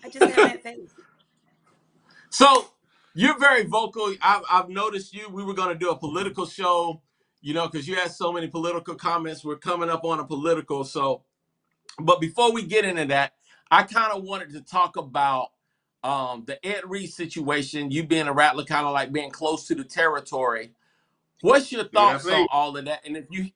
I 0.02 0.08
just 0.08 0.34
have 0.34 0.36
that 0.36 0.62
face. 0.62 0.90
So 2.30 2.70
you're 3.14 3.38
very 3.38 3.64
vocal. 3.64 4.14
I've, 4.22 4.42
I've 4.50 4.70
noticed 4.70 5.14
you. 5.14 5.28
We 5.30 5.44
were 5.44 5.54
going 5.54 5.70
to 5.70 5.78
do 5.78 5.90
a 5.90 5.96
political 5.98 6.46
show, 6.46 7.02
you 7.42 7.54
know, 7.54 7.68
because 7.68 7.88
you 7.88 7.96
had 7.96 8.12
so 8.12 8.32
many 8.32 8.48
political 8.48 8.96
comments. 8.96 9.44
We're 9.44 9.56
coming 9.58 9.90
up 9.90 10.04
on 10.04 10.20
a 10.20 10.24
political. 10.26 10.84
So, 10.84 11.24
but 12.00 12.20
before 12.20 12.52
we 12.52 12.64
get 12.64 12.84
into 12.84 13.06
that, 13.06 13.34
I 13.70 13.84
kind 13.84 14.12
of 14.12 14.24
wanted 14.24 14.52
to 14.52 14.62
talk 14.62 14.96
about 14.96 15.50
um, 16.04 16.44
the 16.46 16.64
Ed 16.66 16.82
Reed 16.86 17.10
situation. 17.12 17.90
You 17.90 18.04
being 18.06 18.28
a 18.28 18.32
rattler, 18.34 18.64
kind 18.64 18.86
of 18.86 18.92
like 18.94 19.12
being 19.12 19.30
close 19.30 19.66
to 19.68 19.76
the 19.76 19.84
territory. 19.84 20.72
What's 21.42 21.72
your 21.72 21.84
thoughts 21.84 22.28
Yeah, 22.28 22.30
on 22.30 22.46
all 22.50 22.76
of 22.76 22.86
that? 22.86 23.06
And 23.06 23.16
if 23.16 23.26
you, 23.30 23.46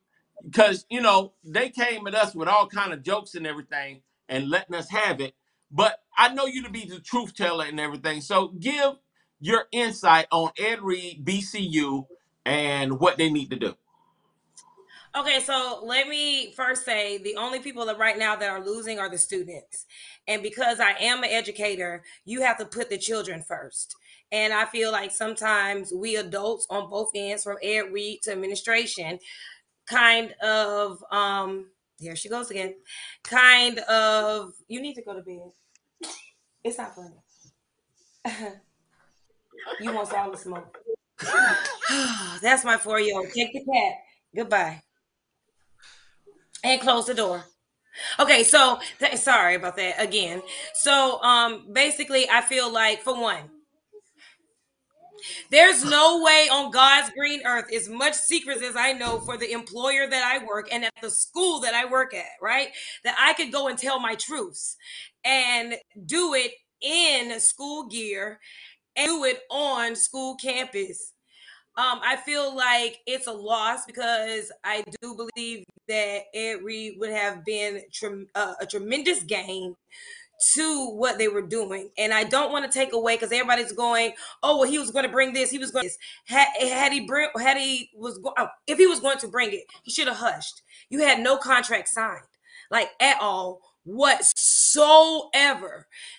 because 0.44 0.86
you 0.90 1.01
know 1.02 1.35
they 1.44 1.70
came 1.70 2.06
at 2.06 2.14
us 2.14 2.35
with 2.35 2.48
all 2.48 2.68
kind 2.68 2.93
of 2.93 3.02
jokes 3.02 3.35
and 3.35 3.47
everything 3.47 4.02
and 4.28 4.51
letting 4.51 4.76
us 4.76 4.90
have 4.90 5.20
it. 5.20 5.35
But 5.70 5.98
I 6.18 6.35
know 6.35 6.47
you 6.47 6.64
to 6.64 6.70
be 6.70 6.86
the 6.86 7.01
truth 7.01 7.35
teller 7.35 7.66
and 7.66 7.81
everything. 7.81 8.20
So 8.22 8.48
give 8.60 8.94
your 9.45 9.66
insight 9.73 10.27
on 10.33 10.51
Ed 10.59 10.81
Reed, 10.81 11.23
BCU, 11.23 12.07
and 12.47 12.99
what 12.99 13.19
they 13.19 13.31
need 13.31 13.51
to 13.51 13.57
do. 13.57 13.75
Okay, 15.15 15.39
so 15.41 15.83
let 15.85 16.09
me 16.09 16.53
first 16.53 16.87
say 16.87 17.19
the 17.19 17.37
only 17.37 17.59
people 17.59 17.85
that 17.87 17.99
right 17.99 18.19
now 18.19 18.35
that 18.35 18.49
are 18.49 18.65
losing 18.65 18.99
are 18.99 19.11
the 19.11 19.19
students. 19.19 19.85
And 20.27 20.43
because 20.43 20.81
I 20.81 20.93
am 20.93 21.23
an 21.23 21.31
educator, 21.31 22.03
you 22.25 22.41
have 22.41 22.57
to 22.57 22.65
put 22.65 22.89
the 22.89 22.97
children 22.97 23.43
first. 23.43 23.95
And 24.33 24.53
I 24.55 24.65
feel 24.65 24.91
like 24.91 25.12
sometimes 25.12 25.93
we 25.93 26.16
adults 26.16 26.66
on 26.71 26.89
both 26.89 27.11
ends, 27.15 27.45
from 27.45 27.59
Ed 27.62 27.93
Reed 27.93 28.23
to 28.23 28.33
administration, 28.33 29.19
kind 29.87 30.35
of 30.43 31.05
um 31.11 31.66
here 31.99 32.16
she 32.16 32.31
goes 32.31 32.51
again, 32.51 32.75
kind 33.23 33.79
of 33.81 34.55
you 34.69 34.81
need 34.81 34.95
to 34.95 35.03
go 35.03 35.12
to 35.12 35.23
bed. 35.23 35.53
It's 36.65 36.79
not 36.79 36.95
funny. 36.97 37.21
you 39.81 39.93
want 39.93 40.12
all 40.12 40.31
the 40.31 40.36
smoke. 40.36 40.78
That's 42.43 42.65
my 42.65 42.77
four-year-old. 42.77 43.28
Take 43.35 43.53
the 43.53 43.65
cat. 43.73 43.95
Goodbye. 44.35 44.82
And 46.62 46.81
close 46.81 47.07
the 47.07 47.15
door. 47.15 47.45
Okay, 48.19 48.43
so 48.43 48.81
th- 48.99 49.16
sorry 49.16 49.55
about 49.55 49.77
that 49.77 50.03
again. 50.03 50.43
So 50.74 51.23
um 51.23 51.73
basically 51.73 52.28
I 52.28 52.41
feel 52.41 52.73
like 52.73 53.03
for 53.03 53.19
one, 53.20 53.51
there's 55.51 55.85
no 55.85 56.23
way 56.23 56.49
on 56.51 56.70
God's 56.70 57.11
green 57.11 57.41
earth, 57.47 57.73
as 57.73 57.89
much 57.89 58.15
secrets 58.15 58.62
as 58.62 58.77
I 58.77 58.93
know 58.93 59.20
for 59.20 59.36
the 59.36 59.53
employer 59.53 60.07
that 60.09 60.23
I 60.24 60.45
work 60.45 60.69
and 60.73 60.85
at 60.85 60.93
the 61.01 61.11
school 61.11 61.61
that 61.61 61.74
I 61.74 61.86
work 61.86 62.15
at, 62.15 62.27
right? 62.43 62.69
That 63.05 63.16
I 63.19 63.32
could 63.35 63.53
go 63.53 63.69
and 63.69 63.78
tell 63.78 64.01
my 64.01 64.16
truths 64.16 64.77
and 65.24 65.77
do 66.05 66.35
it 66.35 66.53
in 66.82 67.41
school 67.41 67.86
gear 67.86 68.39
and 68.97 69.07
do 69.07 69.25
it 69.25 69.41
on 69.51 69.97
school 69.97 70.37
campus. 70.37 71.12
Um, 71.77 72.01
I 72.05 72.16
feel 72.16 72.55
like 72.57 73.01
it's 73.07 73.27
a 73.27 73.33
loss 73.33 73.85
because 73.85 74.53
I 74.62 74.85
do 75.01 75.16
believe 75.16 75.65
that 75.89 76.23
Ed 76.33 76.62
Reed 76.62 76.95
would 76.99 77.11
have 77.11 77.45
been 77.45 77.83
trem- 77.93 78.29
uh, 78.35 78.55
a 78.61 78.66
tremendous 78.66 79.25
gain 79.25 79.75
to 80.55 80.91
what 80.91 81.19
they 81.19 81.29
were 81.29 81.43
doing. 81.43 81.91
And 81.99 82.12
I 82.12 82.25
don't 82.25 82.53
want 82.53 82.71
to 82.71 82.79
take 82.79 82.93
away 82.93 83.16
because 83.16 83.33
everybody's 83.33 83.73
going, 83.73 84.12
oh, 84.43 84.59
well, 84.59 84.71
he 84.71 84.79
was 84.79 84.91
going 84.91 85.05
to 85.05 85.11
bring 85.11 85.33
this. 85.33 85.51
He 85.51 85.59
was 85.59 85.71
going 85.71 85.89
to 85.89 85.95
had, 86.27 86.49
had 86.61 86.93
he 86.93 87.01
bring 87.01 87.29
had 87.41 87.57
he 87.57 87.91
was 87.95 88.19
go- 88.19 88.35
oh, 88.39 88.49
if 88.66 88.79
he 88.79 88.87
was 88.87 89.01
going 89.01 89.19
to 89.19 89.29
bring 89.29 89.53
it, 89.53 89.65
he 89.83 89.91
should 89.91 90.09
have 90.09 90.19
hushed. 90.19 90.62
You 90.91 91.01
had 91.01 91.21
no 91.21 91.37
contract 91.39 91.89
signed, 91.89 92.21
like 92.71 92.91
at 93.01 93.21
all, 93.21 93.61
whatsoever. 93.85 94.27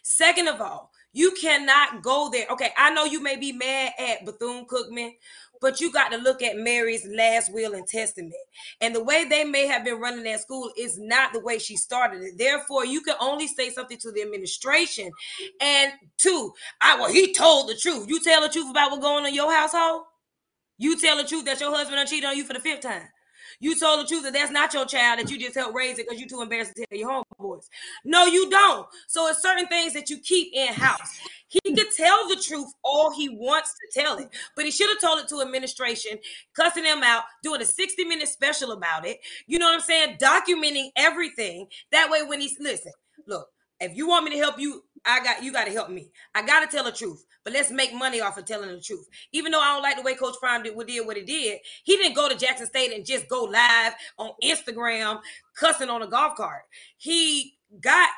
Second 0.04 0.48
of 0.48 0.60
all, 0.62 0.92
you 1.16 1.32
cannot 1.32 2.02
go 2.02 2.30
there. 2.30 2.46
Okay, 2.52 2.72
I 2.78 2.94
know 2.94 3.06
you 3.06 3.24
may 3.24 3.38
be 3.38 3.54
mad 3.54 3.94
at 3.98 4.26
Bethune 4.26 4.66
Cookman, 4.66 5.14
but 5.62 5.80
you 5.80 5.90
got 5.90 6.12
to 6.12 6.18
look 6.18 6.42
at 6.42 6.58
Mary's 6.58 7.08
last 7.08 7.54
will 7.54 7.74
and 7.74 7.88
testament. 7.88 8.34
And 8.82 8.94
the 8.94 9.02
way 9.02 9.24
they 9.24 9.46
may 9.46 9.66
have 9.66 9.86
been 9.86 10.02
running 10.02 10.26
that 10.26 10.42
school 10.42 10.70
is 10.78 11.00
not 11.00 11.32
the 11.32 11.40
way 11.40 11.58
she 11.58 11.78
started 11.78 12.22
it. 12.22 12.38
Therefore, 12.38 12.86
you 12.86 13.00
can 13.00 13.16
only 13.22 13.48
say 13.48 13.70
something 13.70 13.98
to 14.00 14.12
the 14.12 14.24
administration. 14.24 15.10
And 15.62 15.94
two, 16.18 16.52
I 16.82 17.00
well, 17.00 17.10
he 17.10 17.34
told 17.34 17.70
the 17.70 17.76
truth. 17.76 18.10
You 18.10 18.22
tell 18.22 18.42
the 18.42 18.50
truth 18.50 18.70
about 18.70 18.92
what's 18.92 19.02
going 19.02 19.24
on 19.24 19.30
in 19.30 19.34
your 19.34 19.54
household. 19.54 20.04
You 20.78 21.00
tell 21.00 21.16
the 21.16 21.24
truth 21.24 21.46
that 21.46 21.62
your 21.62 21.74
husband 21.74 22.10
cheated 22.10 22.26
on 22.26 22.36
you 22.36 22.44
for 22.44 22.52
the 22.52 22.60
fifth 22.60 22.82
time. 22.82 23.08
You 23.60 23.80
told 23.80 24.02
the 24.02 24.08
truth 24.08 24.24
that 24.24 24.34
that's 24.34 24.52
not 24.52 24.74
your 24.74 24.86
child 24.86 25.20
that 25.20 25.30
you 25.32 25.40
just 25.40 25.56
helped 25.56 25.76
raise 25.76 26.00
it 26.00 26.08
because 26.08 26.20
you're 26.20 26.30
too 26.30 26.42
embarrassed 26.42 26.74
to 26.76 26.86
tell 26.86 26.98
your 26.98 27.24
homeboys. 27.40 27.68
No, 28.04 28.26
you 28.26 28.50
don't. 28.50 28.88
So 29.08 29.28
it's 29.28 29.42
certain 29.42 29.68
things 29.68 29.94
that 29.94 30.10
you 30.10 30.20
keep 30.20 30.54
in 30.54 30.74
house. 30.74 31.20
He 31.48 31.76
could 31.76 31.92
tell 31.96 32.28
the 32.28 32.36
truth 32.36 32.72
all 32.84 33.14
he 33.14 33.30
wants 33.30 33.74
to 33.74 34.02
tell 34.02 34.18
it, 34.18 34.30
but 34.56 34.66
he 34.66 34.72
should 34.72 34.90
have 34.90 35.00
told 35.00 35.20
it 35.20 35.28
to 35.30 35.42
administration, 35.42 36.18
cussing 36.54 36.84
them 36.84 37.04
out, 37.04 37.24
doing 37.44 37.62
a 37.62 37.66
60 37.66 38.04
minute 38.06 38.28
special 38.28 38.72
about 38.72 39.06
it. 39.06 39.20
You 39.48 39.60
know 39.60 39.68
what 39.68 39.76
I'm 39.76 39.82
saying? 39.82 40.18
Documenting 40.18 40.90
everything. 40.96 41.68
That 41.92 42.10
way, 42.10 42.24
when 42.24 42.42
he's 42.42 42.58
listen, 42.60 42.92
look, 43.28 43.48
if 43.80 43.96
you 43.96 44.08
want 44.08 44.26
me 44.26 44.32
to 44.32 44.38
help 44.38 44.60
you, 44.60 44.84
I 45.06 45.24
got 45.24 45.44
you 45.44 45.52
got 45.52 45.66
to 45.66 45.72
help 45.72 45.90
me. 45.90 46.10
I 46.34 46.46
got 46.46 46.62
to 46.62 46.68
tell 46.68 46.84
the 46.84 46.92
truth, 46.92 47.26
but 47.44 47.54
let's 47.54 47.72
make 47.72 47.94
money 47.94 48.22
off 48.22 48.38
of 48.38 48.46
telling 48.46 48.70
the 48.70 48.82
truth. 48.82 49.08
Even 49.32 49.52
though 49.52 49.62
I 49.62 49.74
don't 49.74 49.84
like 49.84 49.98
the 49.98 50.02
way 50.02 50.16
Coach 50.16 50.36
Prime 50.40 50.64
did 50.64 50.76
what 50.76 50.88
did 50.88 51.06
what 51.06 51.18
he 51.18 51.24
did, 51.24 51.60
he 51.84 51.96
didn't 51.98 52.16
go 52.16 52.28
to 52.28 52.36
Jackson 52.36 52.68
State 52.68 52.94
and 52.94 53.06
just 53.06 53.30
go 53.30 53.44
live 53.44 53.94
on 54.18 54.32
Instagram 54.44 55.20
cussing 55.58 55.90
on 55.90 56.02
a 56.02 56.08
golf 56.08 56.36
cart. 56.36 56.64
He 56.98 57.54
got 57.82 58.10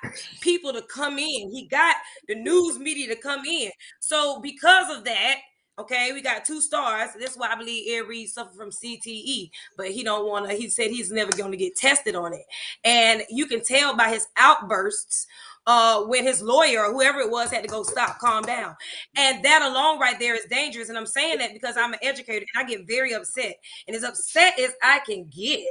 people 0.42 0.74
to 0.74 0.82
come 0.84 1.18
in. 1.18 1.52
He 1.52 1.68
got 1.70 1.96
the 2.28 2.36
news 2.36 2.80
media 2.80 3.08
to 3.14 3.22
come 3.22 3.46
in. 3.46 3.72
So 4.00 4.40
because 4.40 4.96
of 4.96 5.04
that, 5.06 5.38
okay, 5.80 6.12
we 6.14 6.22
got 6.22 6.46
two 6.46 6.62
stars. 6.62 7.10
That's 7.20 7.36
why 7.36 7.52
I 7.52 7.56
believe 7.56 7.92
Ed 7.92 8.08
Reed 8.08 8.30
suffered 8.30 8.56
from 8.56 8.72
CTE, 8.72 9.50
but 9.76 9.92
he 9.92 10.04
don't 10.04 10.28
want 10.28 10.50
to. 10.50 10.56
He 10.56 10.70
said 10.70 10.92
he's 10.92 11.12
never 11.12 11.32
going 11.32 11.52
to 11.52 11.58
get 11.58 11.76
tested 11.76 12.16
on 12.16 12.34
it, 12.34 12.46
and 12.84 13.24
you 13.30 13.46
can 13.46 13.64
tell 13.64 13.96
by 13.96 14.10
his 14.10 14.28
outbursts 14.38 15.28
uh, 15.68 16.02
when 16.03 16.23
his 16.23 16.41
lawyer 16.41 16.85
or 16.85 16.94
whoever 16.94 17.19
it 17.19 17.30
was 17.30 17.52
had 17.52 17.61
to 17.61 17.69
go 17.69 17.84
stop, 17.84 18.18
calm 18.19 18.41
down. 18.41 18.76
And 19.15 19.44
that 19.44 19.61
alone 19.61 19.99
right 19.99 20.18
there 20.18 20.34
is 20.34 20.45
dangerous. 20.49 20.89
And 20.89 20.98
I'm 20.98 21.06
saying 21.06 21.38
that 21.39 21.53
because 21.53 21.76
I'm 21.77 21.94
an 21.94 21.99
educator 22.02 22.45
and 22.56 22.65
I 22.65 22.68
get 22.68 22.88
very 22.88 23.14
upset. 23.14 23.57
And 23.85 23.95
as 23.95 24.03
upset 24.03 24.57
as 24.57 24.72
I 24.81 24.99
can 25.06 25.30
get, 25.30 25.68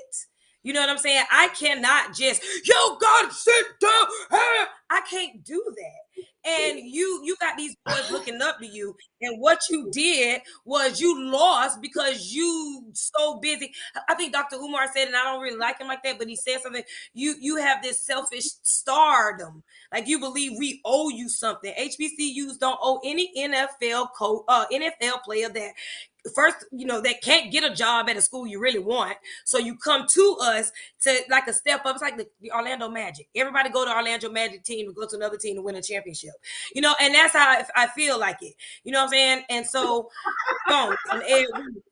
you 0.67 0.73
know 0.73 0.81
what 0.81 0.91
I'm 0.91 0.99
saying? 0.99 1.25
I 1.31 1.49
cannot 1.49 2.15
just, 2.15 2.43
yo, 2.65 2.97
God, 3.01 3.33
sit 3.33 3.67
down. 3.81 4.07
ah." 4.33 4.69
I 4.91 5.01
can't 5.11 5.45
do 5.45 5.63
that. 5.77 6.25
And 6.49 6.79
you 6.79 7.23
you 7.25 7.37
got 7.41 7.57
these 7.57 7.75
boys 7.85 8.11
looking 8.13 8.41
up 8.41 8.61
to 8.61 8.67
you. 8.67 8.97
And 9.21 9.41
what 9.41 9.63
you 9.69 9.91
did 9.91 10.43
was 10.65 11.01
you 11.01 11.21
lost 11.29 11.81
because 11.83 12.33
you 12.33 12.85
so 12.93 13.41
busy. 13.41 13.73
I 14.09 14.15
think 14.15 14.33
Dr. 14.33 14.57
Umar 14.57 14.87
said, 14.95 15.09
and 15.09 15.17
I 15.17 15.25
don't 15.25 15.43
really 15.43 15.57
like 15.59 15.81
him 15.81 15.89
like 15.89 16.05
that, 16.05 16.19
but 16.19 16.29
he 16.29 16.37
said 16.37 16.61
something. 16.61 16.85
You 17.15 17.35
you 17.41 17.57
have 17.57 17.83
this 17.83 18.01
selfish 18.01 18.45
stardom. 18.63 19.65
Like 19.93 20.07
you 20.07 20.21
believe 20.21 20.53
we 20.57 20.81
owe 20.85 21.09
you 21.09 21.29
something. 21.29 21.73
HBCUs 21.77 22.59
don't 22.61 22.79
owe 22.81 23.01
any 23.05 23.33
NFL 23.37 24.09
co- 24.17 24.45
uh, 24.47 24.67
NFL 24.73 25.23
player 25.25 25.49
that 25.49 25.73
first, 26.35 26.57
you 26.73 26.87
know, 26.87 27.01
that 27.01 27.23
can't 27.23 27.53
get 27.53 27.65
a 27.65 27.75
job 27.75 28.09
at 28.09 28.17
a 28.17 28.21
school 28.23 28.47
you 28.47 28.59
really 28.61 28.79
want. 28.79 29.17
So 29.45 29.59
you 29.59 29.77
come 29.77 30.07
to 30.13 30.37
us 30.41 30.71
to 31.03 31.19
like 31.31 31.47
a 31.47 31.53
step 31.53 31.85
up. 31.85 31.95
It's 31.95 32.03
like 32.03 32.17
the, 32.17 32.27
the 32.41 32.53
Orlando 32.53 32.89
Magic. 32.89 33.29
Everybody 33.35 33.71
go 33.71 33.85
to 33.85 33.95
Orlando 33.95 34.31
Magic 34.31 34.65
team 34.65 34.87
to 34.87 34.93
go 34.93 35.07
to 35.07 35.17
another 35.17 35.37
team 35.37 35.57
to 35.57 35.63
win 35.63 35.77
a 35.77 35.83
championship. 35.83 36.33
You 36.75 36.83
know, 36.83 36.95
and 37.01 37.15
that's 37.15 37.33
how 37.33 37.49
I, 37.49 37.65
I 37.77 37.87
feel 37.89 38.19
like 38.19 38.43
it. 38.43 38.55
You 38.85 38.93
know 38.93 39.01
what 39.01 39.05
I'm 39.05 39.11
saying? 39.11 39.43
And 39.51 39.67
so, 39.67 40.09
and 40.69 41.23
Ed. 41.29 41.47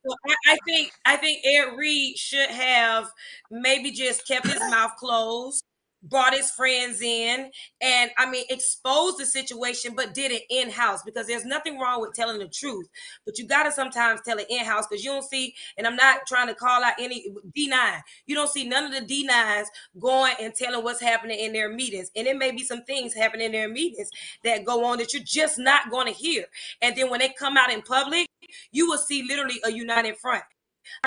So 0.06 0.14
I, 0.26 0.34
I 0.52 0.56
think 0.66 0.92
I 1.04 1.16
think 1.16 1.44
Ed 1.46 1.76
Reed 1.76 2.16
should 2.18 2.50
have 2.50 3.10
maybe 3.50 3.90
just 3.90 4.26
kept 4.26 4.46
his 4.46 4.60
mouth 4.60 4.92
closed 4.98 5.64
brought 6.04 6.34
his 6.34 6.50
friends 6.50 7.00
in 7.02 7.50
and 7.80 8.10
I 8.18 8.30
mean 8.30 8.44
exposed 8.50 9.18
the 9.18 9.26
situation, 9.26 9.94
but 9.96 10.14
did 10.14 10.30
it 10.30 10.42
in-house 10.50 11.02
because 11.02 11.26
there's 11.26 11.44
nothing 11.44 11.78
wrong 11.78 12.00
with 12.00 12.14
telling 12.14 12.38
the 12.38 12.48
truth, 12.48 12.88
but 13.24 13.38
you 13.38 13.46
gotta 13.46 13.72
sometimes 13.72 14.20
tell 14.22 14.38
it 14.38 14.46
in-house 14.48 14.86
because 14.88 15.04
you 15.04 15.10
don't 15.10 15.24
see, 15.24 15.54
and 15.76 15.86
I'm 15.86 15.96
not 15.96 16.26
trying 16.26 16.48
to 16.48 16.54
call 16.54 16.84
out 16.84 16.94
any 16.98 17.26
D9, 17.56 18.00
you 18.26 18.34
don't 18.34 18.50
see 18.50 18.68
none 18.68 18.84
of 18.84 18.92
the 18.92 19.00
D9s 19.00 19.66
going 19.98 20.34
and 20.40 20.54
telling 20.54 20.84
what's 20.84 21.00
happening 21.00 21.38
in 21.38 21.52
their 21.52 21.68
meetings. 21.68 22.10
And 22.14 22.26
it 22.26 22.36
may 22.36 22.50
be 22.50 22.62
some 22.62 22.84
things 22.84 23.14
happening 23.14 23.46
in 23.46 23.52
their 23.52 23.68
meetings 23.68 24.10
that 24.44 24.64
go 24.64 24.84
on 24.84 24.98
that 24.98 25.12
you're 25.12 25.22
just 25.22 25.58
not 25.58 25.90
to 25.90 26.12
hear. 26.12 26.44
And 26.82 26.96
then 26.96 27.10
when 27.10 27.20
they 27.20 27.30
come 27.38 27.56
out 27.56 27.72
in 27.72 27.82
public, 27.82 28.28
you 28.72 28.88
will 28.88 28.98
see 28.98 29.22
literally 29.22 29.60
a 29.64 29.70
united 29.70 30.16
front. 30.18 30.44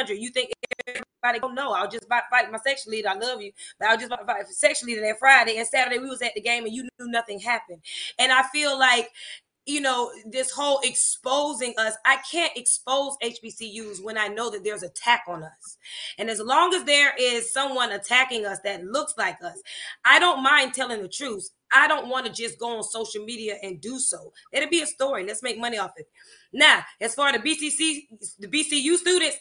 You 0.07 0.29
think 0.31 0.51
everybody 1.27 1.39
don't 1.39 1.55
know? 1.55 1.73
I 1.73 1.83
was 1.83 1.91
just 1.91 2.05
about 2.05 2.21
to 2.21 2.29
fight 2.29 2.51
my 2.51 2.59
section 2.59 2.91
leader. 2.91 3.09
I 3.09 3.15
love 3.15 3.41
you, 3.41 3.51
but 3.79 3.89
I 3.89 3.93
was 3.93 4.01
just 4.01 4.11
about 4.11 4.21
to 4.21 4.25
fight 4.25 4.47
section 4.47 4.87
leader 4.87 5.01
that 5.01 5.19
Friday 5.19 5.57
and 5.57 5.67
Saturday. 5.67 5.99
We 5.99 6.09
was 6.09 6.21
at 6.21 6.33
the 6.35 6.41
game 6.41 6.65
and 6.65 6.73
you 6.73 6.83
knew 6.83 7.07
nothing 7.09 7.39
happened. 7.39 7.81
And 8.19 8.31
I 8.31 8.43
feel 8.53 8.77
like 8.77 9.09
you 9.65 9.81
know 9.81 10.09
this 10.25 10.49
whole 10.51 10.79
exposing 10.83 11.73
us. 11.77 11.95
I 12.05 12.17
can't 12.31 12.55
expose 12.55 13.17
HBCUs 13.21 14.01
when 14.01 14.17
I 14.17 14.29
know 14.29 14.49
that 14.49 14.63
there's 14.63 14.83
attack 14.83 15.23
on 15.27 15.43
us. 15.43 15.77
And 16.17 16.29
as 16.29 16.39
long 16.39 16.73
as 16.73 16.85
there 16.85 17.13
is 17.19 17.51
someone 17.51 17.91
attacking 17.91 18.45
us 18.45 18.59
that 18.63 18.85
looks 18.85 19.13
like 19.17 19.43
us, 19.43 19.61
I 20.05 20.19
don't 20.19 20.41
mind 20.41 20.73
telling 20.73 21.01
the 21.01 21.09
truth. 21.09 21.49
I 21.73 21.89
don't 21.89 22.07
want 22.07 22.25
to 22.25 22.31
just 22.31 22.57
go 22.57 22.77
on 22.77 22.83
social 22.83 23.25
media 23.25 23.57
and 23.61 23.81
do 23.81 23.99
so. 23.99 24.31
It'll 24.53 24.69
be 24.69 24.81
a 24.81 24.87
story. 24.87 25.25
Let's 25.25 25.43
make 25.43 25.59
money 25.59 25.77
off 25.77 25.91
it. 25.97 26.07
Now, 26.53 26.83
as 27.01 27.13
far 27.13 27.27
as 27.27 27.41
the 27.41 27.49
BCC, 27.49 28.07
the 28.39 28.47
BCU 28.47 28.95
students, 28.95 29.37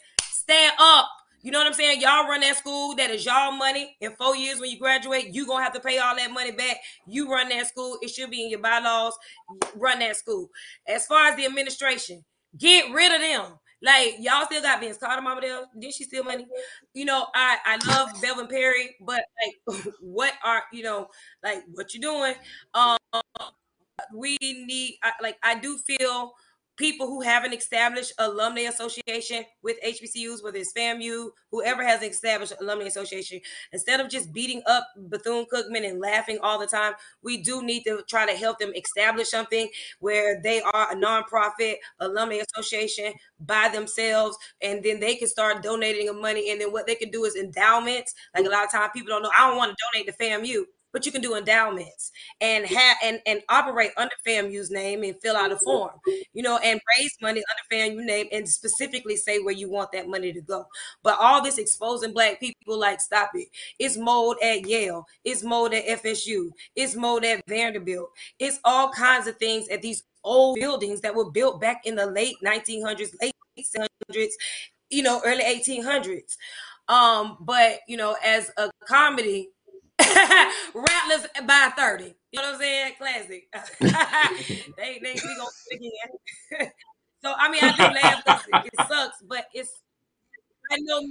stand 0.47 0.73
up. 0.77 1.07
You 1.47 1.51
know 1.53 1.59
what 1.59 1.67
I'm 1.67 1.73
saying? 1.75 2.01
Y'all 2.01 2.27
run 2.27 2.41
that 2.41 2.57
school. 2.57 2.93
That 2.95 3.09
is 3.09 3.25
y'all 3.25 3.53
money. 3.53 3.95
In 4.01 4.11
four 4.17 4.35
years, 4.35 4.59
when 4.59 4.69
you 4.69 4.77
graduate, 4.77 5.33
you 5.33 5.47
gonna 5.47 5.63
have 5.63 5.71
to 5.75 5.79
pay 5.79 5.97
all 5.97 6.13
that 6.13 6.29
money 6.29 6.51
back. 6.51 6.75
You 7.07 7.31
run 7.31 7.47
that 7.47 7.67
school. 7.67 7.97
It 8.01 8.09
should 8.09 8.29
be 8.29 8.43
in 8.43 8.49
your 8.49 8.59
bylaws. 8.59 9.17
Run 9.73 9.99
that 9.99 10.17
school. 10.17 10.49
As 10.85 11.07
far 11.07 11.29
as 11.29 11.37
the 11.37 11.45
administration, 11.45 12.25
get 12.57 12.91
rid 12.91 13.13
of 13.15 13.21
them. 13.21 13.59
Like 13.81 14.15
y'all 14.19 14.43
still 14.45 14.61
got 14.61 14.81
Vince 14.81 14.97
Carter 14.97 15.21
mama 15.21 15.39
there. 15.39 15.61
Did 15.79 15.93
she 15.93 16.03
steal 16.03 16.25
money? 16.25 16.45
You 16.93 17.05
know, 17.05 17.27
I 17.33 17.59
I 17.63 17.87
love 17.87 18.09
Belvin 18.21 18.49
Perry, 18.49 18.97
but 18.99 19.21
like, 19.41 19.85
what 20.01 20.33
are 20.43 20.63
you 20.73 20.83
know, 20.83 21.07
like 21.41 21.63
what 21.71 21.93
you 21.93 22.01
doing? 22.01 22.33
Um, 22.73 22.97
we 24.13 24.37
need 24.41 24.95
I, 25.01 25.11
like 25.21 25.37
I 25.43 25.55
do 25.55 25.77
feel 25.77 26.33
people 26.77 27.07
who 27.07 27.21
have 27.21 27.43
an 27.43 27.53
established 27.53 28.13
alumni 28.19 28.61
association 28.61 29.43
with 29.63 29.77
HBCUs, 29.83 30.43
whether 30.43 30.57
it's 30.57 30.73
FAMU, 30.77 31.29
whoever 31.51 31.83
has 31.83 32.01
an 32.01 32.09
established 32.09 32.53
alumni 32.61 32.85
association, 32.85 33.39
instead 33.73 33.99
of 33.99 34.09
just 34.09 34.31
beating 34.31 34.61
up 34.67 34.87
Bethune 34.95 35.45
Cookman 35.51 35.87
and 35.89 35.99
laughing 35.99 36.37
all 36.41 36.59
the 36.59 36.67
time, 36.67 36.93
we 37.23 37.41
do 37.41 37.63
need 37.63 37.83
to 37.83 38.03
try 38.07 38.25
to 38.25 38.37
help 38.37 38.59
them 38.59 38.71
establish 38.75 39.29
something 39.29 39.69
where 39.99 40.39
they 40.41 40.61
are 40.61 40.91
a 40.91 40.95
nonprofit 40.95 41.75
alumni 41.99 42.41
association 42.55 43.13
by 43.39 43.69
themselves, 43.69 44.37
and 44.61 44.83
then 44.83 44.99
they 44.99 45.15
can 45.15 45.27
start 45.27 45.63
donating 45.63 46.05
the 46.05 46.13
money. 46.13 46.51
And 46.51 46.61
then 46.61 46.71
what 46.71 46.87
they 46.87 46.95
can 46.95 47.09
do 47.09 47.25
is 47.25 47.35
endowments. 47.35 48.13
Like 48.35 48.45
a 48.45 48.49
lot 48.49 48.65
of 48.65 48.71
times 48.71 48.91
people 48.93 49.09
don't 49.09 49.23
know, 49.23 49.31
I 49.37 49.47
don't 49.47 49.57
want 49.57 49.75
to 49.75 49.85
donate 49.93 50.07
to 50.07 50.23
FAMU 50.23 50.63
but 50.97 51.05
you 51.05 51.11
can 51.11 51.21
do 51.21 51.35
endowments 51.35 52.11
and 52.41 52.65
have 52.65 52.97
and, 53.03 53.19
and 53.27 53.43
operate 53.49 53.91
under 53.97 54.15
FAMU's 54.25 54.71
name 54.71 55.03
and 55.03 55.15
fill 55.21 55.37
out 55.37 55.51
a 55.51 55.57
form, 55.57 55.91
you 56.33 56.41
know, 56.41 56.57
and 56.57 56.81
raise 56.97 57.15
money 57.21 57.43
under 57.51 57.93
FAMU 57.93 58.03
name 58.03 58.25
and 58.31 58.49
specifically 58.49 59.15
say 59.15 59.37
where 59.37 59.53
you 59.53 59.69
want 59.69 59.91
that 59.91 60.07
money 60.07 60.33
to 60.33 60.41
go. 60.41 60.65
But 61.03 61.19
all 61.19 61.43
this 61.43 61.59
exposing 61.59 62.13
black 62.13 62.39
people, 62.39 62.79
like 62.79 62.99
stop 62.99 63.29
it. 63.35 63.47
It's 63.77 63.95
mold 63.95 64.37
at 64.41 64.67
Yale, 64.67 65.05
it's 65.23 65.43
mold 65.43 65.75
at 65.75 65.85
FSU, 65.85 66.49
it's 66.75 66.95
mold 66.95 67.23
at 67.23 67.43
Vanderbilt, 67.47 68.09
it's 68.39 68.59
all 68.63 68.89
kinds 68.89 69.27
of 69.27 69.37
things 69.37 69.67
at 69.67 69.83
these 69.83 70.01
old 70.23 70.57
buildings 70.59 71.01
that 71.01 71.13
were 71.13 71.29
built 71.29 71.61
back 71.61 71.85
in 71.85 71.93
the 71.93 72.07
late 72.07 72.37
1900s, 72.43 73.13
late 73.21 73.35
1800s, 73.59 74.31
you 74.89 75.03
know, 75.03 75.21
early 75.23 75.43
1800s. 75.43 76.37
Um, 76.87 77.37
but 77.41 77.81
you 77.87 77.97
know, 77.97 78.15
as 78.25 78.49
a 78.57 78.71
comedy, 78.87 79.49
Rattlers 80.73 81.27
by 81.47 81.71
30. 81.77 82.15
You 82.31 82.41
know 82.41 82.47
what 82.51 82.55
I'm 82.55 82.59
saying? 82.59 82.93
Classic. 82.97 83.47
they 84.77 84.99
they 85.01 85.13
we 85.13 85.35
gonna 85.35 85.49
again. 85.73 86.71
so 87.23 87.33
I 87.37 87.49
mean 87.49 87.63
I 87.63 87.71
do 87.75 87.83
laugh 87.83 88.23
it, 88.27 88.65
it 88.73 88.87
sucks, 88.87 89.21
but 89.27 89.45
it's 89.53 89.71
I 90.71 90.77
know 90.79 91.01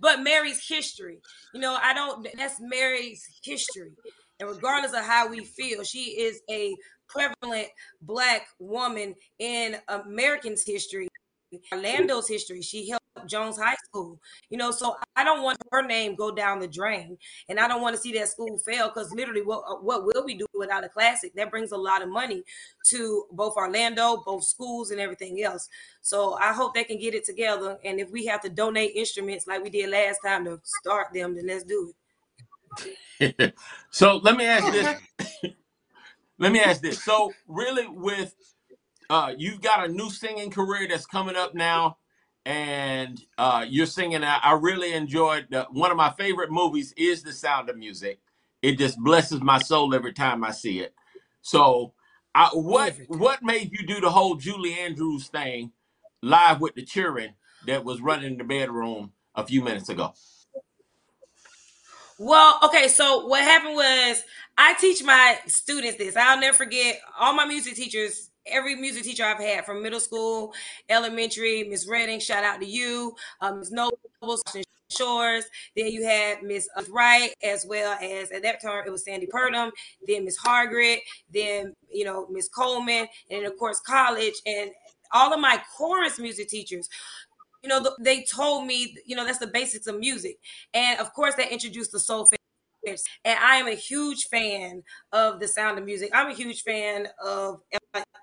but 0.00 0.22
Mary's 0.22 0.66
history. 0.66 1.20
You 1.54 1.60
know, 1.60 1.78
I 1.80 1.94
don't 1.94 2.26
that's 2.36 2.56
Mary's 2.60 3.26
history. 3.44 3.92
And 4.40 4.48
regardless 4.48 4.92
of 4.92 5.04
how 5.04 5.28
we 5.28 5.44
feel, 5.44 5.84
she 5.84 6.20
is 6.20 6.40
a 6.50 6.74
prevalent 7.08 7.68
black 8.00 8.46
woman 8.58 9.14
in 9.38 9.76
Americans 9.88 10.64
history. 10.66 11.08
Orlando's 11.72 12.28
history. 12.28 12.62
She 12.62 12.88
helped 12.88 13.02
Jones 13.26 13.58
High 13.58 13.76
School. 13.84 14.20
You 14.50 14.58
know, 14.58 14.70
so 14.70 14.96
I 15.16 15.24
don't 15.24 15.42
want 15.42 15.58
her 15.70 15.82
name 15.82 16.14
go 16.14 16.30
down 16.30 16.60
the 16.60 16.68
drain, 16.68 17.18
and 17.48 17.58
I 17.58 17.68
don't 17.68 17.82
want 17.82 17.94
to 17.94 18.00
see 18.00 18.12
that 18.14 18.28
school 18.28 18.58
fail 18.58 18.88
because 18.88 19.12
literally, 19.12 19.42
what 19.42 19.64
uh, 19.68 19.76
what 19.76 20.04
will 20.04 20.24
we 20.24 20.34
do 20.34 20.46
without 20.54 20.84
a 20.84 20.88
classic? 20.88 21.34
That 21.34 21.50
brings 21.50 21.72
a 21.72 21.76
lot 21.76 22.02
of 22.02 22.08
money 22.08 22.42
to 22.88 23.24
both 23.32 23.56
Orlando, 23.56 24.22
both 24.24 24.44
schools, 24.44 24.90
and 24.90 25.00
everything 25.00 25.42
else. 25.42 25.68
So 26.00 26.34
I 26.34 26.52
hope 26.52 26.74
they 26.74 26.84
can 26.84 26.98
get 26.98 27.14
it 27.14 27.24
together. 27.24 27.78
And 27.84 28.00
if 28.00 28.10
we 28.10 28.26
have 28.26 28.40
to 28.42 28.48
donate 28.48 28.92
instruments 28.94 29.46
like 29.46 29.62
we 29.62 29.70
did 29.70 29.90
last 29.90 30.20
time 30.24 30.44
to 30.46 30.60
start 30.80 31.08
them, 31.12 31.34
then 31.34 31.46
let's 31.46 31.64
do 31.64 31.88
it. 31.88 31.96
so 33.90 34.16
let 34.16 34.36
me 34.36 34.46
ask 34.46 34.72
this. 34.72 35.52
let 36.38 36.52
me 36.52 36.60
ask 36.60 36.80
this. 36.80 37.02
So 37.04 37.32
really, 37.46 37.86
with 37.88 38.34
uh, 39.12 39.34
you've 39.36 39.60
got 39.60 39.86
a 39.86 39.92
new 39.92 40.08
singing 40.08 40.50
career 40.50 40.88
that's 40.88 41.04
coming 41.04 41.36
up 41.36 41.54
now 41.54 41.98
and 42.46 43.20
uh, 43.36 43.62
you're 43.68 43.84
singing. 43.84 44.24
I, 44.24 44.38
I 44.42 44.52
really 44.54 44.94
enjoyed 44.94 45.48
the, 45.50 45.64
one 45.70 45.90
of 45.90 45.98
my 45.98 46.14
favorite 46.16 46.50
movies 46.50 46.94
is 46.96 47.22
The 47.22 47.32
Sound 47.34 47.68
of 47.68 47.76
Music. 47.76 48.20
It 48.62 48.78
just 48.78 48.98
blesses 48.98 49.42
my 49.42 49.58
soul 49.58 49.94
every 49.94 50.14
time 50.14 50.42
I 50.42 50.52
see 50.52 50.80
it. 50.80 50.94
So, 51.42 51.92
I, 52.34 52.48
what 52.54 52.94
what 53.08 53.42
made 53.42 53.72
you 53.72 53.86
do 53.86 54.00
the 54.00 54.08
whole 54.08 54.36
Julie 54.36 54.72
Andrews 54.72 55.28
thing 55.28 55.72
live 56.22 56.62
with 56.62 56.74
the 56.74 56.82
children 56.82 57.34
that 57.66 57.84
was 57.84 58.00
running 58.00 58.32
in 58.32 58.38
the 58.38 58.44
bedroom 58.44 59.12
a 59.34 59.46
few 59.46 59.60
minutes 59.60 59.90
ago? 59.90 60.14
Well, 62.18 62.60
okay, 62.62 62.88
so 62.88 63.26
what 63.26 63.42
happened 63.42 63.74
was 63.74 64.22
I 64.56 64.72
teach 64.80 65.04
my 65.04 65.38
students 65.48 65.98
this. 65.98 66.16
I'll 66.16 66.40
never 66.40 66.56
forget 66.56 66.98
all 67.20 67.34
my 67.34 67.44
music 67.44 67.74
teachers 67.74 68.30
every 68.46 68.74
music 68.74 69.04
teacher 69.04 69.24
I've 69.24 69.38
had 69.38 69.64
from 69.64 69.82
middle 69.82 70.00
school, 70.00 70.52
elementary, 70.88 71.64
Miss 71.64 71.88
Redding, 71.88 72.20
shout 72.20 72.44
out 72.44 72.60
to 72.60 72.66
you, 72.66 73.14
um, 73.40 73.60
Miss 73.60 73.70
Noble, 73.70 73.98
Shores. 74.92 75.44
Then 75.76 75.86
you 75.86 76.04
had 76.04 76.42
Miss 76.42 76.68
Wright, 76.90 77.34
as 77.42 77.66
well 77.66 77.98
as 78.00 78.30
at 78.30 78.42
that 78.42 78.62
time 78.62 78.84
it 78.86 78.90
was 78.90 79.04
Sandy 79.04 79.26
Purdom. 79.26 79.70
Then 80.06 80.24
Miss 80.24 80.38
Hargret. 80.38 80.98
Then 81.32 81.74
you 81.90 82.04
know 82.04 82.26
Miss 82.30 82.48
Coleman, 82.48 83.08
and 83.30 83.46
of 83.46 83.56
course 83.58 83.80
college 83.80 84.34
and 84.46 84.70
all 85.12 85.32
of 85.32 85.40
my 85.40 85.60
chorus 85.76 86.18
music 86.18 86.48
teachers. 86.48 86.88
You 87.62 87.68
know, 87.68 87.94
they 88.00 88.24
told 88.24 88.66
me, 88.66 88.96
you 89.06 89.14
know, 89.14 89.24
that's 89.24 89.38
the 89.38 89.46
basics 89.46 89.86
of 89.86 89.98
music, 89.98 90.38
and 90.74 90.98
of 90.98 91.12
course 91.14 91.34
they 91.36 91.48
introduced 91.48 91.92
the 91.92 92.00
soul 92.00 92.26
and 92.86 92.98
I 93.24 93.56
am 93.56 93.68
a 93.68 93.74
huge 93.74 94.26
fan 94.30 94.82
of 95.12 95.40
the 95.40 95.48
sound 95.48 95.78
of 95.78 95.84
music. 95.84 96.10
I'm 96.12 96.30
a 96.30 96.34
huge 96.34 96.62
fan 96.62 97.08
of 97.24 97.60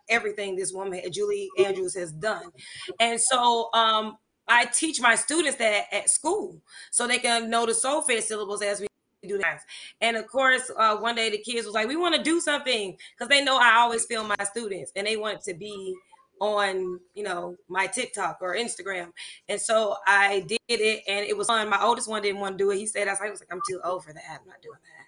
everything 0.10 0.56
this 0.56 0.74
woman, 0.74 1.02
Julie 1.12 1.50
Andrews, 1.58 1.96
has 1.96 2.12
done. 2.12 2.52
And 3.00 3.20
so 3.20 3.70
um, 3.74 4.18
I 4.48 4.66
teach 4.66 5.00
my 5.02 5.16
students 5.16 5.58
that 5.58 5.86
at 5.92 6.10
school 6.10 6.62
so 6.92 7.08
they 7.08 7.20
can 7.20 7.50
know 7.50 7.66
the 7.66 7.74
soul 7.74 8.04
solfege 8.04 8.24
syllables 8.24 8.62
as 8.62 8.82
we 8.82 8.88
do 9.28 9.38
that. 9.38 9.60
And 10.02 10.18
of 10.18 10.28
course, 10.28 10.72
uh, 10.78 10.98
one 10.98 11.16
day 11.16 11.30
the 11.30 11.38
kids 11.38 11.66
was 11.66 11.76
like, 11.76 11.88
we 11.88 11.96
want 11.96 12.16
to 12.16 12.24
do 12.24 12.40
something 12.40 12.98
because 13.18 13.30
they 13.30 13.44
know 13.44 13.58
I 13.58 13.78
always 13.78 14.06
film 14.06 14.28
my 14.28 14.46
students 14.46 14.92
and 14.96 15.06
they 15.06 15.18
want 15.18 15.42
to 15.44 15.54
be 15.54 15.96
on 16.40 17.00
you 17.14 17.24
know 17.24 17.56
my 17.68 17.88
TikTok 17.88 18.38
or 18.42 18.56
Instagram. 18.56 19.12
And 19.48 19.60
so 19.60 19.98
I 20.08 20.42
did 20.42 20.60
it 20.70 21.04
and 21.08 21.26
it 21.26 21.38
was 21.38 21.48
fun. 21.48 21.70
My 21.70 21.82
oldest 21.82 22.10
one 22.10 22.22
didn't 22.22 22.42
want 22.42 22.58
to 22.58 22.64
do 22.64 22.72
it. 22.72 22.78
He 22.78 22.86
said 22.86 23.08
I 23.08 23.12
was 23.12 23.20
like, 23.22 23.52
I'm 23.52 23.62
too 23.70 23.80
old 23.84 24.04
for 24.04 24.14
that. 24.14 24.24
I'm 24.30 24.48
not 24.48 24.62
doing 24.62 24.78
that. 24.84 25.06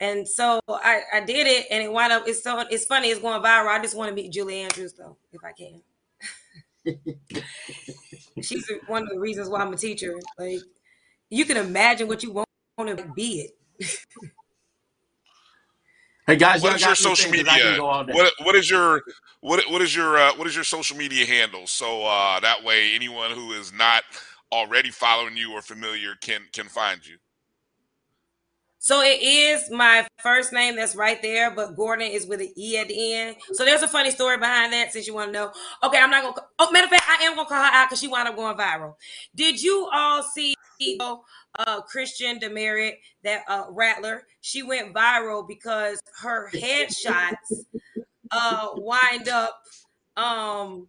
And 0.00 0.28
so 0.28 0.60
I, 0.68 1.02
I 1.14 1.20
did 1.20 1.46
it 1.46 1.66
and 1.70 1.82
it 1.82 1.92
wound 1.92 2.12
up 2.12 2.24
it's 2.26 2.42
so 2.42 2.60
it's 2.70 2.84
funny, 2.84 3.08
it's 3.08 3.20
going 3.20 3.40
viral. 3.42 3.68
I 3.68 3.80
just 3.80 3.96
want 3.96 4.08
to 4.10 4.14
meet 4.14 4.32
Julie 4.32 4.60
Andrews 4.60 4.92
though, 4.94 5.16
if 5.32 5.42
I 5.44 5.52
can. 5.52 5.82
She's 8.42 8.70
one 8.86 9.02
of 9.04 9.08
the 9.08 9.18
reasons 9.18 9.48
why 9.48 9.60
I'm 9.60 9.72
a 9.72 9.76
teacher. 9.76 10.14
Like 10.38 10.60
you 11.30 11.44
can 11.44 11.56
imagine 11.56 12.08
what 12.08 12.22
you 12.22 12.32
want 12.32 12.48
to 12.98 13.04
be 13.14 13.50
it. 13.80 13.94
Hey 16.26 16.36
guys, 16.36 16.64
what 16.64 16.74
is 16.74 16.86
your 16.86 16.94
social 16.94 17.30
media? 17.30 17.82
What 18.08 18.32
what 18.44 18.54
is 18.56 18.70
your 18.70 19.02
what 19.42 19.62
what 19.70 19.82
is 19.82 19.94
your 19.94 20.16
uh, 20.16 20.34
what 20.36 20.46
is 20.46 20.54
your 20.54 20.64
social 20.64 20.96
media 20.96 21.26
handle? 21.26 21.66
So 21.66 22.04
uh, 22.06 22.40
that 22.40 22.64
way, 22.64 22.94
anyone 22.94 23.32
who 23.32 23.52
is 23.52 23.72
not 23.74 24.04
already 24.50 24.90
following 24.90 25.36
you 25.36 25.52
or 25.52 25.62
familiar 25.62 26.14
can 26.22 26.42
can 26.52 26.68
find 26.68 27.06
you. 27.06 27.18
So 28.84 29.00
it 29.00 29.22
is 29.22 29.70
my 29.70 30.06
first 30.22 30.52
name 30.52 30.76
that's 30.76 30.94
right 30.94 31.22
there, 31.22 31.50
but 31.50 31.74
Gordon 31.74 32.06
is 32.06 32.26
with 32.26 32.42
an 32.42 32.52
E 32.54 32.76
at 32.76 32.88
the 32.88 33.14
end. 33.14 33.36
So 33.54 33.64
there's 33.64 33.80
a 33.80 33.88
funny 33.88 34.10
story 34.10 34.36
behind 34.36 34.74
that 34.74 34.92
since 34.92 35.06
you 35.06 35.14
want 35.14 35.28
to 35.28 35.32
know. 35.32 35.52
Okay, 35.82 35.96
I'm 35.98 36.10
not 36.10 36.22
gonna. 36.22 36.46
Oh, 36.58 36.70
matter 36.70 36.84
of 36.84 36.90
fact, 36.90 37.04
I 37.08 37.24
am 37.24 37.34
gonna 37.34 37.48
call 37.48 37.64
her 37.64 37.70
out 37.72 37.88
because 37.88 37.98
she 38.00 38.08
wound 38.08 38.28
up 38.28 38.36
going 38.36 38.58
viral. 38.58 38.96
Did 39.34 39.62
you 39.62 39.88
all 39.90 40.22
see 40.22 40.54
uh, 41.58 41.80
Christian 41.80 42.38
Demerit, 42.38 42.96
that 43.22 43.44
uh, 43.48 43.64
Rattler? 43.70 44.26
She 44.42 44.62
went 44.62 44.92
viral 44.92 45.48
because 45.48 45.98
her 46.20 46.50
headshots 46.50 47.64
uh, 48.32 48.68
wind 48.74 49.30
up, 49.30 49.62
um, 50.18 50.88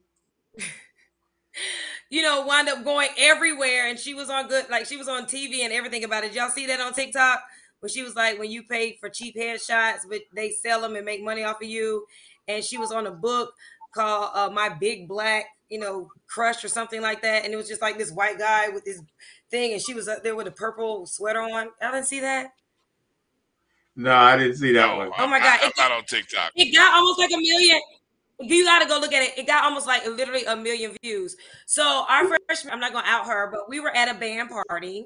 you 2.09 2.21
know, 2.21 2.45
wind 2.45 2.67
up 2.67 2.83
going 2.83 3.11
everywhere. 3.17 3.87
And 3.87 3.97
she 3.97 4.13
was 4.13 4.29
on 4.29 4.49
good, 4.49 4.69
like 4.69 4.85
she 4.85 4.97
was 4.97 5.07
on 5.07 5.27
TV 5.27 5.59
and 5.59 5.71
everything 5.71 6.03
about 6.03 6.25
it. 6.25 6.33
Y'all 6.33 6.49
see 6.49 6.65
that 6.65 6.81
on 6.81 6.93
TikTok? 6.93 7.41
When 7.85 7.91
she 7.91 8.01
was 8.01 8.15
like, 8.15 8.39
when 8.39 8.49
you 8.49 8.63
pay 8.63 8.97
for 8.99 9.09
cheap 9.09 9.35
headshots, 9.35 10.09
but 10.09 10.21
they 10.33 10.49
sell 10.49 10.81
them 10.81 10.95
and 10.95 11.05
make 11.05 11.23
money 11.23 11.43
off 11.43 11.61
of 11.61 11.69
you. 11.69 12.07
And 12.47 12.63
she 12.63 12.79
was 12.79 12.91
on 12.91 13.05
a 13.05 13.11
book 13.11 13.53
called 13.93 14.31
uh, 14.33 14.49
My 14.51 14.69
Big 14.69 15.07
Black, 15.07 15.45
you 15.69 15.77
know, 15.77 16.09
Crush 16.25 16.63
or 16.63 16.67
something 16.67 16.99
like 16.99 17.21
that. 17.21 17.45
And 17.45 17.53
it 17.53 17.57
was 17.57 17.67
just 17.67 17.83
like 17.83 17.99
this 17.99 18.11
white 18.11 18.39
guy 18.39 18.69
with 18.69 18.85
this 18.85 19.03
thing, 19.51 19.73
and 19.73 19.79
she 19.79 19.93
was 19.93 20.07
up 20.07 20.23
there 20.23 20.35
with 20.35 20.47
a 20.47 20.51
purple 20.51 21.05
sweater 21.05 21.41
on. 21.41 21.67
I 21.79 21.91
didn't 21.91 22.07
see 22.07 22.21
that. 22.21 22.53
No, 23.95 24.15
I 24.15 24.35
didn't 24.35 24.55
see 24.55 24.71
that 24.71 24.97
one. 24.97 25.11
Oh 25.19 25.27
my 25.27 25.37
god, 25.37 25.59
I, 25.61 25.65
am 25.65 25.71
not 25.77 25.91
on 25.91 26.05
TikTok. 26.05 26.53
It 26.55 26.75
got 26.75 26.91
almost 26.91 27.19
like 27.19 27.29
a 27.33 27.37
million. 27.37 27.79
You 28.39 28.65
got 28.65 28.79
to 28.79 28.87
go 28.87 28.97
look 28.99 29.13
at 29.13 29.21
it. 29.21 29.37
It 29.37 29.45
got 29.45 29.63
almost 29.63 29.85
like 29.85 30.07
literally 30.07 30.45
a 30.45 30.55
million 30.55 30.97
views. 31.03 31.37
So 31.67 32.03
our 32.09 32.25
freshman, 32.47 32.73
I'm 32.73 32.79
not 32.79 32.93
gonna 32.93 33.05
out 33.07 33.27
her, 33.27 33.51
but 33.51 33.69
we 33.69 33.79
were 33.79 33.95
at 33.95 34.09
a 34.09 34.17
band 34.17 34.49
party, 34.49 35.05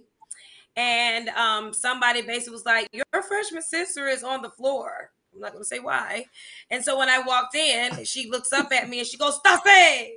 and 0.80 1.28
um, 1.30 1.74
somebody 1.74 2.22
basically 2.22 2.54
was 2.54 2.66
like, 2.66 2.88
"Your 2.94 3.04
freshman 3.28 3.62
sister 3.62 4.08
is 4.08 4.24
on 4.24 4.42
the 4.42 4.50
floor." 4.50 5.12
I'm 5.34 5.42
not 5.42 5.52
gonna 5.52 5.66
say 5.66 5.80
why. 5.80 6.26
And 6.72 6.84
so 6.84 6.98
when 6.98 7.10
I 7.10 7.20
walked 7.20 7.54
in, 7.56 8.06
she 8.06 8.30
looks 8.30 8.54
up 8.54 8.72
at 8.72 8.88
me 8.88 9.00
and 9.00 9.08
she 9.08 9.18
goes, 9.18 9.40
"Stase, 9.40 10.12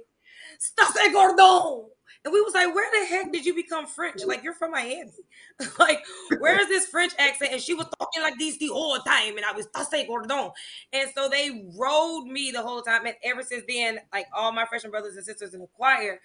Stase 0.60 1.12
Gordon." 1.12 1.88
And 2.24 2.32
we 2.32 2.40
was 2.40 2.54
like, 2.54 2.72
where 2.72 2.88
the 2.92 3.04
heck 3.04 3.32
did 3.32 3.44
you 3.44 3.52
become 3.52 3.84
French? 3.84 4.24
Like, 4.24 4.44
you're 4.44 4.54
from 4.54 4.70
Miami. 4.70 5.10
like, 5.80 6.04
where 6.38 6.60
is 6.60 6.68
this 6.68 6.86
French 6.86 7.12
accent? 7.18 7.50
And 7.52 7.60
she 7.60 7.74
was 7.74 7.88
talking 7.98 8.22
like 8.22 8.38
this 8.38 8.58
the 8.58 8.68
whole 8.68 8.96
time. 8.98 9.36
And 9.36 9.44
I 9.44 9.50
was 9.50 9.66
Tasse 9.74 10.06
Gordon. 10.06 10.52
And 10.92 11.10
so 11.16 11.28
they 11.28 11.66
rode 11.76 12.26
me 12.26 12.52
the 12.52 12.62
whole 12.62 12.80
time. 12.80 13.06
And 13.06 13.16
ever 13.24 13.42
since 13.42 13.64
then, 13.66 13.98
like 14.12 14.26
all 14.32 14.52
my 14.52 14.64
freshman 14.66 14.92
brothers 14.92 15.16
and 15.16 15.24
sisters 15.24 15.52
in 15.52 15.62
the 15.62 15.66
choir, 15.66 16.20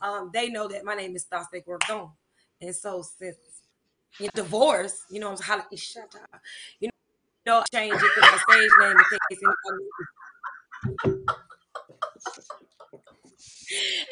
um, 0.00 0.30
they 0.32 0.48
know 0.48 0.68
that 0.68 0.86
my 0.86 0.94
name 0.94 1.14
is 1.16 1.24
Tasse 1.24 1.62
Gordon. 1.66 2.08
And 2.62 2.74
so 2.74 3.02
since 3.02 3.36
you 4.20 4.28
divorce, 4.34 5.04
you 5.10 5.20
know, 5.20 5.30
I'm 5.30 5.36
like, 5.58 5.66
shut 5.78 6.14
up. 6.14 6.40
You 6.80 6.90
know, 7.46 7.62
change 7.72 7.94
it 7.94 7.98
to 7.98 8.20
my 8.20 8.38
stage 8.48 8.70
name 8.80 8.90
in 8.92 8.96
case 8.96 9.42
anybody 9.42 9.88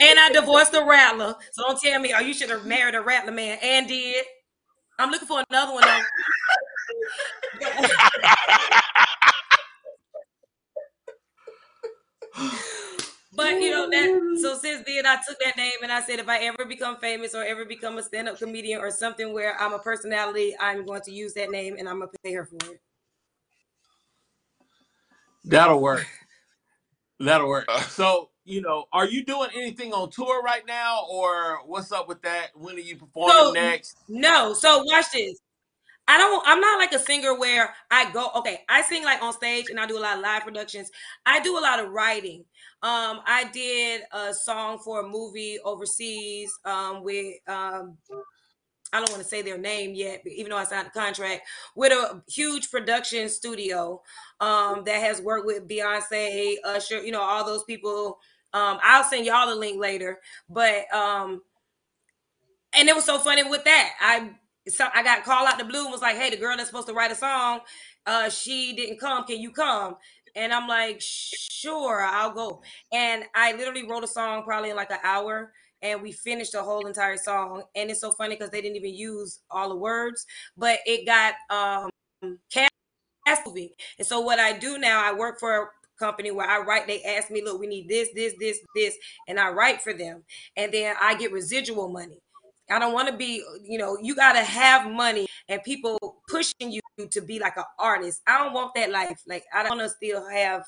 and 0.01 0.19
I 0.19 0.31
divorced 0.33 0.75
a 0.75 0.85
rattler. 0.85 1.35
So 1.53 1.63
don't 1.63 1.81
tell 1.81 2.01
me, 2.01 2.13
oh, 2.17 2.21
you 2.21 2.35
should 2.35 2.51
have 2.51 2.67
married 2.67 2.95
a 2.95 3.01
rattler 3.01 3.33
man 3.33 3.59
and 3.63 3.87
did. 3.87 4.25
I'm 4.99 5.11
looking 5.11 5.29
for 5.29 5.43
another 5.51 5.73
one 5.73 5.83
though. 5.83 6.01
but 13.41 13.61
you 13.61 13.71
know 13.71 13.89
that 13.89 14.39
so 14.41 14.55
mm. 14.55 14.61
since 14.61 14.85
then 14.87 15.07
I 15.07 15.17
took 15.27 15.39
that 15.41 15.57
name 15.57 15.73
and 15.83 15.91
I 15.91 16.03
said 16.03 16.19
if 16.19 16.29
I 16.29 16.39
ever 16.41 16.65
become 16.65 16.97
famous 16.97 17.35
or 17.35 17.43
ever 17.43 17.65
become 17.65 17.99
a 17.99 18.03
stand-up 18.03 18.39
comedian 18.39 18.81
or 18.81 18.91
something 18.91 19.33
where 19.33 19.61
I'm 19.61 19.73
a 19.73 19.79
personality, 19.79 20.55
I'm 20.61 20.85
going 20.85 21.03
to 21.03 21.13
use 21.13 21.33
that 21.35 21.51
name 21.51 21.77
and 21.79 21.89
I'm 21.89 22.01
gonna 22.01 22.11
pay 22.23 22.35
her 22.35 22.45
for 22.45 22.57
it. 22.71 22.81
That'll 25.45 25.81
work. 25.81 26.07
That'll 27.21 27.49
work. 27.49 27.67
Uh. 27.69 27.81
So 27.83 28.31
you 28.45 28.61
know, 28.63 28.87
are 28.93 29.07
you 29.07 29.25
doing 29.25 29.51
anything 29.55 29.93
on 29.93 30.11
tour 30.11 30.43
right 30.43 30.67
now, 30.67 31.05
or 31.09 31.61
what's 31.67 31.93
up 31.93 32.09
with 32.09 32.21
that? 32.23 32.49
When 32.55 32.75
are 32.75 32.81
you 32.81 32.97
performing 32.97 33.37
So 33.37 33.53
next? 33.53 33.97
no, 34.09 34.55
so 34.55 34.83
watch 34.85 35.07
this. 35.13 35.39
I 36.09 36.19
don't. 36.19 36.43
I'm 36.45 36.61
not 36.61 36.79
like 36.79 36.93
a 36.93 36.99
singer 36.99 37.39
where 37.39 37.73
I 37.91 38.11
go. 38.11 38.31
Okay, 38.37 38.63
I 38.69 38.83
sing 38.83 39.05
like 39.05 39.23
on 39.23 39.33
stage 39.33 39.67
and 39.71 39.79
I 39.79 39.87
do 39.87 39.97
a 39.97 40.01
lot 40.01 40.17
of 40.17 40.23
live 40.23 40.43
productions. 40.43 40.91
I 41.25 41.41
do 41.41 41.57
a 41.57 41.61
lot 41.61 41.79
of 41.79 41.91
writing. 41.91 42.45
Um, 42.83 43.21
I 43.27 43.51
did 43.53 44.03
a 44.13 44.33
song 44.33 44.79
for 44.79 45.01
a 45.01 45.09
movie 45.09 45.59
overseas 45.65 46.51
um, 46.65 47.03
with 47.03 47.35
um, 47.47 47.99
I 48.93 48.99
don't 48.99 49.11
want 49.11 49.23
to 49.23 49.29
say 49.29 49.43
their 49.43 49.59
name 49.59 49.95
yet, 49.95 50.23
even 50.27 50.51
though 50.51 50.57
I 50.57 50.65
signed 50.65 50.89
a 50.89 50.91
contract 50.91 51.43
with 51.77 51.93
a 51.93 52.23
huge 52.29 52.71
production 52.71 53.29
studio 53.29 54.03
um, 54.41 54.83
that 54.85 55.01
has 55.01 55.21
worked 55.21 55.47
with 55.47 55.69
Beyonce, 55.69 56.57
Usher, 56.65 57.01
you 57.03 57.13
know, 57.13 57.21
all 57.21 57.45
those 57.45 57.65
people. 57.65 58.19
Um, 58.53 58.79
I'll 58.83 59.05
send 59.05 59.27
y'all 59.27 59.49
the 59.49 59.55
link 59.55 59.81
later. 59.81 60.19
But 60.49 60.93
um, 60.93 61.43
and 62.73 62.89
it 62.89 62.95
was 62.95 63.05
so 63.05 63.19
funny 63.19 63.43
with 63.45 63.65
that. 63.65 63.93
I 64.01 64.31
so 64.69 64.87
I 64.95 65.03
got 65.03 65.25
called 65.25 65.49
out 65.49 65.59
the 65.59 65.65
blue 65.65 65.83
and 65.85 65.93
was 65.93 66.03
like, 66.03 66.17
"Hey, 66.17 66.31
the 66.31 66.37
girl 66.37 66.57
that's 66.57 66.69
supposed 66.69 66.89
to 66.89 66.95
write 66.95 67.13
a 67.13 67.17
song, 67.17 67.61
uh, 68.07 68.29
she 68.29 68.75
didn't 68.75 68.99
come. 68.99 69.25
Can 69.25 69.41
you 69.41 69.53
come?" 69.53 69.97
And 70.37 70.53
I'm 70.53 70.69
like, 70.69 71.01
"Sure, 71.01 72.01
I'll 72.03 72.33
go." 72.33 72.63
And 72.93 73.25
I 73.35 73.53
literally 73.53 73.87
wrote 73.89 74.05
a 74.05 74.09
song 74.09 74.43
probably 74.45 74.71
in 74.71 74.77
like 74.77 74.91
an 74.91 74.99
hour, 75.05 75.53
and 75.83 76.03
we 76.03 76.13
finished 76.13 76.53
the 76.53 76.63
whole 76.63 76.87
entire 76.87 77.17
song. 77.17 77.65
And 77.75 77.91
it's 77.91 78.01
so 78.01 78.13
funny 78.13 78.37
because 78.37 78.51
they 78.51 78.61
didn't 78.63 78.77
even 78.77 78.95
use 78.95 79.41
all 79.51 79.69
the 79.69 79.77
words, 79.77 80.27
but 80.57 80.81
it 80.87 81.07
got 81.07 81.35
um 81.51 81.91
cast. 82.53 82.71
And 83.99 84.07
so 84.07 84.21
what 84.21 84.39
I 84.39 84.59
do 84.59 84.79
now, 84.79 85.05
I 85.05 85.13
work 85.13 85.39
for 85.39 85.63
a 85.63 85.67
company 85.99 86.31
where 86.31 86.49
I 86.49 86.59
write. 86.61 86.87
They 86.87 87.03
ask 87.05 87.31
me, 87.31 87.43
"Look, 87.43 87.61
we 87.61 87.67
need 87.67 87.89
this, 87.89 88.09
this, 88.15 88.35
this, 88.41 88.59
this," 88.75 88.97
and 89.29 89.39
I 89.39 89.51
write 89.51 89.83
for 89.83 89.93
them, 89.93 90.25
and 90.57 90.73
then 90.73 90.97
I 91.01 91.15
get 91.15 91.33
residual 91.33 91.89
money. 91.89 92.21
I 92.71 92.79
don't 92.79 92.93
want 92.93 93.09
to 93.09 93.17
be, 93.17 93.45
you 93.63 93.79
know, 93.79 93.99
you 94.01 94.15
got 94.15 94.33
to 94.35 94.45
have 94.45 94.91
money 94.91 95.27
and 95.49 95.63
people 95.63 95.99
pushing 96.29 96.71
you 96.71 96.81
to 97.11 97.21
be 97.21 97.39
like 97.39 97.57
an 97.57 97.65
artist. 97.79 98.23
I 98.27 98.39
don't 98.39 98.53
want 98.53 98.75
that 98.75 98.91
life. 98.91 99.21
Like, 99.27 99.45
I 99.53 99.63
don't 99.63 99.79
want 99.79 99.91
to 99.91 99.97
still 99.97 100.29
have 100.29 100.65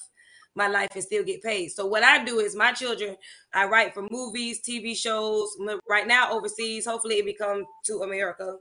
my 0.55 0.69
life 0.69 0.91
and 0.95 1.03
still 1.03 1.25
get 1.25 1.43
paid. 1.43 1.69
So, 1.69 1.87
what 1.87 2.03
I 2.03 2.25
do 2.25 2.41
is 2.41 2.57
my 2.57 2.73
children, 2.73 3.17
I 3.55 3.67
write 3.67 3.95
for 3.95 4.07
movies, 4.11 4.61
TV 4.63 4.97
shows, 4.97 5.57
right 5.89 6.07
now 6.07 6.33
overseas. 6.33 6.87
Hopefully, 6.87 7.17
it 7.17 7.25
become 7.25 7.65
to 7.87 8.03
America. 8.03 8.57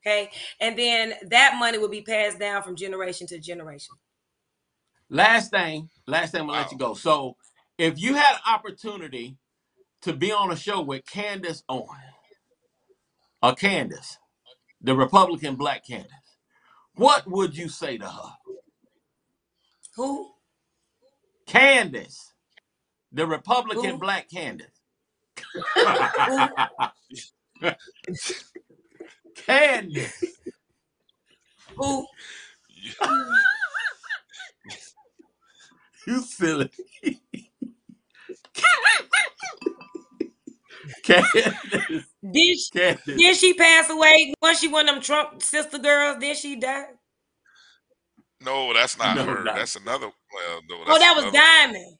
Okay. 0.00 0.30
And 0.60 0.78
then 0.78 1.14
that 1.28 1.56
money 1.58 1.78
will 1.78 1.88
be 1.88 2.02
passed 2.02 2.38
down 2.38 2.62
from 2.62 2.76
generation 2.76 3.26
to 3.28 3.38
generation. 3.38 3.94
Last 5.10 5.50
thing, 5.50 5.88
last 6.06 6.32
thing, 6.32 6.42
I'm 6.42 6.46
gonna 6.46 6.60
let 6.60 6.72
you 6.72 6.78
go. 6.78 6.94
So, 6.94 7.36
if 7.76 7.98
you 8.00 8.14
had 8.14 8.34
an 8.34 8.54
opportunity 8.54 9.36
to 10.02 10.12
be 10.12 10.32
on 10.32 10.52
a 10.52 10.56
show 10.56 10.80
with 10.80 11.04
Candace 11.06 11.64
Owens, 11.68 11.90
or 13.42 13.54
Candace, 13.54 14.18
the 14.80 14.94
Republican 14.94 15.56
black 15.56 15.86
Candace, 15.86 16.10
what 16.94 17.26
would 17.26 17.56
you 17.56 17.68
say 17.68 17.98
to 17.98 18.06
her? 18.06 18.32
Who? 19.96 20.30
Candace, 21.46 22.32
the 23.12 23.26
Republican 23.26 23.98
black 23.98 24.28
Candace. 24.28 24.66
Candace. 29.46 30.24
Who? 31.76 32.06
you 36.06 36.20
silly. 36.22 36.70
Candace. 41.02 41.54
Did 42.30 42.58
she, 42.58 42.70
Candace. 42.72 43.04
did 43.04 43.36
she 43.36 43.54
pass 43.54 43.90
away? 43.90 44.32
Was 44.42 44.58
she 44.60 44.68
one 44.68 44.88
of 44.88 44.94
them 44.96 45.02
Trump 45.02 45.42
sister 45.42 45.78
girls? 45.78 46.18
Did 46.18 46.36
she 46.36 46.56
die? 46.56 46.86
No, 48.40 48.72
that's 48.72 48.96
not 48.98 49.16
No, 49.16 49.24
her. 49.24 49.44
not- 49.44 49.56
That's 49.56 49.76
another. 49.76 50.06
Well, 50.06 50.60
no, 50.68 50.76
Oh, 50.86 50.98
that 50.98 51.12
was 51.16 51.24
another- 51.24 51.36
Diamond. 51.38 51.96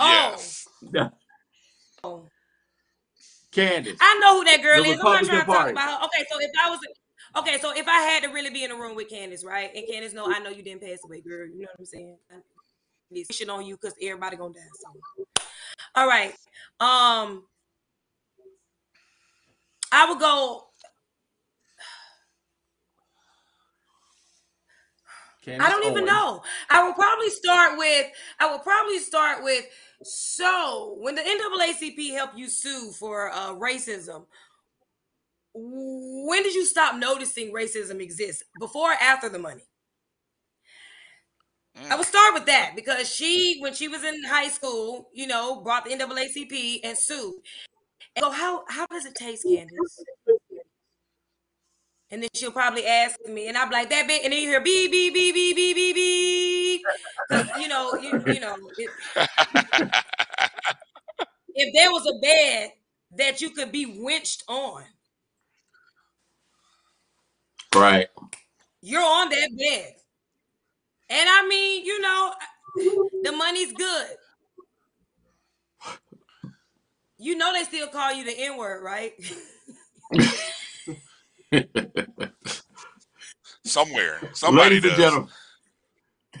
Oh. 0.00 0.36
Yes. 0.36 0.68
Oh, 2.02 2.28
Candace. 3.52 3.98
I 4.00 4.18
know 4.20 4.38
who 4.38 4.44
that 4.44 4.62
girl 4.62 4.82
The 4.82 4.90
is. 4.90 4.98
I'm 4.98 5.04
not 5.04 5.20
Republican 5.22 5.28
trying 5.28 5.40
to 5.40 5.46
talk 5.46 5.70
about 5.70 6.00
her. 6.00 6.06
Okay, 6.06 6.24
so 6.30 6.38
if 6.40 6.50
I 6.60 6.70
was, 6.70 6.78
okay, 7.36 7.58
so 7.60 7.72
if 7.76 7.86
I 7.88 8.00
had 8.02 8.22
to 8.24 8.28
really 8.30 8.50
be 8.50 8.64
in 8.64 8.70
a 8.72 8.76
room 8.76 8.94
with 8.96 9.08
Candace, 9.08 9.44
right? 9.44 9.70
And 9.74 9.84
Candace, 9.90 10.12
no, 10.12 10.26
I 10.32 10.38
know 10.40 10.50
you 10.50 10.62
didn't 10.62 10.82
pass 10.82 10.98
away, 11.04 11.20
girl. 11.20 11.46
You 11.46 11.60
know 11.62 11.68
what 11.72 11.80
I'm 11.80 11.84
saying? 11.86 12.16
I 12.32 12.36
need 13.10 13.26
shit 13.32 13.48
on 13.48 13.64
you 13.64 13.76
because 13.76 13.94
everybody 14.02 14.36
gonna 14.36 14.54
die. 14.54 14.60
So, 14.80 15.24
all 15.94 16.06
right. 16.06 16.32
Um, 16.80 17.44
I 19.92 20.06
would 20.08 20.18
go. 20.20 20.64
Candace 25.42 25.66
I 25.66 25.70
don't 25.70 25.84
even 25.84 26.04
Owens. 26.04 26.06
know. 26.06 26.42
I 26.70 26.84
would 26.86 26.96
probably 26.96 27.30
start 27.30 27.78
with. 27.78 28.06
I 28.40 28.50
would 28.50 28.62
probably 28.62 28.98
start 28.98 29.44
with. 29.44 29.64
So 30.02 30.96
when 31.00 31.14
the 31.14 31.22
NAACP 31.22 32.12
helped 32.12 32.36
you 32.36 32.48
sue 32.48 32.92
for 32.98 33.30
uh, 33.30 33.54
racism, 33.54 34.26
when 35.54 36.42
did 36.42 36.54
you 36.54 36.64
stop 36.64 36.96
noticing 36.96 37.52
racism 37.52 38.00
exists? 38.00 38.42
Before 38.58 38.92
or 38.92 38.96
after 39.00 39.28
the 39.28 39.38
money? 39.38 39.62
Mm. 41.76 41.90
I 41.90 41.96
would 41.96 42.06
start 42.06 42.34
with 42.34 42.46
that 42.46 42.72
because 42.76 43.08
she, 43.12 43.58
when 43.60 43.74
she 43.74 43.88
was 43.88 44.04
in 44.04 44.22
high 44.24 44.48
school, 44.48 45.08
you 45.12 45.26
know, 45.26 45.60
brought 45.60 45.84
the 45.84 45.90
NAACP 45.90 46.80
and 46.84 46.96
sued. 46.96 47.34
And 48.16 48.24
so 48.24 48.30
how 48.30 48.64
how 48.68 48.86
does 48.86 49.06
it 49.06 49.14
taste, 49.14 49.44
Candace? 49.44 50.04
And 52.10 52.22
then 52.22 52.28
she'll 52.34 52.52
probably 52.52 52.86
ask 52.86 53.18
me, 53.26 53.48
and 53.48 53.56
I'm 53.56 53.70
like 53.70 53.90
that 53.90 54.06
bit, 54.06 54.22
and 54.22 54.32
then 54.32 54.40
you 54.40 54.48
hear 54.48 54.60
beep 54.60 54.92
beep 54.92 55.14
beep 55.14 55.34
beep 55.34 55.56
beep 55.56 55.74
beep 55.76 55.94
beep. 55.96 56.82
you 57.58 57.66
know, 57.68 57.94
you, 58.00 58.22
you 58.28 58.40
know, 58.40 58.56
it, 58.78 58.90
if 61.54 61.74
there 61.74 61.90
was 61.90 62.06
a 62.06 62.18
bed 62.20 62.70
that 63.16 63.40
you 63.40 63.50
could 63.50 63.72
be 63.72 64.00
winched 64.00 64.44
on, 64.48 64.84
Right. 67.74 68.08
you're 68.80 69.02
on 69.02 69.28
that 69.30 69.50
bed. 69.58 69.94
And 71.10 71.28
I 71.28 71.46
mean, 71.46 71.84
you 71.84 72.00
know, 72.00 72.32
the 73.22 73.32
money's 73.32 73.72
good. 73.72 74.08
You 77.18 77.36
know 77.36 77.52
they 77.52 77.64
still 77.64 77.88
call 77.88 78.12
you 78.12 78.24
the 78.24 78.34
N-word, 78.36 78.82
right? 78.82 79.12
Somewhere, 83.64 84.20
somebody 84.32 84.76
Ladies 84.76 84.84
and 84.84 84.92
does. 84.92 84.98
gentlemen, 84.98 85.30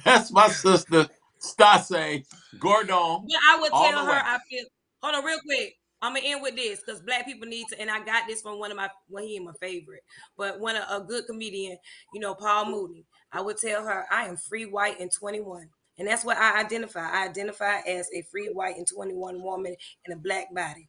that's 0.04 0.32
my 0.32 0.48
sister, 0.48 1.06
Stase 1.40 2.24
Gordon. 2.58 3.26
But 3.26 3.38
I 3.50 3.58
would 3.60 3.70
tell 3.70 4.04
her 4.04 4.10
way. 4.10 4.18
I 4.22 4.38
feel 4.50 4.64
hold 5.02 5.14
on 5.14 5.24
real 5.24 5.38
quick. 5.44 5.74
I'm 6.02 6.14
gonna 6.14 6.26
end 6.26 6.42
with 6.42 6.56
this 6.56 6.82
because 6.84 7.00
black 7.00 7.24
people 7.24 7.48
need 7.48 7.66
to, 7.68 7.80
and 7.80 7.90
I 7.90 8.04
got 8.04 8.26
this 8.26 8.42
from 8.42 8.58
one 8.58 8.70
of 8.70 8.76
my 8.76 8.90
well, 9.08 9.24
he 9.24 9.36
ain't 9.36 9.44
my 9.46 9.52
favorite, 9.60 10.02
but 10.36 10.60
one 10.60 10.76
of 10.76 10.84
a 10.90 11.04
good 11.04 11.24
comedian, 11.26 11.78
you 12.12 12.20
know, 12.20 12.34
Paul 12.34 12.66
Mooney. 12.66 13.06
I 13.34 13.40
would 13.42 13.58
tell 13.58 13.84
her 13.84 14.06
I 14.10 14.26
am 14.26 14.36
free 14.36 14.64
white 14.64 15.00
and 15.00 15.12
21. 15.12 15.68
And 15.98 16.08
that's 16.08 16.24
what 16.24 16.38
I 16.38 16.60
identify. 16.60 17.00
I 17.00 17.26
identify 17.26 17.80
as 17.80 18.08
a 18.14 18.22
free 18.22 18.48
white 18.52 18.76
and 18.76 18.86
21 18.86 19.42
woman 19.42 19.76
in 20.06 20.12
a 20.12 20.16
black 20.16 20.54
body 20.54 20.88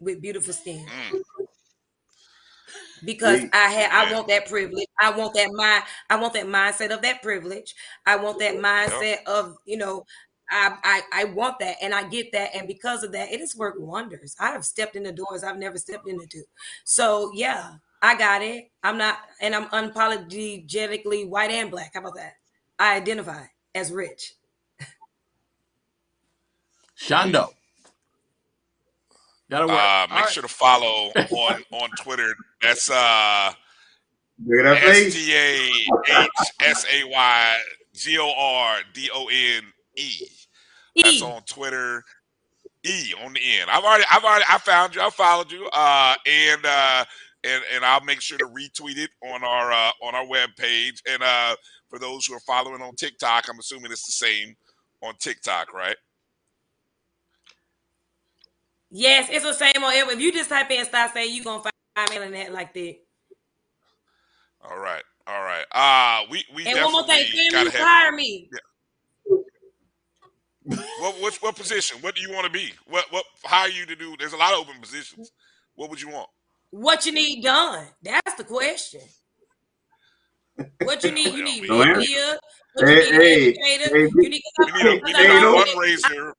with 0.00 0.20
beautiful 0.20 0.52
skin. 0.52 0.86
Mm. 1.12 1.22
Because 3.04 3.44
I 3.52 3.68
had 3.70 3.90
I 3.90 4.12
want 4.12 4.28
that 4.28 4.46
privilege. 4.48 4.86
I 5.00 5.10
want 5.10 5.34
that 5.34 5.50
mind, 5.52 5.84
I 6.10 6.16
want 6.16 6.34
that 6.34 6.46
mindset 6.46 6.90
of 6.94 7.02
that 7.02 7.22
privilege. 7.22 7.74
I 8.06 8.16
want 8.16 8.38
that 8.40 8.56
mindset 8.56 9.24
of, 9.26 9.56
you 9.64 9.78
know, 9.78 10.04
I, 10.50 10.76
I 10.84 11.22
I 11.22 11.24
want 11.24 11.58
that 11.60 11.76
and 11.80 11.94
I 11.94 12.08
get 12.08 12.32
that. 12.32 12.50
And 12.54 12.66
because 12.66 13.02
of 13.02 13.12
that, 13.12 13.32
it 13.32 13.40
has 13.40 13.56
worked 13.56 13.80
wonders. 13.80 14.36
I 14.38 14.50
have 14.50 14.64
stepped 14.64 14.96
in 14.96 15.04
the 15.04 15.12
doors 15.12 15.42
I've 15.42 15.58
never 15.58 15.78
stepped 15.78 16.08
into. 16.08 16.42
So 16.84 17.30
yeah, 17.34 17.74
I 18.02 18.16
got 18.16 18.42
it. 18.42 18.70
I'm 18.82 18.96
not 18.96 19.18
and 19.40 19.54
I'm 19.54 19.66
unapologetically 19.66 21.28
white 21.28 21.50
and 21.50 21.70
black. 21.70 21.92
How 21.94 22.00
about 22.00 22.14
that? 22.16 22.34
I 22.78 22.96
identify 22.96 23.44
as 23.74 23.92
rich. 23.92 24.34
Shondo. 26.98 27.50
That'll 29.48 29.68
work. 29.68 29.76
Uh, 29.76 29.80
All 29.80 30.08
make 30.08 30.24
right. 30.24 30.28
sure 30.28 30.42
to 30.42 30.48
follow 30.48 31.12
on 31.30 31.64
on 31.72 31.90
Twitter. 31.98 32.34
That's 32.62 32.90
uh 32.90 33.52
Look 34.46 34.64
at 34.64 34.74
that 34.74 34.82
S 34.82 34.96
face. 34.96 35.14
T 35.14 35.34
A 35.34 36.22
H 36.22 36.28
S 36.60 36.86
A 36.92 37.04
Y 37.08 37.56
G 37.94 38.18
O 38.18 38.32
R 38.36 38.78
D 38.94 39.10
O 39.12 39.26
N 39.28 39.64
E. 39.96 40.26
That's 40.96 41.22
on 41.22 41.42
Twitter. 41.42 42.02
E 42.82 43.12
on 43.22 43.34
the 43.34 43.40
end. 43.58 43.68
I've 43.70 43.84
already 43.84 44.04
I've 44.10 44.24
already 44.24 44.44
I 44.48 44.56
found 44.58 44.94
you. 44.94 45.02
I 45.02 45.10
followed 45.10 45.52
you. 45.52 45.68
Uh 45.72 46.14
and 46.24 46.64
uh 46.64 47.04
and, 47.44 47.62
and 47.74 47.84
I'll 47.84 48.04
make 48.04 48.20
sure 48.20 48.38
to 48.38 48.46
retweet 48.46 48.98
it 48.98 49.10
on 49.24 49.44
our 49.44 49.72
uh 49.72 49.92
on 50.02 50.14
our 50.14 50.26
web 50.26 50.50
page. 50.56 51.02
And 51.08 51.22
uh 51.22 51.56
for 51.88 51.98
those 51.98 52.26
who 52.26 52.34
are 52.34 52.40
following 52.40 52.82
on 52.82 52.94
TikTok, 52.96 53.46
I'm 53.48 53.58
assuming 53.58 53.92
it's 53.92 54.06
the 54.06 54.12
same 54.12 54.54
on 55.02 55.14
TikTok, 55.18 55.72
right? 55.72 55.96
Yes, 58.90 59.28
it's 59.30 59.44
the 59.44 59.52
same 59.52 59.82
on. 59.82 59.92
If 59.94 60.20
you 60.20 60.32
just 60.32 60.50
type 60.50 60.70
in 60.70 60.84
stop 60.84 61.12
say 61.12 61.26
you 61.26 61.44
gonna 61.44 61.62
find 61.96 62.10
me 62.10 62.18
on 62.18 62.32
that 62.32 62.52
like 62.52 62.74
that. 62.74 62.96
All 64.62 64.78
right. 64.78 65.02
All 65.26 65.42
right. 65.42 65.64
Uh 65.72 66.26
we 66.30 66.44
we 66.54 66.66
And 66.66 66.82
one 66.82 66.92
more 66.92 67.06
thing, 67.06 67.26
Kim, 67.26 67.64
you 67.64 67.70
hire 67.74 68.12
me. 68.12 68.48
What 71.00 71.20
what 71.20 71.34
what 71.36 71.56
position? 71.56 71.98
What 72.00 72.14
do 72.14 72.20
you 72.22 72.32
want 72.32 72.46
to 72.46 72.52
be? 72.52 72.72
What 72.86 73.06
what 73.10 73.24
hire 73.44 73.68
you 73.68 73.86
to 73.86 73.96
do? 73.96 74.14
There's 74.18 74.34
a 74.34 74.36
lot 74.36 74.52
of 74.52 74.60
open 74.60 74.80
positions. 74.80 75.32
What 75.74 75.90
would 75.90 76.00
you 76.00 76.10
want? 76.10 76.28
What 76.70 77.04
you 77.06 77.12
need 77.12 77.42
done? 77.42 77.86
That's 78.02 78.34
the 78.36 78.44
question. 78.44 79.00
What 80.82 81.02
you 81.04 81.10
need? 81.12 81.34
You 81.34 81.44
need 81.44 81.68
No 81.68 81.84
media. 81.84 82.38
What 82.74 82.88
Hey, 82.88 83.06
you 83.06 83.18
need 83.18 83.56
hey, 83.62 83.74
educator. 83.74 83.96
hey, 83.96 84.08
You 84.14 84.28
need 84.28 84.42
We 84.62 84.68
need 84.72 84.82
a, 84.82 84.94
a 85.04 85.12
Tato. 85.12 85.64
fundraiser, 85.64 86.32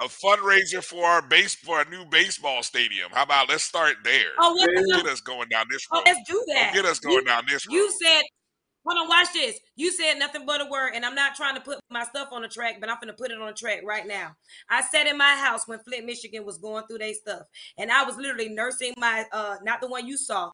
a 0.00 0.04
fundraiser 0.08 0.82
for 0.82 1.04
our 1.04 1.22
base 1.22 1.54
for 1.54 1.76
our 1.76 1.84
new 1.84 2.04
baseball 2.06 2.62
stadium. 2.64 3.10
How 3.12 3.22
about 3.22 3.48
let's 3.48 3.62
start 3.62 3.96
there? 4.02 4.30
Oh, 4.40 4.54
what 4.54 4.68
the- 4.74 5.02
get 5.02 5.06
us 5.12 5.20
going 5.20 5.48
down 5.48 5.66
this 5.70 5.86
Oh, 5.92 6.02
let's 6.04 6.20
do 6.28 6.42
that. 6.54 6.72
Get 6.74 6.84
us 6.84 6.98
going 6.98 7.16
You- 7.18 7.24
down 7.24 7.44
this 7.48 7.66
road. 7.68 7.74
You 7.74 7.92
said, 8.02 8.22
hold 8.88 9.02
on, 9.02 9.08
watch 9.08 9.32
this. 9.32 9.58
You 9.76 9.92
said 9.92 10.14
nothing 10.14 10.46
but 10.46 10.60
a 10.60 10.66
word, 10.70 10.92
and 10.94 11.04
I'm 11.04 11.14
not 11.14 11.34
trying 11.34 11.54
to 11.54 11.60
put 11.60 11.78
my 11.90 12.04
stuff 12.04 12.28
on 12.32 12.42
the 12.42 12.48
track, 12.48 12.76
but 12.80 12.88
I'm 12.88 12.96
gonna 13.00 13.12
put 13.12 13.30
it 13.30 13.40
on 13.40 13.46
the 13.46 13.52
track 13.52 13.80
right 13.84 14.06
now. 14.06 14.34
I 14.70 14.82
sat 14.82 15.06
in 15.06 15.18
my 15.18 15.36
house 15.36 15.66
when 15.66 15.78
Flint, 15.80 16.06
Michigan 16.06 16.44
was 16.44 16.58
going 16.58 16.84
through 16.86 16.98
their 16.98 17.14
stuff, 17.14 17.42
and 17.76 17.90
I 17.90 18.04
was 18.04 18.16
literally 18.16 18.48
nursing 18.48 18.94
my 18.96 19.24
uh 19.32 19.56
not 19.62 19.80
the 19.80 19.88
one 19.88 20.06
you 20.06 20.16
saw. 20.16 20.50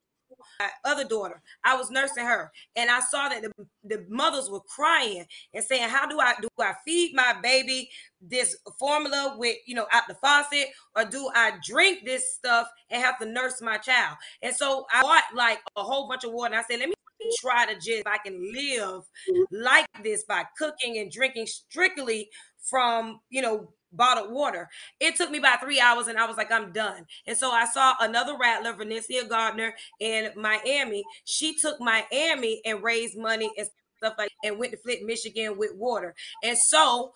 My 0.58 0.68
other 0.84 1.04
daughter, 1.04 1.40
I 1.64 1.76
was 1.76 1.90
nursing 1.90 2.24
her, 2.24 2.50
and 2.74 2.90
I 2.90 2.98
saw 3.00 3.28
that 3.28 3.42
the, 3.42 3.66
the 3.84 4.04
mothers 4.08 4.50
were 4.50 4.62
crying 4.62 5.24
and 5.52 5.62
saying, 5.62 5.88
"How 5.88 6.08
do 6.08 6.18
I 6.18 6.34
do? 6.40 6.48
I 6.60 6.74
feed 6.84 7.14
my 7.14 7.36
baby 7.40 7.88
this 8.20 8.56
formula 8.78 9.36
with 9.38 9.56
you 9.66 9.76
know 9.76 9.86
out 9.92 10.04
the 10.08 10.14
faucet, 10.14 10.68
or 10.96 11.04
do 11.04 11.30
I 11.34 11.52
drink 11.64 12.04
this 12.04 12.34
stuff 12.34 12.66
and 12.90 13.00
have 13.00 13.18
to 13.20 13.26
nurse 13.26 13.62
my 13.62 13.76
child?" 13.78 14.16
And 14.42 14.54
so 14.56 14.86
I 14.92 15.02
bought 15.02 15.22
like 15.34 15.60
a 15.76 15.82
whole 15.84 16.08
bunch 16.08 16.24
of 16.24 16.32
water. 16.32 16.54
And 16.54 16.60
I 16.60 16.64
said, 16.68 16.80
"Let 16.80 16.88
me 16.88 16.93
try 17.40 17.66
to 17.66 17.74
just 17.74 17.88
if 17.88 18.06
I 18.06 18.18
can 18.18 18.40
live 18.52 19.02
mm-hmm. 19.02 19.42
like 19.50 19.86
this 20.02 20.24
by 20.24 20.44
cooking 20.58 20.98
and 20.98 21.10
drinking 21.10 21.46
strictly 21.46 22.28
from 22.68 23.20
you 23.30 23.42
know 23.42 23.72
bottled 23.96 24.32
water. 24.32 24.68
It 25.00 25.16
took 25.16 25.30
me 25.30 25.38
about 25.38 25.60
three 25.60 25.80
hours 25.80 26.08
and 26.08 26.18
I 26.18 26.26
was 26.26 26.36
like, 26.36 26.50
I'm 26.50 26.72
done. 26.72 27.06
And 27.26 27.36
so 27.36 27.50
I 27.50 27.66
saw 27.66 27.94
another 28.00 28.36
rattler, 28.36 28.72
Vanessa 28.72 29.24
Gardner 29.28 29.74
in 30.00 30.30
Miami. 30.36 31.04
She 31.24 31.56
took 31.56 31.80
Miami 31.80 32.60
and 32.64 32.82
raised 32.82 33.16
money 33.16 33.50
and 33.56 33.68
stuff 33.98 34.14
like 34.18 34.30
and 34.42 34.58
went 34.58 34.72
to 34.72 34.78
Flint, 34.78 35.04
Michigan 35.04 35.56
with 35.56 35.72
water. 35.76 36.14
And 36.42 36.58
so 36.58 37.12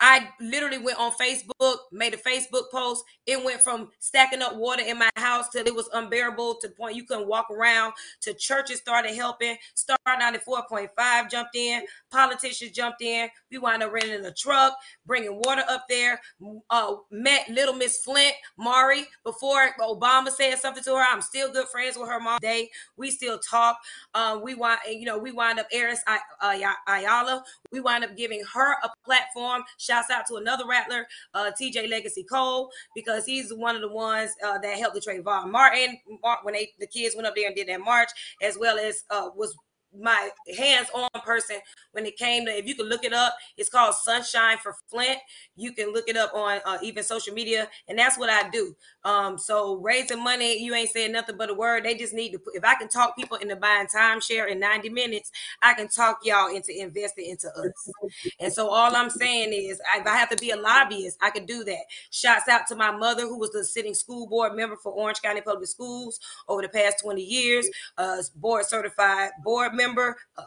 I 0.00 0.28
literally 0.40 0.78
went 0.78 0.98
on 0.98 1.12
Facebook, 1.12 1.52
made 1.92 2.14
a 2.14 2.16
Facebook 2.16 2.70
post. 2.70 3.04
It 3.26 3.42
went 3.44 3.60
from 3.60 3.90
stacking 3.98 4.42
up 4.42 4.56
water 4.56 4.82
in 4.86 4.98
my 4.98 5.10
house 5.16 5.48
till 5.48 5.66
it 5.66 5.74
was 5.74 5.88
unbearable 5.92 6.56
to 6.56 6.68
the 6.68 6.74
point 6.74 6.96
you 6.96 7.04
couldn't 7.04 7.28
walk 7.28 7.50
around. 7.50 7.92
To 8.22 8.34
churches 8.34 8.78
started 8.78 9.14
helping. 9.14 9.56
Star 9.74 9.96
94.5 10.06 11.30
jumped 11.30 11.56
in. 11.56 11.82
Politicians 12.10 12.72
jumped 12.72 13.02
in. 13.02 13.28
We 13.50 13.58
wound 13.58 13.82
up 13.82 13.92
renting 13.92 14.24
a 14.24 14.32
truck, 14.32 14.74
bringing 15.06 15.40
water 15.44 15.62
up 15.68 15.86
there. 15.88 16.20
Uh, 16.70 16.96
met 17.10 17.48
little 17.48 17.74
Miss 17.74 17.98
Flint, 17.98 18.34
Mari, 18.56 19.06
before 19.24 19.70
Obama 19.80 20.30
said 20.30 20.56
something 20.58 20.82
to 20.84 20.94
her. 20.94 21.04
I'm 21.08 21.20
still 21.20 21.52
good 21.52 21.68
friends 21.68 21.96
with 21.96 22.08
her 22.08 22.20
mom 22.20 22.38
today. 22.40 22.70
We 22.96 23.10
still 23.10 23.38
talk. 23.38 23.78
Uh, 24.14 24.38
we 24.42 24.54
want, 24.54 24.80
you 24.88 25.04
know, 25.04 25.18
we 25.18 25.32
wind 25.32 25.58
up 25.58 25.66
Eris 25.72 26.00
uh, 26.06 26.18
Ayala. 26.88 27.44
We 27.72 27.80
wind 27.80 28.04
up 28.04 28.16
giving 28.16 28.42
her 28.54 28.72
a 28.82 28.90
platform. 29.04 29.62
Shouts 29.76 30.10
out 30.10 30.26
to 30.28 30.36
another 30.36 30.64
rattler, 30.66 31.06
uh, 31.34 31.47
TJ 31.52 31.88
Legacy 31.88 32.24
Cole, 32.24 32.70
because 32.94 33.24
he's 33.24 33.52
one 33.52 33.74
of 33.74 33.82
the 33.82 33.88
ones 33.88 34.30
uh, 34.44 34.58
that 34.58 34.78
helped 34.78 34.94
the 34.94 35.00
Trayvon 35.00 35.50
Martin 35.50 35.98
Mar- 36.22 36.40
when 36.42 36.54
they 36.54 36.72
the 36.78 36.86
kids 36.86 37.14
went 37.14 37.26
up 37.26 37.34
there 37.34 37.46
and 37.46 37.56
did 37.56 37.68
that 37.68 37.80
march, 37.80 38.10
as 38.42 38.58
well 38.58 38.78
as 38.78 39.04
uh, 39.10 39.30
was 39.36 39.54
my 40.00 40.30
hands-on 40.56 41.08
person 41.24 41.56
when 41.92 42.06
it 42.06 42.16
came 42.16 42.46
to 42.46 42.52
if 42.52 42.66
you 42.66 42.74
can 42.74 42.86
look 42.86 43.04
it 43.04 43.12
up 43.12 43.34
it's 43.56 43.68
called 43.68 43.94
sunshine 43.94 44.58
for 44.58 44.74
flint. 44.88 45.18
You 45.56 45.72
can 45.72 45.92
look 45.92 46.08
it 46.08 46.16
up 46.16 46.32
on 46.34 46.60
uh, 46.64 46.78
even 46.82 47.02
social 47.02 47.34
media 47.34 47.68
and 47.88 47.98
that's 47.98 48.18
what 48.18 48.30
i 48.30 48.48
do. 48.50 48.76
Um 49.04 49.38
so 49.38 49.76
raising 49.76 50.22
money 50.22 50.62
you 50.62 50.74
ain't 50.74 50.90
saying 50.90 51.12
nothing 51.12 51.36
but 51.36 51.50
a 51.50 51.54
word. 51.54 51.84
They 51.84 51.94
just 51.94 52.14
need 52.14 52.32
to 52.32 52.38
put 52.38 52.54
if 52.54 52.64
i 52.64 52.74
can 52.74 52.88
talk 52.88 53.16
people 53.16 53.36
into 53.38 53.56
buying 53.56 53.86
timeshare 53.86 54.48
in 54.48 54.60
90 54.60 54.88
minutes 54.90 55.30
i 55.62 55.74
can 55.74 55.88
talk 55.88 56.20
y'all 56.24 56.54
into 56.54 56.72
investing 56.78 57.26
into 57.30 57.48
us. 57.48 57.90
And 58.40 58.52
so 58.52 58.68
all 58.68 58.94
i'm 58.94 59.10
saying 59.10 59.52
is 59.52 59.80
if 59.96 60.06
i 60.06 60.16
have 60.16 60.30
to 60.30 60.36
be 60.36 60.50
a 60.50 60.56
lobbyist 60.56 61.18
i 61.20 61.30
can 61.30 61.46
do 61.46 61.64
that. 61.64 61.82
Shouts 62.10 62.48
out 62.48 62.66
to 62.68 62.76
my 62.76 62.90
mother 62.90 63.22
who 63.22 63.38
was 63.38 63.50
the 63.50 63.64
sitting 63.64 63.94
school 63.94 64.26
board 64.26 64.54
member 64.54 64.76
for 64.76 64.92
orange 64.92 65.22
county 65.22 65.40
public 65.40 65.68
schools 65.68 66.20
over 66.48 66.62
the 66.62 66.68
past 66.68 67.02
20 67.02 67.22
years 67.22 67.68
uh 67.96 68.18
board 68.36 68.64
certified 68.66 69.30
board 69.42 69.74
member 69.74 69.87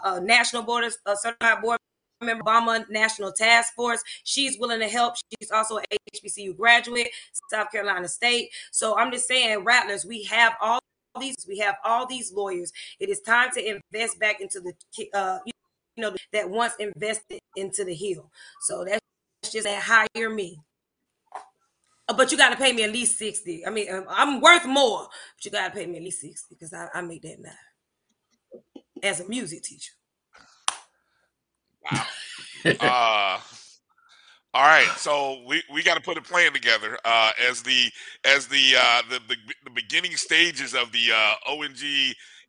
uh 0.03 0.19
national 0.19 0.63
board 0.63 0.83
uh, 1.05 1.15
certified 1.15 1.61
board 1.61 1.79
member 2.21 2.43
Obama 2.43 2.87
National 2.89 3.31
Task 3.31 3.73
Force. 3.73 4.01
She's 4.23 4.57
willing 4.59 4.79
to 4.79 4.87
help. 4.87 5.15
She's 5.39 5.51
also 5.51 5.77
a 5.77 5.83
HBCU 6.15 6.55
graduate, 6.55 7.09
South 7.49 7.71
Carolina 7.71 8.07
State. 8.07 8.49
So 8.71 8.97
I'm 8.97 9.11
just 9.11 9.27
saying, 9.27 9.63
Rattlers, 9.63 10.05
we 10.05 10.23
have 10.25 10.53
all 10.61 10.79
these, 11.19 11.45
we 11.47 11.57
have 11.59 11.75
all 11.83 12.05
these 12.05 12.31
lawyers. 12.31 12.71
It 12.99 13.09
is 13.09 13.21
time 13.21 13.49
to 13.55 13.59
invest 13.93 14.19
back 14.19 14.41
into 14.41 14.59
the, 14.59 14.73
uh, 15.13 15.39
you 15.45 15.53
know, 15.97 16.15
that 16.33 16.49
once 16.49 16.73
invested 16.79 17.39
into 17.55 17.83
the 17.83 17.93
Hill. 17.93 18.31
So 18.61 18.85
that's 18.85 19.01
just 19.51 19.65
that 19.65 19.81
hire 19.83 20.29
me. 20.29 20.59
Uh, 22.07 22.13
But 22.15 22.31
you 22.31 22.37
got 22.37 22.49
to 22.49 22.55
pay 22.57 22.73
me 22.73 22.83
at 22.83 22.91
least 22.91 23.17
60. 23.17 23.65
I 23.65 23.69
mean, 23.69 23.93
um, 23.93 24.05
I'm 24.09 24.41
worth 24.41 24.65
more, 24.65 25.07
but 25.35 25.45
you 25.45 25.51
got 25.51 25.67
to 25.67 25.73
pay 25.73 25.85
me 25.85 25.97
at 25.97 26.03
least 26.03 26.21
60 26.21 26.55
because 26.55 26.73
I, 26.73 26.87
I 26.93 27.01
make 27.01 27.21
that 27.23 27.39
now 27.39 27.51
as 29.03 29.19
a 29.19 29.27
music 29.27 29.63
teacher. 29.63 29.93
uh 32.79 33.39
all 34.53 34.63
right 34.63 34.87
so 34.97 35.41
we 35.47 35.63
we 35.73 35.81
got 35.81 35.95
to 35.95 36.01
put 36.01 36.17
a 36.17 36.21
plan 36.21 36.53
together 36.53 36.97
uh 37.05 37.31
as 37.49 37.63
the 37.63 37.89
as 38.23 38.47
the 38.47 38.75
uh 38.77 39.01
the, 39.09 39.19
the, 39.27 39.35
the 39.63 39.71
beginning 39.71 40.15
stages 40.15 40.75
of 40.75 40.91
the 40.91 41.11
uh 41.13 41.33
ong 41.49 41.73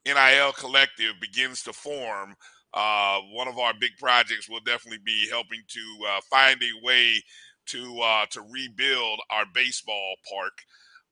nil 0.04 0.52
collective 0.52 1.14
begins 1.20 1.62
to 1.62 1.72
form 1.72 2.34
uh 2.74 3.18
one 3.32 3.48
of 3.48 3.58
our 3.58 3.72
big 3.80 3.92
projects 3.98 4.48
will 4.48 4.60
definitely 4.60 5.00
be 5.04 5.26
helping 5.30 5.62
to 5.68 5.80
uh 6.08 6.20
find 6.30 6.62
a 6.62 6.84
way 6.86 7.14
to 7.64 7.98
uh 8.00 8.26
to 8.30 8.42
rebuild 8.42 9.20
our 9.30 9.46
baseball 9.54 10.14
park 10.30 10.52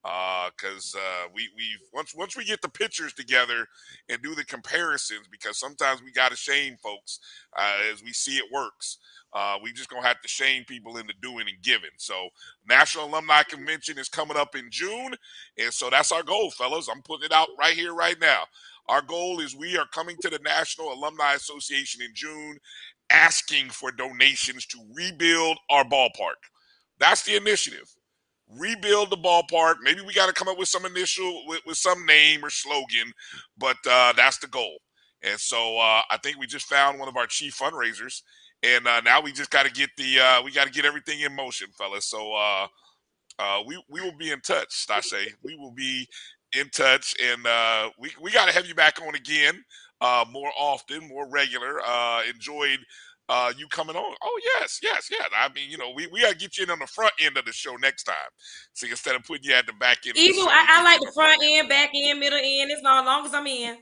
because 0.02 0.94
uh, 0.96 1.28
we 1.34 1.48
we 1.56 1.64
once 1.92 2.14
once 2.14 2.36
we 2.36 2.44
get 2.44 2.62
the 2.62 2.68
pictures 2.68 3.12
together 3.12 3.66
and 4.08 4.22
do 4.22 4.34
the 4.34 4.44
comparisons 4.44 5.26
because 5.30 5.58
sometimes 5.58 6.02
we 6.02 6.12
got 6.12 6.30
to 6.30 6.36
shame 6.36 6.76
folks 6.82 7.20
uh, 7.56 7.76
as 7.92 8.02
we 8.02 8.12
see 8.12 8.36
it 8.36 8.50
works. 8.52 8.98
Uh, 9.32 9.56
we 9.62 9.72
just 9.72 9.88
gonna 9.88 10.06
have 10.06 10.20
to 10.20 10.28
shame 10.28 10.64
people 10.64 10.96
into 10.96 11.14
doing 11.22 11.46
and 11.48 11.62
giving. 11.62 11.90
So 11.98 12.28
National 12.68 13.06
Alumni 13.06 13.42
Convention 13.44 13.98
is 13.98 14.08
coming 14.08 14.36
up 14.36 14.56
in 14.56 14.68
June, 14.70 15.14
and 15.58 15.72
so 15.72 15.90
that's 15.90 16.12
our 16.12 16.22
goal, 16.22 16.50
fellas. 16.50 16.88
I'm 16.88 17.02
putting 17.02 17.26
it 17.26 17.32
out 17.32 17.48
right 17.58 17.74
here, 17.74 17.94
right 17.94 18.18
now. 18.20 18.42
Our 18.88 19.02
goal 19.02 19.40
is 19.40 19.54
we 19.54 19.76
are 19.76 19.86
coming 19.92 20.16
to 20.22 20.30
the 20.30 20.40
National 20.40 20.92
Alumni 20.92 21.34
Association 21.34 22.02
in 22.02 22.10
June, 22.14 22.58
asking 23.10 23.68
for 23.70 23.92
donations 23.92 24.66
to 24.66 24.78
rebuild 24.92 25.58
our 25.68 25.84
ballpark. 25.84 26.40
That's 26.98 27.22
the 27.22 27.36
initiative 27.36 27.94
rebuild 28.58 29.10
the 29.10 29.16
ballpark. 29.16 29.76
Maybe 29.82 30.00
we 30.00 30.12
got 30.12 30.26
to 30.26 30.32
come 30.32 30.48
up 30.48 30.58
with 30.58 30.68
some 30.68 30.86
initial 30.86 31.42
with, 31.46 31.60
with 31.66 31.76
some 31.76 32.04
name 32.06 32.44
or 32.44 32.50
slogan, 32.50 33.12
but 33.58 33.76
uh, 33.88 34.12
that's 34.16 34.38
the 34.38 34.48
goal. 34.48 34.78
And 35.22 35.38
so 35.38 35.78
uh, 35.78 36.02
I 36.10 36.18
think 36.22 36.38
we 36.38 36.46
just 36.46 36.66
found 36.66 36.98
one 36.98 37.08
of 37.08 37.16
our 37.16 37.26
chief 37.26 37.56
fundraisers, 37.58 38.22
and 38.62 38.86
uh, 38.86 39.00
now 39.02 39.20
we 39.20 39.32
just 39.32 39.50
got 39.50 39.66
to 39.66 39.72
get 39.72 39.90
the 39.96 40.20
uh, 40.20 40.42
we 40.42 40.52
got 40.52 40.66
to 40.66 40.72
get 40.72 40.84
everything 40.84 41.20
in 41.20 41.34
motion, 41.34 41.68
fellas. 41.76 42.06
So 42.06 42.32
uh, 42.34 42.66
uh, 43.38 43.62
we 43.66 43.82
we 43.88 44.00
will 44.00 44.16
be 44.16 44.30
in 44.30 44.40
touch, 44.40 44.86
I 44.90 45.00
say 45.00 45.28
We 45.42 45.56
will 45.56 45.72
be 45.72 46.06
in 46.58 46.68
touch, 46.70 47.14
and 47.22 47.46
uh, 47.46 47.90
we 47.98 48.12
we 48.20 48.30
got 48.30 48.46
to 48.48 48.54
have 48.54 48.66
you 48.66 48.74
back 48.74 49.00
on 49.06 49.14
again 49.14 49.62
uh, 50.00 50.24
more 50.30 50.50
often, 50.58 51.08
more 51.08 51.28
regular. 51.28 51.80
Uh, 51.86 52.22
enjoyed 52.28 52.78
uh, 53.30 53.52
you 53.56 53.68
coming 53.68 53.94
on. 53.94 54.16
Oh 54.24 54.40
yes, 54.58 54.80
yes, 54.82 55.08
yes. 55.08 55.28
I 55.32 55.48
mean, 55.54 55.70
you 55.70 55.78
know, 55.78 55.92
we, 55.94 56.08
we 56.08 56.22
gotta 56.22 56.34
get 56.34 56.58
you 56.58 56.64
in 56.64 56.70
on 56.70 56.80
the 56.80 56.86
front 56.88 57.12
end 57.24 57.36
of 57.36 57.44
the 57.44 57.52
show 57.52 57.76
next 57.76 58.02
time. 58.02 58.16
So 58.72 58.88
instead 58.88 59.14
of 59.14 59.22
putting 59.22 59.44
you 59.44 59.54
at 59.54 59.66
the 59.66 59.72
back 59.74 59.98
end, 60.04 60.10
of 60.10 60.16
the 60.16 60.22
Either 60.22 60.34
show, 60.34 60.48
I, 60.48 60.66
I 60.68 60.82
like 60.82 60.98
the 61.00 61.12
front 61.14 61.40
end, 61.44 61.68
back 61.68 61.90
end, 61.94 62.18
middle 62.18 62.40
end. 62.42 62.72
It's 62.72 62.82
not 62.82 63.02
As 63.02 63.06
long, 63.06 63.22
long 63.22 63.26
as 63.26 63.34
I'm 63.34 63.46
in. 63.46 63.76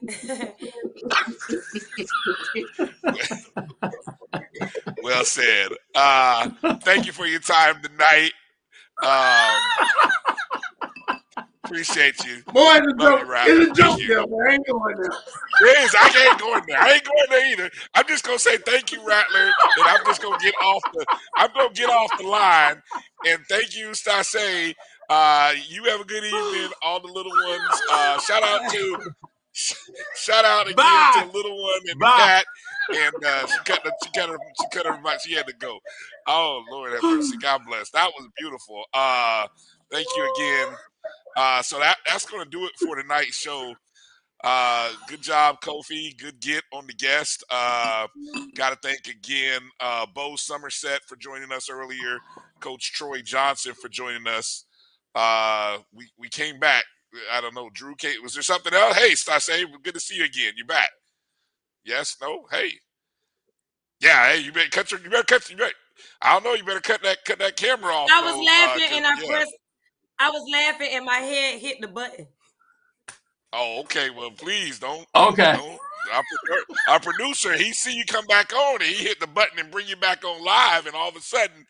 well 5.02 5.24
said. 5.24 5.68
Uh, 5.94 6.50
thank 6.82 7.06
you 7.06 7.12
for 7.12 7.26
your 7.26 7.40
time 7.40 7.80
tonight. 7.82 8.32
Um, 9.02 10.10
appreciate 11.68 12.24
you. 12.24 12.42
Boy, 12.52 12.76
it's 12.76 12.86
a 12.88 12.96
Love 12.96 13.20
joke. 13.20 13.20
you, 13.20 13.26
It's 13.46 13.78
a 13.78 13.82
joke 13.82 14.00
there, 14.06 14.26
but 14.26 14.36
I 14.48 14.54
ain't 14.54 14.66
going 14.66 14.96
there. 14.98 15.12
It 15.60 15.78
is. 15.84 15.94
I 15.98 16.26
ain't 16.26 16.38
going 16.38 16.62
there. 16.66 16.80
I 16.80 16.92
ain't 16.94 17.04
going 17.04 17.26
there 17.30 17.52
either. 17.52 17.70
I'm 17.94 18.06
just 18.08 18.24
gonna 18.24 18.38
say 18.38 18.58
thank 18.58 18.92
you, 18.92 19.06
Rattler, 19.06 19.56
and 19.76 19.88
I'm 19.88 20.04
just 20.04 20.22
gonna 20.22 20.36
get 20.36 20.54
off 20.60 20.84
the. 20.92 21.06
I'm 21.36 21.50
gonna 21.54 21.74
get 21.74 21.90
off 21.90 22.16
the 22.16 22.26
line, 22.28 22.82
and 23.24 23.40
thank 23.48 23.76
you, 23.76 23.88
Stase. 23.90 24.74
Uh, 25.10 25.52
you 25.68 25.84
have 25.84 26.00
a 26.00 26.04
good 26.04 26.24
evening, 26.24 26.70
all 26.82 27.00
the 27.00 27.08
little 27.12 27.38
ones. 27.38 27.82
Uh, 27.90 28.18
shout 28.18 28.44
out 28.44 28.62
to. 28.68 28.98
Shout 30.14 30.44
out 30.44 30.68
again 30.68 30.76
Bye. 30.76 31.12
to 31.12 31.24
little 31.32 31.62
one 31.62 31.80
and 31.88 32.00
Bye. 32.00 32.08
the 32.16 32.22
cat, 32.22 32.46
and 32.92 33.24
uh, 33.24 33.46
she 33.46 33.60
cut. 33.64 33.80
the- 33.84 33.92
She 34.04 34.10
cut 34.12 34.28
her. 34.30 34.38
She 34.54 34.68
cut 34.68 34.86
her. 34.86 35.00
mic. 35.02 35.20
She 35.20 35.34
had 35.34 35.46
to 35.48 35.54
go. 35.54 35.78
Oh 36.26 36.64
Lord 36.70 36.92
have 36.92 37.04
mercy. 37.10 37.36
God 37.42 37.62
bless. 37.66 37.90
That 37.90 38.10
was 38.18 38.28
beautiful. 38.38 38.84
Uh 38.94 39.46
thank 39.90 40.06
you 40.16 40.30
again. 40.36 40.68
Uh 41.38 41.62
so 41.62 41.78
that 41.78 41.96
that's 42.04 42.26
gonna 42.26 42.44
do 42.50 42.64
it 42.64 42.72
for 42.84 43.00
tonight's 43.00 43.36
show. 43.36 43.72
Uh 44.42 44.90
good 45.08 45.22
job, 45.22 45.60
Kofi. 45.60 46.18
Good 46.18 46.40
get 46.40 46.64
on 46.72 46.88
the 46.88 46.94
guest. 46.94 47.44
Uh 47.48 48.08
gotta 48.56 48.76
thank 48.82 49.06
again 49.06 49.60
uh 49.78 50.04
Bo 50.12 50.34
Somerset 50.34 51.02
for 51.06 51.14
joining 51.14 51.52
us 51.52 51.70
earlier, 51.70 52.18
Coach 52.58 52.92
Troy 52.92 53.22
Johnson 53.22 53.74
for 53.80 53.88
joining 53.88 54.26
us. 54.26 54.64
Uh 55.14 55.78
we, 55.94 56.08
we 56.18 56.28
came 56.28 56.58
back. 56.58 56.82
I 57.32 57.40
don't 57.40 57.54
know, 57.54 57.70
Drew 57.72 57.94
Kate. 57.94 58.20
Was 58.20 58.34
there 58.34 58.42
something 58.42 58.74
else? 58.74 58.96
Hey, 58.96 59.12
Stase, 59.12 59.64
good 59.84 59.94
to 59.94 60.00
see 60.00 60.16
you 60.16 60.24
again. 60.24 60.54
You 60.56 60.64
back. 60.64 60.90
Yes, 61.84 62.16
no, 62.20 62.46
hey. 62.50 62.72
Yeah, 64.00 64.32
hey, 64.32 64.40
you 64.40 64.50
better 64.52 64.70
cut 64.70 64.90
your 64.90 65.00
you 65.00 65.08
better 65.10 65.22
cut 65.22 65.48
you 65.50 65.56
better 65.56 65.72
I 66.20 66.32
don't 66.32 66.44
know, 66.44 66.54
you 66.54 66.64
better 66.64 66.80
cut 66.80 67.02
that 67.04 67.24
cut 67.24 67.38
that 67.38 67.56
camera 67.56 67.92
off. 67.92 68.08
I 68.12 68.22
was 68.22 68.34
though, 68.34 68.42
laughing 68.42 68.92
uh, 68.92 68.96
and 68.96 69.06
I 69.06 69.20
yeah. 69.22 69.28
pressed. 69.28 69.52
I 70.20 70.30
was 70.30 70.48
laughing 70.50 70.88
and 70.92 71.04
my 71.04 71.16
head 71.16 71.60
hit 71.60 71.80
the 71.80 71.88
button. 71.88 72.26
Oh, 73.52 73.80
okay. 73.80 74.10
Well, 74.10 74.30
please 74.30 74.78
don't. 74.78 75.06
Okay. 75.14 75.54
Don't. 75.56 75.78
Our, 76.14 76.22
our 76.88 77.00
producer, 77.00 77.54
he 77.54 77.72
see 77.72 77.94
you 77.94 78.04
come 78.06 78.26
back 78.26 78.52
on, 78.54 78.74
and 78.80 78.82
he 78.90 79.04
hit 79.04 79.20
the 79.20 79.26
button 79.26 79.58
and 79.58 79.70
bring 79.70 79.86
you 79.88 79.96
back 79.96 80.24
on 80.24 80.42
live, 80.44 80.86
and 80.86 80.94
all 80.94 81.08
of 81.08 81.16
a 81.16 81.20
sudden, 81.20 81.66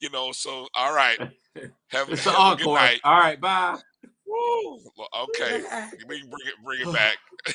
you 0.00 0.10
know. 0.10 0.32
So, 0.32 0.68
all 0.74 0.94
right. 0.94 1.18
Have, 1.88 2.10
It's 2.10 2.24
have 2.24 2.34
an 2.34 2.52
a 2.52 2.56
good 2.56 2.66
encore. 2.68 2.74
night. 2.76 3.00
All 3.04 3.18
right, 3.18 3.40
bye. 3.40 3.78
Woo. 4.26 4.78
Well, 4.96 5.08
okay. 5.24 5.62
We 6.08 6.20
can 6.20 6.30
bring 6.30 6.46
it 6.46 6.54
bring 6.64 6.80
it 6.88 6.92
back. 6.92 7.16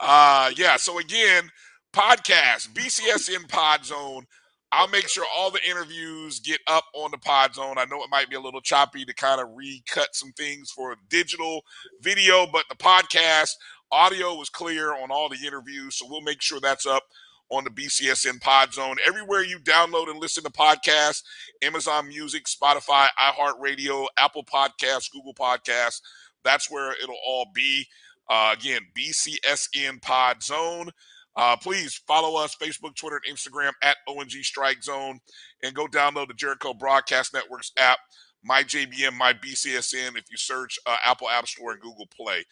uh 0.00 0.50
yeah, 0.56 0.76
so 0.76 0.98
again, 0.98 1.50
podcast, 1.92 2.68
BCSN 2.72 3.48
Pod 3.48 3.84
Zone. 3.84 4.26
I'll 4.72 4.88
make 4.88 5.08
sure 5.08 5.24
all 5.36 5.50
the 5.50 5.68
interviews 5.68 6.38
get 6.38 6.60
up 6.66 6.84
on 6.94 7.10
the 7.10 7.18
Pod 7.18 7.54
Zone. 7.54 7.76
I 7.76 7.86
know 7.86 8.02
it 8.02 8.10
might 8.10 8.30
be 8.30 8.36
a 8.36 8.40
little 8.40 8.60
choppy 8.60 9.04
to 9.04 9.14
kind 9.14 9.40
of 9.40 9.48
recut 9.54 10.14
some 10.14 10.32
things 10.32 10.70
for 10.70 10.96
digital 11.08 11.64
video, 12.00 12.46
but 12.46 12.66
the 12.68 12.76
podcast 12.76 13.50
audio 13.90 14.34
was 14.34 14.48
clear 14.48 14.94
on 14.94 15.10
all 15.10 15.28
the 15.28 15.44
interviews, 15.44 15.96
so 15.96 16.06
we'll 16.08 16.20
make 16.20 16.40
sure 16.40 16.60
that's 16.60 16.86
up 16.86 17.02
on 17.50 17.64
the 17.64 17.70
BCSN 17.70 18.40
Pod 18.40 18.72
Zone. 18.72 18.96
Everywhere 19.04 19.42
you 19.42 19.58
download 19.58 20.08
and 20.08 20.20
listen 20.20 20.44
to 20.44 20.50
podcasts, 20.50 21.24
Amazon 21.62 22.06
Music, 22.06 22.44
Spotify, 22.44 23.08
iHeartRadio, 23.18 24.06
Apple 24.16 24.44
Podcasts, 24.44 25.10
Google 25.10 25.34
Podcasts, 25.34 26.00
that's 26.44 26.70
where 26.70 26.92
it'll 26.92 27.18
all 27.26 27.46
be. 27.52 27.86
Uh, 28.28 28.54
again, 28.56 28.82
BCSN 28.96 30.00
Pod 30.00 30.42
Zone. 30.42 30.90
Uh, 31.36 31.56
please 31.56 32.00
follow 32.06 32.42
us 32.42 32.56
Facebook, 32.56 32.94
Twitter, 32.96 33.20
and 33.24 33.36
Instagram 33.36 33.72
at 33.82 33.96
ONG 34.08 34.30
Strike 34.42 34.82
Zone, 34.82 35.20
and 35.62 35.74
go 35.74 35.86
download 35.86 36.28
the 36.28 36.34
Jericho 36.34 36.74
Broadcast 36.74 37.32
Networks 37.32 37.72
app, 37.78 37.98
My 38.42 38.62
JBN, 38.62 39.14
My 39.14 39.32
BCSN. 39.32 40.16
If 40.16 40.24
you 40.30 40.36
search 40.36 40.78
uh, 40.86 40.96
Apple 41.04 41.28
App 41.28 41.46
Store 41.46 41.72
and 41.72 41.80
Google 41.80 42.08
Play, 42.14 42.44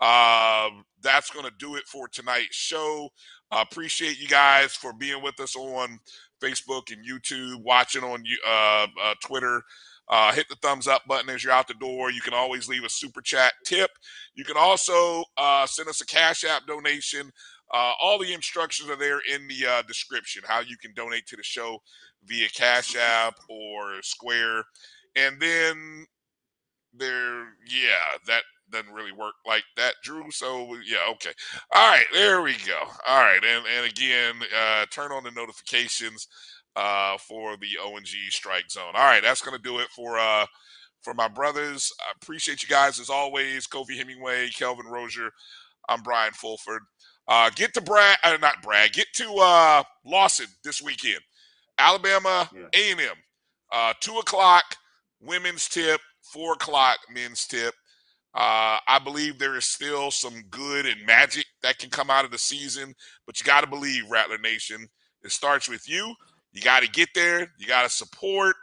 um, 0.00 0.84
that's 1.00 1.30
going 1.30 1.46
to 1.46 1.52
do 1.58 1.76
it 1.76 1.84
for 1.86 2.08
tonight's 2.08 2.56
show. 2.56 3.08
Uh, 3.50 3.64
appreciate 3.70 4.18
you 4.18 4.26
guys 4.26 4.74
for 4.74 4.92
being 4.92 5.22
with 5.22 5.38
us 5.38 5.54
on 5.54 6.00
Facebook 6.42 6.92
and 6.92 7.06
YouTube, 7.06 7.62
watching 7.62 8.02
on 8.02 8.24
uh, 8.46 8.86
uh, 9.02 9.14
Twitter. 9.22 9.62
Uh, 10.08 10.32
hit 10.32 10.46
the 10.50 10.56
thumbs 10.56 10.86
up 10.86 11.02
button 11.08 11.30
as 11.30 11.42
you're 11.42 11.52
out 11.52 11.66
the 11.66 11.74
door. 11.74 12.10
You 12.10 12.20
can 12.20 12.34
always 12.34 12.68
leave 12.68 12.84
a 12.84 12.90
super 12.90 13.22
chat 13.22 13.54
tip. 13.64 13.90
You 14.34 14.44
can 14.44 14.56
also 14.58 15.24
uh, 15.38 15.66
send 15.66 15.88
us 15.88 16.02
a 16.02 16.06
Cash 16.06 16.44
App 16.44 16.66
donation. 16.66 17.32
Uh, 17.74 17.92
all 18.00 18.18
the 18.18 18.32
instructions 18.32 18.88
are 18.88 18.96
there 18.96 19.20
in 19.34 19.48
the 19.48 19.66
uh, 19.66 19.82
description 19.82 20.42
how 20.46 20.60
you 20.60 20.76
can 20.80 20.92
donate 20.94 21.26
to 21.26 21.36
the 21.36 21.42
show 21.42 21.78
via 22.24 22.48
Cash 22.50 22.94
App 22.96 23.34
or 23.48 24.00
Square. 24.02 24.62
And 25.16 25.40
then 25.40 26.06
there, 26.96 27.40
yeah, 27.66 28.18
that 28.28 28.42
doesn't 28.70 28.92
really 28.92 29.12
work 29.12 29.34
like 29.46 29.64
that, 29.76 29.94
Drew. 30.04 30.30
So 30.30 30.76
yeah, 30.86 30.98
okay. 31.12 31.32
All 31.74 31.90
right, 31.90 32.06
there 32.12 32.42
we 32.42 32.54
go. 32.66 32.78
All 33.08 33.20
right, 33.20 33.42
and 33.44 33.64
and 33.76 33.86
again, 33.86 34.36
uh, 34.56 34.86
turn 34.90 35.12
on 35.12 35.24
the 35.24 35.32
notifications 35.32 36.28
uh, 36.76 37.18
for 37.18 37.56
the 37.56 37.78
ONG 37.84 38.06
Strike 38.30 38.70
Zone. 38.70 38.92
All 38.94 39.04
right, 39.04 39.22
that's 39.22 39.42
gonna 39.42 39.58
do 39.58 39.78
it 39.80 39.88
for 39.88 40.18
uh 40.18 40.46
for 41.02 41.14
my 41.14 41.28
brothers. 41.28 41.92
I 42.00 42.12
appreciate 42.22 42.62
you 42.62 42.68
guys 42.68 42.98
as 42.98 43.10
always. 43.10 43.66
Kofi 43.66 43.96
Hemingway, 43.96 44.50
Kelvin 44.50 44.86
Rozier. 44.86 45.30
I'm 45.88 46.02
Brian 46.02 46.32
Fulford. 46.32 46.82
Uh, 47.26 47.50
get 47.54 47.72
to 47.74 47.80
Brad, 47.80 48.16
uh, 48.22 48.36
not 48.40 48.62
Brad. 48.62 48.92
Get 48.92 49.06
to 49.14 49.34
uh, 49.36 49.82
Lawson 50.04 50.46
this 50.62 50.82
weekend. 50.82 51.20
Alabama 51.78 52.48
A&M. 52.74 53.16
Uh, 53.72 53.92
two 54.00 54.18
o'clock 54.18 54.64
women's 55.20 55.68
tip, 55.68 56.00
four 56.22 56.52
o'clock 56.52 56.98
men's 57.12 57.46
tip. 57.46 57.74
Uh, 58.34 58.78
I 58.88 59.00
believe 59.02 59.38
there 59.38 59.56
is 59.56 59.64
still 59.64 60.10
some 60.10 60.42
good 60.50 60.86
and 60.86 61.04
magic 61.06 61.46
that 61.62 61.78
can 61.78 61.88
come 61.88 62.10
out 62.10 62.24
of 62.24 62.30
the 62.30 62.38
season, 62.38 62.94
but 63.26 63.38
you 63.38 63.46
got 63.46 63.60
to 63.62 63.66
believe, 63.68 64.10
Rattler 64.10 64.38
Nation. 64.38 64.86
It 65.22 65.30
starts 65.30 65.68
with 65.68 65.88
you. 65.88 66.14
You 66.52 66.60
got 66.62 66.82
to 66.82 66.88
get 66.88 67.08
there. 67.14 67.52
You 67.58 67.66
got 67.66 67.84
to 67.84 67.88
support. 67.88 68.56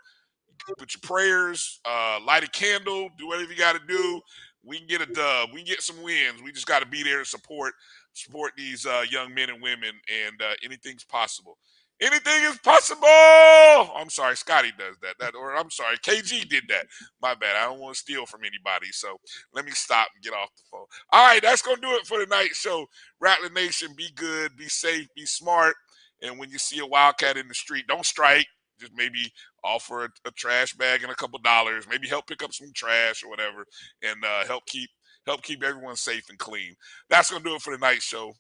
Put 0.78 0.94
your 0.94 1.02
prayers. 1.02 1.80
Uh, 1.86 2.20
light 2.26 2.44
a 2.44 2.50
candle. 2.50 3.10
Do 3.18 3.28
whatever 3.28 3.52
you 3.52 3.58
got 3.58 3.74
to 3.74 3.82
do. 3.88 4.22
We 4.64 4.78
can 4.78 4.88
get 4.88 5.02
a 5.02 5.08
dub. 5.08 5.50
We 5.52 5.62
can 5.62 5.68
get 5.68 5.82
some 5.82 6.02
wins. 6.04 6.42
We 6.44 6.52
just 6.52 6.68
got 6.68 6.82
to 6.82 6.88
be 6.88 7.02
there 7.02 7.20
to 7.20 7.26
support 7.26 7.74
support 8.14 8.54
these 8.58 8.86
uh, 8.86 9.04
young 9.10 9.34
men 9.34 9.50
and 9.50 9.62
women, 9.62 9.92
and 10.28 10.42
uh, 10.42 10.54
anything's 10.64 11.04
possible. 11.04 11.58
Anything 12.02 12.44
is 12.46 12.58
possible. 12.58 13.06
I'm 13.06 14.10
sorry, 14.10 14.36
Scotty 14.36 14.72
does 14.78 14.98
that. 15.04 15.16
That 15.20 15.36
or 15.36 15.56
I'm 15.56 15.70
sorry, 15.70 15.98
KG 15.98 16.50
did 16.50 16.64
that. 16.70 16.88
My 17.22 17.36
bad. 17.36 17.56
I 17.56 17.66
don't 17.66 17.80
want 17.80 17.94
to 17.94 18.00
steal 18.00 18.26
from 18.26 18.42
anybody. 18.42 18.88
So 18.92 19.18
let 19.54 19.66
me 19.66 19.72
stop 19.72 20.08
and 20.16 20.24
get 20.24 20.34
off 20.34 20.50
the 20.56 20.64
phone. 20.72 20.86
All 21.12 21.28
right, 21.28 21.42
that's 21.42 21.62
gonna 21.62 21.80
do 21.80 21.92
it 21.92 22.08
for 22.08 22.18
tonight's 22.18 22.58
show. 22.58 22.88
Rattler 23.20 23.52
Nation, 23.52 23.94
be 23.96 24.10
good, 24.16 24.58
be 24.58 24.68
safe, 24.68 25.08
be 25.16 25.28
smart. 25.28 25.76
And 26.24 26.40
when 26.40 26.50
you 26.50 26.58
see 26.58 26.80
a 26.80 26.86
wildcat 26.88 27.38
in 27.38 27.48
the 27.48 27.54
street, 27.54 27.86
don't 27.88 28.06
strike. 28.06 28.48
Just 28.80 28.94
maybe 28.96 29.32
offer 29.64 30.06
a, 30.06 30.10
a 30.26 30.32
trash 30.32 30.74
bag 30.74 31.04
and 31.04 31.12
a 31.12 31.16
couple 31.16 31.38
dollars. 31.38 31.86
Maybe 31.88 32.08
help 32.08 32.26
pick 32.26 32.42
up 32.42 32.52
some 32.52 32.72
trash 32.74 33.24
or 33.24 33.30
whatever, 33.30 33.64
and 34.02 34.26
uh, 34.26 34.44
help 34.48 34.66
keep 34.66 34.90
help 35.26 35.42
keep 35.44 35.64
everyone 35.64 35.96
safe 35.96 36.30
and 36.30 36.40
clean. 36.40 36.76
That's 37.10 37.32
gonna 37.32 37.44
do 37.44 37.56
it 37.56 37.62
for 37.62 37.74
tonight's 37.74 38.04
show. 38.04 38.34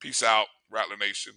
Peace 0.00 0.22
out, 0.22 0.46
Rattler 0.70 0.96
Nation. 0.96 1.34